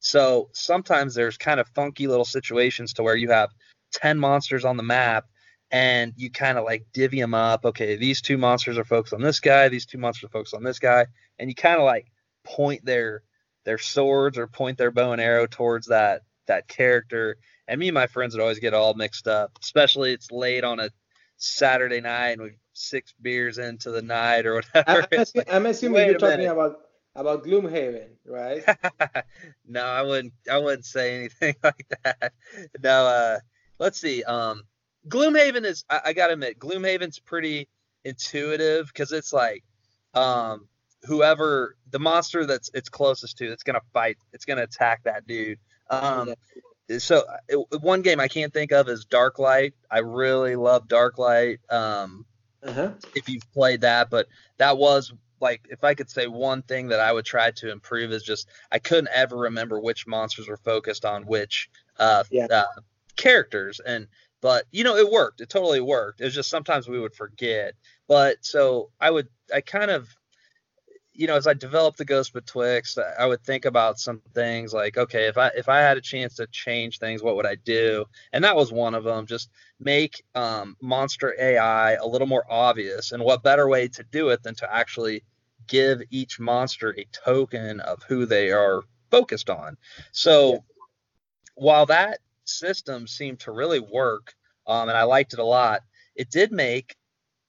So 0.00 0.50
sometimes 0.52 1.14
there's 1.14 1.38
kind 1.38 1.58
of 1.60 1.68
funky 1.68 2.06
little 2.06 2.24
situations 2.24 2.92
to 2.94 3.02
where 3.02 3.16
you 3.16 3.30
have 3.30 3.50
10 3.92 4.18
monsters 4.18 4.64
on 4.64 4.76
the 4.76 4.82
map 4.82 5.24
and 5.70 6.12
you 6.16 6.30
kind 6.30 6.58
of 6.58 6.64
like 6.64 6.86
divvy 6.92 7.20
them 7.20 7.34
up. 7.34 7.64
Okay, 7.64 7.96
these 7.96 8.20
two 8.20 8.38
monsters 8.38 8.78
are 8.78 8.84
focused 8.84 9.14
on 9.14 9.22
this 9.22 9.40
guy, 9.40 9.68
these 9.68 9.86
two 9.86 9.98
monsters 9.98 10.28
are 10.28 10.32
focused 10.32 10.54
on 10.54 10.62
this 10.62 10.78
guy, 10.78 11.06
and 11.38 11.48
you 11.48 11.54
kind 11.54 11.78
of 11.78 11.84
like 11.84 12.06
point 12.44 12.84
their 12.84 13.22
their 13.64 13.78
swords 13.78 14.38
or 14.38 14.46
point 14.46 14.78
their 14.78 14.92
bow 14.92 15.12
and 15.12 15.20
arrow 15.20 15.46
towards 15.46 15.88
that 15.88 16.22
that 16.46 16.68
character. 16.68 17.38
And 17.68 17.80
me 17.80 17.88
and 17.88 17.94
my 17.94 18.06
friends 18.06 18.34
would 18.34 18.42
always 18.42 18.58
get 18.58 18.74
all 18.74 18.94
mixed 18.94 19.26
up, 19.26 19.58
especially 19.62 20.12
it's 20.12 20.30
late 20.30 20.64
on 20.64 20.80
a 20.80 20.90
Saturday 21.36 22.00
night 22.00 22.30
and 22.30 22.42
we've 22.42 22.58
six 22.76 23.14
beers 23.20 23.58
into 23.58 23.90
the 23.90 24.02
night 24.02 24.46
or 24.46 24.56
whatever. 24.56 25.06
I'm, 25.12 25.20
assuming, 25.20 25.26
like, 25.34 25.52
I'm 25.52 25.66
assuming 25.66 26.06
you're 26.06 26.18
talking 26.18 26.46
about 26.46 26.80
about 27.14 27.44
Gloomhaven, 27.44 28.08
right? 28.26 28.62
no, 29.66 29.82
I 29.82 30.02
wouldn't. 30.02 30.34
I 30.50 30.58
wouldn't 30.58 30.84
say 30.84 31.16
anything 31.16 31.54
like 31.64 31.86
that. 32.04 32.32
No, 32.82 33.06
uh, 33.06 33.38
let's 33.78 34.00
see. 34.00 34.22
Um, 34.22 34.64
Gloomhaven 35.08 35.64
is. 35.64 35.84
I, 35.88 36.00
I 36.06 36.12
gotta 36.12 36.34
admit, 36.34 36.58
Gloomhaven's 36.58 37.18
pretty 37.18 37.68
intuitive 38.04 38.88
because 38.88 39.12
it's 39.12 39.32
like, 39.32 39.64
um, 40.14 40.68
whoever 41.04 41.76
the 41.90 41.98
monster 41.98 42.44
that's 42.44 42.70
it's 42.74 42.88
closest 42.88 43.38
to, 43.38 43.50
it's 43.50 43.62
gonna 43.62 43.80
fight. 43.92 44.18
It's 44.32 44.44
gonna 44.44 44.64
attack 44.64 45.02
that 45.04 45.26
dude. 45.26 45.58
Um, 45.88 46.34
so 46.98 47.24
it, 47.48 47.58
one 47.80 48.02
game 48.02 48.20
I 48.20 48.28
can't 48.28 48.52
think 48.52 48.72
of 48.72 48.88
is 48.88 49.04
Darklight. 49.06 49.72
I 49.90 49.98
really 49.98 50.56
love 50.56 50.88
Darklight. 50.88 51.58
Um, 51.70 52.26
uh-huh. 52.62 52.92
If 53.14 53.28
you've 53.28 53.50
played 53.52 53.82
that, 53.82 54.10
but 54.10 54.26
that 54.58 54.78
was 54.78 55.12
like 55.40 55.66
if 55.70 55.84
I 55.84 55.94
could 55.94 56.10
say 56.10 56.26
one 56.26 56.62
thing 56.62 56.88
that 56.88 57.00
I 57.00 57.12
would 57.12 57.24
try 57.24 57.50
to 57.50 57.70
improve 57.70 58.12
is 58.12 58.22
just 58.22 58.48
I 58.72 58.78
couldn't 58.78 59.10
ever 59.12 59.36
remember 59.36 59.78
which 59.80 60.06
monsters 60.06 60.48
were 60.48 60.56
focused 60.56 61.04
on 61.04 61.26
which 61.26 61.68
uh, 61.98 62.24
yeah. 62.30 62.46
uh, 62.50 62.64
characters, 63.16 63.80
and 63.80 64.06
but 64.40 64.64
you 64.70 64.84
know 64.84 64.96
it 64.96 65.10
worked. 65.10 65.40
It 65.40 65.48
totally 65.48 65.80
worked. 65.80 66.20
It 66.20 66.24
was 66.24 66.34
just 66.34 66.50
sometimes 66.50 66.88
we 66.88 67.00
would 67.00 67.14
forget. 67.14 67.74
But 68.08 68.38
so 68.40 68.90
I 69.00 69.10
would 69.10 69.28
I 69.54 69.60
kind 69.60 69.90
of 69.90 70.08
you 71.16 71.26
know, 71.26 71.36
as 71.36 71.46
I 71.46 71.54
developed 71.54 71.98
the 71.98 72.04
Ghost 72.04 72.32
Betwixt, 72.32 72.98
I 73.18 73.26
would 73.26 73.42
think 73.42 73.64
about 73.64 73.98
some 73.98 74.20
things 74.34 74.74
like, 74.74 74.98
okay, 74.98 75.26
if 75.26 75.38
I 75.38 75.50
if 75.56 75.68
I 75.68 75.78
had 75.78 75.96
a 75.96 76.00
chance 76.02 76.34
to 76.34 76.46
change 76.48 76.98
things, 76.98 77.22
what 77.22 77.36
would 77.36 77.46
I 77.46 77.56
do? 77.56 78.04
And 78.32 78.44
that 78.44 78.56
was 78.56 78.70
one 78.70 78.94
of 78.94 79.04
them. 79.04 79.26
Just 79.26 79.50
make 79.80 80.22
um, 80.34 80.76
monster 80.80 81.34
AI 81.40 81.94
a 81.94 82.06
little 82.06 82.26
more 82.26 82.44
obvious. 82.50 83.12
And 83.12 83.22
what 83.22 83.42
better 83.42 83.68
way 83.68 83.88
to 83.88 84.04
do 84.04 84.28
it 84.28 84.42
than 84.42 84.54
to 84.56 84.72
actually 84.72 85.24
give 85.66 86.02
each 86.10 86.38
monster 86.38 86.94
a 86.96 87.06
token 87.12 87.80
of 87.80 88.02
who 88.02 88.26
they 88.26 88.50
are 88.50 88.82
focused 89.10 89.50
on? 89.50 89.76
So 90.12 90.52
yeah. 90.52 90.58
while 91.54 91.86
that 91.86 92.18
system 92.44 93.06
seemed 93.06 93.40
to 93.40 93.52
really 93.52 93.80
work, 93.80 94.34
um, 94.66 94.88
and 94.88 94.98
I 94.98 95.04
liked 95.04 95.32
it 95.32 95.38
a 95.38 95.44
lot, 95.44 95.80
it 96.14 96.30
did 96.30 96.52
make 96.52 96.96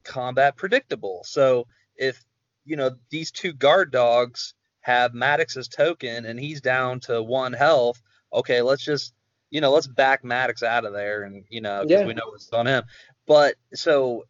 combat 0.04 0.56
predictable. 0.56 1.22
So 1.26 1.68
if 1.98 2.24
you 2.68 2.76
know, 2.76 2.92
these 3.10 3.32
two 3.32 3.54
guard 3.54 3.92
dogs 3.92 4.54
have 4.82 5.14
Maddox's 5.14 5.68
token 5.68 6.26
and 6.26 6.40
he's 6.40 6.62
down 6.62 7.00
to 7.02 7.24
one 7.24 7.54
health. 7.54 8.02
Okay, 8.32 8.62
let's 8.62 8.84
just, 8.84 9.14
you 9.50 9.62
know, 9.62 9.72
let's 9.72 9.88
back 9.88 10.24
Maddox 10.24 10.62
out 10.64 10.86
of 10.86 10.94
there 10.94 11.24
and, 11.24 11.46
you 11.50 11.62
know, 11.62 11.84
because 11.84 12.02
yeah. 12.02 12.06
we 12.06 12.14
know 12.14 12.28
what's 12.28 12.52
on 12.52 12.68
him. 12.68 12.84
But 13.26 13.56
so, 13.74 14.26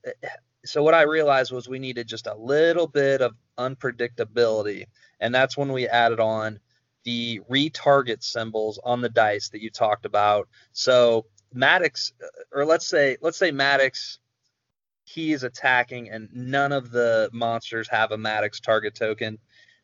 so 0.63 0.83
what 0.83 0.93
I 0.93 1.01
realized 1.03 1.51
was 1.51 1.67
we 1.67 1.79
needed 1.79 2.07
just 2.07 2.27
a 2.27 2.35
little 2.35 2.87
bit 2.87 3.21
of 3.21 3.35
unpredictability. 3.57 4.85
And 5.19 5.33
that's 5.33 5.57
when 5.57 5.71
we 5.71 5.87
added 5.87 6.19
on 6.19 6.59
the 7.03 7.39
retarget 7.49 8.23
symbols 8.23 8.79
on 8.83 9.01
the 9.01 9.09
dice 9.09 9.49
that 9.49 9.61
you 9.61 9.69
talked 9.69 10.05
about. 10.05 10.47
So 10.73 11.25
Maddox, 11.53 12.13
or 12.51 12.65
let's 12.65 12.87
say, 12.87 13.17
let's 13.21 13.37
say 13.37 13.51
Maddox 13.51 14.19
he 15.07 15.31
is 15.31 15.43
attacking 15.43 16.09
and 16.09 16.27
none 16.33 16.73
of 16.73 16.91
the 16.91 17.29
monsters 17.31 17.87
have 17.87 18.11
a 18.11 18.17
Maddox 18.17 18.59
target 18.59 18.93
token. 18.93 19.37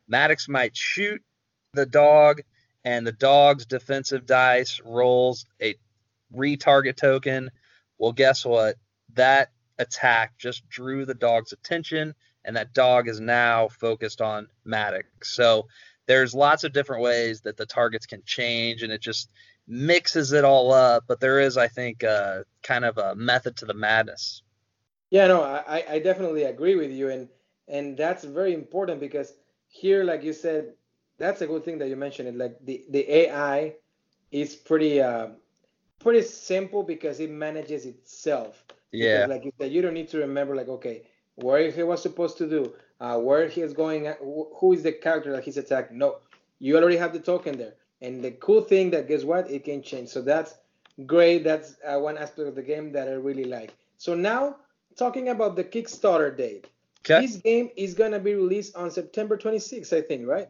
Maddox 0.06 0.50
might 0.50 0.76
shoot 0.76 1.22
the 1.72 1.86
dog, 1.86 2.42
and 2.84 3.06
the 3.06 3.12
dog's 3.12 3.64
defensive 3.64 4.26
dice 4.26 4.82
rolls 4.84 5.46
a 5.62 5.76
retarget 6.36 6.96
token. 6.96 7.50
Well, 7.96 8.12
guess 8.12 8.44
what? 8.44 8.76
That 9.14 9.50
attack 9.78 10.36
just 10.36 10.68
drew 10.68 11.06
the 11.06 11.14
dog's 11.14 11.52
attention, 11.52 12.14
and 12.44 12.54
that 12.56 12.74
dog 12.74 13.08
is 13.08 13.18
now 13.18 13.68
focused 13.68 14.20
on 14.20 14.48
Maddox. 14.66 15.08
So 15.34 15.68
there's 16.06 16.34
lots 16.34 16.64
of 16.64 16.74
different 16.74 17.02
ways 17.02 17.40
that 17.40 17.56
the 17.56 17.64
targets 17.64 18.04
can 18.04 18.22
change, 18.26 18.82
and 18.82 18.92
it 18.92 19.00
just 19.00 19.30
mixes 19.66 20.32
it 20.32 20.44
all 20.44 20.70
up. 20.70 21.04
But 21.08 21.20
there 21.20 21.40
is, 21.40 21.56
I 21.56 21.68
think, 21.68 22.04
uh, 22.04 22.40
kind 22.62 22.84
of 22.84 22.98
a 22.98 23.14
method 23.14 23.56
to 23.56 23.64
the 23.64 23.72
madness. 23.72 24.42
Yeah, 25.14 25.28
no, 25.28 25.44
I, 25.44 25.84
I 25.88 25.98
definitely 26.00 26.42
agree 26.44 26.74
with 26.74 26.90
you, 26.90 27.08
and 27.08 27.28
and 27.68 27.96
that's 27.96 28.24
very 28.24 28.52
important 28.52 29.00
because 29.00 29.34
here, 29.68 30.02
like 30.02 30.24
you 30.24 30.32
said, 30.32 30.74
that's 31.18 31.40
a 31.40 31.46
good 31.46 31.64
thing 31.64 31.78
that 31.78 31.88
you 31.88 31.96
mentioned 31.96 32.28
it. 32.28 32.36
Like 32.36 32.56
the 32.64 32.84
the 32.90 33.08
AI 33.12 33.74
is 34.32 34.56
pretty 34.56 35.00
uh, 35.00 35.28
pretty 36.00 36.22
simple 36.22 36.82
because 36.82 37.20
it 37.20 37.30
manages 37.30 37.86
itself. 37.86 38.64
Yeah. 38.92 39.26
Because, 39.26 39.28
like 39.28 39.44
you 39.44 39.52
said, 39.60 39.72
you 39.72 39.82
don't 39.82 39.94
need 39.94 40.08
to 40.08 40.18
remember 40.18 40.56
like 40.56 40.68
okay, 40.68 41.02
where 41.36 41.70
he 41.70 41.82
was 41.84 42.02
supposed 42.02 42.36
to 42.38 42.48
do, 42.48 42.74
uh, 43.00 43.18
where 43.18 43.48
he 43.48 43.62
is 43.62 43.72
going, 43.72 44.12
who 44.20 44.72
is 44.72 44.82
the 44.82 44.92
character 44.92 45.32
that 45.32 45.44
he's 45.44 45.58
attacking. 45.58 45.98
No, 45.98 46.18
you 46.58 46.76
already 46.76 46.96
have 46.96 47.12
the 47.12 47.20
token 47.20 47.56
there. 47.56 47.74
And 48.02 48.22
the 48.24 48.32
cool 48.32 48.62
thing 48.62 48.90
that 48.90 49.08
guess 49.08 49.24
what, 49.24 49.50
it 49.50 49.64
can 49.64 49.82
change. 49.82 50.08
So 50.08 50.22
that's 50.22 50.58
great. 51.06 51.44
That's 51.44 51.76
uh, 51.86 52.00
one 52.00 52.18
aspect 52.18 52.48
of 52.48 52.56
the 52.56 52.62
game 52.62 52.92
that 52.92 53.08
I 53.08 53.12
really 53.12 53.44
like. 53.44 53.74
So 53.96 54.14
now 54.14 54.56
talking 54.94 55.28
about 55.28 55.56
the 55.56 55.64
Kickstarter 55.64 56.36
date. 56.36 56.66
Okay. 57.00 57.26
This 57.26 57.36
game 57.36 57.70
is 57.76 57.94
gonna 57.94 58.18
be 58.18 58.34
released 58.34 58.76
on 58.76 58.90
September 58.90 59.36
26th, 59.36 59.92
I 59.92 60.00
think, 60.00 60.26
right? 60.26 60.48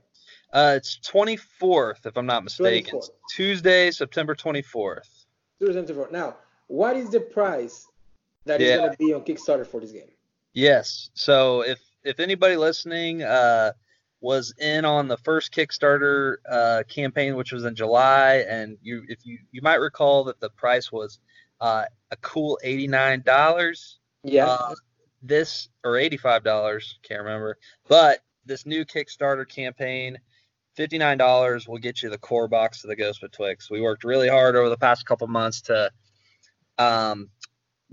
Uh, 0.52 0.74
it's 0.76 0.98
24th, 0.98 2.06
if 2.06 2.16
I'm 2.16 2.26
not 2.26 2.44
mistaken. 2.44 3.00
24th. 3.00 3.10
Tuesday, 3.34 3.90
September 3.90 4.36
24th. 4.36 5.24
Tuesday, 5.58 5.82
24th. 5.82 6.12
Now, 6.12 6.36
what 6.68 6.96
is 6.96 7.10
the 7.10 7.20
price 7.20 7.88
that 8.44 8.60
yeah. 8.60 8.66
is 8.66 8.80
gonna 8.80 8.96
be 8.98 9.12
on 9.12 9.22
Kickstarter 9.22 9.66
for 9.66 9.80
this 9.80 9.90
game? 9.90 10.10
Yes. 10.52 11.10
So 11.14 11.62
if 11.62 11.80
if 12.04 12.20
anybody 12.20 12.56
listening 12.56 13.22
uh, 13.22 13.72
was 14.20 14.54
in 14.58 14.84
on 14.84 15.08
the 15.08 15.16
first 15.18 15.52
Kickstarter 15.52 16.36
uh, 16.48 16.82
campaign, 16.88 17.36
which 17.36 17.52
was 17.52 17.64
in 17.64 17.74
July, 17.74 18.44
and 18.48 18.78
you 18.80 19.04
if 19.08 19.26
you 19.26 19.38
you 19.50 19.60
might 19.60 19.80
recall 19.80 20.24
that 20.24 20.40
the 20.40 20.50
price 20.50 20.92
was 20.92 21.18
uh, 21.60 21.84
a 22.10 22.16
cool 22.16 22.58
eighty 22.62 22.86
nine 22.86 23.22
dollars. 23.22 23.98
Yeah. 24.24 24.46
Uh, 24.46 24.74
this 25.22 25.68
or 25.84 25.96
eighty 25.96 26.16
five 26.16 26.42
dollars, 26.44 26.98
can't 27.02 27.22
remember, 27.22 27.58
but 27.88 28.20
this 28.44 28.66
new 28.66 28.84
Kickstarter 28.84 29.48
campaign. 29.48 30.18
$59 30.76 31.68
will 31.68 31.78
get 31.78 32.02
you 32.02 32.10
the 32.10 32.18
core 32.18 32.48
box 32.48 32.82
of 32.82 32.88
the 32.88 32.96
Ghost 32.96 33.20
Betwixt. 33.20 33.70
We 33.70 33.80
worked 33.80 34.02
really 34.02 34.28
hard 34.28 34.56
over 34.56 34.68
the 34.68 34.76
past 34.76 35.06
couple 35.06 35.28
months 35.28 35.60
to 35.60 35.92
um, 36.78 37.30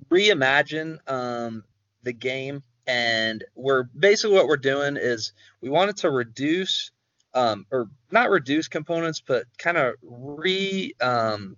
reimagine 0.09 0.97
um, 1.07 1.63
the 2.03 2.13
game 2.13 2.63
and 2.88 3.43
we're 3.55 3.84
basically 3.84 4.36
what 4.36 4.47
we're 4.47 4.57
doing 4.57 4.97
is 4.97 5.34
we 5.61 5.69
wanted 5.69 5.97
to 5.97 6.09
reduce 6.09 6.91
um, 7.34 7.65
or 7.71 7.89
not 8.11 8.29
reduce 8.29 8.67
components 8.67 9.21
but 9.25 9.45
kind 9.57 9.77
of 9.77 9.95
re 10.01 10.93
um, 10.99 11.55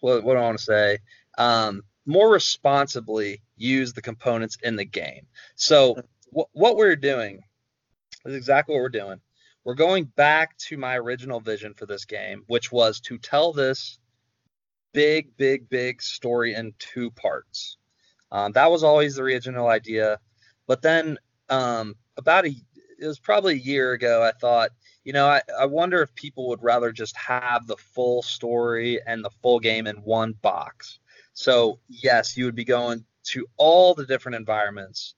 what, 0.00 0.24
what 0.24 0.34
do 0.34 0.38
i 0.38 0.42
want 0.42 0.58
to 0.58 0.64
say 0.64 0.98
um, 1.38 1.82
more 2.06 2.30
responsibly 2.30 3.42
use 3.60 3.92
the 3.92 4.02
components 4.02 4.56
in 4.62 4.76
the 4.76 4.84
game 4.84 5.26
so 5.54 5.94
w- 6.30 6.46
what 6.52 6.76
we're 6.76 6.96
doing 6.96 7.40
is 8.24 8.34
exactly 8.34 8.74
what 8.74 8.82
we're 8.82 8.88
doing 8.88 9.20
we're 9.64 9.74
going 9.74 10.04
back 10.04 10.56
to 10.56 10.76
my 10.76 10.96
original 10.96 11.40
vision 11.40 11.74
for 11.74 11.86
this 11.86 12.04
game 12.04 12.42
which 12.46 12.72
was 12.72 13.00
to 13.00 13.18
tell 13.18 13.52
this 13.52 13.98
big 14.92 15.36
big 15.36 15.68
big 15.68 16.02
story 16.02 16.54
in 16.54 16.72
two 16.78 17.10
parts 17.12 17.76
um, 18.32 18.52
that 18.52 18.70
was 18.70 18.82
always 18.82 19.16
the 19.16 19.22
original 19.22 19.68
idea. 19.68 20.18
But 20.66 20.82
then 20.82 21.18
um, 21.48 21.96
about 22.16 22.46
a 22.46 22.54
it 22.98 23.06
was 23.06 23.18
probably 23.18 23.54
a 23.54 23.56
year 23.56 23.92
ago, 23.92 24.22
I 24.22 24.32
thought, 24.32 24.72
you 25.04 25.14
know, 25.14 25.26
I, 25.26 25.40
I 25.58 25.64
wonder 25.64 26.02
if 26.02 26.14
people 26.14 26.48
would 26.48 26.62
rather 26.62 26.92
just 26.92 27.16
have 27.16 27.66
the 27.66 27.78
full 27.78 28.22
story 28.22 29.00
and 29.06 29.24
the 29.24 29.30
full 29.42 29.58
game 29.58 29.86
in 29.86 29.96
one 29.96 30.34
box. 30.42 30.98
So 31.32 31.78
yes, 31.88 32.36
you 32.36 32.44
would 32.44 32.54
be 32.54 32.64
going 32.64 33.04
to 33.24 33.46
all 33.56 33.94
the 33.94 34.06
different 34.06 34.36
environments, 34.36 35.14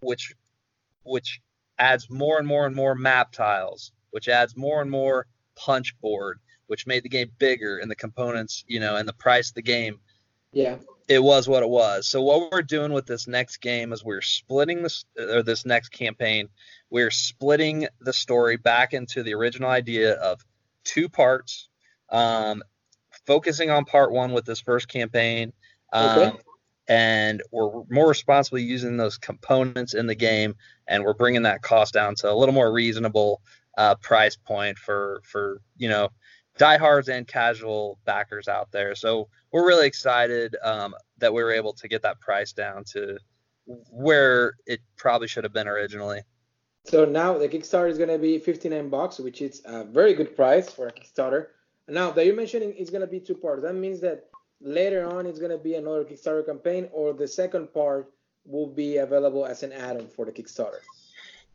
which 0.00 0.34
which 1.04 1.40
adds 1.78 2.08
more 2.08 2.38
and 2.38 2.46
more 2.46 2.66
and 2.66 2.76
more 2.76 2.94
map 2.94 3.32
tiles, 3.32 3.92
which 4.10 4.28
adds 4.28 4.56
more 4.56 4.80
and 4.80 4.90
more 4.90 5.26
punch 5.56 5.98
board, 6.00 6.38
which 6.66 6.86
made 6.86 7.02
the 7.02 7.08
game 7.08 7.30
bigger 7.38 7.78
and 7.78 7.90
the 7.90 7.96
components, 7.96 8.64
you 8.68 8.80
know, 8.80 8.96
and 8.96 9.08
the 9.08 9.12
price 9.12 9.48
of 9.50 9.54
the 9.54 9.62
game 9.62 9.98
yeah. 10.52 10.76
It 11.08 11.22
was 11.22 11.48
what 11.48 11.62
it 11.62 11.68
was. 11.68 12.06
So 12.06 12.22
what 12.22 12.52
we're 12.52 12.62
doing 12.62 12.92
with 12.92 13.06
this 13.06 13.26
next 13.26 13.58
game 13.58 13.92
is 13.92 14.04
we're 14.04 14.22
splitting 14.22 14.82
this 14.82 15.04
or 15.18 15.42
this 15.42 15.66
next 15.66 15.88
campaign, 15.90 16.48
we're 16.90 17.10
splitting 17.10 17.88
the 18.00 18.12
story 18.12 18.56
back 18.56 18.94
into 18.94 19.22
the 19.22 19.34
original 19.34 19.68
idea 19.68 20.14
of 20.14 20.44
two 20.84 21.08
parts, 21.08 21.68
um, 22.10 22.62
focusing 23.26 23.70
on 23.70 23.84
part 23.84 24.12
one 24.12 24.32
with 24.32 24.44
this 24.44 24.60
first 24.60 24.88
campaign. 24.88 25.52
Um, 25.92 26.18
okay. 26.18 26.38
And 26.88 27.42
we're 27.52 27.84
more 27.90 28.08
responsibly 28.08 28.62
using 28.62 28.96
those 28.96 29.16
components 29.16 29.94
in 29.94 30.06
the 30.06 30.14
game, 30.14 30.56
and 30.88 31.04
we're 31.04 31.14
bringing 31.14 31.42
that 31.42 31.62
cost 31.62 31.94
down 31.94 32.14
to 32.16 32.30
a 32.30 32.34
little 32.34 32.54
more 32.54 32.72
reasonable 32.72 33.40
uh, 33.78 33.94
price 33.96 34.36
point 34.36 34.78
for 34.78 35.22
for 35.24 35.60
you 35.76 35.88
know 35.88 36.08
diehards 36.58 37.08
and 37.08 37.26
casual 37.26 37.98
backers 38.04 38.48
out 38.48 38.70
there. 38.72 38.94
So 38.94 39.28
we're 39.52 39.66
really 39.66 39.86
excited 39.86 40.56
um, 40.62 40.94
that 41.18 41.32
we 41.32 41.42
were 41.42 41.52
able 41.52 41.72
to 41.74 41.88
get 41.88 42.02
that 42.02 42.20
price 42.20 42.52
down 42.52 42.84
to 42.92 43.18
where 43.66 44.54
it 44.66 44.80
probably 44.96 45.28
should 45.28 45.44
have 45.44 45.52
been 45.52 45.68
originally. 45.68 46.22
So 46.84 47.04
now 47.04 47.38
the 47.38 47.48
Kickstarter 47.48 47.88
is 47.88 47.96
going 47.96 48.10
to 48.10 48.18
be 48.18 48.38
59 48.38 48.88
bucks, 48.88 49.18
which 49.18 49.40
is 49.40 49.62
a 49.64 49.84
very 49.84 50.14
good 50.14 50.34
price 50.34 50.70
for 50.70 50.88
a 50.88 50.92
Kickstarter. 50.92 51.46
Now 51.88 52.10
that 52.10 52.26
you're 52.26 52.36
mentioning 52.36 52.74
it's 52.76 52.90
going 52.90 53.02
to 53.02 53.06
be 53.06 53.20
two 53.20 53.34
parts, 53.34 53.62
that 53.62 53.74
means 53.74 54.00
that 54.00 54.28
later 54.62 55.04
on 55.06 55.26
it's 55.26 55.38
going 55.38 55.50
to 55.50 55.58
be 55.58 55.74
another 55.74 56.04
Kickstarter 56.04 56.46
campaign, 56.46 56.88
or 56.92 57.12
the 57.12 57.28
second 57.28 57.72
part 57.72 58.10
will 58.44 58.66
be 58.66 58.96
available 58.98 59.44
as 59.46 59.62
an 59.62 59.72
add-on 59.72 60.08
for 60.08 60.24
the 60.24 60.32
Kickstarter. 60.32 60.80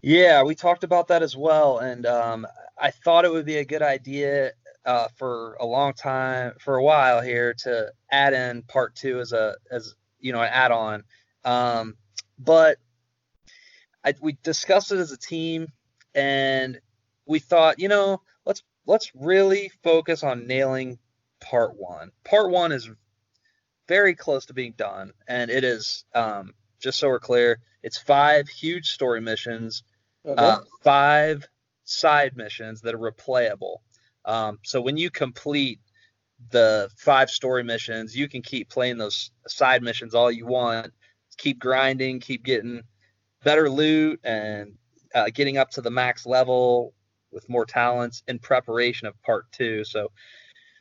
Yeah, 0.01 0.43
we 0.43 0.55
talked 0.55 0.84
about 0.84 1.08
that 1.08 1.24
as 1.24 1.36
well, 1.36 1.80
and 1.80 2.05
um, 2.05 2.47
I 2.78 2.91
thought 2.91 3.26
it 3.26 3.32
would 3.32 3.45
be 3.45 3.58
a 3.58 3.66
good 3.66 3.82
idea 3.82 4.51
uh, 4.86 5.08
for 5.16 5.58
a 5.60 5.66
long 5.66 5.93
time, 5.93 6.53
for 6.60 6.76
a 6.76 6.84
while 6.84 7.22
here, 7.22 7.55
to 7.64 7.91
add 8.12 8.34
in 8.34 8.62
part 8.62 8.95
two 8.95 9.20
as 9.20 9.34
a 9.34 9.55
as 9.72 9.95
you 10.20 10.34
know 10.34 10.41
an 10.41 10.49
add-on. 10.51 11.03
Um, 11.43 11.95
but 12.38 12.78
I, 14.03 14.14
we 14.22 14.38
discussed 14.43 14.91
it 14.91 14.99
as 14.99 15.12
a 15.12 15.18
team, 15.18 15.68
and 16.14 16.80
we 17.26 17.39
thought, 17.39 17.80
you 17.80 17.88
know, 17.88 18.22
let's 18.45 18.64
let's 18.86 19.12
really 19.16 19.72
focus 19.84 20.24
on 20.24 20.47
nailing 20.47 20.99
part 21.40 21.76
one. 21.76 22.12
Part 22.24 22.52
one 22.52 22.72
is 22.72 22.90
very 23.88 24.16
close 24.16 24.46
to 24.48 24.54
being 24.54 24.74
done, 24.78 25.14
and 25.28 25.50
it 25.50 25.64
is 25.64 26.06
um, 26.14 26.54
just 26.80 27.00
so 27.00 27.08
we're 27.08 27.20
clear, 27.20 27.60
it's 27.84 27.98
five 27.98 28.47
huge 28.47 28.89
story 28.89 29.22
missions, 29.22 29.84
okay. 30.26 30.42
uh, 30.42 30.59
five 30.84 31.47
side 31.84 32.36
missions 32.36 32.82
that 32.82 32.93
are 32.93 32.97
replayable. 33.00 33.78
Um, 34.26 34.59
so 34.64 34.82
when 34.82 34.97
you 34.97 35.09
complete 35.09 35.80
the 36.51 36.89
five 36.97 37.30
story 37.30 37.64
missions, 37.64 38.16
you 38.16 38.28
can 38.28 38.42
keep 38.42 38.70
playing 38.70 38.97
those 38.97 39.32
side 39.47 39.82
missions 39.82 40.14
all 40.14 40.32
you 40.32 40.46
want. 40.46 40.93
Keep 41.38 41.59
grinding, 41.59 42.20
keep 42.20 42.43
getting 42.43 42.82
better 43.43 43.70
loot, 43.70 44.20
and 44.24 44.74
uh, 45.14 45.30
getting 45.34 45.58
up 45.58 45.70
to 45.72 45.82
the 45.82 45.92
max 45.92 46.26
level 46.26 46.93
with 47.32 47.47
more 47.50 47.66
talents 47.66 48.24
in 48.28 48.39
preparation 48.39 49.08
of 49.08 49.22
part 49.22 49.46
two. 49.51 49.84
So, 49.84 50.12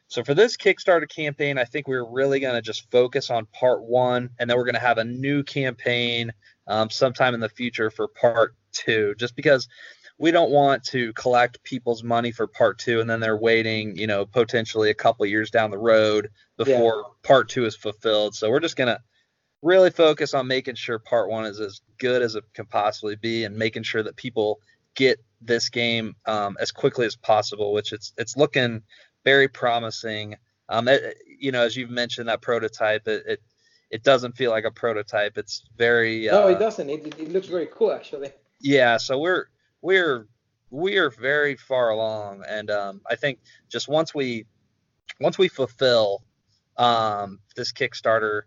so 0.08 0.22
for 0.22 0.34
this 0.34 0.56
Kickstarter 0.56 1.08
campaign, 1.08 1.58
I 1.58 1.64
think 1.64 1.88
we're 1.88 2.08
really 2.08 2.40
going 2.40 2.54
to 2.54 2.62
just 2.62 2.90
focus 2.90 3.30
on 3.30 3.46
part 3.46 3.82
one, 3.82 4.30
and 4.38 4.48
then 4.48 4.56
we're 4.56 4.64
going 4.64 4.74
to 4.74 4.80
have 4.80 4.98
a 4.98 5.04
new 5.04 5.42
campaign 5.42 6.32
um, 6.66 6.90
sometime 6.90 7.34
in 7.34 7.40
the 7.40 7.48
future 7.48 7.90
for 7.90 8.08
part 8.08 8.54
two, 8.72 9.14
just 9.18 9.34
because 9.34 9.68
we 10.18 10.30
don't 10.30 10.50
want 10.50 10.82
to 10.84 11.12
collect 11.12 11.62
people's 11.62 12.02
money 12.02 12.32
for 12.32 12.46
part 12.46 12.78
two 12.78 13.00
and 13.00 13.10
then 13.10 13.20
they're 13.20 13.36
waiting, 13.36 13.96
you 13.96 14.06
know, 14.06 14.24
potentially 14.24 14.90
a 14.90 14.94
couple 14.94 15.26
years 15.26 15.50
down 15.50 15.70
the 15.70 15.78
road 15.78 16.30
before 16.56 17.04
yeah. 17.04 17.28
part 17.28 17.48
two 17.48 17.66
is 17.66 17.76
fulfilled. 17.76 18.34
So 18.34 18.50
we're 18.50 18.60
just 18.60 18.76
gonna 18.76 19.00
really 19.62 19.90
focus 19.90 20.32
on 20.32 20.46
making 20.46 20.76
sure 20.76 20.98
part 20.98 21.28
one 21.28 21.44
is 21.44 21.60
as 21.60 21.82
good 21.98 22.22
as 22.22 22.34
it 22.34 22.44
can 22.54 22.66
possibly 22.66 23.16
be 23.16 23.44
and 23.44 23.56
making 23.56 23.82
sure 23.82 24.02
that 24.02 24.16
people 24.16 24.60
get 24.94 25.18
this 25.42 25.68
game 25.68 26.14
um, 26.24 26.56
as 26.60 26.72
quickly 26.72 27.04
as 27.04 27.16
possible, 27.16 27.74
which 27.74 27.92
it's 27.92 28.14
it's 28.16 28.36
looking 28.36 28.82
very 29.26 29.48
promising. 29.48 30.36
Um, 30.68 30.86
it, 30.86 31.18
you 31.40 31.50
know, 31.50 31.62
as 31.62 31.76
you've 31.76 31.90
mentioned 31.90 32.28
that 32.28 32.40
prototype, 32.40 33.06
it, 33.08 33.24
it 33.26 33.42
it 33.90 34.02
doesn't 34.04 34.36
feel 34.36 34.52
like 34.52 34.64
a 34.64 34.70
prototype. 34.70 35.36
It's 35.36 35.64
very 35.76 36.26
no, 36.26 36.44
uh, 36.44 36.50
it 36.50 36.58
doesn't. 36.58 36.88
It, 36.88 37.18
it 37.18 37.32
looks 37.32 37.48
very 37.48 37.66
cool 37.66 37.92
actually. 37.92 38.30
Yeah, 38.60 38.96
so 38.96 39.18
we're 39.18 39.46
we're 39.82 40.28
we 40.70 40.96
are 40.96 41.10
very 41.10 41.56
far 41.56 41.90
along, 41.90 42.44
and 42.48 42.70
um, 42.70 43.00
I 43.10 43.16
think 43.16 43.40
just 43.68 43.88
once 43.88 44.14
we 44.14 44.46
once 45.20 45.38
we 45.38 45.48
fulfill 45.48 46.22
um, 46.76 47.40
this 47.56 47.72
Kickstarter 47.72 48.42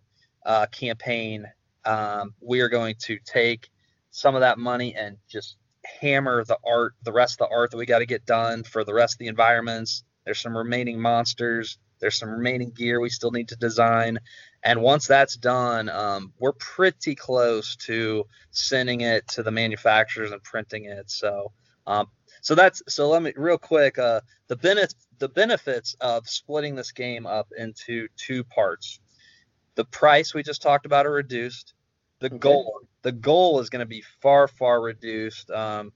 uh, 0.46 0.66
campaign, 0.68 1.46
um, 1.84 2.34
we 2.40 2.62
are 2.62 2.70
going 2.70 2.96
to 3.00 3.20
take 3.26 3.70
some 4.12 4.34
of 4.34 4.42
that 4.42 4.58
money 4.58 4.96
and 4.96 5.18
just 5.28 5.58
hammer 6.02 6.44
the 6.46 6.58
art, 6.66 6.94
the 7.04 7.12
rest 7.12 7.42
of 7.42 7.50
the 7.50 7.56
art 7.56 7.72
that 7.72 7.78
we 7.78 7.86
got 7.86 8.00
to 8.00 8.06
get 8.06 8.26
done 8.26 8.64
for 8.64 8.86
the 8.86 8.94
rest 8.94 9.16
of 9.16 9.20
the 9.20 9.28
environments. 9.28 10.04
There's 10.26 10.40
some 10.40 10.58
remaining 10.58 11.00
monsters 11.00 11.78
There's 12.00 12.18
some 12.18 12.30
remaining 12.30 12.72
gear 12.72 13.00
we 13.00 13.10
still 13.10 13.32
need 13.32 13.50
to 13.50 13.56
design. 13.56 14.20
And 14.64 14.82
once 14.82 15.08
that's 15.08 15.36
done, 15.36 15.90
um, 15.90 16.34
we're 16.40 16.54
pretty 16.54 17.16
close 17.16 17.76
to 17.88 18.26
sending 18.52 19.02
it 19.02 19.28
to 19.30 19.44
the 19.44 19.52
manufacturers 19.52 20.32
and 20.32 20.44
printing 20.44 20.86
it. 20.86 21.10
So, 21.10 21.52
um, 21.88 22.08
so 22.42 22.56
that's 22.56 22.82
so. 22.88 23.10
Let 23.10 23.22
me 23.22 23.34
real 23.36 23.58
quick. 23.58 23.98
Uh, 23.98 24.22
the 24.48 24.56
benefits 24.56 25.08
the 25.20 25.30
benefits 25.30 25.96
of 26.00 26.28
splitting 26.28 26.76
this 26.76 26.92
game 26.92 27.26
up 27.26 27.50
into 27.58 28.08
two 28.16 28.44
parts. 28.46 29.00
The 29.76 29.86
price 29.86 30.34
we 30.34 30.44
just 30.44 30.62
talked 30.62 30.86
about 30.86 31.06
are 31.06 31.12
reduced. 31.12 31.74
The 32.20 32.28
okay. 32.28 32.38
goal 32.38 32.82
the 33.02 33.12
goal 33.12 33.60
is 33.60 33.70
going 33.70 33.82
to 33.82 33.86
be 33.86 34.04
far 34.22 34.48
far 34.48 34.82
reduced. 34.82 35.52
Um, 35.52 35.92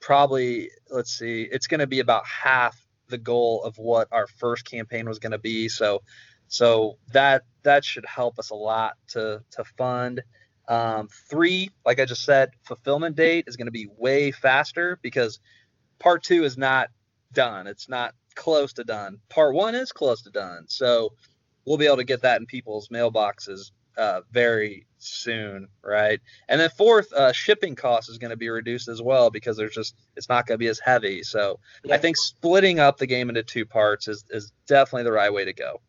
probably 0.00 0.70
let's 0.90 1.18
see, 1.18 1.48
it's 1.50 1.66
going 1.66 1.80
to 1.80 1.86
be 1.86 2.00
about 2.00 2.26
half 2.26 2.78
the 3.08 3.18
goal 3.18 3.62
of 3.64 3.78
what 3.78 4.08
our 4.12 4.26
first 4.26 4.64
campaign 4.64 5.08
was 5.08 5.18
going 5.18 5.32
to 5.32 5.38
be. 5.38 5.68
So 5.68 6.02
so 6.48 6.98
that 7.12 7.44
that 7.62 7.84
should 7.84 8.06
help 8.06 8.38
us 8.38 8.50
a 8.50 8.54
lot 8.54 8.94
to 9.08 9.42
to 9.52 9.64
fund. 9.76 10.22
Um, 10.68 11.08
three, 11.30 11.70
like 11.84 12.00
I 12.00 12.04
just 12.04 12.24
said, 12.24 12.50
fulfillment 12.64 13.16
date 13.16 13.44
is 13.46 13.56
going 13.56 13.66
to 13.66 13.72
be 13.72 13.88
way 13.96 14.32
faster 14.32 14.98
because 15.00 15.38
part 15.98 16.24
two 16.24 16.44
is 16.44 16.58
not 16.58 16.88
done. 17.32 17.66
It's 17.66 17.88
not 17.88 18.14
close 18.34 18.72
to 18.74 18.84
done. 18.84 19.18
Part 19.28 19.54
one 19.54 19.74
is 19.74 19.92
close 19.92 20.22
to 20.22 20.30
done. 20.30 20.64
So 20.68 21.12
we'll 21.64 21.78
be 21.78 21.86
able 21.86 21.98
to 21.98 22.04
get 22.04 22.22
that 22.22 22.40
in 22.40 22.46
people's 22.46 22.88
mailboxes 22.88 23.70
uh, 23.96 24.20
very 24.30 24.86
soon, 24.98 25.68
right? 25.82 26.20
And 26.48 26.60
then 26.60 26.70
fourth, 26.70 27.12
uh, 27.12 27.32
shipping 27.32 27.74
cost 27.74 28.08
is 28.08 28.18
going 28.18 28.30
to 28.30 28.36
be 28.36 28.48
reduced 28.48 28.88
as 28.88 29.02
well 29.02 29.30
because 29.30 29.56
there's 29.56 29.74
just 29.74 29.96
it's 30.16 30.28
not 30.28 30.46
going 30.46 30.56
to 30.56 30.58
be 30.58 30.68
as 30.68 30.78
heavy. 30.78 31.22
So 31.22 31.58
yeah. 31.84 31.94
I 31.94 31.98
think 31.98 32.16
splitting 32.16 32.78
up 32.78 32.98
the 32.98 33.06
game 33.06 33.28
into 33.28 33.42
two 33.42 33.66
parts 33.66 34.08
is 34.08 34.24
is 34.30 34.52
definitely 34.66 35.04
the 35.04 35.12
right 35.12 35.32
way 35.32 35.44
to 35.44 35.52
go. 35.52 35.80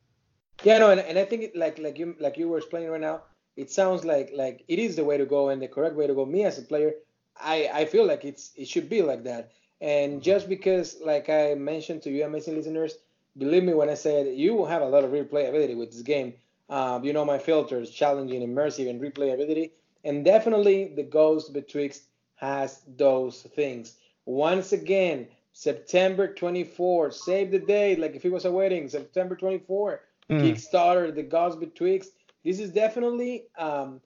Yeah, 0.64 0.80
no, 0.80 0.90
and, 0.90 1.00
and 1.00 1.20
I 1.20 1.26
think 1.26 1.44
it, 1.44 1.56
like 1.56 1.80
like 1.80 1.98
you 2.00 2.16
like 2.20 2.38
you 2.38 2.50
were 2.50 2.58
explaining 2.58 2.90
right 2.90 3.02
now, 3.02 3.22
it 3.56 3.70
sounds 3.70 4.06
like 4.06 4.32
like 4.34 4.64
it 4.68 4.80
is 4.80 4.96
the 4.96 5.04
way 5.04 5.18
to 5.18 5.26
go 5.26 5.50
and 5.50 5.62
the 5.62 5.68
correct 5.68 5.96
way 5.96 6.08
to 6.08 6.14
go. 6.14 6.26
Me 6.26 6.46
as 6.46 6.58
a 6.58 6.64
player, 6.64 6.94
I 7.40 7.70
I 7.74 7.86
feel 7.86 8.06
like 8.06 8.26
it's 8.26 8.52
it 8.56 8.68
should 8.68 8.90
be 8.90 9.02
like 9.02 9.24
that. 9.24 9.52
And 9.80 10.24
just 10.24 10.50
because, 10.50 10.98
like 11.06 11.30
I 11.30 11.54
mentioned 11.54 12.02
to 12.04 12.10
you, 12.10 12.26
amazing 12.26 12.56
listeners, 12.56 12.98
believe 13.38 13.64
me 13.64 13.76
when 13.76 13.90
I 13.90 13.94
say 13.94 14.34
you 14.34 14.56
will 14.56 14.66
have 14.66 14.82
a 14.82 14.88
lot 14.88 15.04
of 15.04 15.12
replayability 15.12 15.78
with 15.78 15.92
this 15.92 16.02
game. 16.02 16.34
Um, 16.70 17.04
you 17.04 17.14
know 17.14 17.24
my 17.24 17.38
filters, 17.38 17.90
challenging, 17.90 18.42
immersive, 18.42 18.90
and 18.90 19.02
replayability, 19.02 19.72
and 20.04 20.26
definitely 20.26 20.94
the 20.96 21.04
Ghost 21.04 21.54
Betwixt 21.54 22.04
has 22.36 22.82
those 22.98 23.42
things. 23.42 23.96
Once 24.26 24.74
again, 24.74 25.28
September 25.54 26.34
24, 26.34 27.12
save 27.12 27.52
the 27.52 27.60
date, 27.60 28.00
like 28.00 28.16
if 28.16 28.26
it 28.26 28.32
was 28.32 28.46
a 28.46 28.52
wedding, 28.52 28.88
September 28.88 29.36
24 29.36 30.02
mm. 30.30 30.42
Kickstarter, 30.42 31.14
the 31.14 31.24
Ghost 31.24 31.60
Betwixt. 31.60 32.12
This 32.46 32.60
is 32.60 32.70
definitely 32.70 33.46
um, 33.58 34.00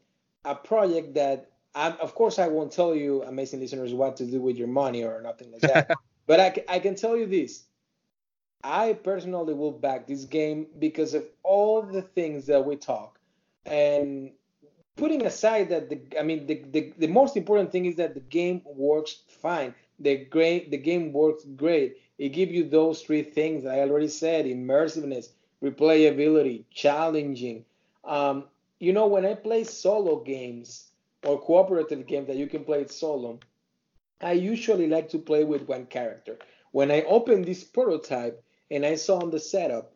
a 0.46 0.56
project 0.56 1.14
that, 1.16 1.52
I, 1.76 1.92
of 1.92 2.16
course, 2.16 2.40
I 2.40 2.48
won't 2.48 2.72
tell 2.72 2.96
you, 2.96 3.24
amazing 3.24 3.60
listeners, 3.60 3.94
what 3.94 4.16
to 4.18 4.26
do 4.26 4.40
with 4.40 4.58
your 4.58 4.70
money 4.70 5.04
or 5.04 5.22
nothing 5.22 5.52
like 5.52 5.62
that. 5.62 5.92
but 6.26 6.40
I, 6.40 6.76
I 6.76 6.80
can 6.80 6.96
tell 6.96 7.18
you 7.18 7.26
this. 7.26 7.64
I 8.64 8.94
personally 8.94 9.54
will 9.54 9.72
back 9.72 10.08
this 10.08 10.26
game 10.26 10.68
because 10.80 11.14
of 11.14 11.26
all 11.44 11.82
the 11.82 12.02
things 12.02 12.46
that 12.48 12.66
we 12.66 12.76
talk. 12.76 13.20
And 13.66 14.32
putting 14.96 15.26
aside 15.26 15.70
that 15.70 15.90
the 15.90 16.02
I 16.20 16.24
mean 16.24 16.46
the, 16.48 16.64
the, 16.72 16.94
the 16.98 17.08
most 17.08 17.38
important 17.38 17.72
thing 17.72 17.86
is 17.86 17.96
that 17.96 18.14
the 18.14 18.20
game 18.20 18.62
works 18.66 19.24
fine. 19.28 19.74
The 20.00 20.26
great 20.26 20.72
the 20.72 20.78
game 20.78 21.12
works 21.14 21.44
great. 21.56 21.98
It 22.18 22.30
gives 22.30 22.52
you 22.52 22.64
those 22.70 23.02
three 23.02 23.24
things 23.24 23.66
I 23.66 23.80
already 23.80 24.08
said: 24.08 24.46
immersiveness, 24.46 25.30
replayability, 25.64 26.66
challenging. 26.72 27.66
Um, 28.04 28.46
you 28.80 28.94
know, 28.94 29.08
when 29.08 29.26
I 29.26 29.36
play 29.36 29.64
solo 29.64 30.20
games 30.24 30.92
or 31.24 31.40
cooperative 31.40 32.08
games 32.08 32.28
that 32.28 32.38
you 32.38 32.48
can 32.48 32.64
play 32.64 32.82
it 32.82 32.92
solo, 32.92 33.40
I 34.22 34.34
usually 34.34 34.88
like 34.88 35.10
to 35.10 35.20
play 35.20 35.44
with 35.44 35.68
one 35.68 35.86
character. 35.86 36.38
When 36.72 36.90
I 36.92 37.02
open 37.04 37.44
this 37.44 37.64
prototype 37.64 38.44
and 38.72 38.86
I 38.86 38.96
saw 38.96 39.20
on 39.20 39.30
the 39.30 39.40
setup 39.40 39.94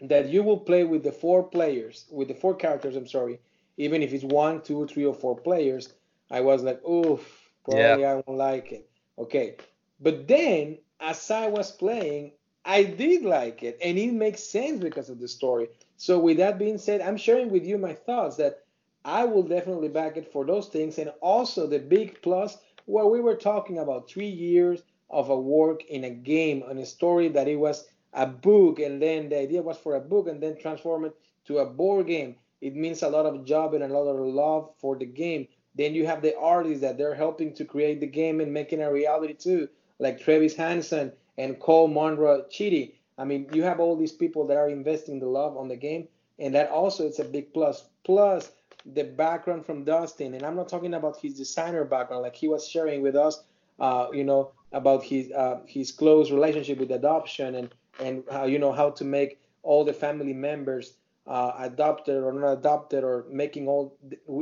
that 0.00 0.28
you 0.28 0.42
will 0.44 0.60
play 0.60 0.84
with 0.84 1.02
the 1.02 1.12
four 1.12 1.42
players, 1.42 2.06
with 2.10 2.28
the 2.28 2.34
four 2.34 2.54
characters, 2.54 2.96
I'm 2.96 3.08
sorry, 3.08 3.40
even 3.76 4.02
if 4.02 4.12
it's 4.14 4.24
one, 4.24 4.62
two, 4.62 4.86
three, 4.86 5.04
or 5.04 5.14
four 5.14 5.36
players, 5.36 5.92
I 6.30 6.40
was 6.40 6.62
like, 6.62 6.82
oof, 6.84 7.50
probably 7.64 8.02
yeah. 8.02 8.12
I 8.12 8.14
won't 8.14 8.38
like 8.38 8.72
it. 8.72 8.88
Okay. 9.18 9.56
But 10.00 10.28
then 10.28 10.78
as 11.00 11.30
I 11.30 11.48
was 11.48 11.72
playing, 11.72 12.32
I 12.64 12.84
did 12.84 13.24
like 13.24 13.62
it, 13.62 13.78
and 13.82 13.98
it 13.98 14.12
makes 14.12 14.42
sense 14.44 14.80
because 14.80 15.08
of 15.08 15.18
the 15.18 15.28
story. 15.28 15.68
So, 15.96 16.18
with 16.18 16.36
that 16.36 16.58
being 16.58 16.78
said, 16.78 17.00
I'm 17.00 17.16
sharing 17.16 17.50
with 17.50 17.64
you 17.64 17.78
my 17.78 17.94
thoughts 17.94 18.36
that 18.36 18.58
I 19.04 19.24
will 19.24 19.42
definitely 19.42 19.88
back 19.88 20.16
it 20.16 20.30
for 20.30 20.44
those 20.44 20.68
things, 20.68 20.98
and 20.98 21.10
also 21.20 21.66
the 21.66 21.78
big 21.78 22.20
plus 22.20 22.58
where 22.84 23.06
we 23.06 23.20
were 23.20 23.36
talking 23.36 23.78
about 23.78 24.08
three 24.08 24.28
years 24.28 24.82
of 25.10 25.30
a 25.30 25.38
work 25.38 25.84
in 25.86 26.04
a 26.04 26.10
game, 26.10 26.62
on 26.68 26.78
a 26.78 26.86
story 26.86 27.28
that 27.28 27.48
it 27.48 27.56
was 27.56 27.86
a 28.12 28.26
book, 28.26 28.78
and 28.78 29.00
then 29.00 29.28
the 29.28 29.38
idea 29.38 29.62
was 29.62 29.78
for 29.78 29.96
a 29.96 30.00
book, 30.00 30.28
and 30.28 30.42
then 30.42 30.58
transform 30.58 31.04
it 31.04 31.14
to 31.46 31.58
a 31.58 31.66
board 31.66 32.06
game. 32.06 32.36
It 32.60 32.74
means 32.74 33.02
a 33.02 33.08
lot 33.08 33.26
of 33.26 33.44
job 33.44 33.74
and 33.74 33.84
a 33.84 33.88
lot 33.88 34.10
of 34.10 34.18
love 34.18 34.70
for 34.78 34.96
the 34.96 35.06
game. 35.06 35.48
Then 35.74 35.94
you 35.94 36.06
have 36.06 36.22
the 36.22 36.36
artists 36.36 36.80
that 36.80 36.98
they're 36.98 37.14
helping 37.14 37.54
to 37.54 37.64
create 37.64 38.00
the 38.00 38.06
game 38.06 38.40
and 38.40 38.52
making 38.52 38.82
a 38.82 38.92
reality 38.92 39.34
too, 39.34 39.68
like 39.98 40.20
Travis 40.20 40.56
Hanson 40.56 41.12
and 41.36 41.60
Cole 41.60 41.88
Monroe 41.88 42.44
Chitty. 42.50 43.00
I 43.16 43.24
mean, 43.24 43.48
you 43.52 43.62
have 43.62 43.80
all 43.80 43.96
these 43.96 44.12
people 44.12 44.46
that 44.48 44.56
are 44.56 44.68
investing 44.68 45.20
the 45.20 45.26
love 45.26 45.56
on 45.56 45.68
the 45.68 45.76
game, 45.76 46.08
and 46.38 46.54
that 46.54 46.70
also 46.70 47.06
it's 47.06 47.18
a 47.18 47.24
big 47.24 47.54
plus. 47.54 47.84
Plus 48.04 48.50
the 48.94 49.04
background 49.04 49.66
from 49.66 49.84
Dustin, 49.84 50.34
and 50.34 50.44
I'm 50.44 50.56
not 50.56 50.68
talking 50.68 50.94
about 50.94 51.20
his 51.20 51.34
designer 51.34 51.84
background, 51.84 52.22
like 52.22 52.36
he 52.36 52.48
was 52.48 52.66
sharing 52.66 53.02
with 53.02 53.16
us, 53.16 53.42
uh, 53.78 54.08
you 54.12 54.24
know, 54.24 54.52
about 54.72 55.02
his 55.02 55.30
uh, 55.32 55.60
his 55.66 55.92
close 55.92 56.30
relationship 56.30 56.78
with 56.78 56.90
adoption 56.90 57.54
and 57.54 57.74
and 58.00 58.24
how 58.30 58.44
you 58.44 58.58
know 58.58 58.72
how 58.72 58.90
to 58.90 59.04
make 59.04 59.40
all 59.62 59.84
the 59.84 59.92
family 59.92 60.32
members 60.32 60.94
uh, 61.26 61.52
adopted 61.58 62.22
or 62.22 62.32
not 62.32 62.52
adopted 62.52 63.04
or 63.04 63.26
making 63.30 63.68
all 63.68 63.96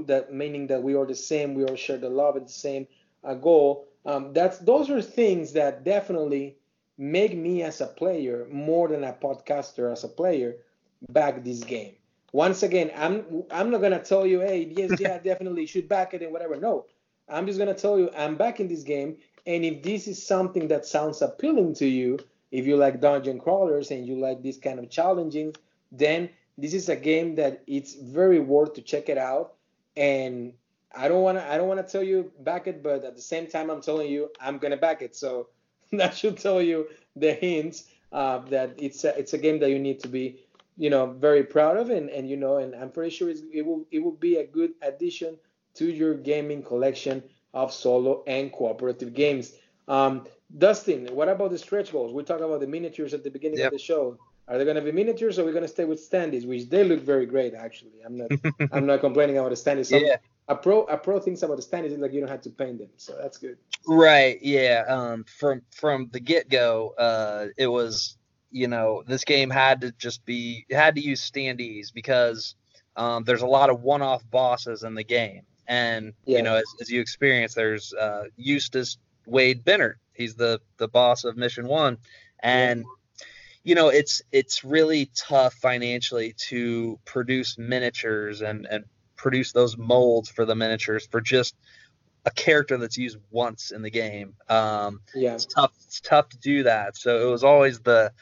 that 0.07 0.33
meaning 0.33 0.67
that 0.69 0.83
we 0.83 0.95
are 0.95 1.07
the 1.07 1.15
same, 1.15 1.55
we 1.55 1.65
all 1.65 1.77
share 1.77 1.99
the 1.99 2.09
love 2.09 2.37
and 2.37 2.47
the 2.47 2.53
same 2.53 2.87
uh, 3.25 3.35
goal. 3.35 3.89
Um, 4.05 4.33
that's 4.33 4.59
those 4.59 4.89
are 4.89 5.03
things 5.03 5.53
that 5.55 5.85
definitely 5.85 6.57
make 6.97 7.37
me 7.37 7.63
as 7.63 7.81
a 7.81 7.87
player 7.87 8.47
more 8.51 8.89
than 8.89 9.05
a 9.05 9.13
podcaster 9.13 9.93
as 9.93 10.05
a 10.05 10.09
player 10.09 10.57
back 11.11 11.45
this 11.45 11.65
game. 11.65 11.95
Once 12.33 12.63
again, 12.63 12.91
I'm 12.97 13.45
I'm 13.51 13.71
not 13.71 13.81
gonna 13.81 14.03
tell 14.03 14.27
you, 14.27 14.41
hey, 14.41 14.73
yes, 14.77 15.01
yeah, 15.01 15.19
definitely 15.25 15.67
should 15.67 15.89
back 15.89 16.15
it 16.15 16.23
and 16.23 16.33
whatever. 16.33 16.57
No, 16.57 16.87
I'm 17.29 17.47
just 17.47 17.59
gonna 17.59 17.75
tell 17.75 17.99
you 17.99 18.11
I'm 18.17 18.37
back 18.37 18.61
in 18.61 18.69
this 18.69 18.85
game, 18.85 19.17
and 19.47 19.65
if 19.65 19.83
this 19.83 20.09
is 20.09 20.25
something 20.25 20.69
that 20.69 20.85
sounds 20.85 21.23
appealing 21.23 21.75
to 21.75 21.87
you, 21.87 22.19
if 22.51 22.67
you 22.67 22.77
like 22.77 23.01
dungeon 23.01 23.39
crawlers 23.39 23.91
and 23.91 24.07
you 24.07 24.17
like 24.19 24.43
this 24.43 24.59
kind 24.59 24.79
of 24.79 24.91
challenging, 24.91 25.55
then 25.93 26.29
this 26.59 26.75
is 26.75 26.89
a 26.89 26.97
game 26.97 27.35
that 27.37 27.63
it's 27.67 27.95
very 27.95 28.41
worth 28.41 28.75
to 28.75 28.83
check 28.83 29.09
it 29.09 29.19
out. 29.19 29.55
And 29.97 30.53
I 30.95 31.09
don't 31.09 31.23
wanna 31.23 31.47
I 31.49 31.59
don't 31.59 31.69
wanna 31.69 31.83
tell 31.85 32.03
you 32.03 32.33
back 32.41 32.67
it, 32.67 32.83
but 32.83 33.05
at 33.05 33.15
the 33.15 33.23
same 33.23 33.47
time 33.47 33.71
I'm 33.71 33.81
telling 33.81 34.11
you 34.11 34.31
I'm 34.41 34.59
gonna 34.59 34.77
back 34.77 35.03
it. 35.03 35.15
So 35.15 35.49
that 35.93 36.17
should 36.17 36.39
tell 36.39 36.61
you 36.61 36.89
the 37.15 37.33
hints 37.33 37.85
uh, 38.13 38.39
that 38.51 38.75
it's 38.79 39.05
a, 39.05 39.17
it's 39.19 39.33
a 39.33 39.39
game 39.39 39.61
that 39.61 39.71
you 39.71 39.79
need 39.79 40.01
to 40.01 40.09
be 40.09 40.41
you 40.77 40.91
know 40.91 41.07
very 41.07 41.43
proud 41.43 41.77
of 41.77 41.91
and, 41.91 42.11
and 42.11 42.29
you 42.29 42.37
know 42.37 42.59
and 42.59 42.75
I'm 42.75 42.91
pretty 42.91 43.11
sure 43.11 43.31
it 43.31 43.65
will 43.65 43.87
it 43.91 44.01
will 44.01 44.13
be 44.13 44.37
a 44.37 44.47
good 44.47 44.73
addition 44.83 45.39
to 45.75 45.87
your 45.87 46.15
gaming 46.15 46.63
collection 46.63 47.23
of 47.57 47.73
solo 47.73 48.23
and 48.27 48.53
cooperative 48.53 49.15
games. 49.15 49.53
Um, 49.89 50.27
Dustin, 50.57 51.09
what 51.13 51.29
about 51.29 51.51
the 51.51 51.59
stretch 51.59 51.91
goals? 51.91 52.13
We 52.13 52.23
talked 52.23 52.43
about 52.43 52.61
the 52.61 52.69
miniatures 52.69 53.15
at 53.15 53.25
the 53.25 53.31
beginning 53.31 53.59
yep. 53.59 53.69
of 53.69 53.73
the 53.73 53.79
show. 53.79 54.19
Are 54.47 54.59
they 54.59 54.65
going 54.65 54.77
to 54.77 54.83
be 54.83 54.93
miniatures, 54.93 55.41
or 55.41 55.43
are 55.43 55.47
we 55.47 55.51
going 55.51 55.63
to 55.63 55.69
stay 55.69 55.85
with 55.85 55.99
standees, 55.99 56.47
which 56.47 56.69
they 56.69 56.85
look 56.85 57.01
very 57.01 57.27
great 57.27 57.53
actually? 57.55 58.03
I'm 58.05 58.17
not 58.17 58.31
I'm 58.73 58.87
not 58.87 59.01
complaining 59.01 59.39
about 59.39 59.51
the 59.51 59.57
standees. 59.57 59.91
yeah 59.91 60.19
a 60.49 60.55
pro 60.55 60.85
a 60.85 60.97
pro 60.97 61.19
things 61.19 61.43
about 61.43 61.57
the 61.57 61.63
standees 61.63 61.93
is 61.93 61.99
like 61.99 62.13
you 62.13 62.21
don't 62.21 62.29
have 62.29 62.43
to 62.43 62.51
paint 62.51 62.79
them, 62.79 62.91
so 62.97 63.17
that's 63.21 63.39
good. 63.39 63.59
Right. 63.87 64.39
Yeah. 64.43 64.85
Um. 64.89 65.25
From 65.25 65.63
from 65.73 66.09
the 66.13 66.21
get 66.21 66.49
go, 66.49 66.95
uh, 66.97 67.47
it 67.57 67.67
was 67.67 68.17
you 68.51 68.69
know 68.69 69.03
this 69.07 69.25
game 69.25 69.51
had 69.51 69.81
to 69.81 69.93
just 69.93 70.25
be 70.25 70.67
had 70.71 70.95
to 70.95 71.01
use 71.01 71.29
standees 71.29 71.93
because 71.93 72.55
um, 72.97 73.25
there's 73.25 73.43
a 73.43 73.47
lot 73.47 73.71
of 73.71 73.83
one 73.83 74.03
off 74.03 74.29
bosses 74.31 74.85
in 74.85 74.95
the 74.95 75.05
game, 75.05 75.43
and 75.69 76.13
yeah. 76.25 76.39
you 76.39 76.43
know 76.43 76.57
as, 76.57 76.65
as 76.81 76.91
you 76.91 77.01
experience, 77.01 77.55
there's 77.55 77.93
uh, 77.95 78.25
Eustace 78.37 78.99
Wade 79.27 79.65
Bennett. 79.65 79.97
He's 80.13 80.35
the 80.35 80.61
the 80.79 80.89
boss 80.89 81.25
of 81.25 81.37
Mission 81.37 81.67
One, 81.67 81.99
and 82.41 82.81
yeah 82.81 82.87
you 83.67 83.75
know 83.75 83.89
it's 83.89 84.23
it's 84.31 84.63
really 84.63 85.11
tough 85.17 85.53
financially 85.55 86.35
to 86.39 87.01
produce 87.05 87.59
miniatures 87.59 88.41
and 88.41 88.65
and 88.71 88.85
produce 89.17 89.51
those 89.51 89.77
molds 89.77 90.29
for 90.31 90.45
the 90.45 90.55
miniatures 90.55 91.05
for 91.11 91.21
just 91.21 91.57
a 92.27 92.31
character 92.31 92.79
that's 92.79 92.97
used 92.97 93.19
once 93.31 93.73
in 93.73 93.83
the 93.83 93.91
game. 93.91 94.35
Um, 94.49 95.01
yeah, 95.17 95.35
it's 95.35 95.47
tough. 95.47 95.73
It's 95.85 96.01
tough 96.01 96.29
to 96.29 96.39
do 96.39 96.63
that. 96.63 96.97
So 96.97 97.27
it 97.27 97.31
was 97.31 97.43
always 97.43 97.81
the 97.81 98.13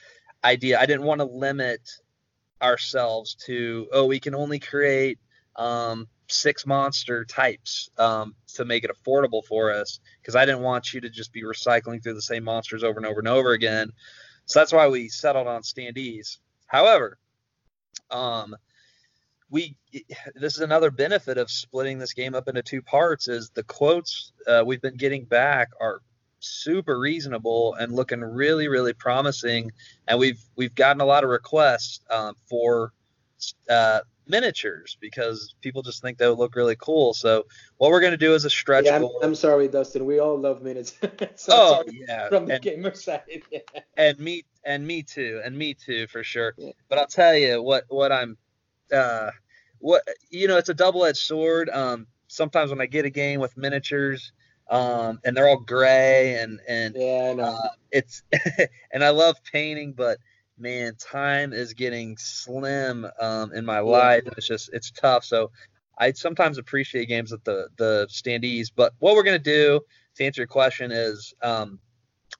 idea. 0.42 0.80
I 0.80 0.86
didn't 0.86 1.04
want 1.04 1.18
to 1.18 1.26
limit 1.26 1.82
ourselves 2.62 3.34
to 3.34 3.86
oh 3.92 4.06
we 4.06 4.20
can 4.20 4.34
only 4.34 4.58
create 4.58 5.18
um, 5.56 6.08
six 6.28 6.66
monster 6.66 7.24
types 7.24 7.90
um, 7.98 8.34
to 8.54 8.64
make 8.64 8.84
it 8.84 8.90
affordable 8.90 9.44
for 9.44 9.72
us 9.72 10.00
because 10.20 10.36
I 10.36 10.44
didn't 10.46 10.62
want 10.62 10.92
you 10.92 11.00
to 11.02 11.10
just 11.10 11.32
be 11.32 11.42
recycling 11.42 12.02
through 12.02 12.14
the 12.14 12.22
same 12.22 12.44
monsters 12.44 12.84
over 12.84 12.98
and 12.98 13.06
over 13.06 13.20
and 13.20 13.28
over 13.28 13.52
again. 13.52 13.92
So 14.46 14.60
that's 14.60 14.72
why 14.72 14.88
we 14.88 15.08
settled 15.08 15.46
on 15.46 15.62
standees. 15.62 16.38
However, 16.66 17.18
um, 18.10 18.56
we 19.50 19.76
this 20.34 20.54
is 20.54 20.60
another 20.60 20.90
benefit 20.90 21.38
of 21.38 21.50
splitting 21.50 21.98
this 21.98 22.12
game 22.12 22.34
up 22.34 22.48
into 22.48 22.62
two 22.62 22.82
parts 22.82 23.28
is 23.28 23.50
the 23.50 23.62
quotes 23.62 24.32
uh, 24.48 24.62
we've 24.66 24.80
been 24.80 24.96
getting 24.96 25.24
back 25.24 25.70
are 25.80 26.00
super 26.40 26.98
reasonable 26.98 27.74
and 27.74 27.92
looking 27.92 28.20
really 28.20 28.68
really 28.68 28.92
promising 28.92 29.70
and 30.08 30.18
we've 30.18 30.42
we've 30.56 30.74
gotten 30.74 31.00
a 31.00 31.04
lot 31.04 31.24
of 31.24 31.30
requests 31.30 32.00
um, 32.10 32.34
for 32.48 32.92
uh, 33.68 34.00
miniatures 34.26 34.96
because 35.00 35.54
people 35.60 35.82
just 35.82 36.02
think 36.02 36.18
they 36.18 36.28
would 36.28 36.38
look 36.38 36.56
really 36.56 36.76
cool. 36.76 37.14
So 37.14 37.44
what 37.76 37.90
we're 37.90 38.00
going 38.00 38.12
to 38.12 38.16
do 38.16 38.34
is 38.34 38.44
a 38.44 38.50
stretch 38.50 38.86
yeah, 38.86 38.96
I'm, 38.96 39.08
I'm, 39.22 39.34
sorry 39.34 39.68
dustin. 39.68 40.04
We 40.04 40.18
all 40.18 40.38
love 40.38 40.62
miniatures 40.62 40.98
so 41.36 41.52
oh 41.52 41.84
yeah. 41.90 42.28
From 42.28 42.46
the 42.46 42.54
and, 42.54 42.62
gamer 42.62 42.94
side 42.94 43.22
yeah. 43.50 43.60
and 43.96 44.18
me 44.18 44.44
and 44.64 44.86
me 44.86 45.02
too 45.02 45.40
and 45.44 45.56
me 45.56 45.74
too 45.74 46.06
for 46.06 46.22
sure. 46.22 46.54
Yeah. 46.56 46.72
but 46.88 46.98
i'll 46.98 47.06
tell 47.06 47.36
you 47.36 47.62
what 47.62 47.84
what 47.88 48.12
i'm 48.12 48.36
uh 48.92 49.30
what 49.78 50.02
you 50.30 50.48
know 50.48 50.56
it's 50.56 50.68
a 50.70 50.74
double-edged 50.74 51.18
sword. 51.18 51.68
Um 51.68 52.06
sometimes 52.28 52.70
when 52.70 52.80
i 52.80 52.86
get 52.86 53.04
a 53.04 53.10
game 53.10 53.40
with 53.40 53.56
miniatures 53.56 54.32
um, 54.70 55.20
and 55.24 55.36
they're 55.36 55.48
all 55.48 55.60
gray 55.60 56.38
and 56.38 56.60
and 56.66 56.96
yeah, 56.96 57.34
I 57.38 57.42
uh, 57.42 57.68
it's 57.90 58.22
and 58.92 59.04
I 59.04 59.10
love 59.10 59.36
painting, 59.52 59.92
but 59.92 60.18
man, 60.58 60.94
time 60.96 61.52
is 61.52 61.72
getting 61.72 62.16
slim 62.16 63.06
um, 63.20 63.52
in 63.52 63.64
my 63.64 63.80
life. 63.80 64.22
It's 64.36 64.46
just 64.46 64.70
it's 64.72 64.90
tough. 64.90 65.24
So 65.24 65.50
I 65.98 66.12
sometimes 66.12 66.58
appreciate 66.58 67.06
games 67.06 67.32
with 67.32 67.44
the 67.44 67.68
the 67.76 68.06
standees. 68.10 68.70
But 68.74 68.92
what 68.98 69.14
we're 69.14 69.22
gonna 69.22 69.38
do 69.38 69.80
to 70.16 70.24
answer 70.24 70.42
your 70.42 70.48
question 70.48 70.90
is 70.92 71.34
um, 71.42 71.78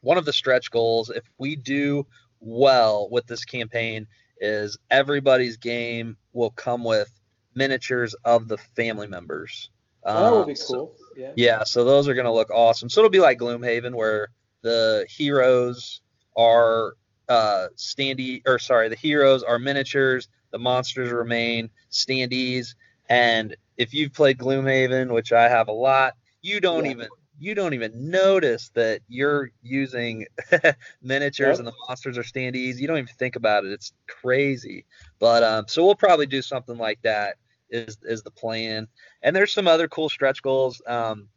one 0.00 0.18
of 0.18 0.24
the 0.24 0.32
stretch 0.32 0.70
goals. 0.70 1.10
If 1.10 1.24
we 1.38 1.56
do 1.56 2.06
well 2.40 3.08
with 3.10 3.26
this 3.26 3.44
campaign, 3.44 4.06
is 4.40 4.76
everybody's 4.90 5.56
game 5.56 6.16
will 6.32 6.50
come 6.50 6.84
with 6.84 7.10
miniatures 7.54 8.14
of 8.24 8.48
the 8.48 8.58
family 8.58 9.06
members. 9.06 9.70
Um, 10.04 10.22
that 10.22 10.32
would 10.32 10.46
be 10.46 10.54
cool. 10.54 10.94
So, 10.98 11.04
yeah. 11.16 11.32
Yeah. 11.36 11.64
So 11.64 11.84
those 11.84 12.08
are 12.08 12.14
gonna 12.14 12.32
look 12.32 12.50
awesome. 12.50 12.88
So 12.88 13.00
it'll 13.00 13.10
be 13.10 13.20
like 13.20 13.38
Gloomhaven, 13.38 13.94
where 13.94 14.28
the 14.62 15.06
heroes 15.08 16.00
are 16.36 16.94
uh 17.28 17.68
standee 17.76 18.42
or 18.46 18.58
sorry, 18.58 18.88
the 18.88 18.96
heroes 18.96 19.42
are 19.42 19.58
miniatures, 19.58 20.28
the 20.50 20.58
monsters 20.58 21.10
remain 21.10 21.70
standees, 21.90 22.74
and 23.08 23.56
if 23.76 23.92
you've 23.92 24.12
played 24.12 24.38
Gloomhaven, 24.38 25.12
which 25.12 25.32
I 25.32 25.48
have 25.48 25.68
a 25.68 25.72
lot, 25.72 26.14
you 26.42 26.60
don't 26.60 26.84
yeah. 26.84 26.90
even 26.92 27.08
you 27.38 27.54
don't 27.54 27.74
even 27.74 28.10
notice 28.10 28.70
that 28.74 29.00
you're 29.08 29.50
using 29.62 30.26
miniatures 31.02 31.58
yep. 31.58 31.58
and 31.58 31.66
the 31.66 31.74
monsters 31.88 32.16
are 32.16 32.22
standees. 32.22 32.78
You 32.78 32.86
don't 32.86 32.98
even 32.98 33.14
think 33.18 33.36
about 33.36 33.64
it. 33.64 33.72
It's 33.72 33.92
crazy. 34.06 34.84
But 35.18 35.42
um, 35.42 35.64
so 35.66 35.84
we'll 35.84 35.96
probably 35.96 36.26
do 36.26 36.42
something 36.42 36.78
like 36.78 37.02
that 37.02 37.36
is 37.70 37.98
is 38.02 38.22
the 38.22 38.30
plan. 38.30 38.86
And 39.22 39.34
there's 39.34 39.52
some 39.52 39.66
other 39.66 39.88
cool 39.88 40.08
stretch 40.08 40.42
goals. 40.42 40.80
Um, 40.86 41.28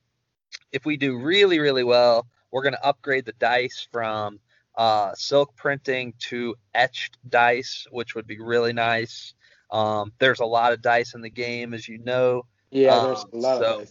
if 0.72 0.86
we 0.86 0.98
do 0.98 1.18
really 1.18 1.60
really 1.60 1.84
well, 1.84 2.28
we're 2.52 2.64
going 2.64 2.74
to 2.74 2.86
upgrade 2.86 3.26
the 3.26 3.34
dice 3.34 3.88
from 3.92 4.40
uh, 4.78 5.14
silk 5.16 5.56
printing 5.56 6.14
to 6.20 6.56
etched 6.74 7.18
dice, 7.28 7.88
which 7.92 8.16
would 8.16 8.28
be 8.28 8.40
really 8.40 8.74
nice. 8.74 9.34
Um, 9.72 10.14
there's 10.20 10.40
a 10.40 10.46
lot 10.46 10.72
of 10.72 10.82
dice 10.82 11.14
in 11.16 11.22
the 11.22 11.30
game, 11.30 11.74
as 11.74 11.88
you 11.88 11.98
know. 11.98 12.46
Yeah, 12.72 12.96
um, 12.96 13.06
there's 13.08 13.26
a 13.34 13.38
lot 13.38 13.60
so. 13.60 13.86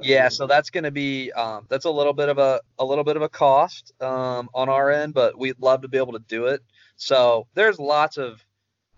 Yeah, 0.00 0.28
so 0.30 0.46
that's 0.46 0.70
going 0.70 0.84
to 0.84 0.90
be 0.90 1.32
um, 1.32 1.66
that's 1.68 1.84
a 1.84 1.90
little 1.90 2.14
bit 2.14 2.30
of 2.30 2.38
a 2.38 2.60
a 2.78 2.84
little 2.84 3.04
bit 3.04 3.16
of 3.16 3.22
a 3.22 3.28
cost 3.28 3.92
um, 4.00 4.48
on 4.54 4.68
our 4.68 4.90
end, 4.90 5.12
but 5.14 5.38
we'd 5.38 5.60
love 5.60 5.82
to 5.82 5.88
be 5.88 5.98
able 5.98 6.14
to 6.14 6.24
do 6.28 6.46
it. 6.46 6.62
So 6.96 7.46
there's 7.54 7.78
lots 7.78 8.16
of 8.16 8.42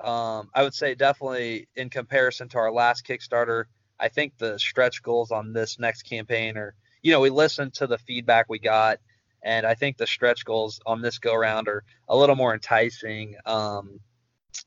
um, 0.00 0.50
I 0.54 0.62
would 0.62 0.74
say 0.74 0.94
definitely 0.94 1.68
in 1.76 1.90
comparison 1.90 2.48
to 2.50 2.58
our 2.58 2.72
last 2.72 3.06
Kickstarter, 3.06 3.64
I 3.98 4.08
think 4.08 4.34
the 4.38 4.58
stretch 4.58 5.02
goals 5.02 5.30
on 5.30 5.52
this 5.52 5.78
next 5.78 6.02
campaign 6.02 6.56
are, 6.56 6.74
you 7.02 7.12
know, 7.12 7.20
we 7.20 7.30
listened 7.30 7.74
to 7.74 7.86
the 7.86 7.98
feedback 7.98 8.46
we 8.48 8.58
got, 8.58 8.98
and 9.44 9.66
I 9.66 9.74
think 9.74 9.96
the 9.96 10.06
stretch 10.06 10.44
goals 10.44 10.80
on 10.86 11.02
this 11.02 11.18
go 11.18 11.34
around 11.34 11.68
are 11.68 11.84
a 12.08 12.16
little 12.16 12.34
more 12.34 12.54
enticing. 12.54 13.36
Um, 13.44 14.00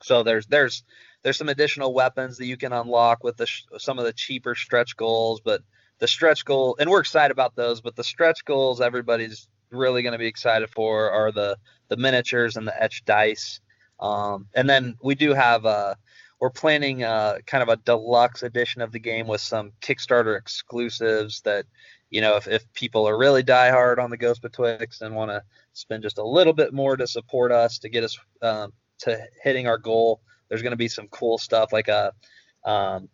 so 0.03 0.23
there's 0.23 0.45
there's 0.45 0.83
there's 1.23 1.37
some 1.37 1.49
additional 1.49 1.93
weapons 1.93 2.37
that 2.37 2.45
you 2.45 2.57
can 2.57 2.71
unlock 2.71 3.23
with 3.23 3.37
the 3.37 3.47
some 3.79 3.99
of 3.99 4.05
the 4.05 4.13
cheaper 4.13 4.55
stretch 4.55 4.95
goals, 4.95 5.41
but 5.43 5.61
the 5.99 6.07
stretch 6.07 6.45
goal, 6.45 6.77
and 6.79 6.89
we're 6.89 6.99
excited 6.99 7.31
about 7.31 7.55
those, 7.55 7.81
but 7.81 7.95
the 7.95 8.03
stretch 8.03 8.45
goals 8.45 8.79
everybody's 8.79 9.47
really 9.71 10.03
going 10.03 10.13
to 10.13 10.19
be 10.19 10.27
excited 10.27 10.69
for 10.69 11.09
are 11.11 11.31
the 11.31 11.57
the 11.89 11.97
miniatures 11.97 12.55
and 12.55 12.67
the 12.67 12.83
etched 12.83 13.05
dice. 13.05 13.59
Um, 13.99 14.47
and 14.53 14.69
then 14.69 14.95
we 15.01 15.15
do 15.15 15.33
have 15.33 15.65
a 15.65 15.97
we're 16.39 16.51
planning 16.51 17.03
uh, 17.03 17.39
kind 17.47 17.63
of 17.63 17.69
a 17.69 17.77
deluxe 17.77 18.43
edition 18.43 18.81
of 18.81 18.91
the 18.91 18.99
game 18.99 19.25
with 19.25 19.41
some 19.41 19.71
Kickstarter 19.81 20.37
exclusives 20.37 21.41
that 21.41 21.65
you 22.09 22.21
know 22.21 22.35
if, 22.35 22.47
if 22.47 22.71
people 22.73 23.07
are 23.07 23.17
really 23.17 23.43
diehard 23.43 23.99
on 23.99 24.09
the 24.09 24.17
Ghost 24.17 24.41
Betwixt 24.41 25.01
and 25.01 25.15
want 25.15 25.31
to 25.31 25.43
spend 25.73 26.03
just 26.03 26.17
a 26.17 26.23
little 26.23 26.53
bit 26.53 26.73
more 26.73 26.97
to 26.97 27.07
support 27.07 27.51
us 27.51 27.79
to 27.79 27.89
get 27.89 28.03
us 28.03 28.17
um, 28.41 28.73
to 28.99 29.17
hitting 29.43 29.67
our 29.67 29.77
goal, 29.77 30.21
there's 30.49 30.61
going 30.61 30.71
to 30.71 30.77
be 30.77 30.87
some 30.87 31.07
cool 31.07 31.37
stuff 31.37 31.71
like 31.71 31.87
a 31.87 32.13
um, 32.63 33.09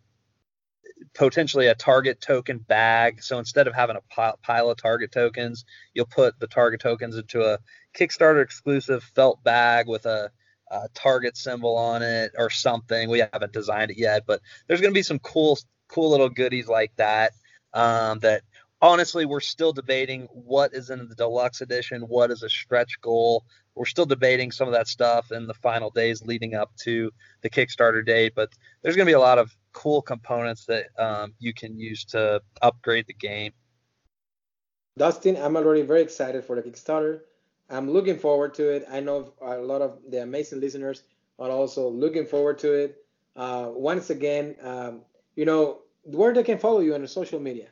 potentially 1.14 1.68
a 1.68 1.74
target 1.74 2.20
token 2.20 2.58
bag. 2.58 3.22
So 3.22 3.38
instead 3.38 3.66
of 3.66 3.74
having 3.74 3.96
a 3.96 4.36
pile 4.42 4.70
of 4.70 4.76
target 4.76 5.12
tokens, 5.12 5.64
you'll 5.92 6.06
put 6.06 6.38
the 6.38 6.46
target 6.46 6.80
tokens 6.80 7.16
into 7.16 7.42
a 7.42 7.58
Kickstarter 7.96 8.42
exclusive 8.42 9.04
felt 9.14 9.42
bag 9.44 9.86
with 9.88 10.06
a 10.06 10.30
uh, 10.70 10.88
target 10.94 11.36
symbol 11.36 11.76
on 11.76 12.02
it 12.02 12.32
or 12.36 12.50
something. 12.50 13.08
We 13.08 13.22
haven't 13.32 13.52
designed 13.52 13.90
it 13.90 13.98
yet, 13.98 14.24
but 14.26 14.40
there's 14.66 14.80
going 14.80 14.92
to 14.92 14.98
be 14.98 15.02
some 15.02 15.18
cool, 15.20 15.58
cool 15.88 16.10
little 16.10 16.28
goodies 16.28 16.68
like 16.68 16.92
that. 16.96 17.32
Um, 17.72 18.20
that 18.20 18.42
honestly, 18.84 19.24
we're 19.24 19.40
still 19.40 19.72
debating 19.72 20.28
what 20.30 20.74
is 20.74 20.90
in 20.90 21.08
the 21.08 21.14
deluxe 21.14 21.62
edition, 21.62 22.02
what 22.02 22.30
is 22.30 22.42
a 22.42 22.50
stretch 22.50 23.00
goal. 23.00 23.42
We're 23.74 23.86
still 23.86 24.04
debating 24.04 24.52
some 24.52 24.68
of 24.68 24.74
that 24.74 24.88
stuff 24.88 25.32
in 25.32 25.46
the 25.46 25.54
final 25.54 25.88
days 25.88 26.22
leading 26.22 26.54
up 26.54 26.70
to 26.82 27.10
the 27.40 27.48
Kickstarter 27.48 28.04
date, 28.04 28.34
but 28.36 28.50
there's 28.82 28.94
going 28.94 29.06
to 29.06 29.10
be 29.10 29.14
a 29.14 29.20
lot 29.20 29.38
of 29.38 29.56
cool 29.72 30.02
components 30.02 30.66
that 30.66 30.88
um, 30.98 31.32
you 31.38 31.54
can 31.54 31.78
use 31.78 32.04
to 32.06 32.42
upgrade 32.60 33.06
the 33.06 33.14
game. 33.14 33.52
Dustin, 34.98 35.36
I'm 35.38 35.56
already 35.56 35.82
very 35.82 36.02
excited 36.02 36.44
for 36.44 36.54
the 36.54 36.62
Kickstarter. 36.62 37.20
I'm 37.70 37.90
looking 37.90 38.18
forward 38.18 38.52
to 38.54 38.68
it. 38.68 38.84
I 38.90 39.00
know 39.00 39.32
a 39.40 39.56
lot 39.56 39.80
of 39.80 39.98
the 40.10 40.22
amazing 40.22 40.60
listeners 40.60 41.02
are 41.38 41.50
also 41.50 41.88
looking 41.88 42.26
forward 42.26 42.58
to 42.58 42.72
it. 42.74 42.98
Uh, 43.34 43.70
once 43.72 44.10
again, 44.10 44.54
um, 44.62 45.00
you 45.34 45.46
know, 45.46 45.78
where 46.02 46.34
they 46.34 46.44
can 46.44 46.58
follow 46.58 46.80
you 46.80 46.94
on 46.94 47.04
social 47.08 47.40
media. 47.40 47.68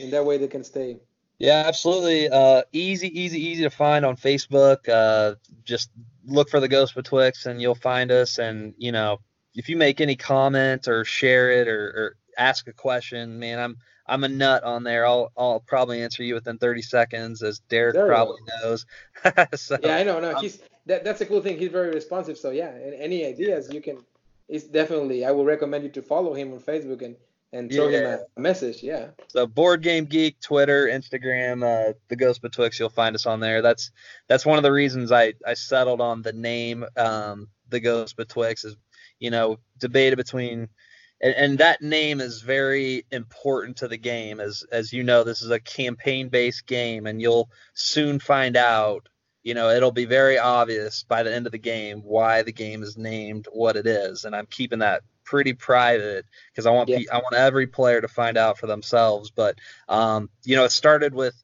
In 0.00 0.10
that 0.10 0.24
way, 0.24 0.38
they 0.38 0.48
can 0.48 0.64
stay. 0.64 0.98
Yeah, 1.38 1.64
absolutely. 1.66 2.28
Uh, 2.28 2.62
easy, 2.72 3.20
easy, 3.20 3.40
easy 3.40 3.62
to 3.64 3.70
find 3.70 4.04
on 4.04 4.16
Facebook. 4.16 4.88
Uh, 4.88 5.34
just 5.64 5.90
look 6.24 6.48
for 6.48 6.60
the 6.60 6.68
Ghost 6.68 6.94
Betwixt 6.94 7.46
and 7.46 7.60
you'll 7.60 7.74
find 7.74 8.10
us. 8.10 8.38
And, 8.38 8.74
you 8.78 8.92
know, 8.92 9.18
if 9.54 9.68
you 9.68 9.76
make 9.76 10.00
any 10.00 10.16
comment 10.16 10.88
or 10.88 11.04
share 11.04 11.50
it 11.50 11.68
or, 11.68 11.86
or 11.86 12.16
ask 12.38 12.68
a 12.68 12.72
question, 12.72 13.38
man, 13.38 13.58
I'm 13.58 13.76
I'm 14.06 14.22
a 14.22 14.28
nut 14.28 14.64
on 14.64 14.84
there. 14.84 15.06
I'll 15.06 15.32
I'll 15.36 15.60
probably 15.60 16.02
answer 16.02 16.22
you 16.22 16.34
within 16.34 16.58
30 16.58 16.82
seconds, 16.82 17.42
as 17.42 17.60
Derek 17.60 17.94
there 17.94 18.06
probably 18.06 18.40
knows. 18.62 18.86
so, 19.54 19.78
yeah, 19.82 19.96
I 19.96 20.02
know. 20.02 20.20
No, 20.20 20.36
um, 20.36 20.42
he's 20.42 20.60
that, 20.86 21.04
that's 21.04 21.20
a 21.20 21.26
cool 21.26 21.40
thing. 21.40 21.58
He's 21.58 21.70
very 21.70 21.90
responsive. 21.90 22.36
So 22.36 22.50
yeah, 22.50 22.72
any 22.98 23.24
ideas 23.24 23.72
you 23.72 23.80
can. 23.80 23.98
It's 24.46 24.64
definitely. 24.64 25.24
I 25.24 25.30
will 25.30 25.46
recommend 25.46 25.84
you 25.84 25.90
to 25.90 26.02
follow 26.02 26.34
him 26.34 26.52
on 26.52 26.60
Facebook 26.60 27.00
and 27.00 27.16
and 27.54 27.72
throw 27.72 27.88
yeah. 27.88 28.16
him 28.16 28.20
a 28.36 28.40
message. 28.40 28.82
Yeah. 28.82 29.08
So 29.28 29.46
board 29.46 29.82
game 29.82 30.04
geek, 30.04 30.40
Twitter, 30.40 30.86
Instagram, 30.86 31.62
uh, 31.62 31.94
the 32.08 32.16
Ghost 32.16 32.42
Betwixt. 32.42 32.78
You'll 32.78 32.88
find 32.88 33.14
us 33.14 33.26
on 33.26 33.40
there. 33.40 33.62
That's 33.62 33.90
that's 34.28 34.44
one 34.44 34.58
of 34.58 34.64
the 34.64 34.72
reasons 34.72 35.12
I 35.12 35.34
I 35.46 35.54
settled 35.54 36.00
on 36.00 36.22
the 36.22 36.32
name 36.32 36.84
um, 36.96 37.48
the 37.68 37.80
Ghost 37.80 38.16
Betwixt 38.16 38.64
is 38.64 38.76
you 39.20 39.30
know 39.30 39.58
debated 39.78 40.16
between 40.16 40.68
and, 41.20 41.34
and 41.34 41.58
that 41.58 41.80
name 41.80 42.20
is 42.20 42.42
very 42.42 43.06
important 43.12 43.78
to 43.78 43.88
the 43.88 43.96
game. 43.96 44.40
As 44.40 44.64
as 44.72 44.92
you 44.92 45.04
know, 45.04 45.22
this 45.22 45.40
is 45.40 45.50
a 45.50 45.60
campaign 45.60 46.28
based 46.28 46.66
game, 46.66 47.06
and 47.06 47.20
you'll 47.20 47.50
soon 47.74 48.18
find 48.18 48.56
out. 48.56 49.08
You 49.44 49.52
know, 49.52 49.68
it'll 49.68 49.92
be 49.92 50.06
very 50.06 50.38
obvious 50.38 51.04
by 51.06 51.22
the 51.22 51.34
end 51.34 51.44
of 51.44 51.52
the 51.52 51.58
game 51.58 52.00
why 52.00 52.40
the 52.40 52.52
game 52.52 52.82
is 52.82 52.96
named 52.96 53.46
what 53.52 53.76
it 53.76 53.86
is, 53.86 54.24
and 54.24 54.34
I'm 54.34 54.46
keeping 54.46 54.78
that 54.78 55.02
pretty 55.24 55.52
private 55.52 56.26
because 56.52 56.66
I 56.66 56.70
want 56.70 56.88
yeah. 56.88 57.00
I 57.12 57.18
want 57.18 57.34
every 57.34 57.66
player 57.66 58.00
to 58.00 58.08
find 58.08 58.36
out 58.36 58.58
for 58.58 58.66
themselves. 58.66 59.30
But 59.30 59.58
um, 59.88 60.30
you 60.44 60.56
know, 60.56 60.64
it 60.64 60.72
started 60.72 61.14
with 61.14 61.34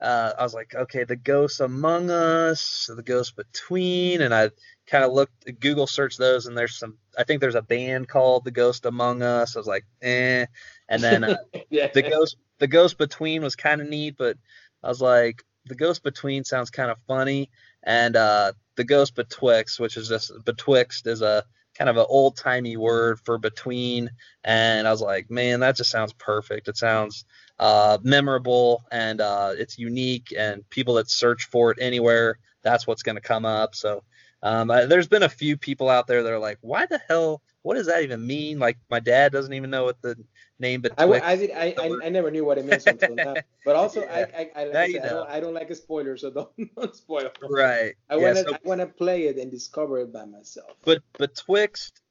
uh, 0.00 0.32
I 0.38 0.42
was 0.42 0.54
like, 0.54 0.74
okay, 0.74 1.04
the 1.04 1.16
ghosts 1.16 1.60
among 1.60 2.10
us, 2.10 2.90
the 2.94 3.02
ghosts 3.02 3.32
between, 3.32 4.20
and 4.20 4.34
I 4.34 4.50
kind 4.86 5.02
of 5.02 5.12
looked, 5.12 5.60
Google 5.60 5.86
searched 5.86 6.18
those, 6.18 6.46
and 6.46 6.58
there's 6.58 6.76
some, 6.76 6.98
I 7.16 7.24
think 7.24 7.40
there's 7.40 7.54
a 7.54 7.62
band 7.62 8.08
called 8.08 8.44
the 8.44 8.50
Ghost 8.50 8.84
Among 8.84 9.22
Us. 9.22 9.56
I 9.56 9.60
was 9.60 9.66
like, 9.66 9.86
eh, 10.02 10.44
and 10.90 11.02
then 11.02 11.24
uh, 11.24 11.36
yeah. 11.70 11.88
the 11.94 12.02
ghost, 12.02 12.36
the 12.58 12.66
ghost 12.66 12.98
between 12.98 13.42
was 13.42 13.56
kind 13.56 13.80
of 13.80 13.88
neat, 13.88 14.16
but 14.18 14.36
I 14.82 14.88
was 14.88 15.00
like, 15.00 15.42
the 15.64 15.74
ghost 15.74 16.02
between 16.02 16.44
sounds 16.44 16.68
kind 16.70 16.90
of 16.90 16.98
funny, 17.06 17.48
and 17.82 18.14
uh, 18.14 18.52
the 18.76 18.84
ghost 18.84 19.14
betwixt, 19.14 19.80
which 19.80 19.96
is 19.96 20.08
just 20.08 20.32
betwixt, 20.44 21.06
is 21.06 21.22
a 21.22 21.44
kind 21.74 21.90
of 21.90 21.96
an 21.96 22.06
old 22.08 22.36
timey 22.36 22.76
word 22.76 23.20
for 23.20 23.38
between, 23.38 24.10
and 24.44 24.86
I 24.86 24.90
was 24.90 25.00
like, 25.02 25.30
man, 25.30 25.60
that 25.60 25.76
just 25.76 25.90
sounds 25.90 26.12
perfect. 26.14 26.68
It 26.68 26.76
sounds 26.76 27.24
uh, 27.58 27.98
memorable 28.02 28.84
and 28.90 29.20
uh, 29.20 29.52
it's 29.56 29.78
unique, 29.78 30.32
and 30.36 30.68
people 30.70 30.94
that 30.94 31.10
search 31.10 31.44
for 31.44 31.70
it 31.70 31.78
anywhere, 31.80 32.38
that's 32.62 32.86
what's 32.86 33.02
going 33.02 33.16
to 33.16 33.20
come 33.20 33.44
up. 33.44 33.74
So 33.74 34.02
um, 34.44 34.70
I, 34.70 34.84
there's 34.84 35.08
been 35.08 35.22
a 35.22 35.28
few 35.28 35.56
people 35.56 35.88
out 35.88 36.06
there 36.06 36.22
that 36.22 36.30
are 36.30 36.38
like, 36.38 36.58
why 36.60 36.84
the 36.84 37.00
hell? 37.08 37.40
What 37.62 37.76
does 37.76 37.86
that 37.86 38.02
even 38.02 38.26
mean? 38.26 38.58
Like 38.58 38.76
my 38.90 39.00
dad 39.00 39.32
doesn't 39.32 39.54
even 39.54 39.70
know 39.70 39.84
what 39.84 40.02
the 40.02 40.22
name 40.58 40.82
betwixt. 40.82 41.24
I, 41.24 41.32
I, 41.32 41.74
I, 41.78 41.90
I, 42.04 42.08
never 42.10 42.30
knew 42.30 42.44
what 42.44 42.58
it 42.58 42.66
meant 42.66 42.86
until 42.86 43.14
now. 43.14 43.36
But 43.64 43.76
also, 43.76 44.02
yeah. 44.02 44.26
I, 44.36 44.40
I, 44.40 44.50
I, 44.54 44.64
like 44.66 44.92
said, 44.92 45.08
don't, 45.08 45.30
I 45.30 45.40
don't 45.40 45.54
like 45.54 45.70
a 45.70 45.74
spoiler, 45.74 46.18
so 46.18 46.30
don't, 46.58 46.76
don't 46.76 46.94
spoil. 46.94 47.30
Right. 47.42 47.94
I 48.10 48.16
want 48.18 48.36
to 48.36 48.44
so, 48.44 48.54
I 48.54 48.58
want 48.64 48.82
to 48.82 48.86
play 48.86 49.28
it 49.28 49.38
and 49.38 49.50
discover 49.50 50.00
it 50.00 50.12
by 50.12 50.26
myself. 50.26 50.76
But 50.84 51.02
betwixt, 51.18 52.02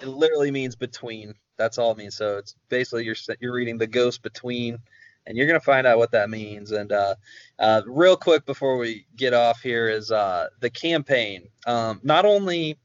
it 0.00 0.08
literally 0.08 0.50
means 0.50 0.74
between. 0.74 1.34
That's 1.58 1.76
all 1.76 1.92
it 1.92 1.98
means. 1.98 2.16
So 2.16 2.38
it's 2.38 2.56
basically 2.70 3.04
you're 3.04 3.16
you're 3.40 3.52
reading 3.52 3.76
the 3.76 3.86
ghost 3.86 4.22
between, 4.22 4.78
and 5.26 5.36
you're 5.36 5.46
gonna 5.46 5.60
find 5.60 5.86
out 5.86 5.98
what 5.98 6.12
that 6.12 6.30
means. 6.30 6.72
And 6.72 6.92
uh, 6.92 7.14
uh, 7.58 7.82
real 7.86 8.16
quick 8.16 8.44
before 8.46 8.76
we 8.76 9.06
get 9.16 9.34
off 9.34 9.60
here 9.60 9.88
is 9.88 10.10
uh, 10.10 10.48
the 10.60 10.70
campaign. 10.70 11.48
Um, 11.66 12.00
not 12.02 12.24
only, 12.24 12.78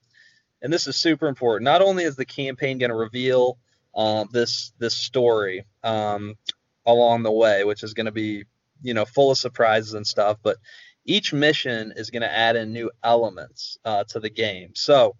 and 0.61 0.71
this 0.71 0.87
is 0.87 0.95
super 0.95 1.27
important. 1.27 1.65
Not 1.65 1.81
only 1.81 2.03
is 2.03 2.15
the 2.15 2.25
campaign 2.25 2.77
gonna 2.77 2.95
reveal 2.95 3.57
um, 3.95 4.29
this 4.31 4.71
this 4.77 4.95
story 4.95 5.65
um, 5.83 6.35
along 6.85 7.23
the 7.23 7.31
way, 7.31 7.63
which 7.63 7.83
is 7.83 7.93
gonna 7.93 8.11
be 8.11 8.45
you 8.81 8.93
know 8.93 9.05
full 9.05 9.31
of 9.31 9.37
surprises 9.37 9.93
and 9.93 10.05
stuff, 10.05 10.37
but 10.43 10.57
each 11.07 11.33
mission 11.33 11.93
is 11.95 12.09
going 12.09 12.21
to 12.21 12.31
add 12.31 12.55
in 12.55 12.73
new 12.73 12.91
elements 13.03 13.77
uh, 13.85 14.03
to 14.09 14.19
the 14.19 14.29
game. 14.29 14.71
So 14.75 15.15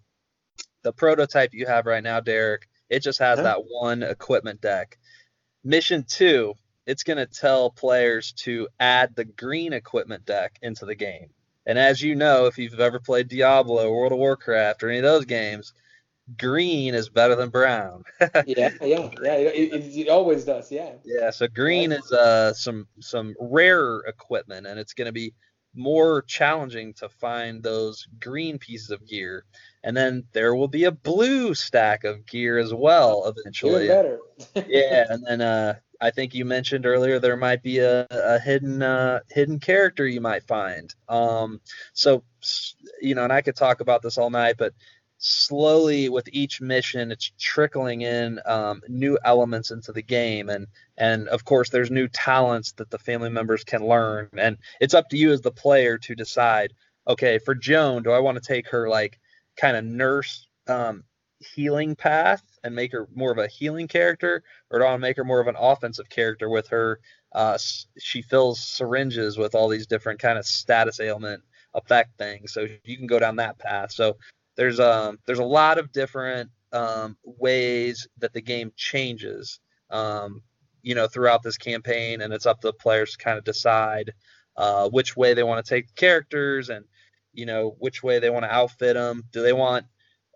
the 0.82 0.92
prototype 0.92 1.54
you 1.54 1.66
have 1.66 1.86
right 1.86 2.02
now, 2.02 2.20
Derek, 2.20 2.68
it 2.90 3.02
just 3.02 3.18
has 3.18 3.38
that 3.38 3.64
one 3.68 4.02
equipment 4.02 4.60
deck. 4.60 4.98
Mission 5.64 6.04
two, 6.06 6.54
it's 6.88 7.02
going 7.02 7.18
to 7.18 7.26
tell 7.26 7.70
players 7.70 8.32
to 8.32 8.66
add 8.80 9.14
the 9.14 9.26
green 9.26 9.74
equipment 9.74 10.24
deck 10.24 10.58
into 10.62 10.86
the 10.86 10.94
game. 10.94 11.28
And 11.66 11.78
as 11.78 12.00
you 12.00 12.14
know, 12.14 12.46
if 12.46 12.56
you've 12.56 12.80
ever 12.80 12.98
played 12.98 13.28
Diablo, 13.28 13.92
World 13.92 14.12
of 14.12 14.18
Warcraft, 14.18 14.82
or 14.82 14.88
any 14.88 14.98
of 14.98 15.04
those 15.04 15.26
games, 15.26 15.74
green 16.38 16.94
is 16.94 17.10
better 17.10 17.36
than 17.36 17.50
brown. 17.50 18.04
yeah, 18.46 18.70
yeah, 18.80 19.10
yeah. 19.22 19.34
It, 19.34 19.74
it, 19.74 19.98
it, 19.98 20.08
always 20.08 20.46
does. 20.46 20.72
Yeah. 20.72 20.92
Yeah. 21.04 21.28
So 21.28 21.46
green 21.46 21.92
is 21.92 22.10
uh, 22.10 22.54
some 22.54 22.88
some 23.00 23.34
rarer 23.38 24.02
equipment, 24.06 24.66
and 24.66 24.80
it's 24.80 24.94
going 24.94 25.06
to 25.06 25.12
be 25.12 25.34
more 25.74 26.22
challenging 26.22 26.94
to 26.94 27.10
find 27.10 27.62
those 27.62 28.08
green 28.18 28.56
pieces 28.58 28.90
of 28.90 29.06
gear. 29.06 29.44
And 29.84 29.94
then 29.94 30.24
there 30.32 30.54
will 30.54 30.68
be 30.68 30.84
a 30.84 30.90
blue 30.90 31.52
stack 31.52 32.04
of 32.04 32.24
gear 32.24 32.56
as 32.56 32.72
well 32.72 33.30
eventually. 33.36 33.84
Even 33.84 33.96
better. 33.96 34.18
yeah, 34.68 35.04
and 35.10 35.22
then 35.26 35.42
uh, 35.42 35.74
I 36.00 36.10
think 36.10 36.34
you 36.34 36.44
mentioned 36.44 36.86
earlier 36.86 37.18
there 37.18 37.36
might 37.36 37.62
be 37.62 37.78
a, 37.78 38.06
a 38.10 38.38
hidden 38.38 38.82
uh, 38.82 39.20
hidden 39.30 39.58
character 39.58 40.06
you 40.06 40.20
might 40.20 40.44
find. 40.44 40.94
Um, 41.08 41.60
so 41.92 42.22
you 43.00 43.14
know, 43.14 43.24
and 43.24 43.32
I 43.32 43.42
could 43.42 43.56
talk 43.56 43.80
about 43.80 44.02
this 44.02 44.18
all 44.18 44.30
night, 44.30 44.56
but 44.58 44.74
slowly 45.20 46.08
with 46.08 46.28
each 46.30 46.60
mission 46.60 47.10
it's 47.10 47.32
trickling 47.40 48.02
in 48.02 48.38
um, 48.46 48.80
new 48.86 49.18
elements 49.24 49.70
into 49.72 49.92
the 49.92 50.02
game. 50.02 50.48
And 50.48 50.68
and 50.96 51.28
of 51.28 51.44
course 51.44 51.70
there's 51.70 51.90
new 51.90 52.08
talents 52.08 52.72
that 52.72 52.90
the 52.90 52.98
family 52.98 53.30
members 53.30 53.64
can 53.64 53.86
learn. 53.86 54.28
And 54.36 54.58
it's 54.80 54.94
up 54.94 55.08
to 55.10 55.16
you 55.16 55.32
as 55.32 55.40
the 55.40 55.50
player 55.50 55.98
to 55.98 56.14
decide 56.14 56.72
okay 57.08 57.38
for 57.38 57.54
joan 57.54 58.02
do 58.02 58.10
i 58.10 58.18
want 58.18 58.36
to 58.36 58.46
take 58.46 58.68
her 58.68 58.88
like 58.88 59.18
kind 59.56 59.76
of 59.76 59.84
nurse 59.84 60.46
um, 60.68 61.02
healing 61.54 61.96
path 61.96 62.42
and 62.64 62.74
make 62.74 62.92
her 62.92 63.08
more 63.14 63.30
of 63.30 63.38
a 63.38 63.46
healing 63.46 63.88
character 63.88 64.42
or 64.70 64.78
do 64.78 64.84
i 64.84 64.88
want 64.88 65.00
to 65.00 65.06
make 65.06 65.16
her 65.16 65.24
more 65.24 65.40
of 65.40 65.46
an 65.46 65.56
offensive 65.58 66.08
character 66.08 66.48
with 66.48 66.68
her 66.68 67.00
uh, 67.32 67.58
she 67.98 68.22
fills 68.22 68.58
syringes 68.60 69.36
with 69.36 69.54
all 69.54 69.68
these 69.68 69.86
different 69.86 70.18
kind 70.18 70.38
of 70.38 70.46
status 70.46 70.98
ailment 70.98 71.42
effect 71.74 72.16
things. 72.18 72.52
So 72.52 72.66
you 72.84 72.96
can 72.96 73.06
go 73.06 73.18
down 73.18 73.36
that 73.36 73.58
path. 73.58 73.92
So 73.92 74.16
there's 74.56 74.80
um 74.80 75.18
there's 75.26 75.38
a 75.38 75.44
lot 75.44 75.78
of 75.78 75.92
different 75.92 76.50
um, 76.72 77.16
ways 77.24 78.06
that 78.18 78.32
the 78.32 78.42
game 78.42 78.72
changes 78.76 79.60
um, 79.90 80.42
you 80.82 80.94
know 80.94 81.06
throughout 81.06 81.42
this 81.42 81.56
campaign 81.56 82.20
and 82.20 82.32
it's 82.32 82.46
up 82.46 82.60
to 82.60 82.68
the 82.68 82.72
players 82.72 83.12
to 83.12 83.18
kind 83.18 83.38
of 83.38 83.44
decide 83.44 84.12
uh, 84.56 84.88
which 84.88 85.16
way 85.16 85.32
they 85.32 85.44
want 85.44 85.64
to 85.64 85.68
take 85.68 85.86
the 85.86 85.94
characters 85.94 86.70
and 86.70 86.84
you 87.32 87.46
know 87.46 87.76
which 87.78 88.02
way 88.02 88.18
they 88.18 88.30
want 88.30 88.44
to 88.44 88.52
outfit 88.52 88.94
them 88.94 89.22
do 89.32 89.42
they 89.42 89.52
want 89.52 89.86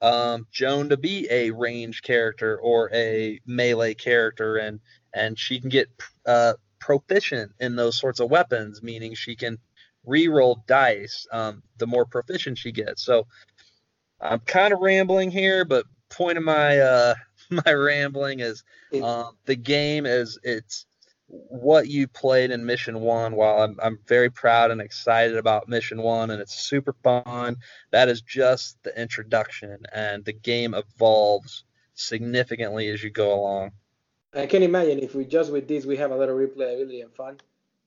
um, 0.02 0.46
joan 0.50 0.88
to 0.88 0.96
be 0.96 1.26
a 1.30 1.50
range 1.50 2.02
character 2.02 2.58
or 2.58 2.90
a 2.92 3.40
melee 3.46 3.94
character 3.94 4.56
and 4.56 4.80
and 5.14 5.38
she 5.38 5.60
can 5.60 5.68
get 5.68 5.88
uh, 6.26 6.54
proficient 6.78 7.52
in 7.60 7.76
those 7.76 7.98
sorts 7.98 8.20
of 8.20 8.30
weapons 8.30 8.82
meaning 8.82 9.14
she 9.14 9.34
can 9.34 9.58
re-roll 10.04 10.64
dice 10.66 11.26
um, 11.32 11.62
the 11.78 11.86
more 11.86 12.04
proficient 12.04 12.58
she 12.58 12.72
gets. 12.72 13.04
So 13.04 13.26
I'm 14.20 14.40
kind 14.40 14.72
of 14.72 14.80
rambling 14.80 15.30
here, 15.30 15.64
but 15.64 15.86
point 16.08 16.38
of 16.38 16.44
my 16.44 16.78
uh, 16.78 17.14
my 17.50 17.72
rambling 17.72 18.40
is 18.40 18.62
um, 19.02 19.36
the 19.46 19.56
game 19.56 20.06
is 20.06 20.38
it's 20.42 20.86
what 21.32 21.88
you 21.88 22.06
played 22.06 22.50
in 22.50 22.66
Mission 22.66 23.00
One. 23.00 23.34
While 23.34 23.62
I'm 23.62 23.78
I'm 23.82 23.98
very 24.06 24.30
proud 24.30 24.70
and 24.70 24.80
excited 24.80 25.36
about 25.36 25.68
Mission 25.68 26.02
One, 26.02 26.30
and 26.30 26.40
it's 26.40 26.54
super 26.54 26.94
fun. 27.02 27.56
That 27.90 28.08
is 28.08 28.20
just 28.20 28.82
the 28.82 28.98
introduction, 29.00 29.78
and 29.92 30.24
the 30.24 30.34
game 30.34 30.74
evolves 30.74 31.64
significantly 31.94 32.88
as 32.88 33.02
you 33.02 33.10
go 33.10 33.34
along. 33.34 33.72
I 34.34 34.46
can 34.46 34.62
imagine 34.62 34.98
if 34.98 35.14
we 35.14 35.24
just 35.24 35.52
with 35.52 35.68
this 35.68 35.86
we 35.86 35.96
have 35.96 36.10
a 36.10 36.16
lot 36.16 36.28
of 36.28 36.36
replayability 36.36 37.02
and 37.02 37.12
fun. 37.12 37.38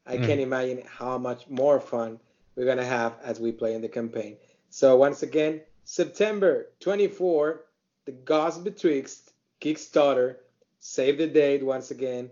I 0.05 0.17
mm. 0.17 0.25
can 0.25 0.39
imagine 0.39 0.83
how 0.87 1.17
much 1.17 1.47
more 1.47 1.79
fun 1.79 2.19
we're 2.55 2.65
gonna 2.65 2.85
have 2.85 3.13
as 3.23 3.39
we 3.39 3.51
play 3.51 3.75
in 3.75 3.81
the 3.81 3.89
campaign. 3.89 4.37
So 4.69 4.95
once 4.95 5.23
again, 5.23 5.61
September 5.83 6.67
24, 6.79 7.61
The 8.05 8.11
Ghost 8.11 8.63
Betwixt 8.63 9.33
Kickstarter. 9.61 10.37
Save 10.79 11.17
the 11.17 11.27
date 11.27 11.65
once 11.65 11.89
again. 11.89 12.29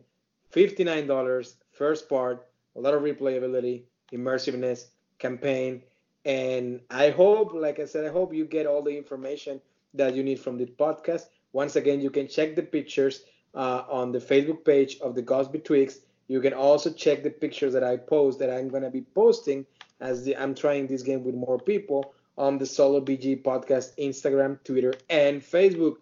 $59, 0.53 1.53
first 1.71 2.07
part, 2.07 2.45
a 2.75 2.79
lot 2.79 2.93
of 2.93 3.01
replayability, 3.01 3.83
immersiveness, 4.11 4.85
campaign. 5.19 5.81
And 6.25 6.79
I 6.89 7.09
hope, 7.09 7.53
like 7.53 7.79
I 7.79 7.85
said, 7.85 8.05
I 8.05 8.09
hope 8.09 8.33
you 8.33 8.45
get 8.45 8.65
all 8.65 8.81
the 8.81 8.95
information 8.95 9.59
that 9.93 10.15
you 10.15 10.23
need 10.23 10.39
from 10.39 10.57
the 10.57 10.65
podcast. 10.65 11.27
Once 11.51 11.75
again, 11.75 12.01
you 12.01 12.09
can 12.09 12.27
check 12.27 12.55
the 12.55 12.63
pictures 12.63 13.23
uh, 13.53 13.83
on 13.89 14.11
the 14.11 14.19
Facebook 14.19 14.63
page 14.65 14.99
of 15.01 15.15
the 15.15 15.21
Ghost 15.21 15.51
Betwixt. 15.51 16.01
You 16.27 16.39
can 16.41 16.53
also 16.53 16.91
check 16.91 17.23
the 17.23 17.29
pictures 17.29 17.73
that 17.73 17.83
I 17.83 17.97
post 17.97 18.39
that 18.39 18.49
I'm 18.49 18.69
going 18.69 18.83
to 18.83 18.89
be 18.89 19.01
posting 19.01 19.65
as 19.99 20.23
the, 20.23 20.35
I'm 20.37 20.55
trying 20.55 20.87
this 20.87 21.03
game 21.03 21.23
with 21.23 21.35
more 21.35 21.59
people 21.59 22.13
on 22.37 22.57
the 22.57 22.65
Solo 22.65 22.99
BG 23.01 23.43
podcast, 23.43 23.95
Instagram, 23.97 24.57
Twitter, 24.63 24.93
and 25.09 25.41
Facebook. 25.41 25.97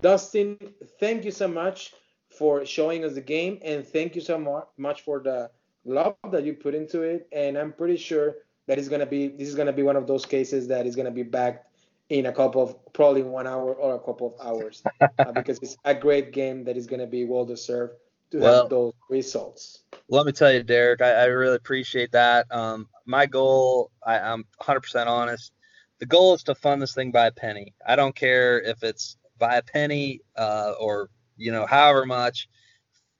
Dustin, 0.00 0.58
thank 0.98 1.24
you 1.24 1.30
so 1.30 1.46
much 1.46 1.92
for 2.36 2.64
showing 2.66 3.04
us 3.04 3.14
the 3.14 3.20
game, 3.20 3.58
and 3.62 3.86
thank 3.86 4.14
you 4.14 4.20
so 4.20 4.66
much 4.76 5.02
for 5.02 5.20
the 5.20 5.50
love 5.84 6.16
that 6.30 6.44
you 6.44 6.54
put 6.54 6.74
into 6.74 7.02
it. 7.02 7.28
And 7.32 7.56
I'm 7.56 7.72
pretty 7.72 7.96
sure 7.96 8.36
that 8.66 8.78
is 8.78 8.88
gonna 8.88 9.06
be 9.06 9.28
this 9.28 9.48
is 9.48 9.54
gonna 9.54 9.72
be 9.72 9.82
one 9.82 9.96
of 9.96 10.06
those 10.06 10.26
cases 10.26 10.68
that 10.68 10.86
is 10.86 10.96
gonna 10.96 11.10
be 11.10 11.22
backed 11.22 11.66
in 12.08 12.26
a 12.26 12.32
couple 12.32 12.62
of 12.62 12.92
probably 12.92 13.22
one 13.22 13.46
hour 13.46 13.74
or 13.74 13.96
a 13.96 13.98
couple 13.98 14.34
of 14.34 14.46
hours 14.46 14.82
uh, 15.18 15.32
because 15.34 15.58
it's 15.58 15.76
a 15.84 15.94
great 15.94 16.32
game 16.32 16.64
that 16.64 16.76
is 16.76 16.86
gonna 16.86 17.06
be 17.06 17.24
well 17.24 17.44
deserved 17.44 17.94
to 18.30 18.38
well, 18.38 18.62
have 18.62 18.70
those 18.70 18.92
results. 19.08 19.82
Let 20.08 20.26
me 20.26 20.32
tell 20.32 20.52
you, 20.52 20.62
Derek, 20.62 21.00
I, 21.00 21.12
I 21.12 21.24
really 21.26 21.56
appreciate 21.56 22.12
that. 22.12 22.46
Um, 22.50 22.88
my 23.04 23.26
goal, 23.26 23.90
I, 24.04 24.18
I'm 24.18 24.44
100% 24.60 25.06
honest 25.06 25.52
the 25.98 26.06
goal 26.06 26.34
is 26.34 26.42
to 26.44 26.54
fund 26.54 26.80
this 26.82 26.94
thing 26.94 27.10
by 27.10 27.26
a 27.26 27.32
penny. 27.32 27.74
I 27.86 27.96
don't 27.96 28.14
care 28.14 28.60
if 28.60 28.82
it's 28.82 29.16
by 29.38 29.56
a 29.56 29.62
penny 29.62 30.20
uh, 30.36 30.74
or 30.78 31.08
you 31.36 31.52
know 31.52 31.66
however 31.66 32.06
much. 32.06 32.48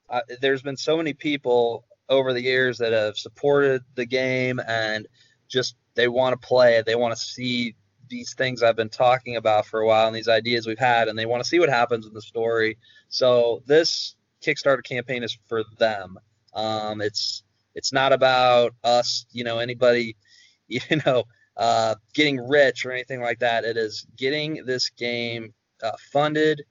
Uh, 0.08 0.20
there's 0.40 0.62
been 0.62 0.76
so 0.76 0.96
many 0.96 1.12
people 1.12 1.84
over 2.08 2.32
the 2.32 2.42
years 2.42 2.78
that 2.78 2.92
have 2.92 3.16
supported 3.16 3.82
the 3.96 4.06
game 4.06 4.60
and 4.68 5.08
just 5.48 5.74
they 5.94 6.08
want 6.08 6.40
to 6.40 6.46
play 6.46 6.76
it. 6.76 6.86
They 6.86 6.94
want 6.94 7.16
to 7.16 7.20
see 7.20 7.74
these 8.08 8.34
things 8.34 8.62
I've 8.62 8.76
been 8.76 8.88
talking 8.88 9.36
about 9.36 9.66
for 9.66 9.80
a 9.80 9.86
while 9.86 10.06
and 10.06 10.14
these 10.14 10.28
ideas 10.28 10.66
we've 10.66 10.78
had, 10.78 11.08
and 11.08 11.18
they 11.18 11.26
want 11.26 11.42
to 11.42 11.48
see 11.48 11.58
what 11.58 11.68
happens 11.68 12.06
in 12.06 12.14
the 12.14 12.22
story. 12.22 12.78
So 13.08 13.62
this 13.66 14.14
Kickstarter 14.44 14.84
campaign 14.84 15.24
is 15.24 15.36
for 15.48 15.64
them. 15.78 16.18
Um, 16.54 17.00
it's 17.00 17.42
It's 17.74 17.92
not 17.92 18.12
about 18.12 18.74
us, 18.84 19.26
you 19.32 19.44
know, 19.44 19.58
anybody, 19.58 20.16
you 20.68 20.80
know, 21.04 21.24
uh, 21.56 21.94
getting 22.14 22.38
rich 22.38 22.84
or 22.84 22.92
anything 22.92 23.20
like 23.20 23.40
that. 23.40 23.64
It 23.64 23.76
is 23.76 24.06
getting 24.16 24.64
this 24.64 24.90
game 24.90 25.52
uh, 25.82 25.92
funded, 26.12 26.62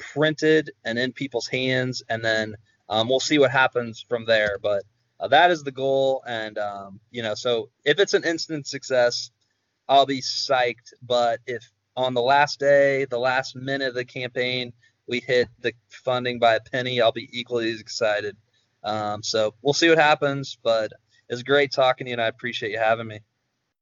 printed, 0.00 0.72
and 0.84 0.98
in 0.98 1.12
people's 1.12 1.46
hands, 1.46 2.02
and 2.08 2.24
then 2.24 2.56
um, 2.88 3.08
we'll 3.08 3.20
see 3.20 3.38
what 3.38 3.52
happens 3.52 4.04
from 4.08 4.24
there. 4.24 4.58
But 4.60 4.82
uh, 5.20 5.28
that 5.28 5.52
is 5.52 5.62
the 5.62 5.70
goal, 5.70 6.24
and 6.26 6.58
um, 6.58 6.98
you 7.12 7.22
know, 7.22 7.34
so 7.34 7.68
if 7.84 8.00
it's 8.00 8.14
an 8.14 8.24
instant 8.24 8.66
success, 8.66 9.30
I'll 9.88 10.06
be 10.06 10.20
psyched. 10.20 10.92
But 11.02 11.40
if 11.46 11.70
on 11.96 12.14
the 12.14 12.22
last 12.22 12.58
day, 12.58 13.04
the 13.04 13.18
last 13.18 13.54
minute 13.54 13.88
of 13.88 13.94
the 13.94 14.04
campaign, 14.04 14.72
we 15.06 15.20
hit 15.20 15.48
the 15.60 15.72
funding 15.88 16.38
by 16.38 16.54
a 16.54 16.60
penny, 16.60 17.00
I'll 17.00 17.12
be 17.12 17.28
equally 17.32 17.70
as 17.72 17.80
excited. 17.80 18.36
Um, 18.82 19.22
so 19.22 19.54
we'll 19.60 19.74
see 19.74 19.88
what 19.88 19.98
happens, 19.98 20.56
but 20.62 20.92
it's 21.28 21.42
great 21.42 21.72
talking 21.72 22.06
to 22.06 22.10
you, 22.10 22.14
and 22.14 22.22
I 22.22 22.28
appreciate 22.28 22.72
you 22.72 22.78
having 22.78 23.06
me. 23.06 23.20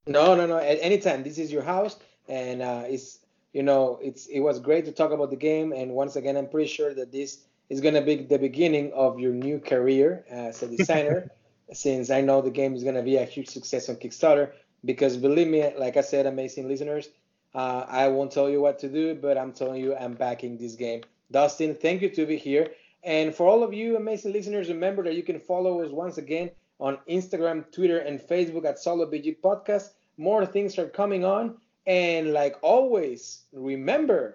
No, 0.07 0.35
no, 0.35 0.47
no. 0.47 0.57
At 0.57 0.79
any 0.81 0.99
time, 0.99 1.23
This 1.23 1.39
is 1.39 1.53
your 1.53 1.63
house, 1.63 1.97
and 2.29 2.63
uh, 2.63 2.85
it's 2.87 3.19
you 3.53 3.63
know 3.63 3.99
it's 4.03 4.27
it 4.27 4.41
was 4.41 4.61
great 4.61 4.85
to 4.87 4.93
talk 4.93 5.13
about 5.13 5.31
the 5.31 5.37
game. 5.37 5.73
And 5.73 5.93
once 5.93 6.17
again, 6.17 6.37
I'm 6.37 6.49
pretty 6.49 6.69
sure 6.69 6.95
that 6.95 7.13
this 7.13 7.45
is 7.69 7.81
gonna 7.81 8.03
be 8.03 8.17
the 8.17 8.39
beginning 8.39 8.93
of 8.93 9.19
your 9.19 9.33
new 9.33 9.59
career 9.59 10.25
as 10.29 10.63
a 10.63 10.69
designer, 10.77 11.31
since 11.73 12.11
I 12.11 12.21
know 12.21 12.41
the 12.41 12.51
game 12.51 12.75
is 12.75 12.85
gonna 12.85 13.03
be 13.03 13.17
a 13.17 13.25
huge 13.25 13.49
success 13.49 13.89
on 13.89 13.97
Kickstarter. 13.97 14.53
Because 14.85 15.17
believe 15.17 15.49
me, 15.49 15.73
like 15.77 15.97
I 15.97 16.03
said, 16.03 16.27
amazing 16.27 16.69
listeners, 16.69 17.09
uh, 17.55 17.85
I 17.89 18.09
won't 18.09 18.31
tell 18.31 18.49
you 18.49 18.61
what 18.61 18.79
to 18.81 18.89
do, 18.89 19.15
but 19.15 19.37
I'm 19.37 19.53
telling 19.53 19.83
you, 19.83 19.97
I'm 19.97 20.15
backing 20.15 20.57
this 20.57 20.77
game. 20.77 21.03
Dustin, 21.31 21.75
thank 21.75 22.01
you 22.03 22.11
to 22.11 22.27
be 22.27 22.37
here. 22.37 22.69
And 23.03 23.35
for 23.35 23.47
all 23.47 23.63
of 23.63 23.75
you 23.75 23.97
amazing 23.97 24.33
listeners, 24.33 24.69
remember 24.69 25.03
that 25.05 25.15
you 25.15 25.23
can 25.23 25.41
follow 25.41 25.83
us 25.83 25.91
once 25.91 26.19
again 26.19 26.51
on 26.81 26.99
Instagram, 27.09 27.71
Twitter, 27.73 27.99
and 27.99 28.21
Facebook 28.21 28.65
at 28.65 28.77
SoloBG 28.77 29.41
Podcast. 29.41 29.91
More 30.17 30.45
things 30.47 30.79
are 30.79 30.89
coming 30.89 31.25
on. 31.25 31.57
And 31.89 32.35
like 32.35 32.57
always, 32.61 33.45
remember 33.51 34.35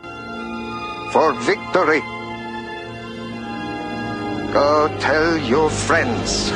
for 1.11 1.33
victory, 1.33 1.99
go 4.51 4.89
tell 4.99 5.37
your 5.37 5.69
friends. 5.69 6.49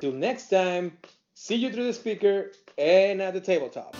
Till 0.00 0.12
next 0.12 0.48
time, 0.48 0.96
see 1.34 1.56
you 1.56 1.70
through 1.70 1.84
the 1.84 1.92
speaker 1.92 2.52
and 2.78 3.20
at 3.20 3.34
the 3.34 3.42
tabletop. 3.42 3.94